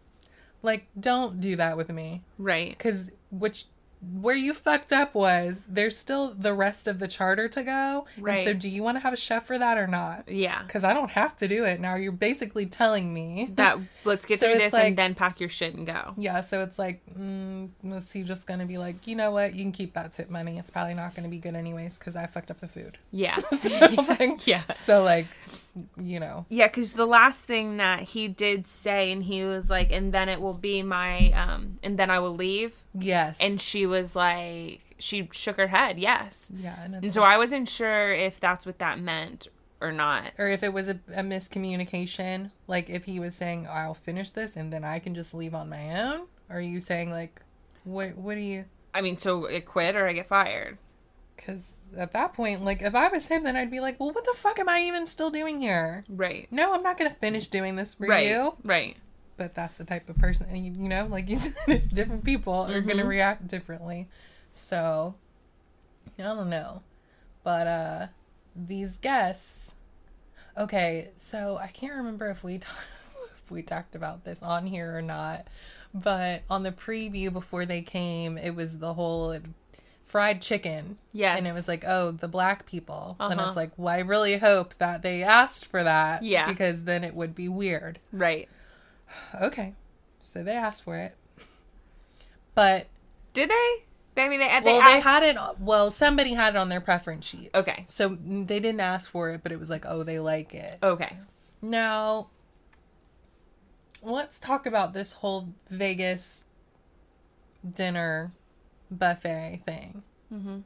Like, 0.63 0.87
don't 0.99 1.41
do 1.41 1.57
that 1.57 1.77
with 1.77 1.89
me. 1.91 2.23
Right. 2.39 2.71
because 2.71 3.11
which 3.31 3.67
where 4.01 4.37
you 4.37 4.53
fucked 4.55 4.93
up 4.93 5.13
was 5.15 5.65
there's 5.69 5.97
still 5.99 6.33
the 6.33 6.55
rest 6.55 6.87
of 6.87 7.01
the 7.01 7.09
charter 7.09 7.49
to 7.49 7.63
go 7.65 8.07
Right. 8.19 8.39
and 8.39 8.45
so 8.45 8.53
do 8.55 8.69
you 8.69 8.83
want 8.83 8.97
to 8.97 9.01
have 9.01 9.13
a 9.13 9.17
chef 9.17 9.47
for 9.47 9.59
that 9.59 9.77
or 9.77 9.89
not 9.89 10.29
Yeah. 10.29 10.63
because 10.63 10.85
i 10.85 10.95
don't 10.95 11.11
have 11.11 11.37
to 11.39 11.49
do 11.49 11.65
it 11.65 11.81
now 11.81 11.97
you're 11.97 12.13
basically 12.13 12.67
telling 12.67 13.13
me 13.13 13.51
That 13.57 13.79
let's 14.05 14.25
get 14.25 14.39
So 14.41 14.47
through 14.51 14.59
this 14.61 14.73
like- 14.73 14.87
and 14.87 14.97
then 14.97 15.15
pack 15.17 15.41
your 15.41 15.49
shit 15.49 15.75
and 15.75 15.85
go. 15.87 16.15
yeah 16.17 16.43
so 16.43 16.63
it's 16.63 16.79
like 16.79 17.01
mm, 17.19 17.71
is 17.85 18.13
he 18.13 18.23
just 18.23 18.47
gonna 18.47 18.67
be 18.67 18.79
like 18.79 19.07
you 19.09 19.17
know 19.17 19.33
what 19.33 19.55
you 19.55 19.63
can 19.65 19.73
keep 19.73 19.95
that 19.95 20.13
tip 20.13 20.31
money 20.31 20.59
it's 20.59 20.71
probably 20.71 20.95
not 20.95 21.17
gonna 21.17 21.29
be 21.29 21.39
good 21.39 21.57
anyways 21.57 21.99
because 21.99 22.15
i 22.15 22.25
fucked 22.27 22.51
up 22.53 22.61
the 22.61 22.69
food 22.69 22.99
Yeah. 23.11 23.39
so, 23.51 23.69
like, 24.09 24.47
Yeah. 24.47 24.63
so 24.73 25.03
like 25.03 25.27
you 25.97 26.19
know 26.21 26.47
Yeah, 26.49 26.67
because 26.69 26.93
the 26.95 27.07
last 27.07 27.45
thing 27.47 27.77
that 27.79 28.01
he 28.03 28.29
did 28.29 28.67
say, 28.67 29.13
and 29.13 29.23
he 29.25 29.45
was 29.45 29.69
like, 29.71 29.91
and 29.93 30.13
then 30.13 30.29
it 30.29 30.41
will 30.41 30.55
be 30.55 30.83
my, 30.83 31.31
um, 31.33 31.77
and 31.83 31.99
then 31.99 32.11
I 32.11 32.19
will 32.19 32.35
leave. 32.35 32.75
yes 32.95 33.39
And 33.41 33.61
she 33.61 33.87
was 33.87 34.15
like, 34.17 34.81
she 34.99 35.29
shook 35.33 35.57
her 35.57 35.69
head, 35.69 35.99
yes. 35.99 36.51
yeah 36.57 36.77
and, 36.83 36.95
And 36.95 37.13
so 37.15 37.21
like- 37.23 37.35
I 37.35 37.39
wasn't 37.39 37.69
sure 37.69 38.13
if 38.13 38.41
that's 38.41 38.67
what 38.67 38.79
that 38.81 38.99
meant 39.01 39.49
or 39.81 39.93
not. 39.93 40.33
or 40.39 40.49
if 40.49 40.63
it 40.65 40.73
was 40.73 40.89
a, 40.89 40.99
a 41.15 41.23
miscommunication 41.23 42.51
like 42.67 42.91
if 42.91 43.05
he 43.05 43.21
was 43.21 43.35
saying 43.35 43.67
i'll 43.71 43.95
finish 43.95 44.31
this 44.33 44.57
and 44.57 44.73
then 44.73 44.83
i 44.85 44.99
can 44.99 45.15
just 45.15 45.33
leave 45.35 45.55
on 45.55 45.69
my 45.69 46.01
own 46.03 46.23
or 46.51 46.57
are 46.57 46.61
you 46.61 46.81
saying 46.81 47.11
like 47.13 47.41
what 47.85 48.17
what 48.17 48.35
do 48.35 48.41
you 48.41 48.65
I 48.95 49.03
mean, 49.03 49.19
so 49.19 49.47
I 49.49 49.61
quit 49.61 49.95
or 49.95 50.09
I 50.09 50.15
get 50.15 50.27
fired. 50.27 50.79
Because 51.39 51.79
at 51.97 52.13
that 52.13 52.35
point 52.35 52.63
like 52.65 52.83
if 52.83 52.95
i 52.95 53.09
was 53.09 53.27
him 53.29 53.45
then 53.45 53.57
i'd 53.57 53.71
be 53.71 53.81
like 53.81 53.99
well 53.99 54.11
what 54.13 54.25
the 54.25 54.35
fuck 54.37 54.59
am 54.59 54.69
i 54.69 54.81
even 54.83 55.07
still 55.07 55.31
doing 55.31 55.61
here 55.63 56.05
Right. 56.09 56.47
no 56.51 56.75
i'm 56.75 56.83
not 56.83 56.99
gonna 56.99 57.17
finish 57.21 57.49
doing 57.49 57.77
this 57.77 57.95
for 57.95 58.07
Right. 58.07 58.27
you 58.27 58.55
Right. 58.63 58.97
but 59.39 59.55
that's 59.55 59.79
the 59.79 59.85
type 59.85 60.09
of 60.11 60.19
person 60.19 60.47
and 60.51 60.59
you, 60.67 60.73
you 60.73 60.89
know 60.89 61.07
like 61.07 61.29
you 61.31 61.37
said 61.45 61.55
it's 61.69 61.87
different 61.87 62.25
people 62.25 62.53
are 62.55 62.81
gonna 62.83 63.05
Mhm. 63.05 63.09
react 63.09 63.49
differently 63.49 64.09
so 64.53 65.15
i 66.19 66.23
don't 66.23 66.51
know 66.51 66.83
but 67.45 67.67
uh 67.67 68.07
these 68.55 68.99
guests 68.99 69.77
okay 70.57 71.09
so 71.17 71.57
i 71.63 71.69
can't 71.69 71.95
remember 71.95 72.29
if 72.31 72.43
we 72.45 72.55
if 72.57 73.51
we 73.51 73.63
talked 73.63 73.95
about 73.95 74.25
this 74.25 74.43
on 74.43 74.67
here 74.67 74.97
or 74.97 75.03
not 75.03 75.47
but 75.95 76.43
on 76.51 76.65
the 76.65 76.73
preview 76.73 77.33
before 77.33 77.65
they 77.65 77.81
came 77.81 78.37
it 78.37 78.55
was 78.55 78.79
the 78.79 78.93
whole 78.95 79.33
fried 80.09 80.41
chicken 80.43 80.99
Yes. 81.13 81.39
and 81.39 81.47
it 81.47 81.53
was 81.55 81.69
like 81.69 81.85
oh 81.87 82.11
the 82.11 82.27
black 82.29 82.67
people 82.67 83.15
and 83.21 83.39
Uh-huh. 83.39 83.49
it's 83.49 83.57
like 83.57 83.71
well 83.77 83.95
i 83.95 83.99
really 84.01 84.39
hope 84.39 84.75
that 84.79 85.03
they 85.03 85.23
asked 85.23 85.67
for 85.67 85.85
that 85.85 86.23
Yeah. 86.25 86.49
because 86.49 86.85
then 86.85 87.05
it 87.05 87.15
would 87.15 87.35
be 87.35 87.49
weird 87.49 87.99
Right. 88.13 88.49
Okay. 89.41 89.75
So 90.21 90.43
they 90.43 90.53
asked 90.53 90.83
for 90.83 90.97
it. 90.99 91.15
But 92.55 92.87
Did 93.33 93.49
they? 93.51 93.85
They- 94.15 94.25
I 94.25 94.29
mean, 94.29 94.41
they, 94.41 94.49
they, 94.49 94.73
well, 94.79 94.95
they 94.95 95.01
had 95.01 95.23
it 95.23 95.37
well, 95.61 95.91
somebody 95.93 96.35
had 96.35 96.55
it 96.55 96.59
on 96.59 96.69
their 96.69 96.81
preference 96.81 97.25
sheet. 97.25 97.51
Okay. 97.55 97.85
So 97.87 98.19
they 98.21 98.59
didn't 98.61 98.81
ask 98.81 99.09
for 99.09 99.31
it, 99.31 99.43
but 99.45 99.53
it 99.53 99.59
was 99.61 99.71
like, 99.71 99.85
"Oh, 99.87 100.03
they 100.03 100.19
like 100.19 100.55
it." 100.55 100.79
Okay. 100.83 101.17
Now, 101.63 102.29
let's 104.03 104.39
talk 104.41 104.67
about 104.67 104.93
this 104.93 105.13
whole 105.13 105.49
Vegas 105.71 106.45
dinner 107.77 108.33
buffet 108.91 109.63
thing. 109.67 110.03
Mhm. 110.33 110.63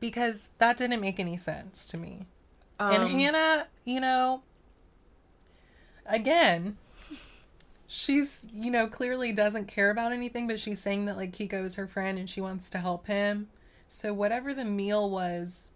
Because 0.00 0.48
that 0.58 0.76
didn't 0.76 1.00
make 1.00 1.18
any 1.20 1.36
sense 1.36 1.86
to 1.88 1.96
me. 1.96 2.26
Um, 2.78 2.92
and 2.94 3.08
Hannah, 3.10 3.66
you 3.84 4.00
know, 4.00 4.42
again, 6.06 6.78
she's, 7.86 8.40
you 8.52 8.70
know, 8.70 8.86
clearly 8.86 9.32
doesn't 9.32 9.66
care 9.66 9.90
about 9.90 10.12
anything, 10.12 10.46
but 10.46 10.58
she's 10.58 10.80
saying 10.80 11.04
that, 11.06 11.16
like, 11.16 11.32
Kiko 11.32 11.64
is 11.64 11.74
her 11.74 11.86
friend 11.86 12.18
and 12.18 12.28
she 12.30 12.40
wants 12.40 12.68
to 12.70 12.78
help 12.78 13.06
him. 13.06 13.48
So, 13.86 14.14
whatever 14.14 14.54
the 14.54 14.64
meal 14.64 15.10
was, 15.10 15.68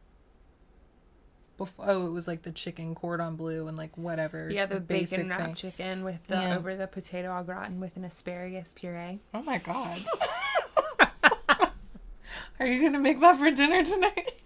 before, 1.59 1.85
oh, 1.89 2.07
it 2.07 2.11
was 2.11 2.27
like 2.27 2.43
the 2.43 2.51
chicken 2.53 2.95
cordon 2.95 3.37
bleu 3.37 3.67
and, 3.69 3.77
like, 3.77 3.97
whatever. 3.99 4.49
yeah, 4.51 4.67
the 4.67 4.81
basic 4.81 5.11
bacon 5.19 5.29
wrapped 5.29 5.57
chicken 5.57 6.03
with 6.05 6.27
the 6.29 6.35
Yeah. 6.37 6.57
over 6.57 6.75
the 6.75 6.87
potato 6.87 7.37
au 7.37 7.43
gratin 7.45 7.79
with 7.81 7.97
an 7.97 8.05
asparagus 8.05 8.73
puree. 8.75 9.21
Oh 9.35 9.43
my 9.43 9.59
God. 9.59 9.99
Are 12.61 12.67
you 12.67 12.81
going 12.81 12.93
to 12.93 12.99
make 12.99 13.21
that 13.21 13.39
for 13.39 13.51
dinner 13.51 13.83
tonight? 13.85 14.41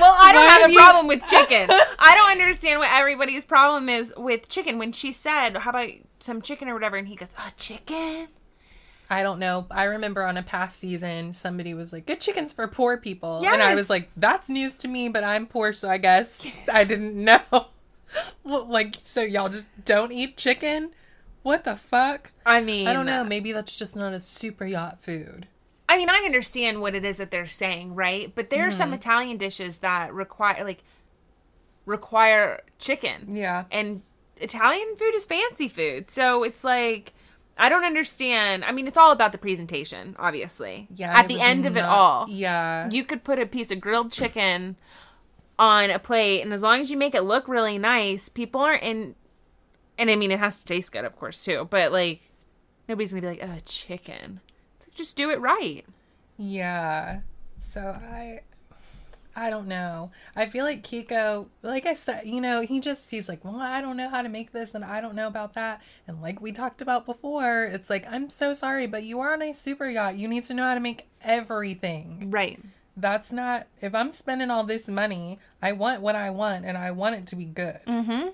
Well, 0.00 0.14
I 0.16 0.32
don't 0.32 0.42
Why 0.44 0.48
have 0.52 0.60
have 0.62 0.70
a 0.70 0.72
you- 0.72 0.78
problem 0.78 1.06
with 1.06 1.26
chicken. 1.26 1.68
I 1.98 2.14
don't 2.14 2.30
understand 2.30 2.80
what 2.80 2.90
everybody's 2.92 3.44
problem 3.44 3.88
is 3.88 4.14
with 4.16 4.48
chicken. 4.48 4.78
When 4.78 4.92
she 4.92 5.12
said, 5.12 5.56
"How 5.56 5.70
about 5.70 5.88
some 6.18 6.40
chicken 6.40 6.68
or 6.68 6.74
whatever," 6.74 6.96
and 6.96 7.08
he 7.08 7.16
goes, 7.16 7.34
"Oh, 7.38 7.48
chicken." 7.58 8.28
I 9.10 9.22
don't 9.22 9.38
know. 9.38 9.66
I 9.70 9.84
remember 9.84 10.22
on 10.24 10.38
a 10.38 10.42
past 10.42 10.80
season, 10.80 11.34
somebody 11.34 11.74
was 11.74 11.92
like, 11.92 12.06
"Good 12.06 12.20
chickens 12.22 12.54
for 12.54 12.66
poor 12.68 12.96
people," 12.96 13.42
and 13.44 13.62
I 13.62 13.74
was 13.74 13.90
like, 13.90 14.08
"That's 14.16 14.48
news 14.48 14.72
to 14.74 14.88
me," 14.88 15.08
but 15.10 15.24
I'm 15.24 15.46
poor, 15.46 15.74
so 15.74 15.90
I 15.90 15.98
guess 15.98 16.46
I 16.72 16.84
didn't 16.84 17.14
know. 17.22 17.40
well, 18.44 18.64
like, 18.66 18.96
so 19.02 19.20
y'all 19.20 19.50
just 19.50 19.68
don't 19.84 20.12
eat 20.12 20.38
chicken? 20.38 20.92
What 21.42 21.64
the 21.64 21.76
fuck? 21.76 22.30
I 22.46 22.62
mean, 22.62 22.88
I 22.88 22.94
don't 22.94 23.04
know. 23.06 23.24
Maybe 23.24 23.52
that's 23.52 23.76
just 23.76 23.94
not 23.94 24.14
a 24.14 24.20
super 24.20 24.64
yacht 24.64 25.02
food. 25.02 25.48
I 25.88 25.96
mean, 25.96 26.08
I 26.08 26.22
understand 26.24 26.80
what 26.80 26.94
it 26.94 27.04
is 27.04 27.18
that 27.18 27.30
they're 27.30 27.46
saying, 27.46 27.94
right? 27.94 28.34
But 28.34 28.50
there 28.50 28.64
are 28.64 28.68
Mm-hmm. 28.70 28.76
some 28.78 28.92
Italian 28.94 29.36
dishes 29.36 29.78
that 29.78 30.12
require 30.14 30.64
like 30.64 30.82
require 31.86 32.60
chicken. 32.78 33.34
Yeah. 33.36 33.64
And 33.70 34.02
Italian 34.36 34.96
food 34.96 35.14
is 35.14 35.24
fancy 35.24 35.68
food. 35.68 36.10
So 36.10 36.42
it's 36.44 36.64
like 36.64 37.12
I 37.58 37.68
don't 37.68 37.84
understand. 37.84 38.64
I 38.64 38.72
mean, 38.72 38.86
it's 38.86 38.96
all 38.96 39.12
about 39.12 39.32
the 39.32 39.38
presentation, 39.38 40.16
obviously. 40.18 40.88
Yeah. 40.94 41.16
At 41.18 41.28
the 41.28 41.40
end 41.40 41.66
of 41.66 41.76
it 41.76 41.84
all, 41.84 42.26
Yeah. 42.28 42.88
you 42.90 43.04
could 43.04 43.24
put 43.24 43.38
a 43.38 43.46
piece 43.46 43.70
of 43.70 43.80
grilled 43.80 44.10
chicken 44.10 44.76
on 45.58 45.90
a 45.90 45.98
plate 45.98 46.40
and 46.40 46.52
as 46.52 46.62
long 46.62 46.80
as 46.80 46.90
you 46.90 46.96
make 46.96 47.14
it 47.14 47.22
look 47.22 47.46
really 47.46 47.76
nice, 47.76 48.28
people 48.30 48.60
aren't 48.62 48.82
in 48.82 49.14
and 49.98 50.10
I 50.10 50.16
mean 50.16 50.30
it 50.30 50.38
has 50.38 50.58
to 50.60 50.64
taste 50.66 50.92
good, 50.92 51.04
of 51.04 51.14
course, 51.16 51.44
too. 51.44 51.66
But 51.68 51.92
like 51.92 52.20
nobody's 52.88 53.12
gonna 53.12 53.20
be 53.20 53.26
like, 53.38 53.40
oh 53.48 53.58
chicken. 53.66 54.40
Just 54.94 55.16
do 55.16 55.30
it 55.30 55.40
right. 55.40 55.84
Yeah. 56.38 57.20
So 57.58 57.80
I 57.80 58.40
I 59.34 59.50
don't 59.50 59.66
know. 59.66 60.10
I 60.36 60.46
feel 60.46 60.64
like 60.64 60.82
Kiko, 60.82 61.48
like 61.62 61.86
I 61.86 61.94
said, 61.94 62.26
you 62.26 62.40
know, 62.40 62.60
he 62.60 62.80
just 62.80 63.10
he's 63.10 63.28
like, 63.28 63.44
"Well, 63.44 63.56
I 63.56 63.80
don't 63.80 63.96
know 63.96 64.08
how 64.08 64.22
to 64.22 64.28
make 64.28 64.52
this 64.52 64.74
and 64.74 64.84
I 64.84 65.00
don't 65.00 65.14
know 65.14 65.26
about 65.26 65.54
that." 65.54 65.80
And 66.06 66.20
like 66.20 66.40
we 66.40 66.52
talked 66.52 66.82
about 66.82 67.06
before, 67.06 67.64
it's 67.64 67.88
like, 67.88 68.06
"I'm 68.10 68.28
so 68.28 68.52
sorry, 68.52 68.86
but 68.86 69.04
you 69.04 69.20
are 69.20 69.32
on 69.32 69.42
a 69.42 69.52
super 69.52 69.88
yacht. 69.88 70.16
You 70.16 70.28
need 70.28 70.44
to 70.44 70.54
know 70.54 70.64
how 70.64 70.74
to 70.74 70.80
make 70.80 71.08
everything." 71.22 72.30
Right. 72.30 72.60
That's 72.96 73.32
not 73.32 73.66
if 73.80 73.94
I'm 73.94 74.10
spending 74.10 74.50
all 74.50 74.64
this 74.64 74.86
money, 74.88 75.38
I 75.62 75.72
want 75.72 76.02
what 76.02 76.14
I 76.14 76.30
want 76.30 76.66
and 76.66 76.76
I 76.76 76.90
want 76.90 77.14
it 77.16 77.26
to 77.28 77.36
be 77.36 77.46
good. 77.46 77.80
Mm-hmm. 77.86 78.28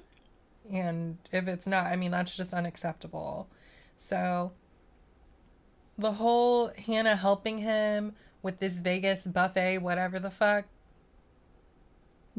And 0.74 1.18
if 1.32 1.46
it's 1.48 1.66
not, 1.66 1.86
I 1.86 1.96
mean, 1.96 2.10
that's 2.10 2.36
just 2.36 2.52
unacceptable. 2.52 3.48
So, 3.96 4.52
the 5.98 6.12
whole 6.12 6.70
Hannah 6.86 7.16
helping 7.16 7.58
him 7.58 8.14
with 8.42 8.58
this 8.58 8.74
Vegas 8.78 9.26
buffet, 9.26 9.78
whatever 9.78 10.18
the 10.18 10.30
fuck. 10.30 10.64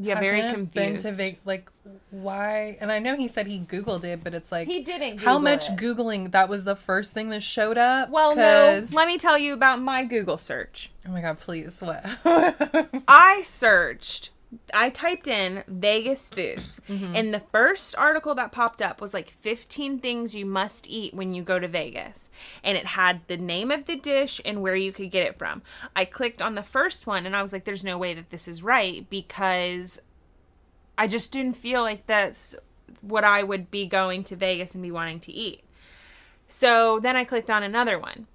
Yeah, 0.02 0.18
very 0.18 0.40
hasn't 0.40 0.72
been 0.72 0.94
confused. 0.94 1.18
to 1.18 1.22
Ve- 1.24 1.38
like 1.44 1.70
why? 2.10 2.78
And 2.80 2.90
I 2.90 3.00
know 3.00 3.16
he 3.16 3.28
said 3.28 3.46
he 3.46 3.58
googled 3.60 4.02
it, 4.02 4.24
but 4.24 4.32
it's 4.32 4.50
like 4.50 4.66
he 4.66 4.82
didn't. 4.82 5.18
how 5.20 5.38
much 5.38 5.68
it. 5.68 5.76
googling 5.76 6.32
that 6.32 6.48
was 6.48 6.64
the 6.64 6.74
first 6.74 7.12
thing 7.12 7.28
that 7.30 7.42
showed 7.42 7.76
up. 7.76 8.08
Well, 8.08 8.34
no. 8.34 8.80
'Cause- 8.80 8.94
Let 8.94 9.06
me 9.08 9.18
tell 9.18 9.36
you 9.36 9.52
about 9.52 9.82
my 9.82 10.04
Google 10.04 10.38
search. 10.38 10.90
Oh 11.06 11.10
my 11.10 11.20
god, 11.20 11.38
please 11.38 11.80
what? 11.82 12.02
I 13.06 13.42
searched. 13.44 14.30
I 14.74 14.90
typed 14.90 15.28
in 15.28 15.62
Vegas 15.68 16.28
foods, 16.28 16.80
Mm-hmm. 16.88 17.14
and 17.14 17.32
the 17.32 17.42
first 17.52 17.94
article 17.96 18.34
that 18.34 18.50
popped 18.50 18.82
up 18.82 19.00
was 19.00 19.14
like 19.14 19.30
15 19.30 20.00
things 20.00 20.34
you 20.34 20.44
must 20.44 20.88
eat 20.88 21.14
when 21.14 21.34
you 21.34 21.42
go 21.42 21.58
to 21.60 21.68
Vegas. 21.68 22.30
And 22.64 22.76
it 22.76 22.84
had 22.86 23.20
the 23.28 23.36
name 23.36 23.70
of 23.70 23.84
the 23.84 23.96
dish 23.96 24.40
and 24.44 24.60
where 24.60 24.74
you 24.74 24.90
could 24.92 25.10
get 25.12 25.26
it 25.26 25.38
from. 25.38 25.62
I 25.94 26.04
clicked 26.04 26.42
on 26.42 26.56
the 26.56 26.62
first 26.64 27.06
one 27.06 27.26
and 27.26 27.36
I 27.36 27.42
was 27.42 27.52
like, 27.52 27.64
there's 27.64 27.84
no 27.84 27.96
way 27.96 28.12
that 28.14 28.30
this 28.30 28.48
is 28.48 28.62
right 28.62 29.08
because 29.08 30.00
I 30.98 31.06
just 31.06 31.32
didn't 31.32 31.56
feel 31.56 31.82
like 31.82 32.06
that's 32.06 32.56
what 33.02 33.22
I 33.24 33.44
would 33.44 33.70
be 33.70 33.86
going 33.86 34.24
to 34.24 34.36
Vegas 34.36 34.74
and 34.74 34.82
be 34.82 34.90
wanting 34.90 35.20
to 35.20 35.32
eat. 35.32 35.62
So 36.48 36.98
then 36.98 37.16
I 37.16 37.22
clicked 37.24 37.50
on 37.50 37.62
another 37.62 37.98
one 38.00 38.26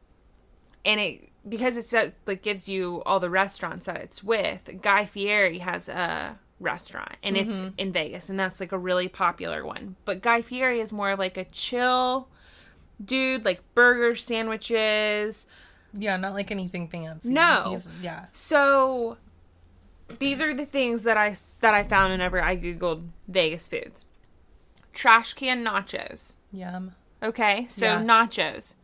and 0.86 1.00
it 1.02 1.30
because 1.48 1.78
it 1.78 1.90
says 1.90 2.16
like 2.26 2.42
gives 2.42 2.68
you 2.68 3.02
all 3.06 3.20
the 3.20 3.30
restaurants 3.30 3.86
that 3.86 3.98
it's 3.98 4.24
with 4.24 4.70
guy 4.82 5.06
fieri 5.06 5.60
has 5.60 5.88
a 5.90 6.40
restaurant 6.60 7.18
and 7.22 7.36
it's 7.36 7.58
mm-hmm. 7.58 7.70
in 7.78 7.92
vegas 7.92 8.30
and 8.30 8.40
that's 8.40 8.60
like 8.60 8.72
a 8.72 8.78
really 8.78 9.08
popular 9.08 9.66
one 9.66 9.96
but 10.06 10.22
guy 10.22 10.42
fieri 10.42 10.80
is 10.80 10.92
more 10.92 11.12
of 11.12 11.20
like 11.20 11.38
a 11.38 11.44
chill 11.46 12.28
dude 13.04 13.44
like 13.44 13.62
burger 13.74 14.16
sandwiches 14.16 15.48
yeah, 15.98 16.18
not 16.18 16.34
like 16.34 16.52
anything 16.52 16.90
fancy. 16.90 17.30
No. 17.30 17.68
He's- 17.70 17.88
yeah. 18.02 18.26
so 18.34 19.16
these 20.20 20.42
are 20.42 20.54
the 20.54 20.66
things 20.66 21.04
that 21.04 21.18
i 21.18 21.36
that 21.62 21.74
i 21.74 21.84
found 21.84 22.12
whenever 22.12 22.42
i 22.42 22.56
googled 22.56 23.08
vegas 23.28 23.68
foods 23.68 24.06
trash 24.94 25.34
can 25.34 25.66
nachos 25.66 26.36
Yum. 26.52 26.92
Okay, 27.24 27.66
so 27.68 27.86
Yeah. 27.86 28.02
nachos. 28.02 28.76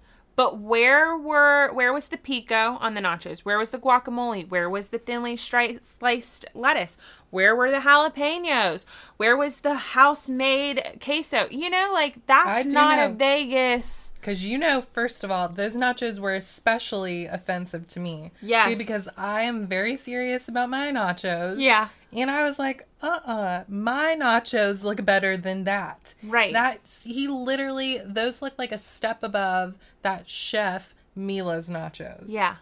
But 0.41 0.57
where 0.57 1.15
were 1.15 1.71
where 1.71 1.93
was 1.93 2.07
the 2.07 2.17
pico 2.17 2.79
on 2.81 2.95
the 2.95 3.01
nachos? 3.01 3.41
Where 3.41 3.59
was 3.59 3.69
the 3.69 3.77
guacamole? 3.77 4.49
Where 4.49 4.71
was 4.71 4.87
the 4.87 4.97
thinly 4.97 5.35
stri- 5.35 5.85
sliced 5.85 6.47
lettuce? 6.55 6.97
Where 7.29 7.55
were 7.55 7.69
the 7.69 7.81
jalapenos? 7.81 8.87
Where 9.17 9.37
was 9.37 9.59
the 9.59 9.75
house 9.75 10.29
made 10.29 10.81
queso? 10.99 11.45
You 11.51 11.69
know, 11.69 11.91
like 11.93 12.25
that's 12.25 12.65
not 12.65 12.97
a. 12.97 13.13
Vegas. 13.13 14.15
Because 14.19 14.43
you 14.43 14.57
know, 14.57 14.81
first 14.93 15.23
of 15.23 15.29
all, 15.29 15.47
those 15.47 15.75
nachos 15.75 16.17
were 16.17 16.33
especially 16.33 17.27
offensive 17.27 17.87
to 17.89 17.99
me. 17.99 18.31
Yes. 18.41 18.75
Because 18.79 19.07
I 19.15 19.43
am 19.43 19.67
very 19.67 19.95
serious 19.95 20.47
about 20.47 20.71
my 20.71 20.91
nachos. 20.91 21.57
Yeah. 21.59 21.89
And 22.13 22.31
I 22.31 22.43
was 22.43 22.57
like, 22.57 22.87
uh 23.03 23.19
uh 23.25 23.63
my 23.69 24.15
nachos 24.19 24.83
look 24.83 25.05
better 25.05 25.37
than 25.37 25.65
that. 25.65 26.15
Right. 26.23 26.51
That, 26.51 27.01
he 27.03 27.27
literally, 27.27 28.01
those 28.03 28.41
look 28.41 28.53
like 28.57 28.71
a 28.71 28.79
step 28.79 29.21
above 29.21 29.75
that 30.03 30.29
chef 30.29 30.93
Mila's 31.15 31.69
nachos. 31.69 32.25
Yeah. 32.27 32.55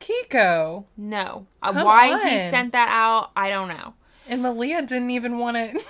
Kiko. 0.00 0.84
No. 0.96 1.46
Uh, 1.62 1.72
why 1.72 2.18
he 2.28 2.40
sent 2.50 2.72
that 2.72 2.88
out, 2.88 3.30
I 3.36 3.48
don't 3.50 3.68
know. 3.68 3.94
And 4.28 4.42
Malia 4.42 4.82
didn't 4.82 5.10
even 5.10 5.38
want 5.38 5.56
it. 5.56 5.84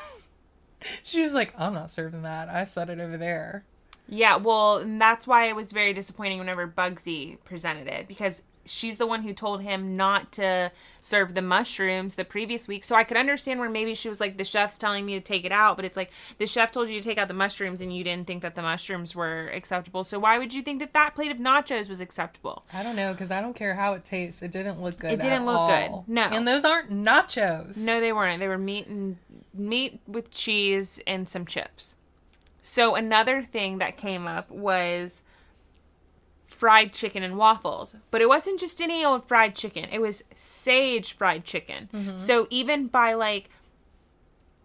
she 1.03 1.23
was 1.23 1.33
like, 1.33 1.55
I'm 1.59 1.75
not 1.75 1.93
serving 1.93 2.23
that. 2.23 2.49
I 2.49 2.65
set 2.65 2.91
it 2.91 3.01
over 3.01 3.17
there. 3.17 3.65
Yeah, 4.09 4.37
well, 4.37 4.85
that's 4.85 5.27
why 5.27 5.47
it 5.47 5.57
was 5.57 5.73
very 5.73 5.93
disappointing 5.95 6.39
whenever 6.39 6.67
Bugsy 6.69 7.39
presented 7.45 7.89
it 7.89 8.07
because 8.07 8.43
she's 8.65 8.97
the 8.97 9.07
one 9.07 9.23
who 9.23 9.33
told 9.33 9.63
him 9.63 9.97
not 9.97 10.33
to 10.33 10.71
serve 11.01 11.35
the 11.35 11.43
mushrooms 11.43 12.15
the 12.15 12.25
previous 12.25 12.67
week. 12.67 12.85
So 12.85 12.95
I 12.95 13.05
could 13.05 13.17
understand 13.17 13.61
where 13.61 13.69
maybe 13.69 13.95
she 13.95 14.09
was 14.09 14.21
like, 14.21 14.37
the 14.37 14.45
chef's 14.45 14.79
telling 14.79 15.05
me 15.07 15.15
to 15.15 15.21
take 15.21 15.45
it 15.45 15.53
out, 15.53 15.77
but 15.77 15.85
it's 15.85 15.97
like 15.97 16.13
the 16.39 16.47
chef 16.47 16.73
told 16.73 16.89
you 16.89 16.99
to 16.99 17.05
take 17.05 17.19
out 17.19 17.29
the 17.29 17.35
mushrooms 17.35 17.81
and 17.81 17.95
you 17.95 18.05
didn't 18.05 18.27
think 18.27 18.43
that 18.43 18.55
the 18.55 18.63
mushrooms 18.63 19.15
were 19.15 19.49
acceptable. 19.49 20.05
So 20.05 20.19
why 20.19 20.39
would 20.39 20.55
you 20.55 20.63
think 20.63 20.81
that 20.81 20.93
that 20.95 21.15
plate 21.15 21.31
of 21.31 21.39
nachos 21.39 21.89
was 21.89 22.01
acceptable? 22.01 22.65
I 22.73 22.83
don't 22.83 22.97
know 22.97 23.13
because 23.13 23.31
I 23.31 23.41
don't 23.41 23.55
care 23.55 23.75
how 23.75 23.95
it 23.95 24.05
tastes. 24.05 24.43
It 24.43 24.53
didn't 24.53 24.83
look 24.83 24.99
good. 24.99 25.13
It 25.13 25.21
didn't 25.21 25.47
look 25.47 25.69
good. 25.69 25.91
No. 26.07 26.23
And 26.23 26.47
those 26.47 26.65
aren't 26.65 26.91
nachos. 26.91 27.77
No, 27.77 28.01
they 28.01 28.13
weren't. 28.13 28.41
They 28.41 28.49
were 28.49 28.59
meat 28.59 28.87
and 28.87 29.19
meat 29.53 30.01
with 30.07 30.31
cheese 30.31 31.01
and 31.07 31.29
some 31.29 31.47
chips. 31.47 31.97
So 32.61 32.95
another 32.95 33.43
thing 33.43 33.79
that 33.79 33.99
came 33.99 34.27
up 34.27 34.51
was 34.51 35.21
fried 36.65 36.95
chicken 36.95 37.23
and 37.23 37.37
waffles. 37.37 37.95
But 38.11 38.23
it 38.23 38.29
wasn't 38.31 38.59
just 38.59 38.81
any 38.81 39.05
old 39.05 39.27
fried 39.27 39.55
chicken. 39.55 39.85
It 39.93 40.01
was 40.01 40.25
sage 40.35 41.13
fried 41.13 41.45
chicken. 41.45 41.91
So 42.17 42.47
even 42.49 42.87
by 42.87 43.13
like 43.13 43.51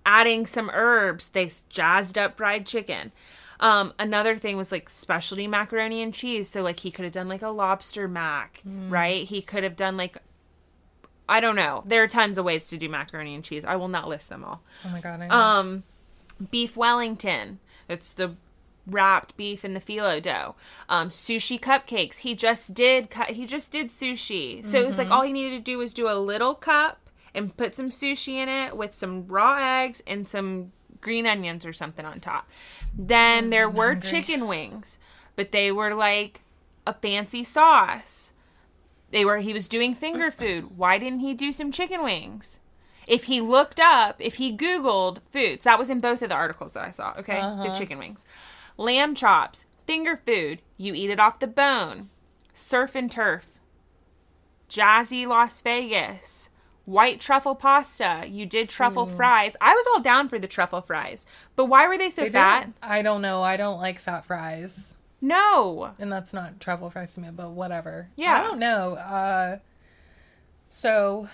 adding 0.05 0.45
some 0.45 0.71
herbs, 0.73 1.27
they 1.27 1.51
jazzed 1.67 2.17
up 2.17 2.37
fried 2.37 2.65
chicken. 2.65 3.11
Um, 3.59 3.93
another 3.99 4.37
thing 4.37 4.55
was 4.55 4.71
like 4.71 4.89
specialty 4.89 5.45
macaroni 5.45 6.01
and 6.01 6.13
cheese. 6.13 6.47
So 6.47 6.61
like 6.61 6.79
he 6.79 6.89
could 6.89 7.03
have 7.03 7.11
done 7.11 7.27
like 7.27 7.41
a 7.41 7.49
lobster 7.49 8.07
mac, 8.07 8.61
right? 8.87 9.27
He 9.27 9.41
could 9.41 9.65
have 9.65 9.75
done 9.75 9.97
like 9.97 10.19
I 11.27 11.41
don't 11.41 11.57
know. 11.57 11.83
There 11.85 12.01
are 12.01 12.07
tons 12.07 12.37
of 12.37 12.45
ways 12.45 12.69
to 12.69 12.77
do 12.77 12.87
macaroni 12.87 13.35
and 13.35 13.43
cheese. 13.43 13.65
I 13.65 13.75
will 13.75 13.89
not 13.89 14.07
list 14.07 14.29
them 14.29 14.45
all. 14.45 14.61
Oh 14.85 14.89
my 14.89 15.01
god. 15.01 15.19
I 15.19 15.27
know. 15.27 15.35
Um, 15.35 15.83
beef 16.49 16.77
Wellington. 16.77 17.59
It's 17.89 18.13
the 18.13 18.35
wrapped 18.89 19.35
beef 19.37 19.63
in 19.65 19.73
the 19.73 19.79
phyllo 19.79 20.21
dough. 20.21 20.55
Um, 20.87 21.09
sushi 21.09 21.59
cupcakes. 21.59 22.19
He 22.19 22.35
just 22.35 22.73
did. 22.73 23.09
Cu- 23.09 23.33
he 23.33 23.45
just 23.45 23.71
did 23.71 23.89
sushi. 23.89 24.65
So 24.65 24.77
it 24.79 24.85
was 24.85 24.97
like 24.97 25.09
all 25.11 25.23
he 25.23 25.33
needed 25.33 25.57
to 25.57 25.71
do 25.71 25.77
was 25.77 25.93
do 25.93 26.09
a 26.09 26.15
little 26.17 26.55
cup 26.55 27.09
and 27.33 27.55
put 27.55 27.75
some 27.75 27.89
sushi 27.89 28.33
in 28.33 28.49
it 28.49 28.75
with 28.75 28.93
some 28.95 29.27
raw 29.27 29.57
eggs 29.83 30.01
and 30.07 30.27
some 30.27 30.71
green 31.01 31.25
onions 31.27 31.65
or 31.65 31.73
something 31.73 32.05
on 32.05 32.19
top. 32.19 32.49
Then 32.97 33.49
there 33.51 33.69
were 33.69 33.93
hungry. 33.93 34.09
chicken 34.09 34.47
wings, 34.47 34.99
but 35.35 35.51
they 35.51 35.71
were 35.71 35.93
like 35.93 36.41
a 36.87 36.93
fancy 36.93 37.43
sauce. 37.43 38.33
They 39.11 39.23
were 39.25 39.37
he 39.37 39.53
was 39.53 39.67
doing 39.67 39.93
finger 39.95 40.31
food. 40.41 40.77
Why 40.77 40.97
didn't 40.97 41.19
he 41.19 41.33
do 41.33 41.51
some 41.51 41.71
chicken 41.71 42.03
wings? 42.03 42.59
If 43.07 43.23
he 43.23 43.41
looked 43.41 43.79
up, 43.79 44.17
if 44.19 44.35
he 44.35 44.55
googled 44.55 45.17
foods, 45.31 45.63
that 45.63 45.79
was 45.79 45.89
in 45.89 45.99
both 45.99 46.21
of 46.21 46.29
the 46.29 46.35
articles 46.35 46.73
that 46.73 46.83
I 46.85 46.91
saw, 46.91 47.15
okay? 47.17 47.39
The 47.39 47.71
chicken 47.75 47.97
wings. 47.97 48.23
Lamb 48.79 49.13
chops, 49.13 49.65
finger 49.85 50.15
food, 50.25 50.61
you 50.77 50.93
eat 50.93 51.09
it 51.09 51.19
off 51.19 51.39
the 51.39 51.47
bone. 51.47 52.09
Surf 52.53 52.95
and 52.95 53.11
turf. 53.11 53.59
Jazzy 54.69 55.27
Las 55.27 55.61
Vegas. 55.61 56.49
White 56.85 57.19
truffle 57.19 57.55
pasta. 57.55 58.23
You 58.29 58.45
did 58.45 58.69
truffle 58.69 59.05
fries. 59.05 59.57
I 59.59 59.75
was 59.75 59.85
all 59.87 59.99
down 60.01 60.29
for 60.29 60.39
the 60.39 60.47
truffle 60.47 60.79
fries. 60.81 61.25
But 61.57 61.65
why 61.65 61.89
were 61.89 61.97
they 61.97 62.09
so 62.09 62.23
They 62.23 62.29
fat? 62.31 62.61
don't- 62.61 62.75
I 62.81 63.01
don't 63.01 63.21
know. 63.21 63.43
I 63.43 63.57
don't 63.57 63.79
like 63.81 63.99
fat 63.99 64.23
fries. 64.23 64.95
No. 65.19 65.91
And 65.99 66.09
that's 66.09 66.33
not 66.33 66.61
truffle 66.61 66.89
fries 66.89 67.13
to 67.15 67.19
me, 67.19 67.29
but 67.31 67.49
whatever. 67.49 68.07
Yeah. 68.15 68.39
I 68.39 68.43
don't 68.43 68.59
know. 68.59 68.93
Uh, 68.93 69.57
so 70.69 71.27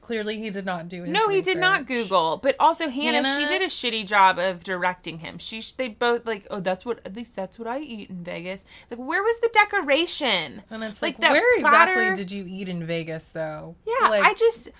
clearly 0.00 0.38
he 0.38 0.50
did 0.50 0.64
not 0.64 0.88
do 0.88 1.02
his 1.02 1.12
No, 1.12 1.28
he 1.28 1.40
did 1.40 1.58
not. 1.58 1.86
Google. 1.86 2.36
But 2.36 2.56
also 2.58 2.88
Hannah, 2.88 3.24
she 3.36 3.46
did 3.46 3.62
a 3.62 3.66
shitty 3.66 4.06
job 4.06 4.38
of 4.38 4.64
directing 4.64 5.18
him. 5.20 5.38
She 5.38 5.62
they 5.76 5.88
both 5.88 6.26
like, 6.26 6.46
oh, 6.50 6.60
that's 6.60 6.84
what 6.84 7.00
at 7.04 7.14
least 7.14 7.36
that's 7.36 7.58
what 7.58 7.68
I 7.68 7.80
eat 7.80 8.10
in 8.10 8.24
Vegas. 8.24 8.64
Like, 8.90 8.98
where 8.98 9.22
was 9.22 9.38
the 9.40 9.50
decoration? 9.52 10.62
And 10.70 10.82
it's 10.82 11.02
like, 11.02 11.18
that 11.18 11.32
where 11.32 11.60
platter- 11.60 11.92
exactly 11.92 12.24
did 12.24 12.30
you 12.30 12.44
eat 12.48 12.68
in 12.68 12.86
Vegas, 12.86 13.28
though? 13.28 13.76
Yeah, 13.86 14.08
like, 14.08 14.24
I 14.24 14.34
just 14.34 14.70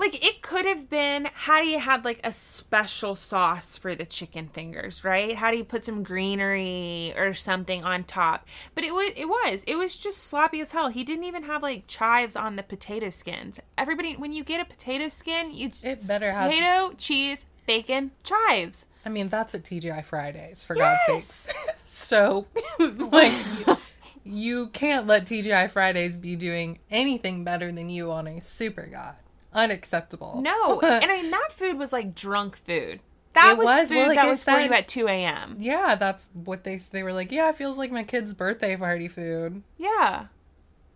like 0.00 0.24
it 0.24 0.40
could 0.42 0.64
have 0.64 0.88
been 0.90 1.26
had 1.32 1.62
he 1.62 1.74
had 1.78 2.04
like 2.04 2.20
a 2.24 2.32
special 2.32 3.14
sauce 3.14 3.76
for 3.76 3.94
the 3.94 4.04
chicken 4.06 4.48
fingers, 4.48 5.04
right? 5.04 5.36
Had 5.36 5.54
he 5.54 5.62
put 5.62 5.84
some 5.84 6.02
greenery 6.02 7.12
or 7.16 7.34
something 7.34 7.84
on 7.84 8.04
top? 8.04 8.48
But 8.74 8.84
it 8.84 8.92
was 8.92 9.12
it 9.16 9.26
was 9.28 9.62
it 9.64 9.76
was 9.76 9.96
just 9.96 10.18
sloppy 10.24 10.60
as 10.60 10.72
hell. 10.72 10.88
He 10.88 11.04
didn't 11.04 11.24
even 11.24 11.44
have 11.44 11.62
like 11.62 11.86
chives 11.86 12.34
on 12.34 12.56
the 12.56 12.62
potato 12.62 13.10
skins. 13.10 13.60
Everybody, 13.78 14.14
when 14.14 14.32
you 14.32 14.42
get 14.42 14.60
a 14.60 14.64
potato 14.64 15.08
skin, 15.10 15.52
it's 15.54 15.84
it 15.84 16.06
better 16.06 16.32
have. 16.32 16.50
potato, 16.50 16.94
cheese, 16.96 17.46
bacon, 17.66 18.10
chives. 18.24 18.86
I 19.04 19.08
mean, 19.08 19.28
that's 19.28 19.54
at 19.54 19.64
TGI 19.64 20.04
Fridays, 20.04 20.64
for 20.64 20.74
God's 20.74 21.00
Yes. 21.08 21.24
sake. 21.24 21.56
So, 21.82 22.46
like, 22.78 23.32
you, 23.58 23.76
you 24.24 24.66
can't 24.68 25.06
let 25.06 25.24
TGI 25.26 25.70
Fridays 25.70 26.16
be 26.16 26.36
doing 26.36 26.78
anything 26.90 27.42
better 27.44 27.72
than 27.72 27.90
you 27.90 28.12
on 28.12 28.26
a 28.28 28.40
super 28.40 28.86
god. 28.86 29.16
Unacceptable. 29.52 30.40
No, 30.42 30.80
and 30.82 31.10
I 31.10 31.22
mean 31.22 31.30
that 31.30 31.48
food 31.52 31.78
was 31.78 31.92
like 31.92 32.14
drunk 32.14 32.56
food. 32.56 33.00
That 33.34 33.56
was, 33.56 33.64
was. 33.64 33.88
food 33.88 33.96
Well, 33.96 34.08
like 34.08 34.16
that 34.16 34.26
I 34.26 34.30
was 34.30 34.42
for 34.42 34.58
you 34.58 34.72
at 34.72 34.88
two 34.88 35.08
a.m. 35.08 35.56
yeah, 35.58 35.94
that's 35.94 36.28
what 36.32 36.64
they 36.64 36.76
they 36.76 37.02
were 37.02 37.12
like. 37.12 37.30
Yeah, 37.30 37.48
it 37.50 37.56
feels 37.56 37.78
like 37.78 37.92
my 37.92 38.02
kid's 38.02 38.32
birthday 38.32 38.76
party 38.76 39.08
food. 39.08 39.62
Yeah. 39.78 40.26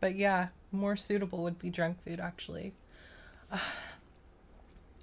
But 0.01 0.17
yeah, 0.17 0.49
more 0.73 0.97
suitable 0.97 1.43
would 1.43 1.59
be 1.59 1.71
drunk 1.71 2.03
food 2.05 2.21
actually. 2.21 2.75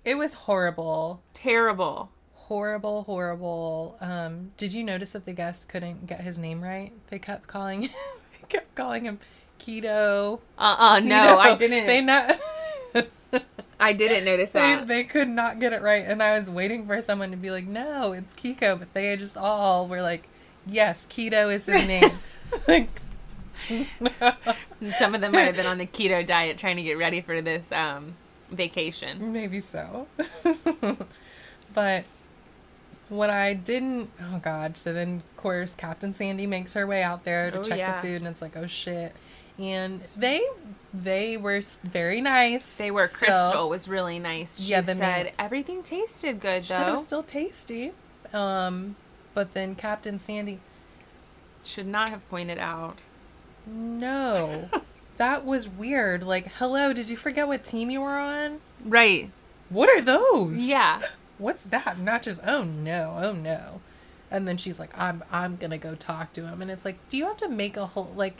It 0.03 0.15
was 0.15 0.33
horrible. 0.33 1.21
Terrible. 1.31 2.09
Horrible, 2.33 3.03
horrible. 3.03 3.97
Um, 4.01 4.51
did 4.57 4.73
you 4.73 4.83
notice 4.83 5.11
that 5.11 5.25
the 5.25 5.33
guest 5.33 5.69
couldn't 5.69 6.07
get 6.07 6.21
his 6.21 6.39
name 6.39 6.59
right? 6.59 6.91
They 7.11 7.19
kept 7.19 7.45
calling 7.45 7.83
him 7.83 7.91
kept 8.49 8.73
calling 8.73 9.05
him 9.05 9.19
keto. 9.59 10.39
Uh 10.57 10.75
uh 10.79 10.99
no, 11.01 11.37
I 11.37 11.55
didn't. 11.55 11.85
They 11.85 12.01
not. 12.01 12.39
I 13.81 13.93
didn't 13.93 14.23
notice 14.25 14.51
They, 14.51 14.59
that. 14.59 14.87
they 14.87 15.03
could 15.03 15.27
not 15.27 15.59
get 15.59 15.73
it 15.73 15.81
right, 15.81 16.05
and 16.07 16.21
I 16.21 16.37
was 16.37 16.49
waiting 16.49 16.85
for 16.85 17.01
someone 17.01 17.31
to 17.31 17.37
be 17.37 17.49
like, 17.51 17.65
"No, 17.65 18.13
it's 18.13 18.33
Kiko," 18.35 18.77
but 18.79 18.93
they 18.93 19.15
just 19.17 19.35
all 19.35 19.87
were 19.87 20.01
like, 20.01 20.27
"Yes, 20.67 21.07
keto 21.09 21.53
is 21.53 21.65
his 21.65 21.87
name." 21.87 22.09
like, 22.67 22.89
Some 24.97 25.15
of 25.15 25.21
them 25.21 25.31
might 25.33 25.41
have 25.41 25.55
been 25.55 25.65
on 25.65 25.77
the 25.77 25.85
keto 25.85 26.25
diet 26.25 26.57
trying 26.57 26.77
to 26.77 26.83
get 26.83 26.97
ready 26.97 27.21
for 27.21 27.41
this 27.41 27.71
um, 27.71 28.13
vacation. 28.51 29.31
maybe 29.31 29.59
so. 29.59 30.07
but 31.73 32.03
what 33.09 33.29
I 33.29 33.53
didn't, 33.53 34.09
oh 34.21 34.39
god! 34.43 34.77
So 34.77 34.93
then, 34.93 35.21
of 35.29 35.37
course, 35.37 35.73
Captain 35.75 36.13
Sandy 36.13 36.47
makes 36.47 36.73
her 36.73 36.87
way 36.87 37.03
out 37.03 37.23
there 37.23 37.51
to 37.51 37.59
Oh, 37.59 37.63
check 37.63 37.77
yeah. 37.77 37.99
the 38.01 38.07
food, 38.07 38.15
and 38.17 38.27
it's 38.27 38.41
like, 38.41 38.55
oh 38.57 38.67
shit. 38.67 39.15
And 39.61 40.01
they 40.17 40.41
they 40.93 41.37
were 41.37 41.61
very 41.83 42.19
nice. 42.19 42.75
They 42.75 42.89
were. 42.91 43.07
still. 43.07 43.17
Crystal 43.19 43.69
was 43.69 43.87
really 43.87 44.17
nice. 44.19 44.59
She 44.59 44.71
Yeah, 44.71 44.81
said 44.81 44.97
main- 44.99 45.33
everything 45.37 45.83
tasted 45.83 46.39
good 46.41 46.65
Shit, 46.65 46.79
it 46.87 46.91
was 46.91 47.03
still 47.05 47.23
tasty. 47.23 47.91
Um, 48.33 48.95
but 49.33 49.53
then 49.53 49.75
Captain 49.75 50.19
Sandy, 50.19 50.59
Should 51.63 51.87
not 51.87 52.09
have 52.09 52.27
pointed 52.29 52.57
out. 52.57 53.03
no, 53.67 54.69
that 55.17 55.45
was 55.45 55.67
weird. 55.69 56.23
Like, 56.23 56.47
hello, 56.55 56.93
did 56.93 57.09
you 57.09 57.17
forget 57.17 57.47
what 57.47 57.63
team 57.63 57.89
you 57.91 58.01
were 58.01 58.17
on? 58.17 58.59
Right. 58.83 59.29
What 59.69 59.89
are 59.89 60.01
those? 60.01 60.61
Yeah. 60.61 61.01
What's 61.37 61.63
that? 61.65 61.99
Not 61.99 62.23
just 62.23 62.41
oh 62.45 62.63
no, 62.63 63.19
oh 63.21 63.33
no. 63.33 63.81
And 64.29 64.47
then 64.47 64.57
she's 64.57 64.79
like, 64.79 64.91
I'm 64.97 65.23
I'm 65.31 65.55
gonna 65.57 65.77
go 65.77 65.95
talk 65.95 66.33
to 66.33 66.45
him. 66.47 66.61
And 66.61 66.71
it's 66.71 66.85
like, 66.85 66.97
do 67.09 67.17
you 67.17 67.25
have 67.25 67.37
to 67.37 67.49
make 67.49 67.77
a 67.77 67.85
whole 67.87 68.11
like 68.15 68.37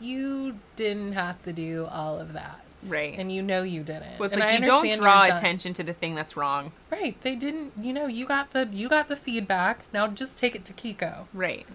you 0.00 0.58
didn't 0.76 1.12
have 1.12 1.42
to 1.44 1.52
do 1.52 1.86
all 1.90 2.18
of 2.18 2.32
that. 2.32 2.60
Right. 2.86 3.14
And 3.16 3.32
you 3.32 3.42
know 3.42 3.62
you 3.62 3.82
didn't. 3.82 4.18
Well, 4.18 4.26
it's 4.26 4.34
And 4.34 4.44
like 4.44 4.54
I 4.54 4.58
you 4.58 4.64
don't 4.64 4.98
draw 4.98 5.24
attention 5.24 5.74
to 5.74 5.82
the 5.82 5.94
thing 5.94 6.14
that's 6.14 6.36
wrong. 6.36 6.72
Right. 6.90 7.20
They 7.22 7.34
didn't 7.34 7.72
you 7.80 7.92
know, 7.92 8.06
you 8.06 8.26
got 8.26 8.50
the 8.50 8.68
you 8.72 8.88
got 8.88 9.08
the 9.08 9.16
feedback. 9.16 9.84
Now 9.92 10.06
just 10.08 10.36
take 10.36 10.54
it 10.54 10.64
to 10.66 10.72
Kiko. 10.72 11.26
Right. 11.32 11.66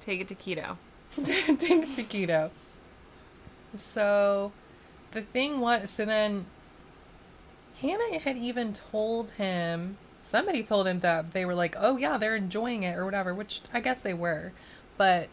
Take 0.00 0.20
it 0.20 0.28
to 0.28 0.34
keto. 0.34 0.76
take 1.24 1.48
it 1.48 1.96
to 1.96 2.02
Keto. 2.02 2.50
So 3.78 4.52
the 5.12 5.22
thing 5.22 5.60
was 5.60 5.90
so 5.90 6.04
then 6.04 6.46
Hannah 7.80 8.18
had 8.18 8.36
even 8.36 8.72
told 8.72 9.32
him 9.32 9.98
somebody 10.22 10.62
told 10.62 10.86
him 10.86 11.00
that 11.00 11.32
they 11.32 11.44
were 11.44 11.54
like, 11.54 11.74
Oh 11.78 11.96
yeah, 11.96 12.18
they're 12.18 12.36
enjoying 12.36 12.82
it 12.82 12.96
or 12.96 13.04
whatever, 13.04 13.34
which 13.34 13.62
I 13.72 13.80
guess 13.80 14.00
they 14.00 14.14
were. 14.14 14.52
But 14.96 15.28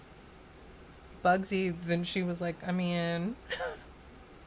Bugsy 1.23 1.75
then 1.85 2.03
she 2.03 2.23
was 2.23 2.41
like, 2.41 2.55
I 2.65 2.71
mean 2.71 3.35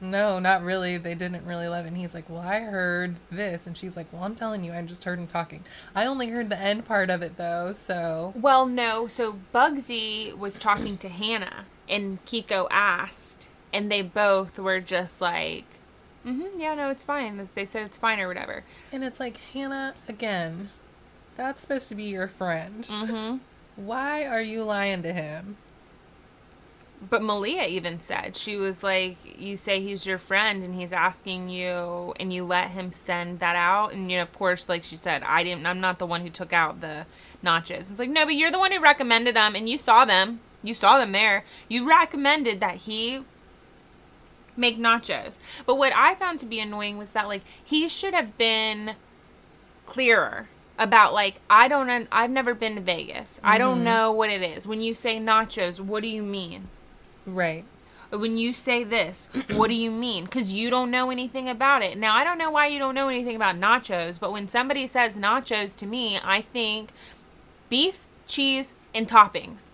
No, 0.00 0.38
not 0.38 0.62
really. 0.62 0.98
They 0.98 1.14
didn't 1.14 1.46
really 1.46 1.68
love 1.68 1.86
it. 1.86 1.88
And 1.88 1.96
he's 1.96 2.14
like, 2.14 2.28
Well, 2.28 2.40
I 2.40 2.60
heard 2.60 3.16
this. 3.30 3.66
And 3.66 3.76
she's 3.76 3.96
like, 3.96 4.06
Well, 4.12 4.24
I'm 4.24 4.34
telling 4.34 4.62
you, 4.62 4.72
I 4.72 4.82
just 4.82 5.04
heard 5.04 5.18
him 5.18 5.26
talking. 5.26 5.64
I 5.94 6.06
only 6.06 6.28
heard 6.28 6.50
the 6.50 6.58
end 6.58 6.84
part 6.84 7.10
of 7.10 7.22
it 7.22 7.36
though, 7.36 7.72
so 7.72 8.32
Well, 8.36 8.66
no. 8.66 9.08
So 9.08 9.38
Bugsy 9.54 10.36
was 10.36 10.58
talking 10.58 10.98
to 10.98 11.08
Hannah, 11.08 11.64
and 11.88 12.24
Kiko 12.26 12.66
asked, 12.70 13.48
and 13.72 13.90
they 13.90 14.02
both 14.02 14.58
were 14.58 14.80
just 14.80 15.20
like, 15.20 15.64
mm-hmm, 16.26 16.58
"Yeah, 16.58 16.74
no, 16.74 16.90
it's 16.90 17.02
fine." 17.02 17.48
They 17.54 17.64
said 17.64 17.86
it's 17.86 17.96
fine 17.96 18.20
or 18.20 18.28
whatever. 18.28 18.64
And 18.92 19.02
it's 19.02 19.20
like, 19.20 19.38
Hannah, 19.52 19.94
again, 20.08 20.70
that's 21.36 21.62
supposed 21.62 21.88
to 21.88 21.94
be 21.94 22.04
your 22.04 22.28
friend. 22.28 22.84
Mm-hmm. 22.84 23.36
Why 23.76 24.26
are 24.26 24.42
you 24.42 24.64
lying 24.64 25.02
to 25.02 25.12
him? 25.12 25.56
But 27.08 27.22
Malia 27.22 27.64
even 27.64 28.00
said 28.00 28.36
she 28.36 28.56
was 28.56 28.82
like, 28.82 29.16
"You 29.38 29.56
say 29.56 29.80
he's 29.80 30.06
your 30.06 30.18
friend, 30.18 30.64
and 30.64 30.74
he's 30.74 30.92
asking 30.92 31.50
you, 31.50 32.14
and 32.18 32.32
you 32.32 32.44
let 32.44 32.70
him 32.70 32.90
send 32.90 33.40
that 33.40 33.54
out." 33.54 33.92
And 33.92 34.10
you 34.10 34.16
know, 34.16 34.22
of 34.22 34.32
course, 34.32 34.68
like 34.68 34.82
she 34.82 34.96
said, 34.96 35.22
I 35.22 35.44
didn't. 35.44 35.66
I'm 35.66 35.80
not 35.80 35.98
the 35.98 36.06
one 36.06 36.22
who 36.22 36.30
took 36.30 36.52
out 36.52 36.80
the 36.80 37.06
nachos. 37.44 37.90
It's 37.90 37.98
like, 37.98 38.10
no, 38.10 38.24
but 38.24 38.34
you're 38.34 38.50
the 38.50 38.58
one 38.58 38.72
who 38.72 38.80
recommended 38.80 39.36
them, 39.36 39.54
and 39.54 39.68
you 39.68 39.78
saw 39.78 40.04
them. 40.04 40.40
You 40.62 40.74
saw 40.74 40.98
them 40.98 41.12
there. 41.12 41.44
You 41.68 41.86
recommended 41.88 42.60
that 42.60 42.76
he 42.76 43.22
make 44.56 44.78
nachos. 44.78 45.38
But 45.64 45.76
what 45.76 45.92
I 45.94 46.14
found 46.14 46.40
to 46.40 46.46
be 46.46 46.60
annoying 46.60 46.98
was 46.98 47.10
that 47.10 47.28
like 47.28 47.42
he 47.62 47.88
should 47.88 48.14
have 48.14 48.36
been 48.38 48.96
clearer 49.86 50.48
about 50.78 51.14
like 51.14 51.40
I 51.48 51.68
don't 51.68 52.08
I've 52.10 52.30
never 52.30 52.54
been 52.54 52.74
to 52.76 52.80
Vegas. 52.80 53.40
I 53.42 53.58
don't 53.58 53.76
mm-hmm. 53.76 53.84
know 53.84 54.12
what 54.12 54.30
it 54.30 54.42
is. 54.42 54.66
When 54.66 54.82
you 54.82 54.94
say 54.94 55.18
nachos, 55.18 55.80
what 55.80 56.02
do 56.02 56.08
you 56.08 56.22
mean? 56.22 56.68
Right. 57.26 57.64
when 58.10 58.38
you 58.38 58.52
say 58.52 58.84
this, 58.84 59.28
what 59.54 59.66
do 59.68 59.74
you 59.74 59.90
mean? 59.90 60.24
Because 60.24 60.52
you 60.52 60.70
don't 60.70 60.90
know 60.92 61.10
anything 61.10 61.48
about 61.48 61.82
it. 61.82 61.98
Now, 61.98 62.14
I 62.14 62.22
don't 62.24 62.38
know 62.38 62.50
why 62.50 62.68
you 62.68 62.78
don't 62.78 62.94
know 62.94 63.08
anything 63.08 63.34
about 63.36 63.56
nachos, 63.56 64.18
but 64.20 64.32
when 64.32 64.46
somebody 64.48 64.86
says 64.86 65.18
nachos 65.18 65.76
to 65.78 65.86
me, 65.86 66.18
I 66.22 66.42
think 66.42 66.90
beef, 67.68 68.06
cheese, 68.26 68.74
and 68.94 69.08
toppings. 69.08 69.70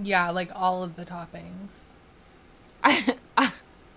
Yeah, 0.00 0.30
like 0.30 0.50
all 0.54 0.82
of 0.82 0.96
the 0.96 1.04
toppings. 1.04 1.86
I, 2.84 3.16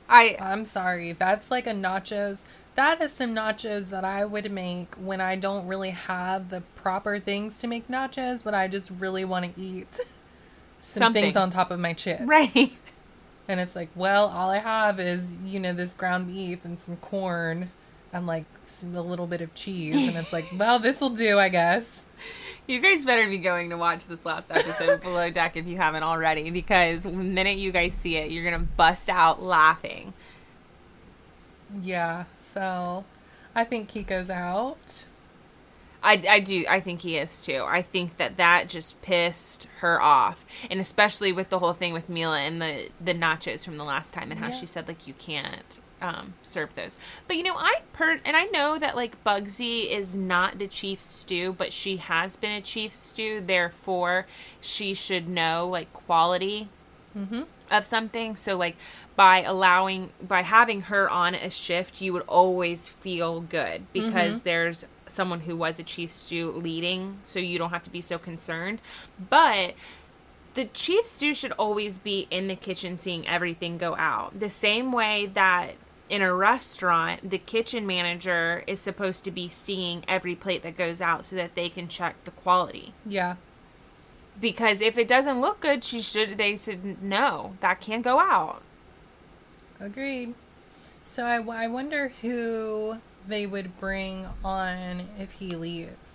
I, 0.07 0.37
I'm 0.39 0.65
sorry. 0.65 1.13
That's 1.13 1.49
like 1.49 1.65
a 1.65 1.71
nachos. 1.71 2.41
That 2.75 3.01
is 3.01 3.13
some 3.13 3.33
nachos 3.33 3.89
that 3.89 4.03
I 4.03 4.25
would 4.25 4.51
make 4.51 4.93
when 4.95 5.21
I 5.21 5.35
don't 5.37 5.65
really 5.65 5.91
have 5.91 6.49
the 6.49 6.61
proper 6.75 7.19
things 7.19 7.57
to 7.59 7.67
make 7.67 7.87
nachos, 7.87 8.43
but 8.43 8.53
I 8.53 8.67
just 8.67 8.91
really 8.91 9.25
want 9.25 9.55
to 9.55 9.61
eat 9.61 9.99
some 10.79 10.99
Something. 10.99 11.23
things 11.23 11.35
on 11.35 11.49
top 11.49 11.71
of 11.71 11.79
my 11.79 11.93
chips. 11.93 12.21
right. 12.25 12.71
And 13.47 13.59
it's 13.59 13.75
like, 13.75 13.89
well, 13.95 14.27
all 14.29 14.49
I 14.49 14.57
have 14.57 14.99
is, 14.99 15.35
you 15.43 15.59
know, 15.59 15.71
this 15.71 15.93
ground 15.93 16.27
beef 16.27 16.65
and 16.65 16.79
some 16.79 16.97
corn 16.97 17.69
and 18.11 18.25
like 18.25 18.45
some, 18.65 18.95
a 18.95 19.01
little 19.01 19.27
bit 19.27 19.41
of 19.41 19.53
cheese. 19.53 20.07
And 20.07 20.17
it's 20.17 20.33
like, 20.33 20.45
well, 20.57 20.79
this 20.79 20.99
will 20.99 21.11
do, 21.11 21.37
I 21.37 21.49
guess. 21.49 22.01
You 22.65 22.79
guys 22.79 23.05
better 23.05 23.27
be 23.29 23.37
going 23.37 23.69
to 23.69 23.77
watch 23.77 24.07
this 24.07 24.25
last 24.25 24.49
episode 24.51 24.89
of 24.89 25.01
Below 25.03 25.29
Deck 25.29 25.57
if 25.57 25.67
you 25.67 25.77
haven't 25.77 26.01
already, 26.01 26.49
because 26.49 27.03
the 27.03 27.11
minute 27.11 27.59
you 27.59 27.71
guys 27.71 27.93
see 27.93 28.15
it, 28.17 28.31
you're 28.31 28.43
going 28.49 28.59
to 28.59 28.67
bust 28.75 29.09
out 29.09 29.43
laughing. 29.43 30.13
Yeah. 31.83 32.23
So 32.39 33.05
I 33.53 33.63
think 33.63 33.89
Kiko's 33.89 34.31
out. 34.31 35.05
I, 36.05 36.23
I 36.29 36.39
do. 36.39 36.65
I 36.69 36.79
think 36.79 37.01
he 37.01 37.17
is 37.17 37.41
too. 37.41 37.65
I 37.67 37.81
think 37.81 38.17
that 38.17 38.37
that 38.37 38.69
just 38.69 39.01
pissed 39.01 39.67
her 39.79 39.99
off, 40.01 40.45
and 40.69 40.79
especially 40.79 41.31
with 41.31 41.49
the 41.49 41.59
whole 41.59 41.73
thing 41.73 41.93
with 41.93 42.07
Mila 42.09 42.39
and 42.39 42.61
the 42.61 42.89
the 43.03 43.13
nachos 43.13 43.65
from 43.65 43.75
the 43.77 43.83
last 43.83 44.13
time, 44.13 44.31
and 44.31 44.39
how 44.39 44.47
Yeah. 44.47 44.53
she 44.53 44.65
said 44.67 44.87
like 44.87 45.07
you 45.07 45.13
can't 45.15 45.79
um, 46.01 46.35
serve 46.43 46.75
those. 46.75 46.97
But 47.27 47.37
you 47.37 47.43
know, 47.43 47.55
I 47.57 47.81
per 47.93 48.19
and 48.23 48.37
I 48.37 48.45
know 48.45 48.77
that 48.77 48.95
like 48.95 49.21
Bugsy 49.23 49.89
is 49.89 50.15
not 50.15 50.59
the 50.59 50.67
chief 50.67 51.01
stew, 51.01 51.53
but 51.57 51.73
she 51.73 51.97
has 51.97 52.35
been 52.35 52.51
a 52.51 52.61
chief 52.61 52.93
stew. 52.93 53.41
Therefore, 53.41 54.27
she 54.61 54.93
should 54.93 55.27
know 55.27 55.67
like 55.67 55.91
quality 55.93 56.69
of 57.71 57.85
something. 57.85 58.35
So 58.35 58.57
like 58.57 58.75
by 59.15 59.41
allowing 59.43 60.11
by 60.21 60.41
having 60.41 60.81
her 60.81 61.09
on 61.09 61.33
a 61.33 61.49
shift, 61.49 62.01
you 62.01 62.11
would 62.13 62.23
always 62.27 62.89
feel 62.89 63.39
good 63.41 63.91
because 63.93 64.41
there's 64.41 64.85
someone 65.07 65.41
who 65.41 65.55
was 65.55 65.79
a 65.79 65.83
chief 65.83 66.11
stew 66.11 66.51
leading, 66.51 67.19
so 67.25 67.39
you 67.39 67.57
don't 67.57 67.69
have 67.71 67.83
to 67.83 67.89
be 67.89 68.01
so 68.01 68.17
concerned. 68.17 68.79
But 69.29 69.75
the 70.55 70.65
chief 70.65 71.05
stew 71.05 71.33
should 71.33 71.51
always 71.53 71.97
be 71.97 72.27
in 72.31 72.47
the 72.47 72.55
kitchen 72.55 72.97
seeing 72.97 73.27
everything 73.27 73.77
go 73.77 73.95
out. 73.97 74.39
The 74.39 74.49
same 74.49 74.91
way 74.91 75.25
that 75.33 75.71
in 76.09 76.21
a 76.21 76.33
restaurant, 76.33 77.29
the 77.29 77.37
kitchen 77.37 77.85
manager 77.87 78.63
is 78.67 78.79
supposed 78.79 79.23
to 79.25 79.31
be 79.31 79.47
seeing 79.49 80.05
every 80.07 80.35
plate 80.35 80.63
that 80.63 80.77
goes 80.77 81.01
out 81.01 81.25
so 81.25 81.35
that 81.35 81.55
they 81.55 81.67
can 81.67 81.87
check 81.87 82.15
the 82.25 82.31
quality 82.31 82.93
Yeah. 83.05 83.35
because 84.39 84.81
if 84.81 84.97
it 84.99 85.07
doesn't 85.07 85.41
look 85.41 85.59
good, 85.61 85.83
she 85.83 86.01
should. 86.01 86.37
They 86.37 86.57
should 86.57 87.01
know 87.01 87.55
that 87.61 87.81
can't 87.81 88.03
go 88.03 88.19
out. 88.19 88.61
Agreed. 89.79 90.35
So 91.03 91.25
I, 91.25 91.37
I 91.41 91.67
wonder 91.67 92.13
who 92.21 92.97
they 93.27 93.45
would 93.45 93.79
bring 93.79 94.27
on 94.43 95.07
if 95.19 95.31
he 95.31 95.49
leaves. 95.49 96.11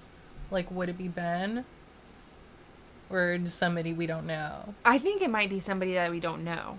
Like, 0.51 0.71
would 0.71 0.89
it 0.89 0.99
be 0.99 1.09
Ben? 1.09 1.65
Or 3.09 3.39
somebody 3.47 3.93
we 3.93 4.07
don't 4.07 4.27
know? 4.27 4.75
I 4.85 4.99
think 4.99 5.23
it 5.23 5.31
might 5.31 5.51
be 5.51 5.61
somebody 5.61 5.95
that 5.95 6.11
we 6.11 6.21
don't 6.21 6.45
know. 6.45 6.79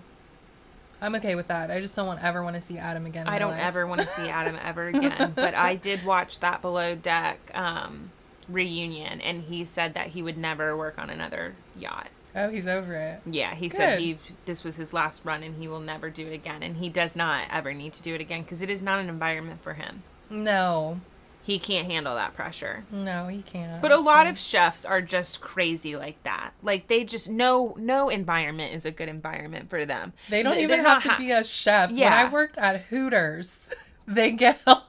I'm 1.00 1.16
okay 1.16 1.34
with 1.34 1.48
that. 1.48 1.70
I 1.70 1.80
just 1.80 1.96
don't 1.96 2.06
want, 2.06 2.22
ever 2.22 2.42
want 2.44 2.54
to 2.54 2.62
see 2.62 2.78
Adam 2.78 3.06
again. 3.06 3.26
in 3.26 3.32
I 3.32 3.38
don't 3.38 3.50
life. 3.50 3.60
ever 3.60 3.86
want 3.86 4.02
to 4.02 4.06
see 4.06 4.22
Adam 4.28 4.56
ever 4.62 4.86
again. 4.86 5.32
But 5.34 5.54
I 5.54 5.74
did 5.74 6.04
watch 6.04 6.38
that 6.40 6.62
below 6.62 6.94
deck 6.94 7.38
um, 7.54 8.12
reunion, 8.48 9.20
and 9.20 9.42
he 9.42 9.64
said 9.64 9.94
that 9.94 10.08
he 10.08 10.22
would 10.22 10.38
never 10.38 10.76
work 10.76 10.98
on 10.98 11.10
another 11.10 11.54
yacht. 11.76 12.08
Oh, 12.34 12.48
he's 12.48 12.66
over 12.66 12.94
it. 12.94 13.20
Yeah, 13.26 13.54
he 13.54 13.68
said 13.68 13.98
he 13.98 14.18
this 14.46 14.64
was 14.64 14.76
his 14.76 14.92
last 14.94 15.24
run, 15.24 15.42
and 15.42 15.56
he 15.56 15.68
will 15.68 15.80
never 15.80 16.08
do 16.08 16.26
it 16.26 16.32
again. 16.32 16.62
And 16.62 16.76
he 16.76 16.88
does 16.88 17.14
not 17.14 17.46
ever 17.50 17.74
need 17.74 17.92
to 17.94 18.02
do 18.02 18.14
it 18.14 18.20
again 18.22 18.42
because 18.42 18.62
it 18.62 18.70
is 18.70 18.82
not 18.82 19.00
an 19.00 19.08
environment 19.08 19.62
for 19.62 19.74
him. 19.74 20.02
No. 20.32 21.00
He 21.44 21.58
can't 21.58 21.86
handle 21.90 22.14
that 22.14 22.34
pressure. 22.34 22.84
No, 22.92 23.26
he 23.26 23.42
can't. 23.42 23.82
But 23.82 23.90
a 23.90 23.98
lot 23.98 24.28
of 24.28 24.38
chefs 24.38 24.84
are 24.84 25.00
just 25.02 25.40
crazy 25.40 25.96
like 25.96 26.22
that. 26.22 26.52
Like 26.62 26.86
they 26.86 27.02
just 27.02 27.28
no 27.28 27.74
no 27.76 28.08
environment 28.08 28.74
is 28.74 28.84
a 28.86 28.92
good 28.92 29.08
environment 29.08 29.68
for 29.68 29.84
them. 29.84 30.12
they 30.30 30.44
don't 30.44 30.58
even 30.58 30.84
have 30.84 31.02
to 31.02 31.08
ha- 31.10 31.18
be 31.18 31.32
a 31.32 31.42
chef. 31.42 31.90
When 31.90 31.98
Yeah. 31.98 32.16
I 32.16 32.28
worked 32.30 32.58
at 32.58 32.82
Hooters, 32.82 33.70
they 34.06 34.30
get 34.30 34.60
all, 34.68 34.86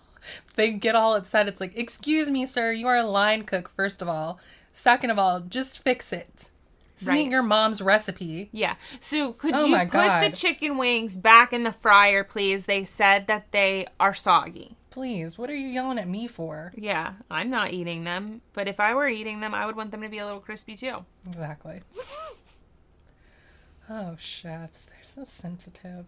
they 0.56 0.70
get 0.70 0.94
all 0.96 1.16
upset. 1.16 1.48
It's 1.48 1.60
like, 1.60 1.76
excuse 1.76 2.30
me, 2.30 2.46
sir, 2.46 2.72
you 2.72 2.86
are 2.86 2.98
a 2.98 3.04
line 3.04 3.44
cook. 3.46 3.70
First 3.76 4.04
of 4.04 4.08
all, 4.08 4.40
second 4.74 5.10
of 5.10 5.18
all, 5.18 5.40
just 5.40 5.80
fix 5.80 6.14
it. 6.14 6.50
Right. 7.04 7.30
your 7.30 7.44
mom's 7.44 7.82
recipe. 7.82 8.50
Yeah. 8.54 8.76
So 9.02 9.34
could 9.34 9.56
Oh 9.56 9.66
you 9.66 9.76
put 9.88 10.22
the 10.22 10.32
chicken 10.34 10.78
wings 10.78 11.16
back 11.18 11.52
in 11.52 11.64
the 11.64 11.74
fryer, 11.74 12.24
please? 12.24 12.66
They 12.68 12.86
said 12.86 13.26
that 13.28 13.52
they 13.52 13.88
are 14.00 14.14
soggy. 14.14 14.78
Please, 14.94 15.40
what 15.40 15.50
are 15.50 15.56
you 15.56 15.70
yelling 15.70 15.98
at 15.98 16.08
me 16.08 16.28
for? 16.28 16.72
Yeah, 16.76 17.14
I'm 17.32 17.50
not 17.50 17.74
eating 17.74 18.04
them, 18.04 18.42
but 18.54 18.68
if 18.68 18.80
I 18.80 18.94
were 18.94 19.08
eating 19.08 19.40
them, 19.40 19.56
I 19.56 19.66
would 19.66 19.76
want 19.76 19.90
them 19.90 20.04
to 20.04 20.08
be 20.08 20.20
a 20.20 20.26
little 20.26 20.40
crispy 20.40 20.76
too. 20.76 21.04
Exactly. 21.28 21.82
Oh, 23.90 24.16
chefs, 24.18 24.84
they're 24.86 24.96
so 25.04 25.26
sensitive. 25.26 26.06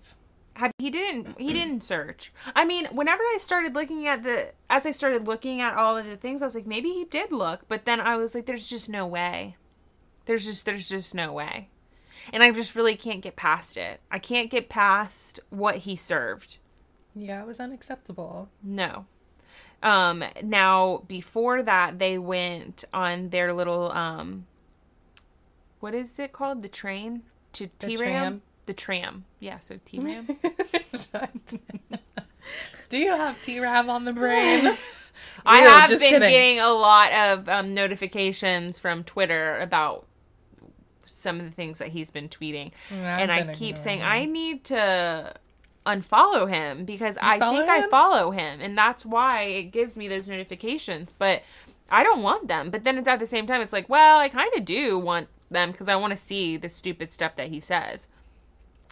Have, 0.53 0.72
he 0.78 0.90
didn't 0.90 1.38
he 1.38 1.52
didn't 1.52 1.84
search. 1.84 2.32
I 2.56 2.64
mean, 2.64 2.86
whenever 2.86 3.22
I 3.22 3.38
started 3.41 3.76
looking 3.76 4.07
at 4.07 4.24
the 4.24 4.53
as 4.70 4.86
I 4.86 4.91
started 4.91 5.28
looking 5.28 5.60
at 5.60 5.76
all 5.76 5.98
of 5.98 6.06
the 6.06 6.16
things, 6.16 6.41
I 6.41 6.45
was 6.45 6.56
like, 6.56 6.66
maybe 6.66 6.90
he 6.90 7.03
did 7.03 7.34
look, 7.34 7.68
but 7.68 7.84
then 7.84 7.99
I 7.99 8.16
was 8.16 8.34
like, 8.34 8.45
there's 8.45 8.70
just 8.70 8.90
no 8.90 9.06
way. 9.06 9.57
There's 10.26 10.45
just 10.45 10.66
there's 10.66 10.88
just 10.88 11.14
no 11.14 11.34
way. 11.34 11.68
And 12.32 12.41
I 12.41 12.52
just 12.52 12.76
really 12.76 12.95
can't 12.95 13.22
get 13.22 13.36
past 13.36 13.76
it. 13.76 13.99
I 14.10 14.20
can't 14.20 14.49
get 14.49 14.70
past 14.70 15.41
what 15.49 15.80
he 15.80 15.98
served. 15.98 16.60
Yeah, 17.15 17.41
it 17.41 17.47
was 17.47 17.59
unacceptable. 17.59 18.49
No. 18.61 19.05
Um 19.81 20.23
now 20.43 21.03
before 21.07 21.61
that 21.63 21.99
they 21.99 22.17
went 22.17 22.83
on 22.93 23.29
their 23.29 23.53
little 23.53 23.91
um 23.91 24.45
what 25.79 25.93
is 25.93 26.17
it 26.19 26.33
called? 26.33 26.61
The 26.61 26.69
train 26.69 27.23
to 27.53 27.67
T 27.79 27.95
tram? 27.95 28.11
Ram? 28.11 28.41
The 28.65 28.73
tram. 28.73 29.25
Yeah, 29.39 29.59
so 29.59 29.79
T 29.85 29.99
Ram. 29.99 30.27
Do 32.89 32.99
you 32.99 33.09
have 33.09 33.41
T-Rav 33.41 33.89
on 33.89 34.05
the 34.05 34.13
brain? 34.13 34.75
I 35.45 35.61
Ew, 35.61 35.67
have 35.67 35.89
been 35.89 35.99
kidding. 35.99 36.19
getting 36.21 36.59
a 36.59 36.71
lot 36.71 37.11
of 37.11 37.49
um, 37.49 37.73
notifications 37.73 38.79
from 38.79 39.03
Twitter 39.03 39.59
about 39.59 40.05
some 41.05 41.39
of 41.39 41.45
the 41.45 41.51
things 41.51 41.79
that 41.79 41.89
he's 41.89 42.11
been 42.11 42.29
tweeting. 42.29 42.71
Yeah, 42.91 43.17
and 43.17 43.31
I 43.31 43.43
keep 43.53 43.75
ignoring 43.75 43.75
saying. 43.77 44.01
I 44.03 44.25
need 44.25 44.63
to 44.65 45.33
unfollow 45.86 46.49
him 46.49 46.86
because 46.86 47.18
I 47.22 47.40
follow 47.40 47.57
think 47.57 47.70
I 47.70 47.88
follow 47.88 48.32
him. 48.32 48.60
And 48.62 48.78
that's 48.78 49.06
why 49.06 49.44
it 49.44 49.64
gives 49.66 49.98
me 49.98 50.07
those 50.07 50.28
notifications. 50.28 51.14
But 51.18 51.44
I 51.90 52.03
don't 52.03 52.24
want 52.24 52.48
them. 52.48 52.70
But 52.70 52.84
then 52.84 52.98
it's 52.98 53.07
at 53.07 53.20
the 53.20 53.26
same 53.26 53.45
time, 53.45 53.62
it's 53.62 53.74
like, 53.74 53.90
well, 53.90 54.20
I 54.20 54.30
kind 54.30 54.53
of 54.56 54.66
do 54.66 54.98
want 54.98 55.28
them 55.49 55.72
because 55.72 55.88
I 55.88 55.95
want 55.95 56.12
to 56.12 56.18
see 56.18 56.57
the 56.57 56.70
stupid 56.70 57.12
stuff 57.12 57.36
that 57.36 57.49
he 57.49 57.60
says. 57.60 58.07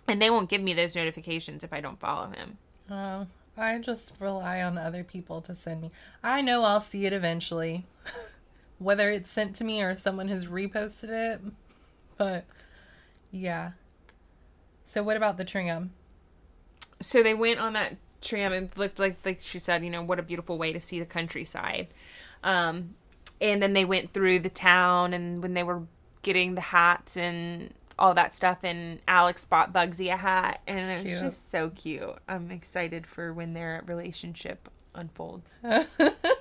And 0.07 0.21
they 0.21 0.29
won't 0.29 0.49
give 0.49 0.61
me 0.61 0.73
those 0.73 0.95
notifications 0.95 1.63
if 1.63 1.73
I 1.73 1.81
don't 1.81 1.99
follow 1.99 2.27
him. 2.27 2.57
Oh, 2.89 3.27
I 3.57 3.77
just 3.79 4.13
rely 4.19 4.61
on 4.61 4.77
other 4.77 5.03
people 5.03 5.41
to 5.41 5.55
send 5.55 5.81
me. 5.81 5.91
I 6.23 6.41
know 6.41 6.63
I'll 6.63 6.81
see 6.81 7.05
it 7.05 7.13
eventually, 7.13 7.85
whether 8.79 9.09
it's 9.09 9.31
sent 9.31 9.55
to 9.57 9.63
me 9.63 9.81
or 9.81 9.95
someone 9.95 10.27
has 10.27 10.45
reposted 10.45 11.09
it. 11.09 11.41
But 12.17 12.45
yeah. 13.31 13.71
So 14.85 15.01
what 15.01 15.17
about 15.17 15.37
the 15.37 15.45
tram? 15.45 15.91
So 17.03 17.21
they 17.23 17.33
went 17.33 17.59
on 17.59 17.73
that 17.73 17.97
tram 18.21 18.53
and 18.53 18.69
looked 18.77 18.99
like 18.99 19.17
like 19.25 19.39
she 19.41 19.59
said 19.59 19.83
you 19.83 19.89
know 19.89 20.01
what 20.01 20.17
a 20.17 20.23
beautiful 20.23 20.57
way 20.57 20.71
to 20.73 20.79
see 20.81 20.99
the 20.99 21.05
countryside. 21.05 21.87
Um 22.43 22.95
and 23.41 23.61
then 23.61 23.73
they 23.73 23.83
went 23.85 24.13
through 24.13 24.39
the 24.39 24.49
town 24.49 25.13
and 25.13 25.41
when 25.41 25.53
they 25.53 25.63
were 25.63 25.81
getting 26.21 26.55
the 26.55 26.61
hats 26.61 27.17
and 27.17 27.73
all 27.99 28.13
that 28.13 28.35
stuff 28.35 28.57
and 28.63 29.01
alex 29.07 29.43
bought 29.45 29.73
bugsy 29.73 30.11
a 30.11 30.17
hat 30.17 30.61
and 30.67 30.79
It's 30.79 30.89
it 30.91 31.03
was 31.11 31.21
just 31.21 31.51
so 31.51 31.69
cute. 31.69 32.15
I'm 32.27 32.49
excited 32.51 33.05
for 33.05 33.33
when 33.33 33.53
their 33.53 33.83
relationship 33.85 34.69
unfolds. 34.95 35.57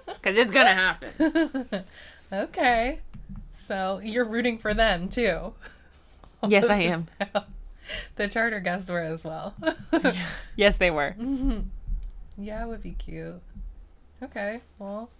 Because 0.06 0.36
it's 0.36 0.52
gonna 0.52 0.74
happen. 0.74 1.84
Okay. 2.32 3.00
So 3.66 4.00
you're 4.02 4.24
rooting 4.24 4.56
for 4.58 4.72
them 4.72 5.08
too. 5.08 5.52
yes 6.48 6.68
i 6.68 6.78
am 6.78 7.06
the 8.16 8.28
charter 8.28 8.60
guests 8.60 8.90
were 8.90 9.00
as 9.00 9.24
well. 9.24 9.54
yes 10.56 10.76
they 10.76 10.90
were 10.90 11.14
yeah, 12.38 12.64
it 12.64 12.68
would 12.68 12.82
be 12.82 12.92
cute. 12.92 13.40
Okay, 14.22 14.60
well. 14.78 15.10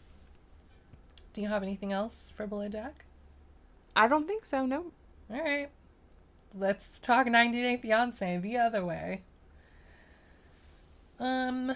Do 1.32 1.42
you 1.42 1.48
have 1.48 1.62
anything 1.62 1.92
else 1.92 2.32
for 2.34 2.46
Below 2.46 2.68
Deck? 2.68 3.04
i 3.94 4.08
don't 4.08 4.26
think 4.26 4.44
so 4.44 4.64
no 4.64 4.86
All 5.30 5.40
right. 5.42 5.68
Let's 6.54 6.98
talk 7.00 7.26
90 7.26 7.62
Day 7.62 7.76
Fiance 7.78 8.38
the 8.38 8.58
other 8.58 8.84
way. 8.84 9.22
Um, 11.18 11.74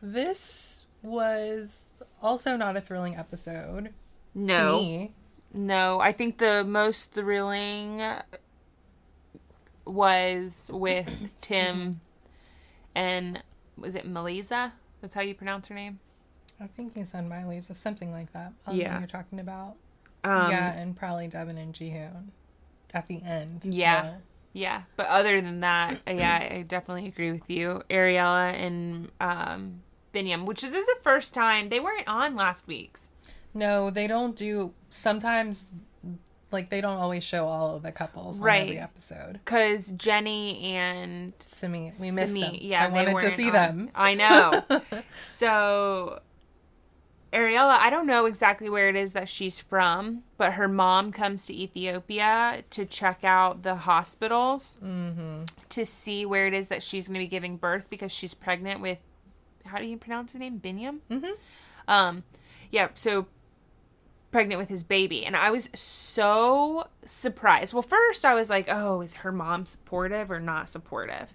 this 0.00 0.86
was 1.02 1.86
also 2.22 2.56
not 2.56 2.76
a 2.76 2.80
thrilling 2.80 3.16
episode 3.16 3.92
no 4.34 4.70
to 4.70 4.76
me. 4.76 5.12
No, 5.52 5.98
I 6.00 6.12
think 6.12 6.38
the 6.38 6.62
most 6.62 7.12
thrilling 7.12 8.02
was 9.86 10.70
with 10.72 11.08
Tim 11.40 12.00
and 12.94 13.42
was 13.76 13.94
it 13.94 14.10
Melyza? 14.10 14.72
That's 15.00 15.14
how 15.14 15.20
you 15.22 15.34
pronounce 15.34 15.68
her 15.68 15.74
name. 15.74 16.00
I 16.60 16.66
think 16.66 16.96
he 16.96 17.04
said 17.04 17.28
Miley's 17.28 17.70
or 17.70 17.74
something 17.74 18.10
like 18.10 18.32
that. 18.32 18.52
I 18.66 18.72
Yeah. 18.72 18.98
you're 18.98 19.06
talking 19.06 19.40
about. 19.40 19.76
Um, 20.24 20.50
yeah, 20.50 20.72
and 20.72 20.96
probably 20.96 21.28
Deavan 21.28 21.58
and 21.62 21.72
Jihoon 21.74 22.28
at 22.94 23.06
the 23.06 23.22
end. 23.22 23.64
Yeah. 23.64 24.02
though. 24.02 24.14
yeah. 24.54 24.82
But 24.96 25.06
other 25.08 25.40
than 25.40 25.60
that, 25.60 26.00
uh, 26.08 26.12
yeah, 26.12 26.48
I 26.50 26.62
definitely 26.62 27.06
agree 27.06 27.30
with 27.30 27.48
you, 27.48 27.82
Ariela 27.90 28.54
and 28.54 29.12
um, 29.20 29.82
Biniyam, 30.14 30.46
which 30.46 30.64
is 30.64 30.70
this 30.72 30.86
is 30.88 30.94
the 30.96 31.02
first 31.02 31.34
time 31.34 31.68
they 31.68 31.78
weren't 31.78 32.08
on 32.08 32.34
last 32.34 32.66
week's. 32.66 33.08
No, 33.54 33.90
they 33.90 34.06
don't 34.06 34.34
do. 34.34 34.72
Sometimes, 34.88 35.66
like 36.56 36.70
they 36.70 36.80
don't 36.80 36.96
always 36.98 37.22
show 37.22 37.46
all 37.46 37.76
of 37.76 37.82
the 37.82 37.92
couples 37.92 38.38
on 38.38 38.42
Right. 38.44 38.62
every 38.62 38.78
episode. 38.78 39.34
Because 39.44 39.92
Jenny 39.92 40.60
and 40.74 41.32
Simi, 41.38 41.90
we 42.00 42.10
missed 42.10 42.32
Simi, 42.32 42.40
them. 42.40 42.56
Yeah, 42.60 42.84
I 42.84 42.88
wanted 42.88 43.20
to 43.20 43.36
see 43.36 43.46
on. 43.48 43.52
them. 43.52 43.90
I 43.94 44.14
know. 44.14 44.64
so 45.22 46.20
Ariela, 47.32 47.76
I 47.78 47.90
don't 47.90 48.06
know 48.06 48.26
exactly 48.26 48.70
where 48.70 48.88
it 48.88 48.96
is 48.96 49.12
that 49.12 49.28
she's 49.28 49.58
from, 49.58 50.22
but 50.38 50.54
her 50.54 50.68
mom 50.68 51.12
comes 51.12 51.44
to 51.46 51.54
Ethiopia 51.54 52.62
to 52.70 52.86
check 52.86 53.24
out 53.24 53.62
the 53.62 53.74
hospitals 53.74 54.78
Mm-hmm. 54.82 55.42
to 55.70 55.84
see 55.84 56.24
where 56.24 56.46
it 56.46 56.54
is 56.54 56.68
that 56.68 56.82
she's 56.82 57.08
going 57.08 57.20
to 57.20 57.24
be 57.24 57.28
giving 57.28 57.56
birth 57.56 57.90
because 57.90 58.12
she's 58.12 58.32
pregnant 58.32 58.80
with 58.80 58.98
how 59.66 59.78
do 59.78 59.86
you 59.86 59.96
pronounce 59.96 60.32
the 60.32 60.38
name? 60.38 60.60
Biniyam? 60.60 61.00
Mhm. 61.10 61.32
Um 61.88 62.22
yeah, 62.70 62.88
so 62.94 63.26
pregnant 64.36 64.58
with 64.58 64.68
his 64.68 64.84
baby 64.84 65.24
and 65.24 65.34
I 65.34 65.50
was 65.50 65.70
so 65.74 66.88
surprised. 67.04 67.72
Well, 67.72 67.82
first 67.82 68.24
I 68.24 68.34
was 68.34 68.50
like, 68.50 68.66
"Oh, 68.68 69.00
is 69.00 69.14
her 69.14 69.32
mom 69.32 69.64
supportive 69.64 70.30
or 70.30 70.40
not 70.40 70.68
supportive?" 70.68 71.32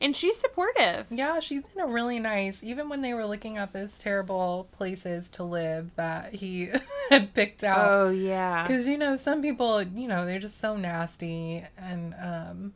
And 0.00 0.14
she's 0.16 0.36
supportive. 0.38 1.06
Yeah, 1.10 1.40
she's 1.40 1.62
been 1.64 1.82
a 1.84 1.86
really 1.86 2.18
nice. 2.18 2.62
Even 2.64 2.88
when 2.88 3.02
they 3.02 3.12
were 3.14 3.26
looking 3.26 3.56
at 3.58 3.72
those 3.72 3.98
terrible 3.98 4.68
places 4.72 5.28
to 5.30 5.44
live 5.44 5.90
that 5.96 6.34
he 6.34 6.70
had 7.10 7.34
picked 7.34 7.64
out, 7.64 7.86
Oh 7.88 8.08
yeah. 8.10 8.62
because 8.62 8.86
you 8.86 8.96
know 8.96 9.16
some 9.16 9.42
people, 9.42 9.82
you 9.82 10.08
know, 10.08 10.24
they're 10.24 10.38
just 10.38 10.60
so 10.60 10.76
nasty, 10.76 11.64
and 11.76 12.14
um, 12.22 12.72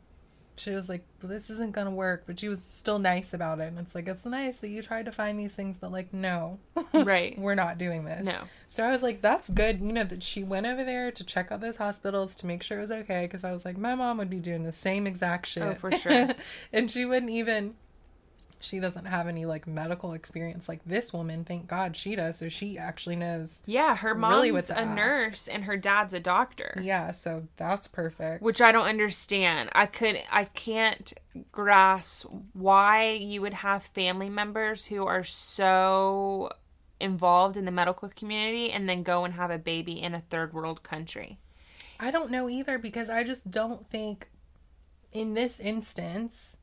she 0.55 0.71
was 0.71 0.89
like, 0.89 1.03
well, 1.21 1.29
"This 1.29 1.49
isn't 1.49 1.71
gonna 1.71 1.91
work," 1.91 2.23
but 2.25 2.39
she 2.39 2.47
was 2.47 2.63
still 2.63 2.99
nice 2.99 3.33
about 3.33 3.59
it, 3.59 3.67
and 3.67 3.79
it's 3.79 3.95
like 3.95 4.07
it's 4.07 4.25
nice 4.25 4.59
that 4.59 4.69
you 4.69 4.81
tried 4.81 5.05
to 5.05 5.11
find 5.11 5.39
these 5.39 5.53
things, 5.53 5.77
but 5.77 5.91
like, 5.91 6.13
no, 6.13 6.59
Right. 6.93 7.37
we're 7.37 7.55
not 7.55 7.77
doing 7.77 8.05
this. 8.05 8.25
No. 8.25 8.43
So 8.67 8.83
I 8.83 8.91
was 8.91 9.03
like, 9.03 9.21
that's 9.21 9.49
good, 9.49 9.81
you 9.81 9.93
know, 9.93 10.03
that 10.03 10.23
she 10.23 10.43
went 10.43 10.65
over 10.65 10.83
there 10.83 11.11
to 11.11 11.23
check 11.23 11.51
out 11.51 11.61
those 11.61 11.77
hospitals 11.77 12.35
to 12.37 12.47
make 12.47 12.63
sure 12.63 12.79
it 12.79 12.81
was 12.81 12.91
okay. 12.91 13.23
Because 13.23 13.43
I 13.43 13.51
was 13.51 13.65
like, 13.65 13.77
my 13.77 13.95
mom 13.95 14.17
would 14.17 14.29
be 14.29 14.39
doing 14.39 14.63
the 14.63 14.71
same 14.71 15.05
exact 15.05 15.45
oh, 15.45 15.49
shit. 15.49 15.63
Oh, 15.63 15.75
for 15.75 15.91
sure. 15.91 16.29
and 16.73 16.89
she 16.89 17.05
wouldn't 17.05 17.31
even. 17.31 17.75
She 18.63 18.79
doesn't 18.79 19.05
have 19.05 19.27
any 19.27 19.45
like 19.45 19.67
medical 19.67 20.13
experience 20.13 20.69
like 20.69 20.79
this 20.85 21.11
woman. 21.11 21.43
Thank 21.43 21.67
God 21.67 21.97
she 21.97 22.15
does. 22.15 22.37
So 22.37 22.47
she 22.47 22.77
actually 22.77 23.17
knows. 23.17 23.61
Yeah, 23.65 23.95
her 23.97 24.15
mom's 24.15 24.37
Really 24.37 24.49
a 24.51 24.79
ass. 24.79 24.95
nurse 24.95 25.47
and 25.49 25.65
her 25.65 25.75
dad's 25.75 26.13
a 26.13 26.19
doctor. 26.19 26.79
Yeah. 26.81 27.11
So 27.11 27.47
that's 27.57 27.87
perfect. 27.87 28.41
Which 28.41 28.61
I 28.61 28.71
don't 28.71 28.87
understand. 28.87 29.69
I 29.73 29.85
could 29.85 30.17
I 30.31 30.45
can't 30.45 31.13
grasp 31.51 32.25
why 32.53 33.11
you 33.11 33.41
would 33.41 33.53
have 33.55 33.83
family 33.83 34.29
members 34.29 34.85
who 34.85 35.05
are 35.05 35.23
so 35.23 36.49
involved 36.99 37.57
in 37.57 37.65
the 37.65 37.71
medical 37.71 38.07
community 38.09 38.71
and 38.71 38.87
then 38.87 39.03
go 39.03 39.25
and 39.25 39.33
have 39.33 39.51
a 39.51 39.57
baby 39.57 40.01
in 40.01 40.13
a 40.15 40.21
third 40.21 40.53
world 40.53 40.83
country. 40.83 41.37
I 41.99 42.11
don't 42.11 42.31
know 42.31 42.49
either 42.49 42.77
because 42.77 43.09
I 43.09 43.23
just 43.23 43.51
don't 43.51 43.89
think 43.89 44.29
in 45.11 45.33
this 45.33 45.59
instance 45.59 46.59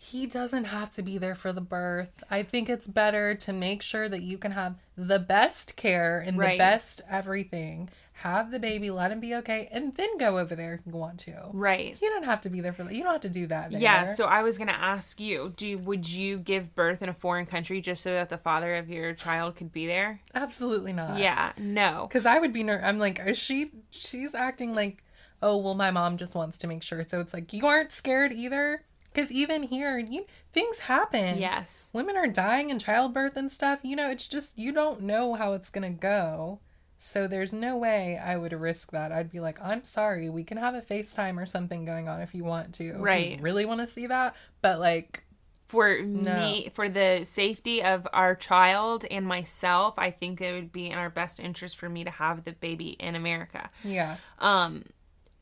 he 0.00 0.26
doesn't 0.26 0.64
have 0.64 0.90
to 0.94 1.02
be 1.02 1.18
there 1.18 1.34
for 1.34 1.52
the 1.52 1.60
birth. 1.60 2.22
I 2.30 2.42
think 2.44 2.68
it's 2.70 2.86
better 2.86 3.34
to 3.34 3.52
make 3.52 3.82
sure 3.82 4.08
that 4.08 4.22
you 4.22 4.38
can 4.38 4.52
have 4.52 4.76
the 4.96 5.18
best 5.18 5.74
care 5.76 6.20
and 6.20 6.38
Right. 6.38 6.52
the 6.52 6.58
best 6.58 7.00
everything. 7.10 7.90
Have 8.22 8.50
the 8.50 8.58
baby, 8.58 8.90
let 8.90 9.12
him 9.12 9.20
be 9.20 9.32
okay, 9.36 9.68
and 9.70 9.94
then 9.94 10.18
go 10.18 10.38
over 10.38 10.56
there 10.56 10.74
if 10.74 10.80
you 10.84 10.92
want 10.92 11.20
to. 11.20 11.36
Right. 11.52 11.96
You 12.02 12.10
don't 12.10 12.24
have 12.24 12.40
to 12.42 12.50
be 12.50 12.60
there 12.60 12.72
for 12.72 12.82
that. 12.82 12.92
You 12.92 13.04
don't 13.04 13.12
have 13.12 13.20
to 13.20 13.28
do 13.28 13.46
that. 13.46 13.70
There. 13.70 13.80
Yeah, 13.80 14.06
so 14.06 14.24
I 14.26 14.42
was 14.42 14.58
gonna 14.58 14.72
ask 14.72 15.20
you, 15.20 15.52
do 15.56 15.78
would 15.78 16.08
you 16.10 16.38
give 16.38 16.74
birth 16.74 17.00
in 17.00 17.08
a 17.08 17.14
foreign 17.14 17.46
country 17.46 17.80
just 17.80 18.02
so 18.02 18.12
that 18.12 18.28
the 18.28 18.38
father 18.38 18.74
of 18.74 18.88
your 18.88 19.12
child 19.14 19.54
could 19.54 19.72
be 19.72 19.86
there? 19.86 20.20
absolutely 20.34 20.92
not. 20.92 21.18
Yeah, 21.18 21.52
no. 21.58 22.06
Because 22.08 22.26
I 22.26 22.38
would 22.38 22.52
be 22.52 22.64
ner- 22.64 22.80
I'm 22.82 22.98
like, 22.98 23.20
is 23.24 23.38
she? 23.38 23.70
She's 23.90 24.34
acting 24.34 24.74
like, 24.74 25.02
oh 25.40 25.56
well, 25.56 25.74
my 25.74 25.92
mom 25.92 26.16
just 26.16 26.34
wants 26.34 26.58
to 26.58 26.66
make 26.66 26.82
sure. 26.82 27.04
So 27.04 27.20
it's 27.20 27.32
like 27.34 27.52
you 27.52 27.66
aren't 27.68 27.92
scared 27.92 28.32
either. 28.32 28.82
Because 29.18 29.32
even 29.32 29.64
here, 29.64 29.98
you 29.98 30.26
things 30.52 30.78
happen. 30.78 31.38
Yes. 31.38 31.90
women 31.92 32.16
are 32.16 32.28
dying 32.28 32.70
in 32.70 32.78
childbirth 32.78 33.36
and 33.36 33.50
stuff. 33.50 33.80
You 33.82 33.96
know, 33.96 34.08
it's 34.08 34.28
just 34.28 34.56
you 34.56 34.72
don't 34.72 35.00
know 35.02 35.34
how 35.34 35.54
it's 35.54 35.70
gonna 35.70 35.90
go. 35.90 36.60
So 37.00 37.26
there's 37.26 37.52
no 37.52 37.76
way 37.76 38.16
I 38.16 38.36
would 38.36 38.52
risk 38.52 38.92
that. 38.92 39.10
I'd 39.10 39.32
be 39.32 39.40
like, 39.40 39.58
I'm 39.60 39.82
sorry, 39.82 40.30
we 40.30 40.44
can 40.44 40.56
have 40.56 40.76
a 40.76 40.80
FaceTime 40.80 41.36
or 41.36 41.46
something 41.46 41.84
going 41.84 42.08
on 42.08 42.20
if 42.20 42.32
you 42.32 42.44
want 42.44 42.74
to. 42.74 42.92
Right. 42.94 43.40
really 43.40 43.64
want 43.66 43.80
to 43.80 43.88
see 43.88 44.06
that, 44.06 44.36
but 44.62 44.78
like, 44.78 45.24
For 45.66 46.00
No. 46.00 46.36
me, 46.36 46.70
for 46.72 46.88
the 46.88 47.22
safety 47.24 47.82
of 47.82 48.06
our 48.12 48.36
child 48.36 49.04
and 49.10 49.26
myself, 49.26 49.94
I 49.98 50.12
think 50.12 50.40
it 50.40 50.52
would 50.52 50.70
be 50.72 50.90
in 50.90 50.96
our 50.98 51.10
best 51.10 51.40
interest 51.40 51.76
for 51.76 51.88
me 51.88 52.04
to 52.04 52.10
have 52.10 52.44
the 52.44 52.52
baby 52.52 52.90
in 53.00 53.16
America. 53.16 53.68
yeah, 53.82 54.16
Um, 54.38 54.84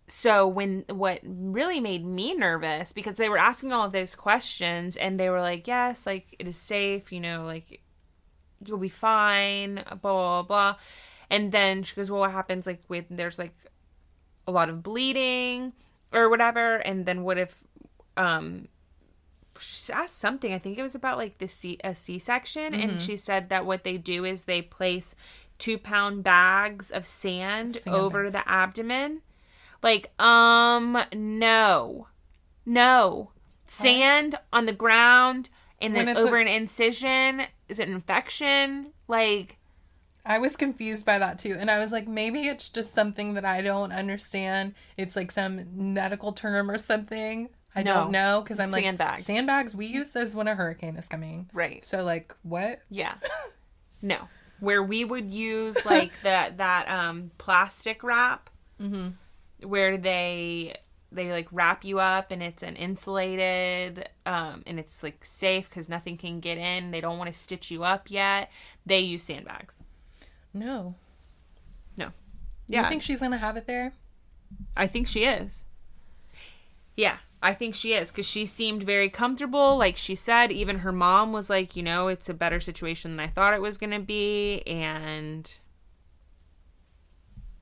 so 0.09 0.47
when 0.47 0.85
what 0.89 1.21
really 1.25 1.81
made 1.81 2.05
me 2.05 2.35
nervous 2.35 2.93
because 2.93 3.15
they 3.15 3.29
were 3.29 3.39
asking 3.39 3.73
all 3.73 3.87
of 3.87 3.93
those 3.93 4.15
questions 4.15 4.97
and 4.97 5.19
they 5.19 5.29
were 5.31 5.41
like, 5.41 5.67
yes, 5.67 6.07
like 6.07 6.37
it 6.39 6.47
is 6.47 6.57
safe, 6.57 7.13
you 7.13 7.21
know, 7.21 7.45
like 7.45 7.81
you'll 8.65 8.79
be 8.79 8.89
fine, 8.89 9.83
blah 9.87 9.97
blah 10.01 10.43
blah. 10.43 10.77
And 11.29 11.51
then 11.51 11.83
she 11.83 11.97
goes, 11.97 12.11
well, 12.11 12.21
what 12.21 12.31
happens 12.31 12.67
like 12.67 12.83
when 12.87 13.05
there's 13.11 13.39
like 13.39 13.57
a 14.47 14.53
lot 14.53 14.69
of 14.69 14.83
bleeding 14.83 15.73
or 16.13 16.29
whatever? 16.29 16.77
And 16.77 17.05
then 17.05 17.25
what 17.25 17.39
if 17.39 17.57
um 18.17 18.69
she 19.59 19.91
asked 19.91 20.19
something 20.19 20.53
i 20.53 20.59
think 20.59 20.77
it 20.77 20.83
was 20.83 20.95
about 20.95 21.17
like 21.17 21.39
the 21.39 21.49
c 21.49 21.79
a 21.83 21.95
c-section 21.95 22.75
and 22.75 23.01
she 23.01 23.17
said 23.17 23.49
that 23.49 23.65
what 23.65 23.85
they 23.85 23.97
do 23.97 24.23
is 24.23 24.45
they 24.45 24.61
place 24.61 25.15
two 25.59 25.79
pound 25.79 26.23
bags 26.23 26.91
of 26.91 27.07
sand, 27.07 27.77
Sand 27.77 27.97
over 27.97 28.31
the 28.31 28.47
abdomen 28.47 29.23
like 29.87 30.11
um 30.21 30.99
no 31.15 32.09
no 32.67 33.31
sand 33.65 34.35
on 34.53 34.67
the 34.67 34.73
ground 34.73 35.49
and 35.81 35.95
then 35.97 36.09
it's 36.09 36.19
a- 36.21 36.23
over 36.23 36.37
an 36.39 36.49
incision 36.49 37.43
is 37.69 37.79
it 37.79 37.89
an 37.89 37.95
infection 37.95 38.93
like 39.09 39.59
I 40.29 40.39
was 40.41 40.57
confused 40.57 41.07
by 41.07 41.21
that 41.21 41.39
too. 41.39 41.57
And 41.57 41.71
I 41.71 41.79
was 41.79 41.93
like, 41.93 42.09
maybe 42.09 42.49
it's 42.49 42.69
just 42.69 42.93
something 42.97 43.35
that 43.35 43.45
I 43.45 43.63
don't 43.63 43.93
understand. 43.93 44.75
It's 44.97 45.15
like 45.15 45.31
some 45.31 45.65
medical 45.95 46.33
term 46.33 46.69
or 46.69 46.79
something. 46.79 47.49
I 47.77 47.85
No. 47.85 47.95
don't 47.95 48.11
know 48.11 48.41
because 48.43 48.59
I'm 48.59 48.73
like 48.73 48.83
Sandbags. 48.83 49.25
Sandbags. 49.25 49.77
We 49.77 49.87
use 49.87 50.11
those 50.11 50.35
when 50.35 50.49
a 50.49 50.57
hurricane 50.57 50.97
is 50.97 51.07
coming. 51.07 51.49
right 51.53 51.85
So 51.85 52.03
like, 52.03 52.35
what? 52.43 52.81
Yeah. 52.91 53.15
No. 54.03 54.17
Where 54.59 54.83
we 54.83 55.05
would 55.05 55.31
use 55.31 55.77
like 55.87 56.11
that 56.25 56.57
that 56.59 56.89
um 56.91 57.31
plastic 57.39 58.03
wrap 58.03 58.51
where 59.63 59.97
they 59.97 60.75
they 61.13 61.31
like 61.31 61.49
wrap 61.53 61.85
you 61.85 61.99
up 61.99 62.31
and 62.31 62.43
it's 62.43 62.63
an 62.63 62.77
insulated 62.77 64.09
um 64.27 64.63
and 64.67 64.79
it's 64.79 65.03
like 65.03 65.25
safe 65.25 65.71
cuz 65.71 65.89
nothing 65.89 66.17
can 66.17 66.41
get 66.41 66.59
in. 66.59 66.91
They 66.91 67.01
don't 67.01 67.19
want 67.19 67.33
to 67.33 67.39
stitch 67.39 67.71
you 67.71 67.85
up 67.85 68.11
yet. 68.11 68.51
They 68.85 69.01
use 69.01 69.25
sandbags. 69.25 69.83
No. 70.53 70.95
No. 71.97 72.13
yeah 72.67 72.83
You 72.83 72.89
think 72.89 73.03
she's 73.03 73.21
gonna 73.21 73.39
have 73.39 73.57
it 73.57 73.67
there? 73.67 73.93
I 74.77 74.87
think 74.87 75.09
she 75.09 75.25
is. 75.25 75.65
Yeah, 76.97 77.19
I 77.43 77.53
think 77.53 77.75
she 77.75 77.93
is 77.93 78.11
because 78.11 78.27
she 78.27 78.47
seemed 78.47 78.83
very 78.83 79.11
comfortable. 79.11 79.77
Like 79.77 79.97
she 79.97 80.15
said, 80.15 80.51
even 80.51 80.79
her 80.79 80.93
mom 80.93 81.33
was 81.33 81.51
like, 81.51 81.77
you 81.77 81.83
know, 81.83 82.09
it's 82.09 82.29
a 82.29 82.35
better 82.35 82.61
situation 82.61 83.13
than 83.13 83.21
I 83.21 83.29
thought 83.29 83.55
it 83.55 83.61
was 83.61 83.77
going 83.77 83.93
to 83.93 84.01
be. 84.01 84.63
And 84.67 85.55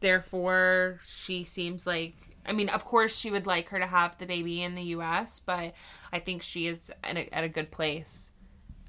therefore, 0.04 1.00
she 1.02 1.44
seems 1.44 1.86
like, 1.86 2.14
I 2.44 2.52
mean, 2.52 2.68
of 2.68 2.84
course, 2.84 3.18
she 3.18 3.30
would 3.30 3.46
like 3.46 3.70
her 3.70 3.78
to 3.78 3.86
have 3.86 4.18
the 4.18 4.26
baby 4.26 4.62
in 4.62 4.74
the 4.74 4.82
US, 4.98 5.40
but 5.40 5.74
I 6.12 6.18
think 6.18 6.42
she 6.42 6.66
is 6.66 6.92
at 7.02 7.16
a, 7.16 7.34
at 7.34 7.42
a 7.42 7.48
good 7.48 7.70
place 7.70 8.30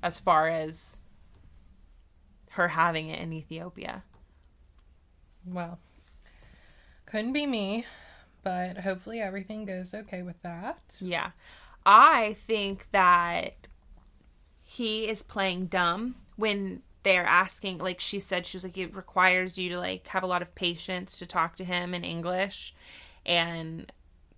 as 0.04 0.20
far 0.20 0.50
as 0.50 1.02
her 2.50 2.68
having 2.68 3.08
it 3.08 3.20
in 3.20 3.32
Ethiopia. 3.32 4.04
Well, 5.46 5.80
couldn't 7.06 7.34
be 7.34 7.46
me, 7.46 7.86
but 8.44 8.80
hopefully 8.80 9.22
everything 9.22 9.64
goes 9.64 9.94
okay 9.94 10.22
with 10.22 10.42
that. 10.42 10.98
Yeah. 11.00 11.32
I 11.86 12.36
think 12.46 12.88
that 12.92 13.70
he 14.64 15.08
is 15.08 15.24
playing 15.24 15.68
dumb 15.68 16.16
when 16.36 16.82
they're 17.06 17.26
asking 17.26 17.77
like 17.77 18.02
she 18.02 18.19
said 18.19 18.45
she 18.45 18.57
was 18.57 18.64
like 18.64 18.77
it 18.77 18.94
requires 18.95 19.57
you 19.57 19.69
to 19.69 19.80
like 19.80 20.07
have 20.07 20.23
a 20.23 20.27
lot 20.27 20.41
of 20.41 20.53
patience 20.56 21.19
to 21.19 21.26
talk 21.26 21.56
to 21.56 21.64
him 21.64 21.94
in 21.94 22.03
English 22.03 22.73
and 23.26 23.91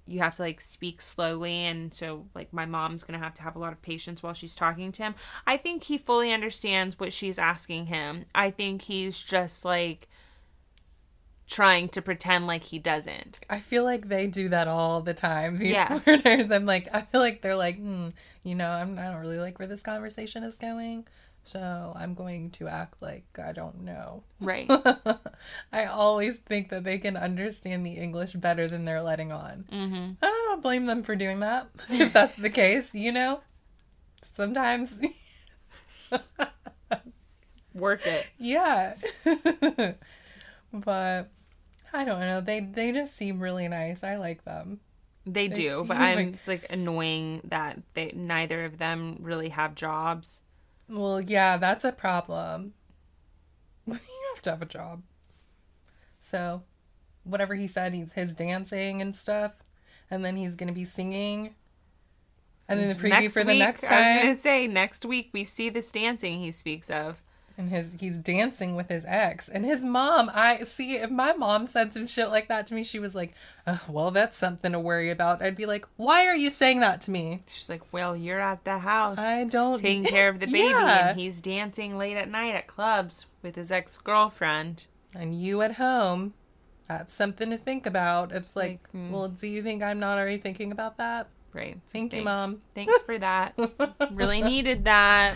you 0.05 0.19
have 0.19 0.35
to 0.35 0.41
like 0.41 0.59
speak 0.59 0.99
slowly 1.01 1.53
and 1.53 1.93
so 1.93 2.25
like 2.35 2.51
my 2.51 2.65
mom's 2.65 3.03
going 3.03 3.17
to 3.17 3.23
have 3.23 3.33
to 3.33 3.41
have 3.41 3.55
a 3.55 3.59
lot 3.59 3.71
of 3.71 3.81
patience 3.81 4.21
while 4.21 4.33
she's 4.33 4.53
talking 4.53 4.91
to 4.91 5.03
him. 5.03 5.15
I 5.47 5.55
think 5.57 5.83
he 5.83 5.97
fully 5.97 6.31
understands 6.31 6.99
what 6.99 7.13
she's 7.13 7.39
asking 7.39 7.87
him. 7.87 8.25
I 8.35 8.51
think 8.51 8.83
he's 8.83 9.23
just 9.23 9.63
like 9.63 10.09
trying 11.47 11.87
to 11.87 12.01
pretend 12.01 12.47
like 12.47 12.63
he 12.63 12.79
doesn't. 12.79 13.39
I 13.49 13.59
feel 13.59 13.85
like 13.85 14.09
they 14.09 14.27
do 14.27 14.49
that 14.49 14.67
all 14.67 14.99
the 14.99 15.13
time. 15.13 15.57
These 15.57 15.69
Yes. 15.69 16.05
I'm 16.25 16.65
like, 16.65 16.89
I 16.93 17.01
feel 17.01 17.21
like 17.21 17.41
they're 17.41 17.55
like, 17.55 17.77
hmm, 17.77 18.09
you 18.43 18.55
know, 18.55 18.69
I'm, 18.69 18.99
I 18.99 19.03
don't 19.03 19.21
really 19.21 19.39
like 19.39 19.57
where 19.57 19.67
this 19.67 19.81
conversation 19.81 20.43
is 20.43 20.55
going, 20.55 21.07
so 21.47 21.93
I'm 21.95 22.13
going 22.13 22.51
to 22.51 22.67
act 22.67 23.01
like 23.01 23.25
I 23.43 23.51
don't 23.53 23.81
know. 23.81 24.23
Right. 24.41 24.69
I 25.71 25.85
always 25.85 26.35
think 26.37 26.69
that 26.69 26.83
they 26.83 26.97
can 26.97 27.15
understand 27.17 27.85
the 27.85 27.93
English 27.93 28.33
better 28.33 28.67
than 28.67 28.85
they're 28.85 29.01
letting 29.01 29.31
on. 29.31 29.65
mhm. 29.71 30.17
I 30.21 30.45
don't 30.49 30.61
blame 30.61 30.85
them 30.85 31.03
for 31.03 31.15
doing 31.15 31.39
that 31.39 31.67
if 31.89 32.11
that's 32.13 32.35
the 32.35 32.49
case. 32.49 32.93
You 32.93 33.11
know, 33.11 33.41
sometimes, 34.35 34.99
Work 37.73 38.01
it. 38.07 38.25
yeah. 38.39 38.95
but 40.73 41.29
I 41.93 42.03
don't 42.05 42.19
know. 42.19 42.41
They 42.41 42.59
they 42.61 42.91
just 42.91 43.15
seem 43.15 43.39
really 43.39 43.67
nice. 43.67 44.03
I 44.03 44.15
like 44.17 44.43
them. 44.45 44.79
They 45.25 45.47
They 45.47 45.53
do, 45.53 45.83
but 45.87 45.97
I'm 45.97 46.15
like- 46.17 46.33
it's 46.35 46.47
like 46.47 46.65
annoying 46.71 47.41
that 47.45 47.79
they 47.93 48.11
neither 48.15 48.65
of 48.65 48.77
them 48.79 49.17
really 49.21 49.49
have 49.49 49.75
jobs. 49.75 50.41
Well, 50.89 51.21
yeah, 51.21 51.57
that's 51.57 51.83
a 51.83 51.91
problem. 51.91 52.73
you 53.87 53.99
have 54.33 54.41
to 54.43 54.49
have 54.51 54.61
a 54.61 54.65
job. 54.65 55.03
So, 56.19 56.63
whatever 57.23 57.55
he 57.55 57.67
said, 57.67 57.93
he's 57.93 58.13
his 58.13 58.33
dancing 58.33 59.01
and 59.01 59.15
stuff, 59.15 59.53
and 60.09 60.23
then 60.23 60.35
he's 60.35 60.55
gonna 60.55 60.71
be 60.71 60.85
singing. 60.85 61.55
And 62.69 62.79
then 62.79 62.89
the 62.89 62.95
preview 62.95 63.31
for 63.31 63.43
the 63.43 63.53
week, 63.53 63.59
next 63.59 63.83
I 63.83 64.13
was 64.13 64.21
gonna 64.21 64.35
say 64.35 64.67
next 64.67 65.05
week 65.05 65.29
we 65.33 65.45
see 65.45 65.69
this 65.69 65.91
dancing 65.91 66.39
he 66.39 66.51
speaks 66.51 66.89
of. 66.89 67.21
And 67.57 67.69
his 67.69 67.95
he's 67.99 68.17
dancing 68.17 68.75
with 68.75 68.87
his 68.89 69.03
ex 69.07 69.49
and 69.49 69.65
his 69.65 69.83
mom. 69.83 70.29
I 70.33 70.63
see 70.63 70.97
if 70.97 71.09
my 71.09 71.33
mom 71.33 71.65
said 71.67 71.91
some 71.93 72.05
shit 72.07 72.29
like 72.29 72.47
that 72.49 72.67
to 72.67 72.73
me, 72.75 72.83
she 72.83 72.99
was 72.99 73.15
like, 73.15 73.33
"Ugh, 73.65 73.79
"Well, 73.89 74.11
that's 74.11 74.37
something 74.37 74.71
to 74.73 74.79
worry 74.79 75.09
about." 75.09 75.41
I'd 75.41 75.55
be 75.55 75.65
like, 75.65 75.85
"Why 75.95 76.27
are 76.27 76.35
you 76.35 76.49
saying 76.49 76.81
that 76.81 77.01
to 77.01 77.11
me?" 77.11 77.43
She's 77.49 77.69
like, 77.69 77.81
"Well, 77.91 78.15
you're 78.15 78.39
at 78.39 78.63
the 78.63 78.77
house, 78.79 79.17
I 79.19 79.43
don't- 79.45 79.79
taking 79.79 80.03
care 80.15 80.29
of 80.29 80.39
the 80.39 80.45
baby, 80.45 80.59
Yeah. 80.69 81.09
and 81.09 81.19
he's 81.19 81.41
dancing 81.41 81.97
late 81.97 82.15
at 82.17 82.29
night 82.29 82.53
at 82.55 82.67
clubs 82.67 83.25
with 83.41 83.55
his 83.55 83.71
ex 83.71 83.97
girlfriend." 83.97 84.87
And 85.15 85.33
you 85.41 85.61
at 85.63 85.75
home, 85.75 86.33
that's 86.87 87.13
something 87.13 87.49
to 87.49 87.57
think 87.57 87.85
about. 87.87 88.31
It's 88.31 88.55
like, 88.55 88.67
Like, 88.71 88.89
hmm. 88.91 89.11
well, 89.11 89.29
do 89.29 89.47
you 89.47 89.63
think 89.63 89.81
I'm 89.81 89.99
not 89.99 90.17
already 90.19 90.37
thinking 90.37 90.71
about 90.71 90.97
that? 90.97 91.27
Right. 91.53 91.79
Thank 91.87 92.13
you. 92.13 92.21
Mom. 92.23 92.61
Thanks 92.75 93.01
for 93.01 93.17
that. 93.17 93.57
really 94.13 94.43
needed 94.43 94.85
that. 94.85 95.35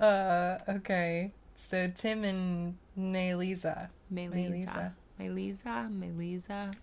uh, 0.00 0.58
okay. 0.68 1.32
So 1.56 1.90
Tim 1.96 2.24
and 2.24 2.76
Naylisa. 2.98 3.88
Melyza. 4.12 4.92
Melyza. 5.20 5.90
Melyza. 5.92 6.74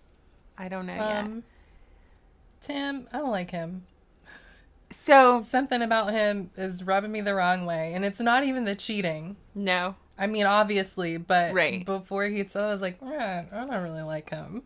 I 0.56 0.68
don't 0.68 0.86
know 0.86 0.94
yet. 0.94 1.24
Um, 1.24 1.42
Tim, 2.60 3.06
I 3.12 3.18
don't 3.18 3.30
like 3.30 3.50
him. 3.50 3.84
So 4.90 5.42
Something 5.42 5.82
about 5.82 6.12
him 6.12 6.50
is 6.56 6.82
rubbing 6.82 7.12
me 7.12 7.20
the 7.20 7.34
wrong 7.34 7.66
way, 7.66 7.92
and 7.94 8.04
it's 8.04 8.20
not 8.20 8.44
even 8.44 8.64
the 8.64 8.74
cheating. 8.74 9.36
no. 9.54 9.96
I 10.20 10.26
mean, 10.26 10.46
obviously, 10.46 11.16
but 11.16 11.54
Right. 11.54 11.84
before 11.86 12.24
he 12.24 12.42
said, 12.42 12.62
I 12.64 12.72
was 12.72 12.80
like, 12.80 12.98
eh, 13.00 13.42
I 13.52 13.54
don't 13.54 13.82
really 13.84 14.02
like 14.02 14.30
him. 14.30 14.62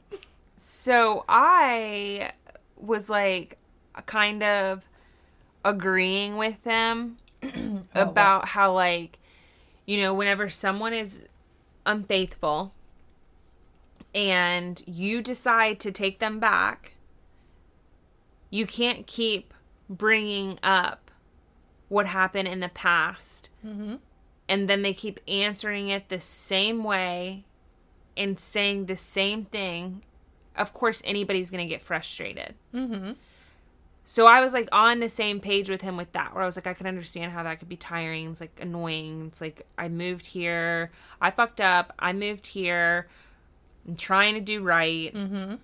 So 0.57 1.27
I 1.29 2.31
was 2.79 3.11
like, 3.11 3.59
kind 4.07 4.43
of 4.43 4.89
agreeing 5.63 6.39
with 6.39 6.63
them 6.65 7.19
Oh, 7.95 8.01
about 8.03 8.49
how 8.49 8.73
like 8.73 9.19
you 9.87 9.99
know 9.99 10.15
whenever 10.15 10.49
someone 10.49 10.93
is 10.95 11.27
unfaithful 11.85 12.73
and 14.15 14.83
you 14.87 15.21
decide 15.23 15.81
to 15.81 15.93
take 15.93 16.19
them 16.19 16.39
back 16.39 16.95
you 18.51 18.67
can't 18.67 19.07
keep 19.07 19.53
bringing 19.91 20.59
up 20.63 21.11
what 21.89 22.07
happened 22.07 22.49
in 22.49 22.61
the 22.61 22.69
past 22.71 23.49
Mm-hmm. 23.67 23.97
and 24.49 24.69
then 24.69 24.83
they 24.83 24.93
keep 24.95 25.21
answering 25.29 25.89
it 25.89 26.09
the 26.09 26.21
same 26.21 26.83
way 26.85 27.45
and 28.17 28.39
saying 28.39 28.87
the 28.87 28.97
same 28.97 29.45
thing 29.45 30.03
of 30.57 30.73
course 30.73 31.03
anybody's 31.05 31.51
going 31.51 31.65
to 31.67 31.69
get 31.69 31.83
frustrated 31.83 32.55
Mm-hmm. 32.75 33.13
So 34.05 34.27
I 34.27 34.41
was 34.41 34.53
like 34.53 34.69
on 34.73 35.01
the 35.01 35.09
same 35.09 35.41
page 35.41 35.71
with 35.71 35.81
him 35.81 35.97
with 35.97 36.13
that, 36.13 36.35
where 36.35 36.43
I 36.43 36.47
was 36.47 36.57
like, 36.57 36.67
I 36.67 36.75
can 36.75 36.87
understand 36.87 37.33
how 37.33 37.43
that 37.43 37.59
could 37.59 37.69
be 37.69 37.77
tiring. 37.77 38.31
It's 38.31 38.41
like 38.41 38.59
annoying. 38.61 39.27
It's 39.29 39.41
like 39.41 39.67
I 39.79 39.89
moved 39.89 40.27
here, 40.27 40.91
I 41.21 41.31
fucked 41.31 41.61
up, 41.61 41.93
I 41.99 42.13
moved 42.13 42.49
here, 42.49 43.09
I'm 43.87 43.97
trying 43.97 44.35
to 44.35 44.41
do 44.41 44.63
right. 44.63 45.15
Mm-hmm. 45.15 45.55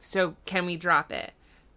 So 0.00 0.36
can 0.46 0.66
we 0.66 0.76
drop 0.76 1.12
it? 1.12 1.32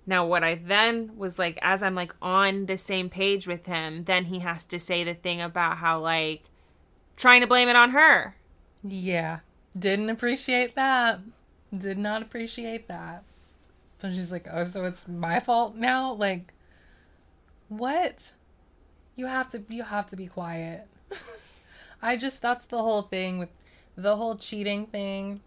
Now, 0.05 0.25
what 0.25 0.43
I 0.43 0.55
then 0.55 1.17
was 1.17 1.37
like, 1.37 1.59
as 1.61 1.83
I'm 1.83 1.95
like 1.95 2.15
on 2.21 2.65
the 2.67 2.77
same 2.77 3.09
page 3.09 3.45
with 3.45 3.65
him, 3.65 4.05
then 4.05 4.25
he 4.25 4.39
has 4.39 4.63
to 4.65 4.79
say 4.79 5.03
the 5.03 5.13
thing 5.13 5.41
about 5.41 5.77
how 5.77 5.99
like 5.99 6.43
trying 7.17 7.41
to 7.41 7.47
blame 7.47 7.67
it 7.67 7.75
on 7.75 7.89
her. 7.89 8.35
Yeah. 8.83 9.39
Didn't 9.77 10.09
appreciate 10.09 10.75
that. 10.75 11.19
Did 11.77 11.97
not 11.97 12.21
appreciate 12.21 12.87
that. 12.87 13.23
And 14.03 14.13
she's 14.13 14.31
like, 14.31 14.47
oh, 14.51 14.63
so 14.63 14.85
it's 14.85 15.07
my 15.07 15.39
fault 15.39 15.75
now? 15.75 16.13
Like, 16.13 16.53
what? 17.69 18.33
You 19.15 19.25
have 19.25 19.49
to, 19.51 19.63
you 19.69 19.83
have 19.83 20.07
to 20.11 20.15
be 20.15 20.27
quiet. 20.27 20.87
I 22.01 22.15
just, 22.15 22.41
that's 22.41 22.65
the 22.67 22.77
whole 22.77 23.01
thing 23.01 23.39
with 23.39 23.49
the 23.95 24.15
whole 24.15 24.35
cheating 24.35 24.85
thing. 24.85 25.41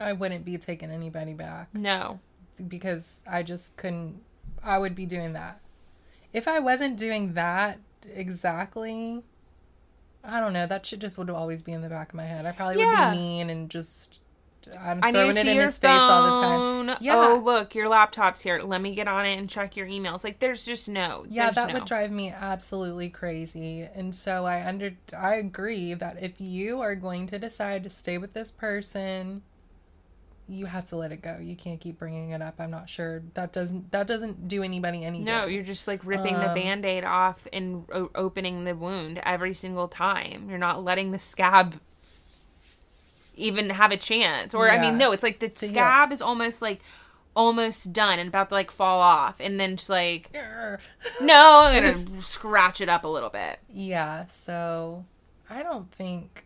I 0.00 0.12
wouldn't 0.12 0.44
be 0.44 0.56
taking 0.58 0.90
anybody 0.90 1.34
back 1.34 1.68
No. 1.74 2.20
because 2.68 3.24
I 3.28 3.42
just 3.42 3.76
couldn't, 3.76 4.22
I 4.62 4.78
would 4.78 4.94
be 4.94 5.06
doing 5.06 5.32
that. 5.34 5.60
If 6.32 6.46
I 6.48 6.60
wasn't 6.60 6.96
doing 6.96 7.34
that 7.34 7.80
exactly, 8.14 9.22
I 10.22 10.40
don't 10.40 10.52
know, 10.52 10.66
that 10.66 10.86
shit 10.86 11.00
just 11.00 11.18
would 11.18 11.28
always 11.30 11.62
be 11.62 11.72
in 11.72 11.82
the 11.82 11.88
back 11.88 12.10
of 12.10 12.14
my 12.14 12.24
head. 12.24 12.46
I 12.46 12.52
probably 12.52 12.78
Yeah. 12.78 13.10
would 13.10 13.16
be 13.16 13.18
mean 13.18 13.50
and 13.50 13.68
just, 13.68 14.20
I'm 14.78 15.00
I 15.02 15.10
need 15.10 15.12
throwing 15.12 15.34
to 15.34 15.40
it 15.40 15.42
see 15.44 15.50
in 15.50 15.56
your 15.56 15.66
his 15.66 15.78
face 15.78 15.90
all 15.90 16.22
the 16.24 16.42
time. 16.46 16.58
phone. 16.58 16.96
Yeah. 17.00 17.14
Oh, 17.16 17.42
look, 17.44 17.74
your 17.74 17.88
laptop's 17.88 18.40
here. 18.40 18.60
Let 18.62 18.80
me 18.80 18.94
get 18.94 19.08
on 19.08 19.26
it 19.26 19.38
and 19.38 19.48
check 19.48 19.76
your 19.76 19.86
emails. 19.86 20.24
Like, 20.24 20.38
there's 20.40 20.64
just 20.66 20.88
no. 20.88 21.24
Yeah, 21.28 21.50
that 21.50 21.68
no. 21.68 21.74
would 21.74 21.84
drive 21.86 22.10
me 22.10 22.30
absolutely 22.30 23.08
crazy. 23.10 23.82
And 23.94 24.14
so 24.14 24.44
I 24.46 24.66
under 24.66 24.92
I 25.16 25.34
agree 25.36 25.94
that 25.94 26.22
if 26.22 26.40
you 26.40 26.80
are 26.80 26.94
going 26.94 27.26
to 27.28 27.38
decide 27.38 27.84
to 27.84 27.90
stay 27.90 28.18
with 28.18 28.32
this 28.32 28.50
person, 28.50 29.42
you 30.48 30.64
have 30.66 30.86
to 30.86 30.96
let 30.96 31.12
it 31.12 31.20
go. 31.20 31.36
You 31.40 31.56
can't 31.56 31.78
keep 31.78 31.98
bringing 31.98 32.30
it 32.30 32.40
up. 32.40 32.54
I'm 32.58 32.70
not 32.70 32.88
sure 32.88 33.22
that 33.34 33.52
doesn't 33.52 33.90
that 33.92 34.06
doesn't 34.06 34.48
do 34.48 34.62
anybody 34.62 35.04
any 35.04 35.18
good. 35.18 35.26
No, 35.26 35.46
you're 35.46 35.62
just 35.62 35.86
like 35.86 36.00
ripping 36.04 36.34
the 36.34 36.48
Um, 36.48 36.54
band 36.54 36.84
aid 36.86 37.04
off 37.04 37.46
and 37.52 37.84
o- 37.92 38.10
opening 38.14 38.64
the 38.64 38.74
wound 38.74 39.20
every 39.24 39.52
single 39.52 39.88
time. 39.88 40.48
You're 40.48 40.58
not 40.58 40.82
letting 40.82 41.12
the 41.12 41.18
scab 41.18 41.80
even 43.38 43.70
have 43.70 43.92
a 43.92 43.96
chance. 43.96 44.54
Or, 44.54 44.70
I 44.70 44.80
mean, 44.80 44.98
no, 44.98 45.12
it's 45.12 45.22
like 45.22 45.38
the 45.38 45.46
yeah. 45.46 45.68
scab 45.68 46.12
is 46.12 46.20
almost 46.20 46.60
like 46.62 46.80
almost 47.34 47.92
done 47.92 48.18
and 48.18 48.28
about 48.28 48.48
to 48.48 48.54
like 48.56 48.70
fall 48.70 49.00
off. 49.00 49.36
And 49.40 49.58
then 49.60 49.76
just 49.76 49.90
like, 49.90 50.30
no, 51.20 51.62
I'm 51.66 51.82
to 51.94 52.20
scratch 52.22 52.80
it 52.80 52.88
up 52.88 53.04
a 53.04 53.08
little 53.08 53.30
bit. 53.30 53.60
Yeah, 53.72 54.26
so 54.26 55.04
I 55.48 55.62
don't 55.62 55.90
think. 55.92 56.44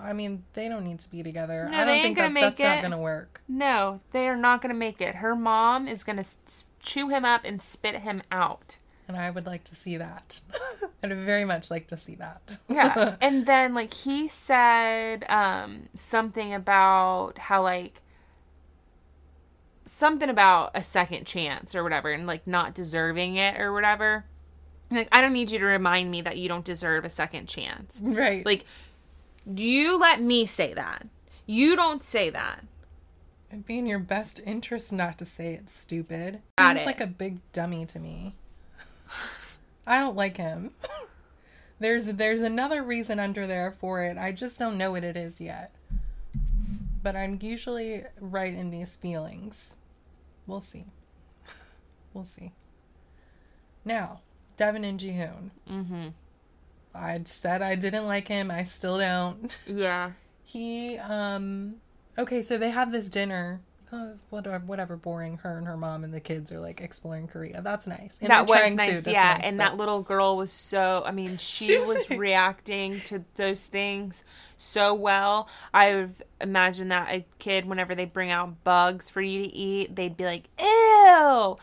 I 0.00 0.12
mean, 0.12 0.44
they 0.52 0.68
don't 0.68 0.84
need 0.84 1.00
to 1.00 1.10
be 1.10 1.22
together. 1.22 1.68
No, 1.70 1.78
I 1.78 1.80
they 1.80 1.84
don't 1.84 1.94
ain't 1.96 2.02
think 2.04 2.16
gonna 2.16 2.34
that, 2.34 2.56
that's 2.56 2.60
not 2.60 2.82
gonna 2.90 3.02
work. 3.02 3.40
No, 3.48 4.00
they 4.12 4.28
are 4.28 4.36
not 4.36 4.62
to 4.72 4.78
make 4.78 5.00
it. 5.00 5.16
Her 5.16 5.34
mom 5.34 5.88
is 5.88 6.04
s- 6.46 6.64
chew 6.80 7.08
him 7.08 7.24
up 7.24 7.40
and 7.44 7.60
spit 7.60 7.96
him 7.96 8.22
out. 8.30 8.78
And 9.10 9.20
I 9.20 9.28
would 9.28 9.44
like 9.44 9.64
to 9.64 9.74
see 9.74 9.96
that. 9.96 10.40
I'd 11.02 11.12
very 11.12 11.44
much 11.44 11.68
like 11.68 11.88
to 11.88 11.98
see 11.98 12.14
that. 12.14 12.58
Yeah. 12.68 13.16
and 13.20 13.44
then 13.44 13.74
like 13.74 13.92
he 13.92 14.28
said 14.28 15.24
um 15.28 15.88
something 15.94 16.54
about 16.54 17.38
how 17.38 17.64
like 17.64 18.02
something 19.84 20.28
about 20.30 20.70
a 20.76 20.84
second 20.84 21.26
chance 21.26 21.74
or 21.74 21.82
whatever 21.82 22.12
and 22.12 22.24
like 22.28 22.46
not 22.46 22.72
deserving 22.72 23.34
it 23.34 23.60
or 23.60 23.72
whatever. 23.72 24.26
Like 24.92 25.08
I 25.10 25.20
don't 25.20 25.32
need 25.32 25.50
you 25.50 25.58
to 25.58 25.64
remind 25.64 26.08
me 26.12 26.22
that 26.22 26.38
you 26.38 26.48
don't 26.48 26.64
deserve 26.64 27.04
a 27.04 27.10
second 27.10 27.48
chance. 27.48 28.00
right. 28.04 28.46
Like 28.46 28.64
you 29.44 29.98
let 29.98 30.22
me 30.22 30.46
say 30.46 30.72
that. 30.74 31.08
You 31.46 31.74
don't 31.74 32.04
say 32.04 32.30
that. 32.30 32.64
It'd 33.50 33.66
be 33.66 33.76
in 33.78 33.86
your 33.86 33.98
best 33.98 34.40
interest 34.46 34.92
not 34.92 35.18
to 35.18 35.26
say 35.26 35.54
it, 35.54 35.68
stupid. 35.68 36.42
Got 36.56 36.76
Seems 36.76 36.82
it. 36.82 36.86
like 36.86 37.00
a 37.00 37.08
big 37.08 37.40
dummy 37.52 37.84
to 37.86 37.98
me. 37.98 38.36
I 39.86 39.98
don't 39.98 40.16
like 40.16 40.36
him. 40.36 40.72
there's 41.80 42.06
there's 42.06 42.40
another 42.40 42.82
reason 42.82 43.18
under 43.18 43.46
there 43.46 43.72
for 43.72 44.02
it. 44.04 44.16
I 44.18 44.32
just 44.32 44.58
don't 44.58 44.78
know 44.78 44.92
what 44.92 45.04
it 45.04 45.16
is 45.16 45.40
yet. 45.40 45.74
But 47.02 47.16
I'm 47.16 47.38
usually 47.40 48.04
right 48.20 48.52
in 48.52 48.70
these 48.70 48.96
feelings. 48.96 49.76
We'll 50.46 50.60
see. 50.60 50.84
We'll 52.12 52.24
see. 52.24 52.52
Now, 53.84 54.20
Deavan 54.58 54.86
and 54.86 55.00
Jihoon. 55.00 55.50
Mm-hmm. 55.68 56.08
I 56.94 57.20
said 57.24 57.62
I 57.62 57.76
didn't 57.76 58.06
like 58.06 58.28
him. 58.28 58.50
I 58.50 58.64
still 58.64 58.98
don't. 58.98 59.56
Yeah. 59.66 60.12
He 60.44 60.98
um 60.98 61.76
okay, 62.18 62.42
so 62.42 62.58
they 62.58 62.70
have 62.70 62.92
this 62.92 63.08
dinner. 63.08 63.60
Uh, 63.92 64.10
whatever, 64.30 64.64
whatever, 64.66 64.96
boring. 64.96 65.38
Her 65.38 65.58
and 65.58 65.66
her 65.66 65.76
mom 65.76 66.04
and 66.04 66.14
the 66.14 66.20
kids 66.20 66.52
are 66.52 66.60
like 66.60 66.80
exploring 66.80 67.26
Korea. 67.26 67.60
That's 67.60 67.86
nice. 67.88 68.18
And 68.20 68.30
that 68.30 68.48
was 68.48 68.74
nice, 68.76 69.02
food. 69.04 69.12
Yeah. 69.12 69.34
nice, 69.34 69.40
and 69.44 69.58
but- 69.58 69.64
that 69.64 69.76
little 69.76 70.02
girl 70.02 70.36
was 70.36 70.52
so. 70.52 71.02
I 71.04 71.10
mean, 71.10 71.36
she 71.38 71.76
was 71.78 72.08
like- 72.08 72.18
reacting 72.18 73.00
to 73.06 73.24
those 73.34 73.66
things 73.66 74.22
so 74.56 74.94
well. 74.94 75.48
I've 75.74 76.22
imagined 76.40 76.92
that 76.92 77.08
a 77.10 77.24
kid, 77.40 77.66
whenever 77.66 77.94
they 77.96 78.04
bring 78.04 78.30
out 78.30 78.62
bugs 78.62 79.10
for 79.10 79.20
you 79.20 79.42
to 79.42 79.52
eat, 79.54 79.96
they'd 79.96 80.16
be 80.16 80.24
like, 80.24 80.44
"Ew!" 80.60 80.66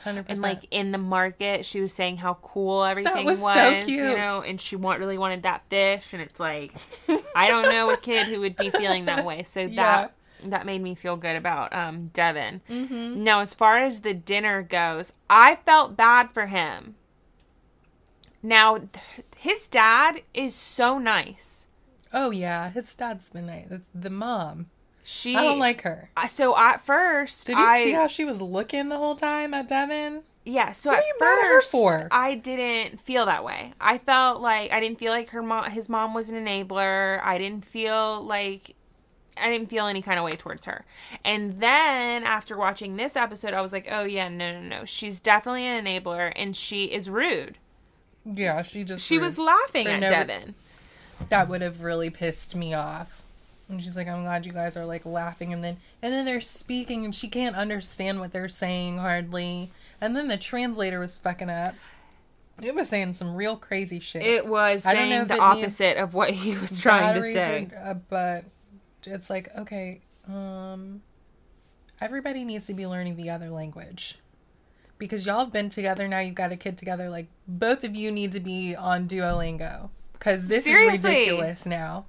100%. 0.03 0.25
And 0.27 0.41
like 0.41 0.67
in 0.71 0.91
the 0.91 0.97
market, 0.97 1.65
she 1.65 1.79
was 1.79 1.93
saying 1.93 2.17
how 2.17 2.33
cool 2.41 2.83
everything 2.83 3.25
was 3.25 3.41
was. 3.41 3.53
so 3.53 3.69
You 3.85 4.17
know, 4.17 4.41
and 4.41 4.59
she 4.59 4.75
want 4.75 4.99
really 4.99 5.17
wanted 5.17 5.43
that 5.43 5.63
fish, 5.69 6.11
and 6.13 6.21
it's 6.21 6.39
like, 6.39 6.73
I 7.35 7.47
don't 7.47 7.63
know 7.71 7.89
a 7.91 7.97
kid 7.97 8.27
who 8.27 8.41
would 8.41 8.55
be 8.57 8.69
feeling 8.69 9.05
that 9.05 9.23
way. 9.23 9.43
So 9.43 9.61
Yeah. 9.61 9.75
that 9.75 10.13
that 10.43 10.65
made 10.65 10.81
me 10.81 10.95
feel 10.95 11.15
good 11.15 11.35
about 11.35 11.73
um 11.73 12.11
Deavan. 12.13 12.61
Now, 13.15 13.39
as 13.41 13.53
far 13.53 13.79
as 13.79 14.01
the 14.01 14.13
dinner 14.13 14.61
goes, 14.63 15.13
I 15.29 15.55
felt 15.55 15.97
bad 15.97 16.31
for 16.31 16.47
him. 16.47 16.95
Now, 18.43 18.77
th- 18.77 18.89
his 19.35 19.67
dad 19.67 20.21
is 20.33 20.53
so 20.55 20.97
nice. 20.99 21.67
Oh 22.13 22.31
yeah, 22.31 22.69
his 22.69 22.93
dad's 22.95 23.29
been 23.29 23.47
nice. 23.47 23.67
The, 23.67 23.81
the 23.93 24.09
mom. 24.09 24.67
She, 25.03 25.35
I 25.35 25.41
don't 25.43 25.59
like 25.59 25.81
her. 25.81 26.09
I- 26.17 26.27
So 26.27 26.57
at 26.57 26.85
first, 26.85 27.47
Did 27.47 27.57
you 27.57 27.65
I 27.65 27.83
see 27.83 27.91
how 27.93 28.07
she 28.07 28.25
was 28.25 28.41
looking 28.41 28.89
the 28.89 28.97
whole 28.97 29.15
time 29.15 29.53
at 29.53 29.69
Deavan? 29.69 30.21
yeah. 30.45 30.71
So 30.71 30.91
What 30.91 30.99
at 30.99 31.05
you 31.05 31.13
mad 31.19 31.39
her 31.41 31.57
first, 31.59 31.71
for? 31.71 32.07
I 32.11 32.35
didn't 32.35 33.01
feel 33.01 33.25
that 33.25 33.43
way. 33.43 33.73
I 33.81 33.97
felt 33.97 34.41
like 34.41 34.71
I 34.71 34.79
didn't 34.79 34.97
feel 34.99 35.11
like 35.11 35.29
her 35.31 35.43
mom, 35.43 35.69
his 35.71 35.89
mom, 35.89 36.13
was 36.13 36.29
an 36.29 36.45
enabler. 36.45 37.21
I 37.23 37.37
didn't 37.37 37.65
feel 37.65 38.21
like 38.23 38.75
I 39.41 39.49
didn't 39.49 39.69
feel 39.69 39.87
any 39.87 40.01
kind 40.01 40.17
of 40.19 40.25
way 40.25 40.35
towards 40.35 40.65
her. 40.65 40.85
And 41.25 41.59
then 41.59 42.23
after 42.23 42.57
watching 42.57 42.95
this 42.97 43.15
episode, 43.15 43.53
I 43.53 43.61
was 43.61 43.71
like, 43.73 43.87
oh 43.91 44.03
yeah, 44.03 44.27
no, 44.29 44.59
no, 44.59 44.61
no. 44.79 44.85
She's 44.85 45.19
definitely 45.19 45.65
an 45.65 45.85
enabler, 45.85 46.31
and 46.35 46.55
she 46.55 46.85
is 46.85 47.09
rude. 47.09 47.57
Yeah, 48.25 48.61
she 48.61 48.83
just 48.83 49.05
She 49.05 49.17
was 49.17 49.37
laughing 49.37 49.87
at 49.87 49.99
no- 50.01 50.09
Deavan. 50.09 50.53
that 51.29 51.47
would 51.47 51.61
have 51.61 51.81
really 51.81 52.09
pissed 52.09 52.55
me 52.55 52.73
off. 52.73 53.21
And 53.69 53.81
she's 53.81 53.97
like, 53.97 54.07
I'm 54.07 54.23
glad 54.23 54.45
you 54.45 54.53
guys 54.53 54.77
are 54.77 54.85
like 54.85 55.05
laughing 55.05 55.51
and 55.51 55.61
then 55.63 55.77
and 56.01 56.13
then 56.13 56.23
they're 56.25 56.39
speaking 56.39 57.03
and 57.03 57.13
she 57.13 57.27
can't 57.27 57.55
understand 57.55 58.19
what 58.21 58.31
they're 58.31 58.47
saying 58.47 58.97
hardly. 58.97 59.71
And 59.99 60.15
then 60.15 60.27
the 60.29 60.37
translator 60.37 60.99
was 60.99 61.17
fucking 61.17 61.49
up. 61.49 61.75
It 62.61 62.73
was 62.73 62.87
saying 62.89 63.13
some 63.13 63.35
real 63.35 63.55
crazy 63.57 63.99
shit. 63.99 64.23
It 64.23 64.47
was 64.47 64.85
I 64.85 64.93
saying 64.93 65.27
the 65.27 65.39
opposite 65.39 65.97
of 65.97 66.13
what 66.13 66.31
he 66.31 66.55
was 66.57 66.79
trying 66.79 67.15
to 67.15 67.23
say. 67.23 67.67
uh, 67.83 67.93
but 67.95 68.45
it's 69.07 69.29
like, 69.29 69.49
okay, 69.57 70.01
um 70.27 71.01
everybody 72.01 72.43
needs 72.43 72.67
to 72.67 72.73
be 72.73 72.85
learning 72.85 73.15
the 73.15 73.29
other 73.29 73.49
language. 73.49 74.19
Because 74.97 75.25
y'all 75.25 75.39
have 75.39 75.53
been 75.53 75.69
together 75.69 76.07
now, 76.07 76.19
you've 76.19 76.35
got 76.35 76.51
a 76.51 76.57
kid 76.57 76.77
together, 76.77 77.09
like 77.09 77.27
both 77.47 77.83
of 77.83 77.95
you 77.95 78.11
need 78.11 78.31
to 78.31 78.39
be 78.39 78.75
on 78.75 79.07
Duolingo. 79.07 79.89
Cause 80.19 80.47
this 80.47 80.63
Seriously. 80.63 80.95
is 80.95 81.03
ridiculous 81.03 81.65
now. 81.65 82.05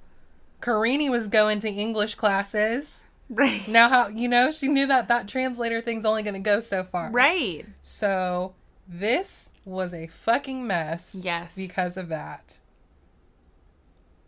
Karini 0.61 1.09
was 1.09 1.27
going 1.27 1.59
to 1.59 1.69
English 1.69 2.15
classes. 2.15 3.03
Right. 3.29 3.67
Now, 3.67 3.89
how 3.89 4.07
you 4.07 4.27
know 4.27 4.51
she 4.51 4.67
knew 4.67 4.87
that 4.87 5.07
that 5.07 5.27
translator 5.27 5.81
thing's 5.81 6.05
only 6.05 6.23
going 6.23 6.33
to 6.33 6.39
go 6.39 6.61
so 6.61 6.83
far. 6.83 7.11
Right. 7.11 7.65
So 7.79 8.55
this 8.87 9.53
was 9.65 9.93
a 9.93 10.07
fucking 10.07 10.65
mess. 10.65 11.15
Yes. 11.15 11.55
Because 11.55 11.95
of 11.95 12.09
that. 12.09 12.57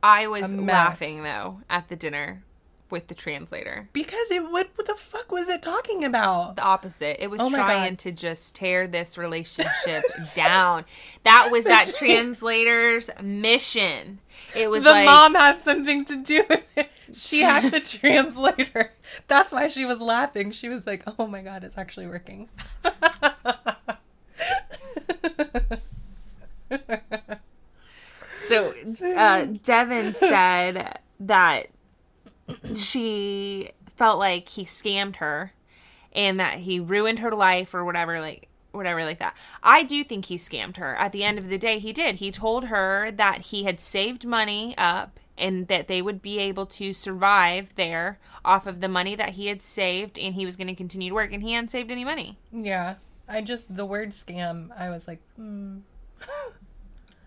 I 0.03 0.27
was 0.27 0.53
laughing 0.53 1.23
though 1.23 1.61
at 1.69 1.89
the 1.89 1.95
dinner 1.95 2.43
with 2.91 3.07
the 3.07 3.15
translator. 3.15 3.88
Because 3.93 4.30
it 4.31 4.43
what, 4.49 4.69
what 4.76 4.88
the 4.88 4.95
fuck 4.95 5.31
was 5.31 5.49
it 5.49 5.61
talking 5.61 6.03
about? 6.03 6.55
The 6.57 6.63
opposite. 6.63 7.22
It 7.23 7.30
was 7.30 7.41
Oh 7.41 7.49
trying 7.49 7.93
God. 7.93 7.99
to 7.99 8.11
just 8.11 8.55
tear 8.55 8.88
this 8.88 9.18
relationship 9.18 10.03
down. 10.35 10.85
That 11.23 11.49
was 11.51 11.65
that 11.65 11.93
translator's 11.97 13.09
mission. 13.22 14.19
It 14.55 14.69
was 14.69 14.84
the 14.84 14.91
like 14.91 15.05
mom 15.05 15.35
had 15.35 15.61
something 15.63 16.05
to 16.05 16.18
do 16.18 16.43
with 16.49 16.65
it. 16.76 16.89
She 17.13 17.41
had 17.41 17.72
the 17.72 17.80
translator. 17.80 18.91
That's 19.27 19.51
why 19.53 19.68
she 19.68 19.85
was 19.85 19.99
laughing. 19.99 20.51
She 20.51 20.69
was 20.69 20.85
like, 20.88 21.03
"Oh 21.19 21.27
my 21.27 21.41
god, 21.41 21.63
it's 21.63 21.77
actually 21.77 22.07
working." 22.07 22.49
So, 28.47 28.69
uh, 28.72 29.45
Deavan 29.63 30.15
said 30.15 30.99
that 31.22 31.68
she 32.75 33.71
felt 33.95 34.19
like 34.19 34.49
he 34.49 34.63
scammed 34.63 35.17
her 35.17 35.53
and 36.13 36.39
that 36.39 36.59
he 36.59 36.79
ruined 36.79 37.19
her 37.19 37.31
life 37.31 37.73
or 37.73 37.85
whatever, 37.85 38.19
like, 38.19 38.47
whatever, 38.71 39.03
like 39.03 39.19
that. 39.19 39.35
I 39.63 39.83
do 39.83 40.03
think 40.03 40.25
he 40.25 40.37
scammed 40.37 40.77
her. 40.77 40.95
At 40.95 41.11
the 41.11 41.23
end 41.23 41.37
of 41.37 41.49
the 41.49 41.57
day, 41.57 41.79
he 41.79 41.93
did. 41.93 42.15
He 42.15 42.31
told 42.31 42.65
her 42.65 43.11
that 43.11 43.45
he 43.45 43.63
had 43.63 43.79
saved 43.79 44.25
money 44.25 44.73
up 44.77 45.19
and 45.37 45.67
that 45.67 45.87
they 45.87 46.01
would 46.01 46.21
be 46.21 46.39
able 46.39 46.65
to 46.67 46.93
survive 46.93 47.75
there 47.75 48.19
off 48.45 48.67
of 48.67 48.81
the 48.81 48.87
money 48.87 49.15
that 49.15 49.31
he 49.31 49.47
had 49.47 49.61
saved 49.61 50.19
and 50.19 50.35
he 50.35 50.45
was 50.45 50.55
going 50.55 50.67
to 50.67 50.75
continue 50.75 51.09
to 51.09 51.15
work 51.15 51.31
and 51.33 51.41
he 51.43 51.53
hadn't 51.53 51.71
saved 51.71 51.91
any 51.91 52.05
money. 52.05 52.37
yeah, 52.51 52.95
I 53.27 53.41
just 53.41 53.75
the 53.75 53.85
word 53.85 54.11
scam. 54.11 54.69
I 54.77 54.89
was 54.89 55.07
like, 55.07 55.21
hmm. 55.37 55.79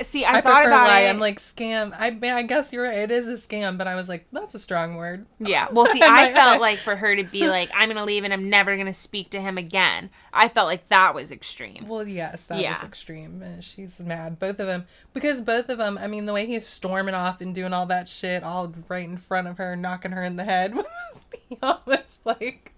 See, 0.02 0.24
I, 0.24 0.38
I, 0.38 0.40
thought 0.40 0.66
about 0.66 0.88
lie. 0.88 1.00
it. 1.02 1.10
I'm 1.10 1.20
like 1.20 1.38
scam. 1.38 1.94
I 1.96 2.10
mean, 2.10 2.32
I 2.32 2.42
guess 2.42 2.72
you're 2.72 2.82
right. 2.82 2.98
It 2.98 3.12
is 3.12 3.28
a 3.28 3.34
scam, 3.34 3.78
but 3.78 3.86
I 3.86 3.94
was 3.94 4.08
like, 4.08 4.26
that's 4.32 4.52
a 4.52 4.58
strong 4.58 4.96
word. 4.96 5.24
Yeah. 5.38 5.68
Well, 5.70 5.86
see, 5.86 6.02
I 6.04 6.32
felt 6.32 6.60
like 6.60 6.78
for 6.78 6.96
her 6.96 7.14
to 7.14 7.22
be 7.22 7.48
like, 7.48 7.70
I'm 7.72 7.88
going 7.88 7.96
to 7.96 8.04
leave 8.04 8.24
and 8.24 8.32
I'm 8.32 8.50
never 8.50 8.74
going 8.74 8.88
to 8.88 8.92
speak 8.94 9.30
to 9.30 9.40
him 9.40 9.56
again. 9.56 10.10
I 10.32 10.48
felt 10.48 10.66
like 10.66 10.88
that 10.88 11.14
was 11.14 11.30
extreme. 11.30 11.86
Well, 11.86 12.08
yes, 12.08 12.44
that 12.46 12.60
Yeah. 12.60 12.72
was 12.72 12.82
extreme. 12.82 13.42
She's 13.60 14.00
mad. 14.00 14.40
Both 14.40 14.58
of 14.58 14.66
them, 14.66 14.86
because 15.12 15.40
both 15.40 15.68
of 15.68 15.78
them. 15.78 15.96
I 15.96 16.08
mean, 16.08 16.26
the 16.26 16.32
way 16.32 16.46
he's 16.46 16.66
storming 16.66 17.14
off 17.14 17.40
and 17.40 17.54
doing 17.54 17.72
all 17.72 17.86
that 17.86 18.08
shit, 18.08 18.42
all 18.42 18.74
right 18.88 19.08
in 19.08 19.16
front 19.16 19.46
of 19.46 19.58
her, 19.58 19.76
knocking 19.76 20.10
her 20.10 20.24
in 20.24 20.34
the 20.34 20.44
head, 20.44 20.74
was 20.74 20.86
almost 21.62 22.18
like, 22.24 22.72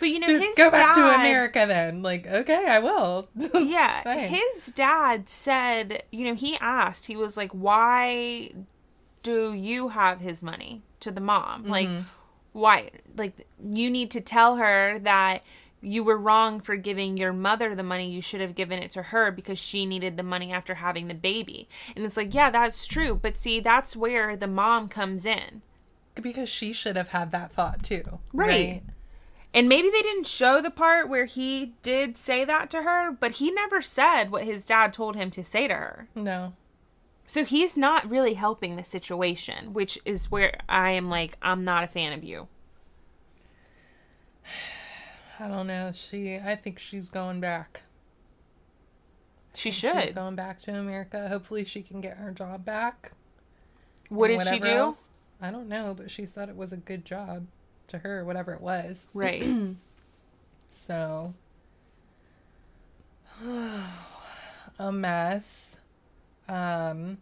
But 0.00 0.08
you 0.08 0.18
know, 0.18 0.26
"Dude, 0.26 0.40
his 0.42 0.56
go 0.56 0.70
back 0.70 0.94
to 0.96 1.14
America 1.14 1.64
then. 1.68 2.02
Like, 2.02 2.26
okay, 2.26 2.66
I 2.66 2.78
will. 2.80 3.28
Yeah. 3.54 4.02
Fine. 4.02 4.28
His 4.30 4.72
dad 4.74 5.28
said, 5.28 6.02
you 6.10 6.24
know, 6.24 6.34
he 6.34 6.56
asked, 6.60 7.06
he 7.06 7.14
was 7.16 7.36
like, 7.36 7.50
why 7.52 8.50
do 9.22 9.52
you 9.52 9.88
have 9.90 10.20
his 10.20 10.42
money 10.42 10.82
to 11.00 11.10
the 11.10 11.20
mom? 11.20 11.64
Like, 11.66 11.88
Mm-hmm. 11.88 12.02
why? 12.52 12.90
Like, 13.16 13.46
you 13.72 13.90
need 13.90 14.10
to 14.12 14.20
tell 14.20 14.56
her 14.56 14.98
that 15.00 15.42
you 15.82 16.02
were 16.04 16.16
wrong 16.18 16.60
for 16.60 16.76
giving 16.76 17.16
your 17.16 17.32
mother 17.32 17.74
the 17.74 17.82
money. 17.82 18.10
You 18.10 18.20
should 18.22 18.40
have 18.40 18.54
given 18.54 18.78
it 18.82 18.90
to 18.92 19.02
her 19.02 19.30
because 19.30 19.58
she 19.58 19.86
needed 19.86 20.16
the 20.16 20.22
money 20.22 20.52
after 20.52 20.74
having 20.74 21.08
the 21.08 21.14
baby. 21.14 21.68
And 21.94 22.04
it's 22.04 22.16
like, 22.16 22.34
yeah, 22.34 22.50
that's 22.50 22.86
true. 22.86 23.14
But 23.14 23.36
see, 23.38 23.60
that's 23.60 23.94
where 23.96 24.36
the 24.36 24.46
mom 24.48 24.88
comes 24.88 25.24
in. 25.26 25.62
because 26.20 26.48
she 26.50 26.72
should 26.74 26.96
have 26.96 27.08
had 27.08 27.30
that 27.32 27.52
thought 27.52 27.82
too. 27.82 28.02
Right. 28.32 28.82
And 29.52 29.68
maybe 29.68 29.90
they 29.90 30.02
didn't 30.02 30.26
show 30.28 30.60
the 30.62 30.70
part 30.70 31.08
where 31.08 31.24
he 31.24 31.74
did 31.82 32.16
say 32.16 32.44
that 32.44 32.70
to 32.70 32.82
her, 32.82 33.10
but 33.10 33.32
he 33.32 33.50
never 33.50 33.82
said 33.82 34.30
what 34.30 34.44
his 34.44 34.64
dad 34.64 34.92
told 34.92 35.16
him 35.16 35.30
to 35.32 35.42
say 35.42 35.66
to 35.66 35.74
her. 35.74 36.08
No. 36.14 36.54
So 37.26 37.44
he's 37.44 37.76
not 37.76 38.08
really 38.08 38.34
helping 38.34 38.76
the 38.76 38.84
situation, 38.84 39.72
which 39.72 39.98
is 40.04 40.30
where 40.30 40.58
I 40.68 40.90
am 40.90 41.08
like, 41.08 41.36
I'm 41.42 41.64
not 41.64 41.84
a 41.84 41.88
fan 41.88 42.12
of 42.12 42.22
you. 42.22 42.48
I 45.40 45.48
don't 45.48 45.66
know. 45.66 45.90
She. 45.92 46.36
I 46.36 46.54
think 46.54 46.78
she's 46.78 47.08
going 47.08 47.40
back. 47.40 47.82
She 49.54 49.70
She's 49.70 49.80
should. 49.80 50.14
going 50.14 50.36
back 50.36 50.60
to 50.60 50.72
America. 50.72 51.28
Hopefully, 51.28 51.64
she 51.64 51.82
can 51.82 52.00
get 52.00 52.18
her 52.18 52.30
job 52.30 52.64
back. 52.64 53.12
What 54.08 54.28
did 54.28 54.46
she 54.46 54.58
do? 54.58 54.68
else. 54.68 55.08
I 55.40 55.50
don't 55.50 55.68
know, 55.68 55.94
but 55.96 56.10
she 56.10 56.26
said 56.26 56.48
it 56.48 56.56
was 56.56 56.72
a 56.72 56.76
good 56.76 57.04
job 57.04 57.46
to 57.90 57.98
her, 57.98 58.24
whatever 58.24 58.52
it 58.52 58.60
was. 58.60 59.08
Right. 59.14 59.44
So, 60.70 61.34
a 64.78 64.92
mess. 64.92 65.78
Um, 66.48 67.18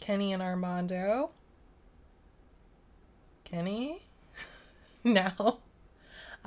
Kenny 0.00 0.32
and 0.32 0.42
Armando. 0.42 1.30
Kenny? 3.44 4.02
now, 5.04 5.58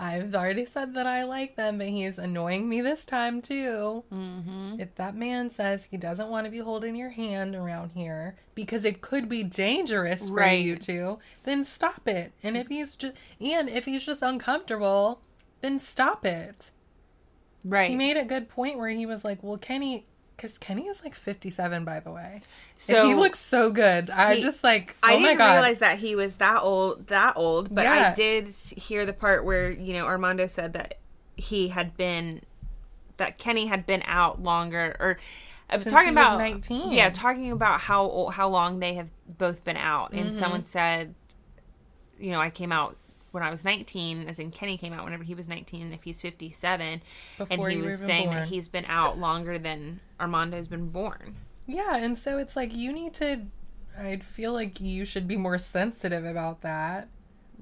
I've 0.04 0.34
already 0.34 0.66
said 0.66 0.96
that 0.96 1.06
I 1.06 1.24
like 1.26 1.56
them, 1.56 1.78
but 1.78 1.88
he's 1.90 2.18
annoying 2.18 2.68
me 2.68 2.82
this 2.82 3.06
time 3.06 3.40
too. 3.40 4.04
mm-hmm. 4.12 4.78
If 4.80 4.96
that 4.96 5.16
man 5.16 5.52
says 5.52 5.86
he 5.92 5.96
doesn't 5.98 6.28
want 6.30 6.46
to 6.46 6.52
be 6.52 6.58
holding 6.58 6.96
your 6.96 7.12
hand 7.12 7.56
around 7.56 7.92
here 7.92 8.36
because 8.56 8.84
it 8.84 9.02
could 9.02 9.30
be 9.30 9.44
dangerous 9.44 10.28
for 10.30 10.36
Right. 10.38 10.64
you 10.66 10.76
two, 10.76 11.20
then 11.44 11.64
stop 11.66 12.08
it. 12.08 12.32
And 12.42 12.58
if 12.58 12.68
he's 12.68 12.96
just 12.96 13.14
and 13.40 13.70
if 13.70 13.86
he's 13.86 14.04
just 14.04 14.24
uncomfortable, 14.24 15.22
then 15.62 15.80
stop 15.80 16.26
it. 16.26 16.72
Right. 17.64 17.92
He 17.92 17.96
made 17.96 18.18
a 18.18 18.26
good 18.26 18.50
point 18.50 18.80
where 18.80 18.90
he 18.90 19.06
was 19.06 19.24
like, 19.24 19.44
"Well, 19.44 19.58
Kenny, 19.60 20.08
because 20.42 20.58
Kenny 20.58 20.88
is 20.88 21.04
like 21.04 21.14
fifty-seven, 21.14 21.86
by 21.86 22.00
the 22.00 22.10
way, 22.12 22.42
so 22.78 22.98
and 23.02 23.08
he 23.10 23.14
looks 23.14 23.40
so 23.40 23.70
good. 23.70 24.10
I 24.10 24.36
he- 24.36 24.42
just 24.42 24.64
like, 24.64 24.96
oh 25.04 25.08
I 25.10 25.18
my 25.20 25.34
didn't 25.34 25.38
realize 25.52 25.80
that 25.80 26.00
he 26.00 26.16
was 26.16 26.38
that 26.38 26.64
old, 26.64 27.06
that 27.08 27.34
old, 27.38 27.74
but 27.76 27.86
I 27.86 28.12
did 28.14 28.48
hear 28.48 29.06
the 29.06 29.14
part 29.14 29.46
where, 29.46 29.70
you 29.70 29.94
know, 29.94 30.06
Armando 30.08 30.48
said 30.48 30.74
that 30.74 30.96
he 31.38 31.68
had 31.68 31.96
been, 31.96 32.42
that 33.18 33.38
Kenny 33.38 33.68
had 33.68 33.86
been 33.86 34.02
out 34.06 34.42
longer, 34.42 34.96
or 35.00 35.20
uh, 35.70 35.78
Since 35.78 35.94
talking 35.94 36.10
about 36.10 36.40
19. 36.40 36.92
Yeah, 36.92 37.12
talking 37.12 37.52
about 37.52 37.82
how 37.82 38.02
old, 38.02 38.34
how 38.34 38.50
long 38.50 38.80
they 38.80 38.96
have 38.96 39.10
both 39.38 39.64
been 39.64 39.78
out, 39.78 40.12
Mm-hmm. 40.12 40.28
and 40.28 40.36
someone 40.36 40.66
said, 40.66 41.14
you 42.20 42.32
know, 42.32 42.42
I 42.42 42.50
came 42.50 42.72
out 42.72 42.98
when 43.32 43.44
I 43.44 43.50
was 43.50 43.64
19, 43.64 44.28
as 44.28 44.40
in 44.40 44.52
Kenny 44.52 44.78
came 44.78 44.94
out 44.94 45.04
whenever 45.06 45.24
he 45.24 45.34
was 45.34 45.48
19, 45.48 45.82
and 45.82 45.94
if 45.94 46.04
he's 46.04 46.22
57, 46.22 47.02
Before 47.38 47.70
and 47.70 47.82
he 47.82 47.82
was 47.82 48.00
saying 48.00 48.26
born. 48.26 48.38
that 48.38 48.48
he's 48.48 48.68
been 48.68 48.86
out 48.86 49.18
longer 49.18 49.58
than 49.58 50.00
Armando's 50.20 50.68
been 50.68 50.90
born. 50.90 51.36
yeah." 51.66 51.96
And 51.98 52.18
so 52.20 52.38
it's 52.38 52.56
like 52.56 52.74
you 52.74 52.92
need 52.94 53.14
to. 53.16 53.42
I 53.98 54.18
feel 54.18 54.54
like 54.54 54.80
you 54.80 55.04
should 55.06 55.28
be 55.28 55.38
more 55.38 55.58
sensitive 55.58 56.26
about 56.26 56.62
that. 56.62 57.10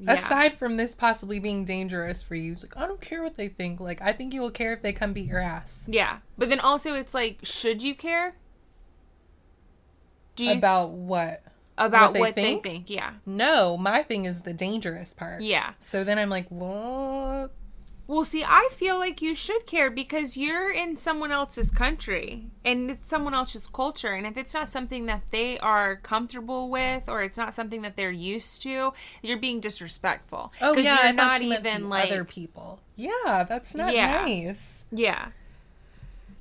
Yeah. 0.02 0.14
Aside 0.14 0.54
from 0.58 0.78
this 0.78 0.96
possibly 0.96 1.40
being 1.40 1.66
dangerous 1.66 2.24
for 2.24 2.36
you, 2.36 2.54
it's 2.54 2.64
like 2.64 2.78
I 2.78 2.88
don't 2.88 3.02
care 3.02 3.22
what 3.22 3.36
they 3.36 3.50
think. 3.50 3.80
Like 3.80 4.02
I 4.02 4.14
think 4.14 4.34
you 4.34 4.40
will 4.42 4.52
care 4.52 4.72
if 4.74 4.82
they 4.82 4.94
come 4.94 5.12
beat 5.14 5.28
your 5.28 5.40
ass. 5.42 5.84
Yeah, 5.88 6.20
but 6.38 6.50
then 6.50 6.60
also 6.62 6.94
it's 6.94 7.14
like, 7.14 7.40
should 7.44 7.84
you 7.84 7.94
care? 7.96 8.36
Do 10.36 10.46
you 10.46 10.54
About 10.54 10.92
what? 10.92 11.44
About 11.80 12.12
what 12.14 12.20
what 12.20 12.36
they 12.36 12.42
they, 12.44 12.48
think? 12.50 12.64
think? 12.64 12.90
Yeah, 12.90 13.12
No, 13.26 13.78
my 13.78 14.04
thing 14.04 14.26
is 14.26 14.42
the 14.42 14.54
dangerous 14.54 15.14
part. 15.14 15.42
yeah. 15.42 15.74
So 15.80 16.04
then 16.04 16.20
I'm 16.20 16.30
like, 16.30 16.48
what? 16.50 17.50
Well, 18.08 18.26
see, 18.26 18.44
I 18.44 18.70
feel 18.72 18.98
like 18.98 19.22
you 19.22 19.36
should 19.36 19.68
care 19.68 19.92
because 19.92 20.36
you're 20.36 20.72
in 20.72 20.98
someone 20.98 21.32
else's 21.32 21.70
country 21.70 22.48
and 22.66 22.90
it's 22.90 23.08
someone 23.08 23.36
else's 23.36 23.68
culture. 23.68 24.14
And 24.14 24.26
if 24.26 24.36
it's 24.36 24.52
not 24.56 24.68
something 24.68 25.06
that 25.06 25.22
they 25.30 25.60
are 25.60 25.98
comfortable 25.98 26.72
with 26.72 27.08
or 27.08 27.22
it's 27.22 27.38
not 27.38 27.54
something 27.54 27.84
that 27.84 27.96
they're 27.98 28.10
used 28.10 28.64
to, 28.64 28.94
you're 29.22 29.38
being 29.38 29.60
disrespectful. 29.60 30.52
Oh 30.60 30.76
yeah, 30.76 30.96
you're 30.96 31.06
I 31.10 31.12
not 31.12 31.42
even 31.44 31.88
like 31.88 32.08
other 32.12 32.24
people. 32.26 32.80
Yeah, 32.96 33.46
that's 33.48 33.76
not 33.76 33.94
Yeah. 33.94 34.26
nice. 34.26 34.84
Yeah. 34.92 35.28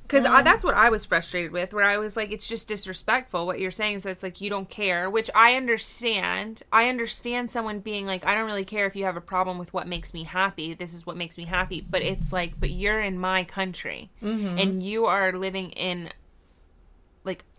Because 0.08 0.24
Um, 0.24 0.42
that's 0.42 0.64
what 0.64 0.74
I 0.74 0.88
was 0.88 1.04
frustrated 1.04 1.52
with, 1.52 1.74
where 1.74 1.84
I 1.84 1.98
was 1.98 2.16
like, 2.16 2.32
it's 2.32 2.48
just 2.48 2.66
disrespectful. 2.66 3.46
What 3.46 3.60
you're 3.60 3.70
saying 3.70 3.96
is 3.96 4.02
that 4.04 4.10
it's 4.10 4.22
like 4.22 4.40
you 4.40 4.48
don't 4.48 4.68
care, 4.68 5.10
which 5.10 5.30
I 5.34 5.54
understand. 5.54 6.62
I 6.72 6.88
understand 6.88 7.50
someone 7.50 7.80
being 7.80 8.06
like, 8.06 8.26
I 8.26 8.34
don't 8.34 8.46
really 8.46 8.64
care 8.64 8.86
if 8.86 8.96
you 8.96 9.04
have 9.04 9.18
a 9.18 9.20
problem 9.20 9.58
with 9.58 9.74
what 9.74 9.86
makes 9.86 10.14
me 10.14 10.24
happy. 10.24 10.72
This 10.72 10.94
is 10.94 11.04
what 11.06 11.16
makes 11.18 11.36
me 11.36 11.44
happy. 11.44 11.84
But 11.90 12.00
it's 12.02 12.32
like, 12.32 12.58
but 12.58 12.70
you're 12.70 13.00
in 13.00 13.18
my 13.18 13.44
country 13.44 14.08
Mm-hmm. 14.22 14.58
and 14.58 14.82
you 14.82 15.04
are 15.06 15.32
living 15.32 15.70
in 15.72 16.08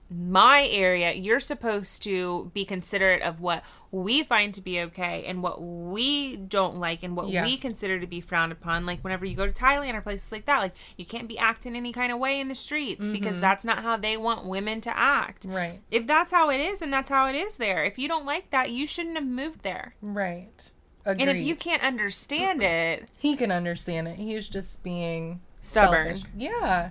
my 0.10 0.68
area. 0.72 1.14
You're 1.14 1.40
supposed 1.40 2.02
to 2.04 2.50
be 2.54 2.66
considerate 2.66 3.22
of 3.22 3.42
what 3.42 3.64
we 3.92 4.24
find 4.24 4.54
to 4.54 4.62
be 4.62 4.82
okay 4.82 5.24
and 5.26 5.42
what 5.44 5.62
we 5.62 6.36
don't 6.36 6.78
like 6.78 7.04
and 7.04 7.16
what 7.16 7.30
Yeah. 7.30 7.44
we 7.44 7.58
consider 7.58 8.00
to 8.00 8.08
be 8.08 8.22
frowned 8.22 8.52
upon. 8.52 8.86
Like 8.86 9.02
whenever 9.04 9.26
you 9.26 9.36
go 9.36 9.46
to 9.46 9.52
Thailand 9.52 9.94
or 9.94 10.02
places 10.02 10.32
like 10.32 10.46
that, 10.46 10.60
like 10.60 10.76
you 10.98 11.06
can't 11.06 11.28
be 11.28 11.38
acting 11.38 11.76
any 11.76 11.92
kind 11.92 12.12
of 12.12 12.20
way 12.20 12.40
in 12.40 12.48
the 12.48 12.56
streets 12.56 13.08
because 13.08 13.34
mm-hmm. 13.34 13.42
that's 13.42 13.66
not 13.66 13.84
how 13.84 13.98
they 13.98 14.18
want 14.18 14.46
women 14.46 14.82
to 14.82 14.98
act. 14.98 15.46
Right. 15.48 15.80
If 15.92 16.08
that's 16.08 16.32
how 16.32 16.50
it 16.50 16.60
is, 16.60 16.80
then 16.80 16.92
that's 16.92 17.10
how 17.10 17.28
it 17.28 17.36
is 17.36 17.58
there. 17.58 17.84
If 17.84 18.00
you 18.00 18.08
don't 18.08 18.26
like 18.26 18.50
that, 18.52 18.72
you 18.72 18.88
shouldn't 18.88 19.16
have 19.16 19.28
moved 19.28 19.62
there. 19.62 19.96
Right. 20.02 20.72
Agreed. 21.06 21.28
And 21.28 21.38
if 21.38 21.44
you 21.44 21.56
can't 21.56 21.84
understand 21.84 22.62
it, 22.62 23.08
he 23.18 23.36
can 23.36 23.52
understand 23.52 24.08
it. 24.08 24.18
He's 24.18 24.48
just 24.48 24.84
being 24.84 25.40
Stubborn. 25.62 26.18
selfish. 26.18 26.32
Yeah. 26.36 26.90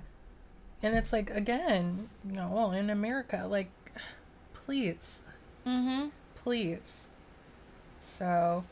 And 0.82 0.96
it's 0.96 1.12
like 1.12 1.30
again, 1.30 2.08
you 2.28 2.36
know, 2.36 2.50
well, 2.52 2.72
in 2.72 2.90
America, 2.90 3.46
like 3.48 3.70
please, 4.54 5.18
mm-hmm. 5.66 6.08
please. 6.36 7.04
So 8.00 8.64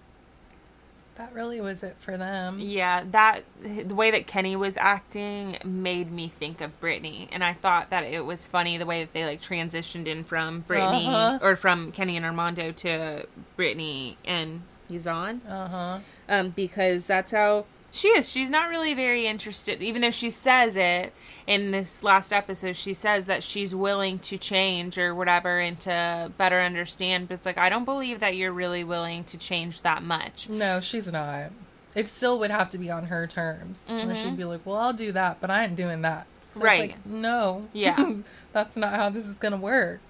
that 1.17 1.33
really 1.33 1.61
was 1.61 1.83
it 1.83 1.97
for 1.99 2.17
them. 2.17 2.59
Yeah, 2.61 3.03
that 3.11 3.43
the 3.61 3.95
way 3.95 4.11
that 4.13 4.27
Kenny 4.27 4.55
was 4.55 4.77
acting 4.77 5.57
made 5.65 6.13
me 6.13 6.29
think 6.29 6.61
of 6.61 6.79
Brittany, 6.79 7.29
and 7.33 7.43
I 7.43 7.55
thought 7.55 7.91
that 7.91 8.05
it 8.05 8.25
was 8.25 8.47
funny 8.47 8.77
the 8.77 8.87
way 8.87 9.03
that 9.03 9.13
they 9.13 9.25
like 9.25 9.41
transitioned 9.41 10.07
in 10.07 10.25
from 10.25 10.61
Brittany 10.61 11.07
Uh-huh. 11.07 11.39
or 11.43 11.57
from 11.57 11.91
Kenny 11.91 12.17
and 12.17 12.25
Armando 12.27 12.71
to 12.73 13.27
Brittany 13.57 14.17
and 14.25 14.63
Yazan, 14.91 15.41
Uh-huh. 15.49 15.99
um, 16.29 16.51
because 16.51 17.07
that's 17.07 17.33
how 17.33 17.65
she 17.91 18.09
is. 18.09 18.31
She's 18.31 18.51
not 18.51 18.69
really 18.69 18.95
very 18.95 19.27
interested, 19.27 19.81
even 19.83 20.03
though 20.03 20.11
she 20.11 20.29
says 20.31 20.77
it 20.77 21.13
in 21.47 21.71
this 21.71 22.03
last 22.03 22.33
episode. 22.33 22.77
She 22.77 22.93
says 22.93 23.25
that 23.27 23.43
she's 23.43 23.75
willing 23.75 24.19
to 24.21 24.37
change 24.37 24.99
or 24.99 25.15
whatever 25.15 25.59
and 25.59 25.79
to 25.81 26.31
better 26.37 26.61
understand. 26.61 27.29
But 27.29 27.35
it's 27.35 27.47
like 27.47 27.59
I 27.59 27.69
don't 27.71 27.85
believe 27.85 28.21
that 28.21 28.37
you're 28.37 28.53
really 28.53 28.85
willing 28.85 29.25
to 29.25 29.39
change 29.39 29.83
that 29.83 30.03
much. 30.03 30.49
No, 30.49 30.81
she's 30.81 31.11
not. 31.11 31.53
It 31.95 32.09
still 32.09 32.39
would 32.41 32.51
have 32.51 32.69
to 32.71 32.79
be 32.79 32.91
on 32.91 33.07
her 33.07 33.27
terms. 33.27 33.87
And 33.89 34.15
she'd 34.17 34.37
be 34.37 34.45
like, 34.45 34.61
"Well, 34.67 34.77
I'll 34.77 34.93
do 34.93 35.13
that, 35.13 35.41
but 35.41 35.51
I 35.51 35.65
ain't 35.65 35.77
doing 35.77 36.03
that." 36.03 36.27
So 36.51 36.61
Mm-hmm. 36.61 36.67
Right. 36.67 36.81
like, 36.91 37.07
no. 37.07 37.69
Yeah. 37.73 38.15
That's 38.53 38.77
not 38.77 38.95
how 38.95 39.09
this 39.11 39.27
is 39.27 39.35
gonna 39.35 39.57
work. 39.57 40.01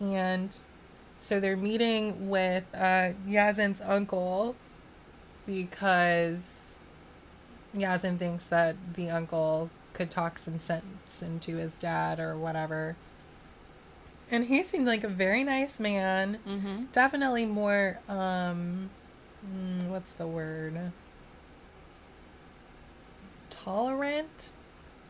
And 0.00 0.56
so 1.16 1.40
they're 1.40 1.56
meeting 1.56 2.28
with 2.28 2.64
uh, 2.74 3.10
Yazan's 3.26 3.80
uncle 3.80 4.54
because 5.46 6.57
Yazan 7.74 8.18
thinks 8.18 8.44
that 8.44 8.76
the 8.94 9.10
uncle 9.10 9.70
could 9.94 10.10
talk 10.10 10.38
some 10.38 10.58
sense 10.58 11.22
into 11.22 11.56
his 11.56 11.74
dad 11.76 12.18
or 12.20 12.36
whatever. 12.36 12.96
And 14.30 14.44
he 14.44 14.62
seemed 14.62 14.86
like 14.86 15.04
a 15.04 15.08
very 15.08 15.42
nice 15.44 15.80
man 15.80 16.38
Mm-hmm. 16.46 16.84
definitely 16.92 17.46
more 17.46 17.98
um 18.08 18.90
mm, 19.46 19.88
what's 19.88 20.12
the 20.14 20.26
word 20.26 20.92
tolerant 23.50 24.50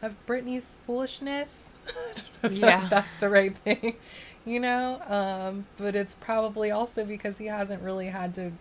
of 0.02 0.14
Brittany's 0.26 0.78
foolishness 0.86 1.72
I 1.88 1.92
don't 2.14 2.52
know 2.52 2.58
if 2.58 2.62
Yeah. 2.62 2.86
that's 2.88 3.16
the 3.20 3.28
right 3.28 3.56
thing 3.58 3.96
you 4.46 4.60
know 4.60 5.00
um 5.08 5.66
but 5.76 5.96
it's 5.96 6.14
probably 6.14 6.70
also 6.70 7.04
because 7.04 7.38
he 7.38 7.46
hasn't 7.46 7.82
really 7.82 8.06
had 8.06 8.34
to 8.34 8.52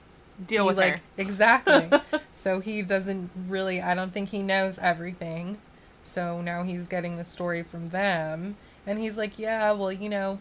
Deal 0.46 0.66
be 0.66 0.68
with 0.68 0.78
like 0.78 0.94
her. 0.98 1.02
exactly. 1.18 1.90
So 2.34 2.60
he 2.60 2.84
doesn't 2.84 3.32
really 3.48 3.82
i 3.82 3.96
don't 3.96 4.14
think 4.14 4.30
he 4.30 4.44
knows 4.44 4.78
everything. 4.80 5.58
So 6.04 6.40
now 6.42 6.64
he's 6.64 6.88
getting 6.88 7.18
the 7.18 7.24
story 7.26 7.64
from 7.64 7.90
them. 7.90 8.56
And 8.86 9.00
he's 9.00 9.18
like 9.18 9.40
yeah 9.40 9.72
well 9.72 9.92
you 9.92 10.10
know 10.10 10.40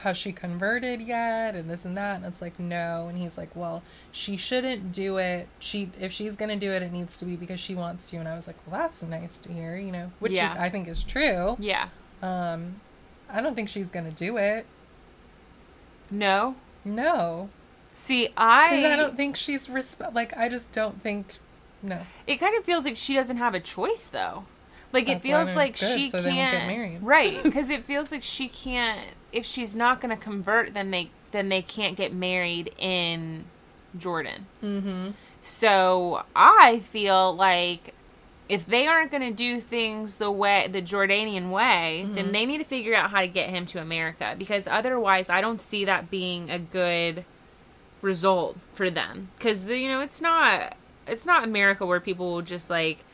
has 0.00 0.16
she 0.16 0.30
converted 0.30 1.00
yet? 1.00 1.54
And 1.54 1.68
this 1.70 1.84
and 1.86 1.96
that. 1.96 2.16
And 2.16 2.26
it's 2.26 2.40
like 2.42 2.60
no. 2.60 3.08
And 3.08 3.18
he's 3.18 3.36
like 3.36 3.54
well 3.56 3.82
she 4.12 4.36
shouldn't 4.36 4.92
do 4.92 5.16
it. 5.16 5.48
She 5.58 5.90
if 5.98 6.12
she's 6.12 6.36
gonna 6.36 6.56
do 6.56 6.70
it 6.70 6.82
it 6.82 6.92
needs 6.92 7.18
to 7.18 7.24
be 7.24 7.34
because 7.34 7.58
she 7.58 7.74
wants 7.74 8.08
to. 8.10 8.18
And 8.18 8.28
i 8.28 8.36
was 8.36 8.46
like 8.46 8.56
well 8.66 8.78
that's 8.80 9.02
nice 9.02 9.38
to 9.40 9.52
hear 9.52 9.76
you 9.76 9.90
know 9.90 10.12
which 10.20 10.32
Yeah. 10.32 10.54
i 10.58 10.68
think 10.70 10.86
is 10.86 11.02
true. 11.02 11.56
Yeah. 11.58 11.88
um 12.22 12.80
i 13.28 13.40
don't 13.40 13.54
think 13.56 13.68
she's 13.68 13.90
gonna 13.90 14.12
do 14.12 14.36
it. 14.36 14.66
No. 16.10 16.54
no 16.84 17.48
See, 17.98 18.26
because 18.26 18.34
I, 18.36 18.92
i 18.92 18.96
don't 18.96 19.16
think 19.16 19.36
she's 19.36 19.68
resp- 19.68 20.12
like 20.14 20.36
i 20.36 20.50
just 20.50 20.70
don't 20.72 21.02
think 21.02 21.34
no 21.82 22.00
it 22.26 22.36
kind 22.36 22.54
of 22.58 22.62
feels 22.64 22.84
like 22.84 22.96
she 22.96 23.14
doesn't 23.14 23.38
have 23.38 23.54
a 23.54 23.60
choice 23.60 24.08
though. 24.08 24.44
Like 24.92 25.06
That's 25.06 25.24
it 25.24 25.28
feels 25.28 25.52
like 25.52 25.78
good, 25.80 25.88
she 25.98 26.08
so 26.10 26.20
they 26.22 26.28
won't 26.30 26.38
get 26.38 26.50
can't 26.60 26.66
married. 26.68 26.98
right 27.02 27.42
because 27.48 27.70
it 27.70 27.84
feels 27.86 28.12
like 28.12 28.22
she 28.22 28.48
can't 28.48 29.14
if 29.32 29.44
she's 29.46 29.74
not 29.74 30.00
going 30.00 30.14
to 30.16 30.22
convert 30.22 30.74
then 30.74 30.90
they 30.90 31.10
then 31.32 31.48
they 31.48 31.60
can't 31.62 31.96
get 31.96 32.12
married 32.14 32.72
in 32.78 33.44
Jordan. 33.96 34.46
mm-hmm 34.62 35.10
So 35.42 36.24
I 36.36 36.80
feel 36.80 37.34
like 37.34 37.94
if 38.48 38.64
they 38.66 38.86
aren't 38.86 39.10
going 39.10 39.22
to 39.24 39.32
do 39.32 39.60
things 39.60 40.18
the 40.18 40.30
way 40.30 40.68
the 40.70 40.80
Jordanian 40.82 41.50
way, 41.50 42.02
Mm-hmm. 42.04 42.14
then 42.14 42.32
they 42.32 42.46
need 42.46 42.58
to 42.58 42.64
figure 42.64 42.94
out 42.94 43.10
how 43.10 43.20
to 43.20 43.26
get 43.28 43.50
him 43.50 43.66
to 43.66 43.80
America 43.80 44.34
because 44.38 44.68
otherwise 44.68 45.28
I 45.30 45.40
don't 45.40 45.60
see 45.62 45.84
that 45.84 46.10
being 46.10 46.50
a 46.50 46.58
good 46.58 47.24
result 48.02 48.56
for 48.74 48.90
them. 48.90 49.28
Cuz 49.40 49.64
you 49.64 49.88
know 49.88 50.00
it's 50.00 50.20
not 50.20 50.76
it's 51.06 51.26
not 51.26 51.44
America 51.44 51.86
where 51.86 52.00
people 52.00 52.32
will 52.32 52.42
just 52.42 52.68
like 52.70 53.04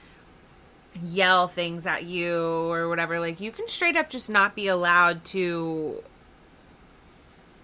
yell 1.02 1.48
things 1.48 1.86
at 1.86 2.04
you 2.04 2.36
or 2.70 2.88
whatever. 2.88 3.18
Like 3.20 3.40
you 3.40 3.50
can 3.52 3.68
straight 3.68 3.96
up 3.96 4.10
just 4.10 4.28
not 4.30 4.54
be 4.54 4.66
allowed 4.66 5.24
to 5.26 6.02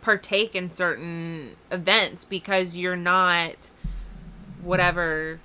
partake 0.00 0.54
in 0.54 0.70
certain 0.70 1.56
events 1.70 2.24
because 2.24 2.78
you're 2.78 2.96
not 2.96 3.70
whatever 4.62 5.40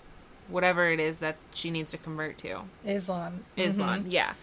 whatever 0.47 0.89
it 0.89 0.99
is 0.99 1.19
that 1.19 1.35
she 1.53 1.71
needs 1.71 1.91
to 1.91 1.97
convert 1.97 2.37
to. 2.37 2.61
Islam. 2.85 3.43
Islam 3.57 4.03
Mhm. 4.05 4.11
yeah 4.13 4.33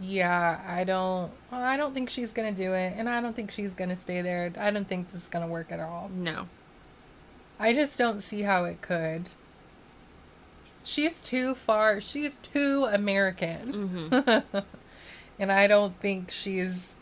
yeah 0.00 0.60
i 0.66 0.84
don't 0.84 1.30
well, 1.50 1.62
i 1.62 1.76
don't 1.76 1.92
think 1.92 2.08
she's 2.08 2.30
gonna 2.30 2.52
do 2.52 2.72
it 2.72 2.94
and 2.96 3.08
i 3.08 3.20
don't 3.20 3.34
think 3.34 3.50
she's 3.50 3.74
gonna 3.74 3.96
stay 3.96 4.22
there. 4.22 4.52
I 4.58 4.70
don't 4.70 4.88
think 4.88 5.10
this 5.10 5.24
is 5.24 5.28
gonna 5.28 5.48
work 5.48 5.72
at 5.72 5.80
all. 5.80 6.10
No. 6.14 6.48
I 7.58 7.72
just 7.72 7.98
don't 7.98 8.22
see 8.22 8.42
how 8.42 8.64
it 8.64 8.80
could. 8.82 9.30
She's 10.84 11.20
too 11.20 11.54
far 11.54 12.00
she's 12.00 12.38
too 12.38 12.84
american. 12.90 14.10
Hmm 14.12 14.58
and 15.38 15.52
i 15.52 15.66
don't 15.66 15.98
think 16.00 16.30
she's 16.30 16.94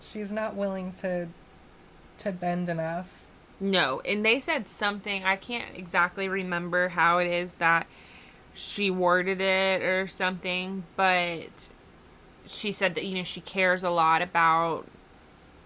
she's 0.00 0.32
not 0.32 0.54
willing 0.56 0.92
to 0.94 1.28
to 2.18 2.32
bend 2.32 2.68
enough. 2.68 3.24
No 3.60 4.00
and 4.04 4.24
they 4.24 4.40
said 4.40 4.68
something 4.68 5.24
i 5.24 5.36
can't 5.36 5.76
exactly 5.76 6.28
remember 6.28 6.88
how 6.88 7.18
it 7.18 7.28
is 7.28 7.54
that 7.54 7.86
she 8.54 8.90
worded 8.90 9.40
it 9.40 9.82
or 9.82 10.06
something 10.08 10.82
but 10.96 11.68
she 12.46 12.72
said 12.72 12.94
that 12.94 13.04
you 13.04 13.14
know 13.16 13.22
she 13.24 13.40
cares 13.40 13.82
a 13.84 13.90
lot 13.90 14.22
about 14.22 14.86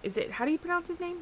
is 0.03 0.17
it 0.17 0.31
how 0.31 0.45
do 0.45 0.51
you 0.51 0.57
pronounce 0.57 0.87
his 0.87 0.99
name 0.99 1.17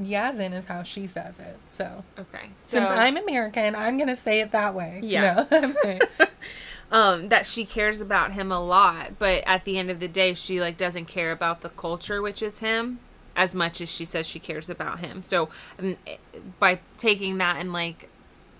yazin 0.00 0.54
is 0.54 0.66
how 0.66 0.82
she 0.82 1.06
says 1.06 1.38
it 1.38 1.58
so 1.70 2.02
okay 2.18 2.46
so 2.56 2.78
since 2.78 2.90
i'm 2.90 3.16
american 3.16 3.74
i'm 3.74 3.98
gonna 3.98 4.16
say 4.16 4.40
it 4.40 4.52
that 4.52 4.74
way 4.74 5.00
Yeah. 5.02 5.44
No. 5.50 5.58
Okay. 5.70 6.00
um 6.92 7.28
that 7.28 7.46
she 7.46 7.64
cares 7.64 8.00
about 8.00 8.32
him 8.32 8.50
a 8.50 8.60
lot 8.62 9.18
but 9.18 9.42
at 9.46 9.64
the 9.64 9.78
end 9.78 9.90
of 9.90 10.00
the 10.00 10.08
day 10.08 10.34
she 10.34 10.60
like 10.60 10.76
doesn't 10.76 11.06
care 11.06 11.30
about 11.32 11.60
the 11.60 11.68
culture 11.68 12.22
which 12.22 12.42
is 12.42 12.60
him 12.60 12.98
as 13.34 13.54
much 13.54 13.80
as 13.80 13.90
she 13.92 14.04
says 14.04 14.26
she 14.26 14.38
cares 14.38 14.70
about 14.70 15.00
him 15.00 15.22
so 15.22 15.48
um, 15.78 15.96
by 16.58 16.78
taking 16.96 17.38
that 17.38 17.56
and 17.56 17.72
like 17.72 18.08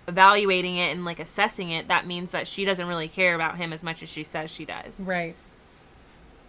evaluating 0.08 0.76
it 0.76 0.92
and 0.94 1.04
like 1.04 1.18
assessing 1.18 1.70
it 1.70 1.88
that 1.88 2.06
means 2.06 2.30
that 2.30 2.46
she 2.46 2.64
doesn't 2.64 2.86
really 2.86 3.08
care 3.08 3.34
about 3.34 3.56
him 3.56 3.72
as 3.72 3.82
much 3.82 4.02
as 4.02 4.08
she 4.08 4.22
says 4.22 4.50
she 4.50 4.64
does 4.64 5.00
right 5.00 5.34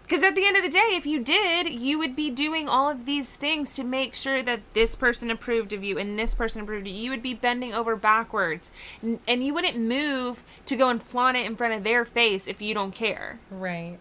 because 0.08 0.24
at 0.24 0.34
the 0.34 0.46
end 0.46 0.56
of 0.56 0.62
the 0.62 0.70
day 0.70 0.88
if 0.92 1.04
you 1.04 1.22
did 1.22 1.70
you 1.70 1.98
would 1.98 2.16
be 2.16 2.30
doing 2.30 2.66
all 2.68 2.88
of 2.88 3.04
these 3.04 3.36
things 3.36 3.74
to 3.74 3.84
make 3.84 4.14
sure 4.14 4.42
that 4.42 4.60
this 4.72 4.96
person 4.96 5.30
approved 5.30 5.72
of 5.74 5.84
you 5.84 5.98
and 5.98 6.18
this 6.18 6.34
person 6.34 6.62
approved 6.62 6.86
of 6.86 6.92
you. 6.94 7.02
You 7.02 7.10
would 7.10 7.22
be 7.22 7.34
bending 7.34 7.74
over 7.74 7.94
backwards. 7.94 8.70
And 9.02 9.44
you 9.44 9.52
wouldn't 9.52 9.78
move 9.78 10.42
to 10.64 10.76
go 10.76 10.88
and 10.88 11.02
flaunt 11.02 11.36
it 11.36 11.44
in 11.44 11.56
front 11.56 11.74
of 11.74 11.84
their 11.84 12.04
face 12.04 12.46
if 12.46 12.62
you 12.62 12.74
don't 12.74 12.92
care. 12.92 13.38
Right. 13.50 13.98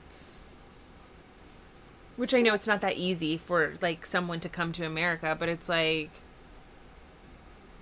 Which 2.15 2.33
i 2.33 2.41
know 2.41 2.53
it's 2.53 2.67
not 2.67 2.81
that 2.81 2.97
easy 2.97 3.37
for 3.37 3.73
like 3.81 4.05
someone 4.05 4.39
to 4.39 4.49
come 4.49 4.71
to 4.71 4.83
america 4.83 5.37
but 5.37 5.49
it's 5.49 5.69
like 5.69 6.09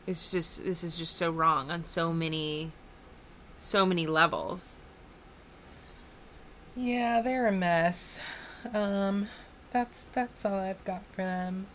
it's 0.06 0.30
just 0.30 0.65
this 0.65 0.84
is 0.84 0.97
just 0.97 1.15
so 1.15 1.31
wrong 1.31 1.72
on 1.72 1.85
so 1.85 2.11
many 2.11 2.73
so 3.56 3.85
many 3.85 4.06
levels 4.06 4.77
Yeah, 6.76 7.22
they're 7.22 7.47
a 7.47 7.52
mess. 7.52 8.19
Um, 8.73 9.30
that's 9.72 10.06
that's 10.14 10.45
all 10.45 10.60
I've 10.60 10.84
got 10.84 11.03
for 11.11 11.22
them. 11.22 11.68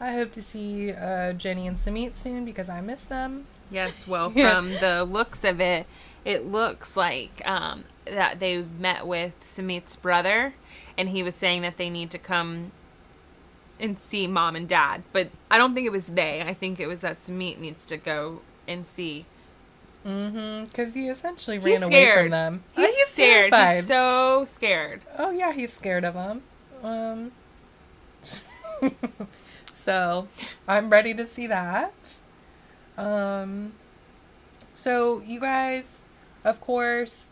I 0.00 0.12
hope 0.12 0.32
to 0.32 0.42
see 0.42 0.92
uh, 0.92 1.32
Jenny 1.32 1.66
and 1.66 1.76
Sumit 1.76 2.16
soon 2.16 2.44
because 2.44 2.68
I 2.68 2.80
miss 2.80 3.04
them. 3.04 3.46
Yes, 3.70 4.06
well, 4.06 4.30
from 4.30 4.70
the 4.74 5.04
looks 5.04 5.42
of 5.44 5.60
it, 5.60 5.86
it 6.24 6.46
looks 6.46 6.96
like 6.96 7.42
um, 7.44 7.84
that 8.04 8.38
they 8.38 8.64
met 8.78 9.06
with 9.06 9.34
Sumit's 9.40 9.96
brother, 9.96 10.54
and 10.96 11.08
he 11.08 11.22
was 11.22 11.34
saying 11.34 11.62
that 11.62 11.78
they 11.78 11.90
need 11.90 12.10
to 12.10 12.18
come 12.18 12.72
and 13.80 14.00
see 14.00 14.26
mom 14.26 14.56
and 14.56 14.68
dad. 14.68 15.02
But 15.12 15.30
I 15.50 15.58
don't 15.58 15.74
think 15.74 15.86
it 15.86 15.92
was 15.92 16.08
they. 16.08 16.42
I 16.42 16.54
think 16.54 16.78
it 16.80 16.86
was 16.86 17.00
that 17.00 17.18
Samit 17.18 17.60
needs 17.60 17.84
to 17.86 17.96
go 17.96 18.42
and 18.66 18.86
see. 18.86 19.26
Mm-hmm. 20.08 20.64
Because 20.64 20.94
he 20.94 21.08
essentially 21.08 21.58
ran 21.58 21.82
away 21.82 22.12
from 22.14 22.28
them. 22.28 22.64
He's, 22.74 22.86
Oh, 22.86 23.04
scared. 23.08 23.50
terrified. 23.50 23.76
He's 23.76 23.86
so 23.86 24.44
scared. 24.46 25.02
oh 25.18 25.30
yeah, 25.30 25.52
he's 25.52 25.72
scared 25.72 26.04
of 26.04 26.14
them. 26.14 26.42
Um. 26.82 27.32
so, 29.72 30.28
I'm 30.66 30.90
ready 30.90 31.14
to 31.14 31.26
see 31.26 31.46
that. 31.48 31.92
Um, 32.96 33.72
so 34.74 35.22
you 35.26 35.40
guys, 35.40 36.06
of 36.44 36.60
course, 36.60 37.26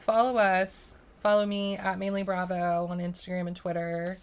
follow 0.00 0.36
us. 0.38 0.96
Follow 1.22 1.46
me 1.46 1.76
at 1.76 1.98
mainly 1.98 2.22
Bravo 2.22 2.86
on 2.90 2.98
Instagram 2.98 3.46
and 3.46 3.56
Twitter. 3.56 4.18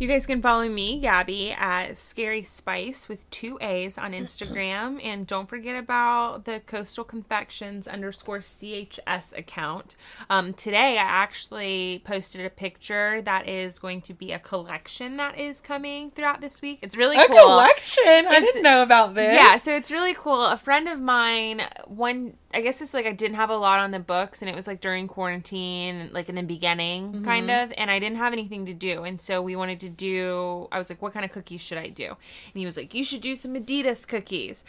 You 0.00 0.06
guys 0.06 0.26
can 0.26 0.40
follow 0.40 0.68
me, 0.68 1.00
Gabby, 1.00 1.50
at 1.50 1.98
Scary 1.98 2.44
Spice 2.44 3.08
with 3.08 3.28
two 3.30 3.58
A's 3.60 3.98
on 3.98 4.12
Instagram. 4.12 5.04
And 5.04 5.26
don't 5.26 5.48
forget 5.48 5.76
about 5.76 6.44
the 6.44 6.60
Coastal 6.60 7.02
Confections 7.02 7.88
underscore 7.88 8.38
CHS 8.38 9.36
account. 9.36 9.96
Um, 10.30 10.52
today, 10.54 10.98
I 10.98 11.02
actually 11.02 12.00
posted 12.04 12.46
a 12.46 12.50
picture 12.50 13.20
that 13.22 13.48
is 13.48 13.80
going 13.80 14.00
to 14.02 14.14
be 14.14 14.30
a 14.30 14.38
collection 14.38 15.16
that 15.16 15.36
is 15.36 15.60
coming 15.60 16.12
throughout 16.12 16.40
this 16.40 16.62
week. 16.62 16.78
It's 16.82 16.96
really 16.96 17.16
A 17.16 17.26
cool. 17.26 17.36
collection. 17.40 18.04
I 18.06 18.38
didn't 18.38 18.62
know 18.62 18.84
about 18.84 19.16
this. 19.16 19.34
Yeah, 19.34 19.56
so 19.58 19.74
it's 19.74 19.90
really 19.90 20.14
cool. 20.14 20.44
A 20.44 20.56
friend 20.56 20.88
of 20.88 21.00
mine, 21.00 21.62
one, 21.86 22.34
I 22.52 22.62
guess 22.62 22.80
it's 22.80 22.94
like 22.94 23.04
I 23.04 23.12
didn't 23.12 23.36
have 23.36 23.50
a 23.50 23.56
lot 23.56 23.78
on 23.78 23.90
the 23.90 23.98
books, 23.98 24.40
and 24.40 24.48
it 24.48 24.54
was 24.54 24.66
like 24.66 24.80
during 24.80 25.06
quarantine, 25.06 26.08
like 26.12 26.30
in 26.30 26.34
the 26.34 26.42
beginning, 26.42 27.12
mm-hmm. 27.12 27.24
kind 27.24 27.50
of, 27.50 27.72
and 27.76 27.90
I 27.90 27.98
didn't 27.98 28.16
have 28.16 28.32
anything 28.32 28.64
to 28.66 28.72
do, 28.74 29.04
and 29.04 29.20
so 29.20 29.42
we 29.42 29.54
wanted 29.54 29.80
to 29.80 29.90
do. 29.90 30.66
I 30.72 30.78
was 30.78 30.88
like, 30.88 31.02
"What 31.02 31.12
kind 31.12 31.26
of 31.26 31.30
cookies 31.30 31.60
should 31.60 31.76
I 31.76 31.88
do?" 31.88 32.06
And 32.06 32.54
he 32.54 32.64
was 32.64 32.78
like, 32.78 32.94
"You 32.94 33.04
should 33.04 33.20
do 33.20 33.36
some 33.36 33.54
Adidas 33.54 34.08
cookies." 34.08 34.64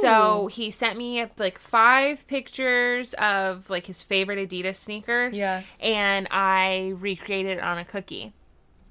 So 0.00 0.46
he 0.46 0.70
sent 0.70 0.96
me 0.96 1.20
up 1.20 1.32
like 1.38 1.58
five 1.58 2.26
pictures 2.28 3.12
of 3.14 3.68
like 3.70 3.86
his 3.86 4.02
favorite 4.02 4.38
Adidas 4.48 4.76
sneakers, 4.76 5.38
Yeah. 5.38 5.62
and 5.80 6.28
I 6.30 6.94
recreated 6.96 7.58
it 7.58 7.60
on 7.64 7.78
a 7.78 7.84
cookie. 7.84 8.34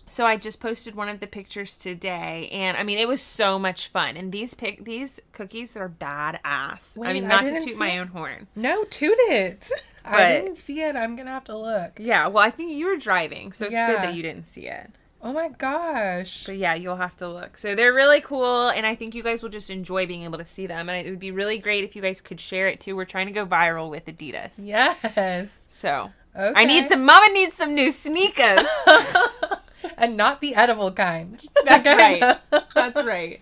So 0.07 0.25
I 0.25 0.37
just 0.37 0.59
posted 0.59 0.93
one 0.95 1.09
of 1.09 1.19
the 1.19 1.27
pictures 1.27 1.77
today, 1.77 2.47
and 2.51 2.77
I 2.77 2.83
mean 2.83 2.99
it 2.99 3.07
was 3.07 3.21
so 3.21 3.57
much 3.57 3.87
fun. 3.87 4.17
And 4.17 4.31
these 4.31 4.53
pic 4.53 4.85
these 4.85 5.19
cookies 5.31 5.73
that 5.73 5.81
are 5.81 5.89
badass. 5.89 6.97
I 6.97 7.01
Wait, 7.01 7.13
mean, 7.13 7.25
I 7.25 7.27
not 7.29 7.47
to 7.47 7.59
toot 7.61 7.77
my 7.77 7.89
it. 7.89 7.99
own 7.99 8.07
horn. 8.07 8.47
No, 8.55 8.83
toot 8.85 9.17
it. 9.19 9.69
I 10.05 10.33
didn't 10.33 10.57
see 10.57 10.81
it. 10.81 10.95
I'm 10.95 11.15
gonna 11.15 11.31
have 11.31 11.45
to 11.45 11.57
look. 11.57 11.93
Yeah, 11.99 12.27
well, 12.27 12.45
I 12.45 12.51
think 12.51 12.71
you 12.73 12.85
were 12.85 12.97
driving, 12.97 13.51
so 13.51 13.65
it's 13.65 13.73
Yeah. 13.73 13.87
good 13.87 14.03
that 14.03 14.13
you 14.13 14.21
didn't 14.21 14.45
see 14.45 14.67
it. 14.67 14.91
Oh 15.23 15.33
my 15.33 15.49
gosh. 15.49 16.45
But 16.45 16.57
yeah, 16.57 16.75
you'll 16.75 16.97
have 16.97 17.17
to 17.17 17.27
look. 17.27 17.57
So 17.57 17.73
they're 17.73 17.93
really 17.93 18.21
cool, 18.21 18.69
and 18.69 18.85
I 18.85 18.93
think 18.93 19.15
you 19.15 19.23
guys 19.23 19.41
will 19.41 19.49
just 19.49 19.71
enjoy 19.71 20.05
being 20.05 20.21
able 20.21 20.37
to 20.37 20.45
see 20.45 20.67
them. 20.67 20.87
And 20.87 21.07
it 21.07 21.09
would 21.09 21.19
be 21.19 21.31
really 21.31 21.57
great 21.57 21.83
if 21.83 21.95
you 21.95 22.03
guys 22.03 22.21
could 22.21 22.39
share 22.39 22.67
it 22.67 22.79
too. 22.79 22.95
We're 22.95 23.05
trying 23.05 23.25
to 23.25 23.33
go 23.33 23.43
viral 23.47 23.89
with 23.89 24.05
Adidas, 24.05 24.59
Yes. 24.59 25.49
so 25.67 26.11
Okay. 26.37 26.53
I 26.61 26.65
need 26.65 26.87
some. 26.87 27.03
Mama 27.05 27.27
needs 27.33 27.55
some 27.55 27.73
new 27.73 27.89
sneakers. 27.89 28.67
and 29.97 30.17
not 30.17 30.41
the 30.41 30.55
edible 30.55 30.91
kind. 30.91 31.43
That's 31.65 31.87
right. 31.87 32.39
That's 32.75 33.03
right. 33.03 33.41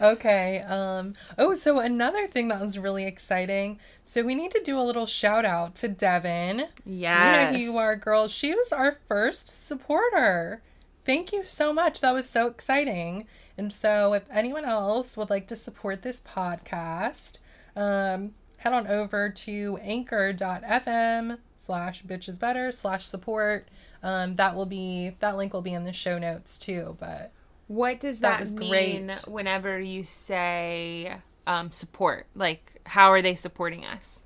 Okay. 0.00 0.60
Um 0.60 1.14
oh 1.38 1.54
so 1.54 1.80
another 1.80 2.26
thing 2.26 2.48
that 2.48 2.60
was 2.60 2.78
really 2.78 3.06
exciting. 3.06 3.78
So 4.04 4.22
we 4.22 4.34
need 4.34 4.52
to 4.52 4.62
do 4.62 4.78
a 4.78 4.82
little 4.82 5.06
shout 5.06 5.44
out 5.44 5.74
to 5.76 5.88
Devin. 5.88 6.68
Yes. 6.84 7.56
You 7.56 7.66
know 7.66 7.72
you 7.72 7.78
are, 7.78 7.96
girl. 7.96 8.28
She 8.28 8.54
was 8.54 8.72
our 8.72 8.98
first 9.08 9.66
supporter. 9.66 10.62
Thank 11.04 11.32
you 11.32 11.44
so 11.44 11.72
much. 11.72 12.00
That 12.00 12.14
was 12.14 12.28
so 12.28 12.46
exciting. 12.46 13.26
And 13.58 13.72
so 13.72 14.12
if 14.12 14.24
anyone 14.30 14.64
else 14.64 15.16
would 15.16 15.30
like 15.30 15.46
to 15.48 15.56
support 15.56 16.02
this 16.02 16.20
podcast, 16.20 17.38
um, 17.74 18.32
head 18.58 18.72
on 18.72 18.86
over 18.86 19.30
to 19.30 19.78
anchor.fm 19.82 21.38
slash 21.56 22.02
bitches 22.02 22.38
better 22.38 22.70
slash 22.72 23.04
support. 23.04 23.68
Um, 24.02 24.36
that 24.36 24.54
will 24.54 24.66
be 24.66 25.12
that 25.20 25.36
link 25.36 25.52
will 25.52 25.62
be 25.62 25.72
in 25.72 25.84
the 25.84 25.92
show 25.92 26.18
notes 26.18 26.58
too. 26.58 26.96
But 27.00 27.32
What 27.66 28.00
does 28.00 28.20
That 28.20 28.44
that, 28.44 28.52
mean 28.52 29.06
great. 29.06 29.28
whenever 29.28 29.78
you 29.80 30.04
say 30.04 31.16
um, 31.46 31.72
support? 31.72 32.26
Like, 32.34 32.80
how 32.86 33.10
are 33.10 33.22
they 33.22 33.34
supporting 33.34 33.84
us? 33.84 34.22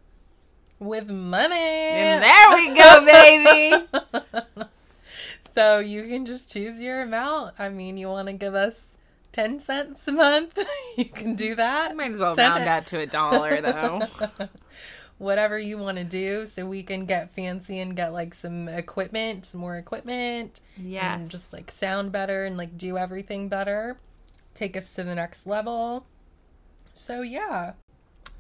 with 0.81 1.11
money. 1.11 1.55
And 1.55 2.23
there 2.23 2.57
we 2.57 2.75
go, 2.75 3.05
baby. 4.57 4.67
So 5.55 5.79
you 5.79 6.05
can 6.05 6.25
just 6.27 6.51
choose 6.51 6.81
your 6.81 7.03
amount. 7.03 7.55
I 7.59 7.69
mean, 7.69 7.97
you 7.97 8.09
want 8.09 8.29
to 8.29 8.33
give 8.33 8.55
us 8.55 8.87
10 9.33 9.61
cents 9.61 10.09
a 10.09 10.13
month? 10.13 10.59
you 10.97 11.05
can 11.05 11.35
do 11.35 11.55
that. 11.55 11.95
Might 11.97 12.13
as 12.13 12.19
well 12.19 12.35
round 12.35 12.69
up 12.69 12.87
to 12.87 12.99
a 13.01 13.07
dollar, 13.07 13.61
though. 13.61 14.07
Whatever 15.21 15.59
you 15.59 15.77
want 15.77 15.99
to 15.99 16.05
do 16.05 16.47
so 16.47 16.65
we 16.65 16.83
can 16.83 17.05
get 17.05 17.31
fancy 17.35 17.79
and 17.79 17.95
get 17.95 18.15
like 18.15 18.35
some 18.35 18.71
equipment, 18.71 19.45
some 19.45 19.61
more 19.61 19.77
equipment. 19.77 20.61
Yes. 20.79 21.21
And 21.21 21.31
just 21.31 21.53
like 21.53 21.71
sound 21.71 22.11
better 22.11 22.47
and 22.47 22.57
like 22.57 22.79
do 22.79 22.97
everything 22.97 23.51
better. 23.51 23.99
Take 24.55 24.79
us 24.79 24.95
to 24.95 25.05
the 25.05 25.15
next 25.15 25.47
level. 25.47 26.07
So 26.95 27.21
yeah. 27.21 27.73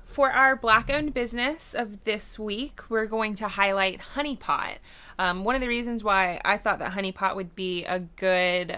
For 0.06 0.32
our 0.32 0.56
black 0.56 0.90
owned 0.90 1.12
business 1.12 1.74
of 1.74 2.02
this 2.04 2.38
week, 2.38 2.80
we're 2.88 3.04
going 3.04 3.34
to 3.34 3.48
highlight 3.48 4.00
Honeypot. 4.14 4.78
Um, 5.18 5.44
one 5.44 5.54
of 5.54 5.60
the 5.60 5.68
reasons 5.68 6.02
why 6.02 6.40
I 6.46 6.56
thought 6.56 6.78
that 6.78 6.92
Honeypot 6.92 7.36
would 7.36 7.54
be 7.54 7.84
a 7.84 7.98
good 8.00 8.74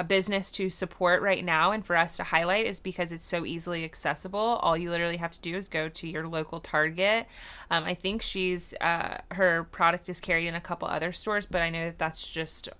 a 0.00 0.04
business 0.04 0.50
to 0.50 0.70
support 0.70 1.20
right 1.20 1.44
now 1.44 1.72
and 1.72 1.84
for 1.84 1.94
us 1.94 2.16
to 2.16 2.24
highlight 2.24 2.64
is 2.64 2.80
because 2.80 3.12
it's 3.12 3.26
so 3.26 3.44
easily 3.44 3.84
accessible. 3.84 4.38
All 4.62 4.74
you 4.74 4.90
literally 4.90 5.18
have 5.18 5.32
to 5.32 5.40
do 5.40 5.54
is 5.56 5.68
go 5.68 5.90
to 5.90 6.08
your 6.08 6.26
local 6.26 6.58
Target. 6.58 7.26
Um, 7.70 7.84
I 7.84 7.92
think 7.92 8.22
she's 8.22 8.72
uh, 8.80 9.18
her 9.32 9.64
product 9.64 10.08
is 10.08 10.18
carried 10.18 10.46
in 10.46 10.54
a 10.54 10.60
couple 10.60 10.88
other 10.88 11.12
stores, 11.12 11.44
but 11.44 11.60
I 11.60 11.68
know 11.68 11.84
that 11.84 11.98
that's 11.98 12.32
just 12.32 12.70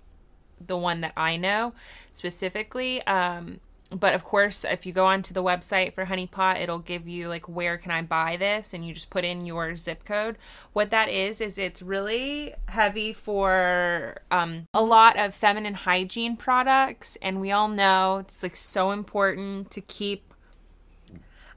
the 0.65 0.75
one 0.75 1.01
that 1.01 1.13
I 1.15 1.37
know 1.37 1.73
specifically. 2.11 3.05
Um, 3.05 3.59
but 3.91 4.15
of 4.15 4.23
course, 4.23 4.63
if 4.63 4.85
you 4.85 4.93
go 4.93 5.05
onto 5.05 5.33
the 5.33 5.43
website 5.43 5.93
for 5.93 6.05
Honeypot, 6.05 6.61
it'll 6.61 6.79
give 6.79 7.07
you 7.07 7.27
like 7.27 7.49
where 7.49 7.77
can 7.77 7.91
I 7.91 8.01
buy 8.01 8.37
this, 8.37 8.73
and 8.73 8.85
you 8.85 8.93
just 8.93 9.09
put 9.09 9.25
in 9.25 9.45
your 9.45 9.75
zip 9.75 10.05
code. 10.05 10.37
What 10.73 10.91
that 10.91 11.09
is 11.09 11.41
is 11.41 11.57
it's 11.57 11.81
really 11.81 12.53
heavy 12.67 13.11
for 13.11 14.21
um, 14.31 14.65
a 14.73 14.81
lot 14.81 15.19
of 15.19 15.35
feminine 15.35 15.73
hygiene 15.73 16.37
products, 16.37 17.17
and 17.21 17.41
we 17.41 17.51
all 17.51 17.67
know 17.67 18.19
it's 18.19 18.41
like 18.41 18.55
so 18.55 18.91
important 18.91 19.71
to 19.71 19.81
keep 19.81 20.33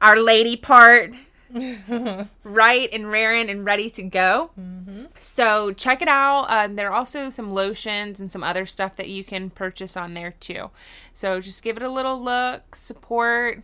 our 0.01 0.20
lady 0.20 0.56
part 0.56 1.15
right 2.44 2.89
and 2.93 3.10
raring 3.10 3.48
and 3.51 3.64
ready 3.64 3.89
to 3.90 4.02
go. 4.02 4.51
So 5.20 5.72
check 5.72 6.02
it 6.02 6.09
out. 6.09 6.51
Um, 6.51 6.76
there 6.76 6.90
are 6.90 6.94
also 6.94 7.31
some 7.31 7.55
lotions 7.55 8.20
and 8.20 8.31
some 8.31 8.43
other 8.43 8.66
stuff 8.66 8.97
that 8.97 9.09
you 9.09 9.24
can 9.24 9.51
purchase 9.51 9.97
on 9.97 10.14
there 10.14 10.32
too. 10.40 10.70
So 11.12 11.40
just 11.40 11.62
give 11.62 11.76
it 11.76 11.82
a 11.82 11.90
little 11.90 12.20
look, 12.22 12.74
support, 12.74 13.62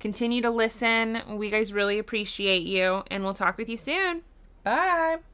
continue 0.00 0.42
to 0.42 0.50
listen. 0.50 1.22
We 1.28 1.50
guys 1.50 1.72
really 1.72 1.98
appreciate 1.98 2.62
you, 2.62 3.02
and 3.10 3.22
we'll 3.24 3.34
talk 3.34 3.58
with 3.58 3.68
you 3.68 3.76
soon. 3.76 4.22
Bye. 4.64 5.31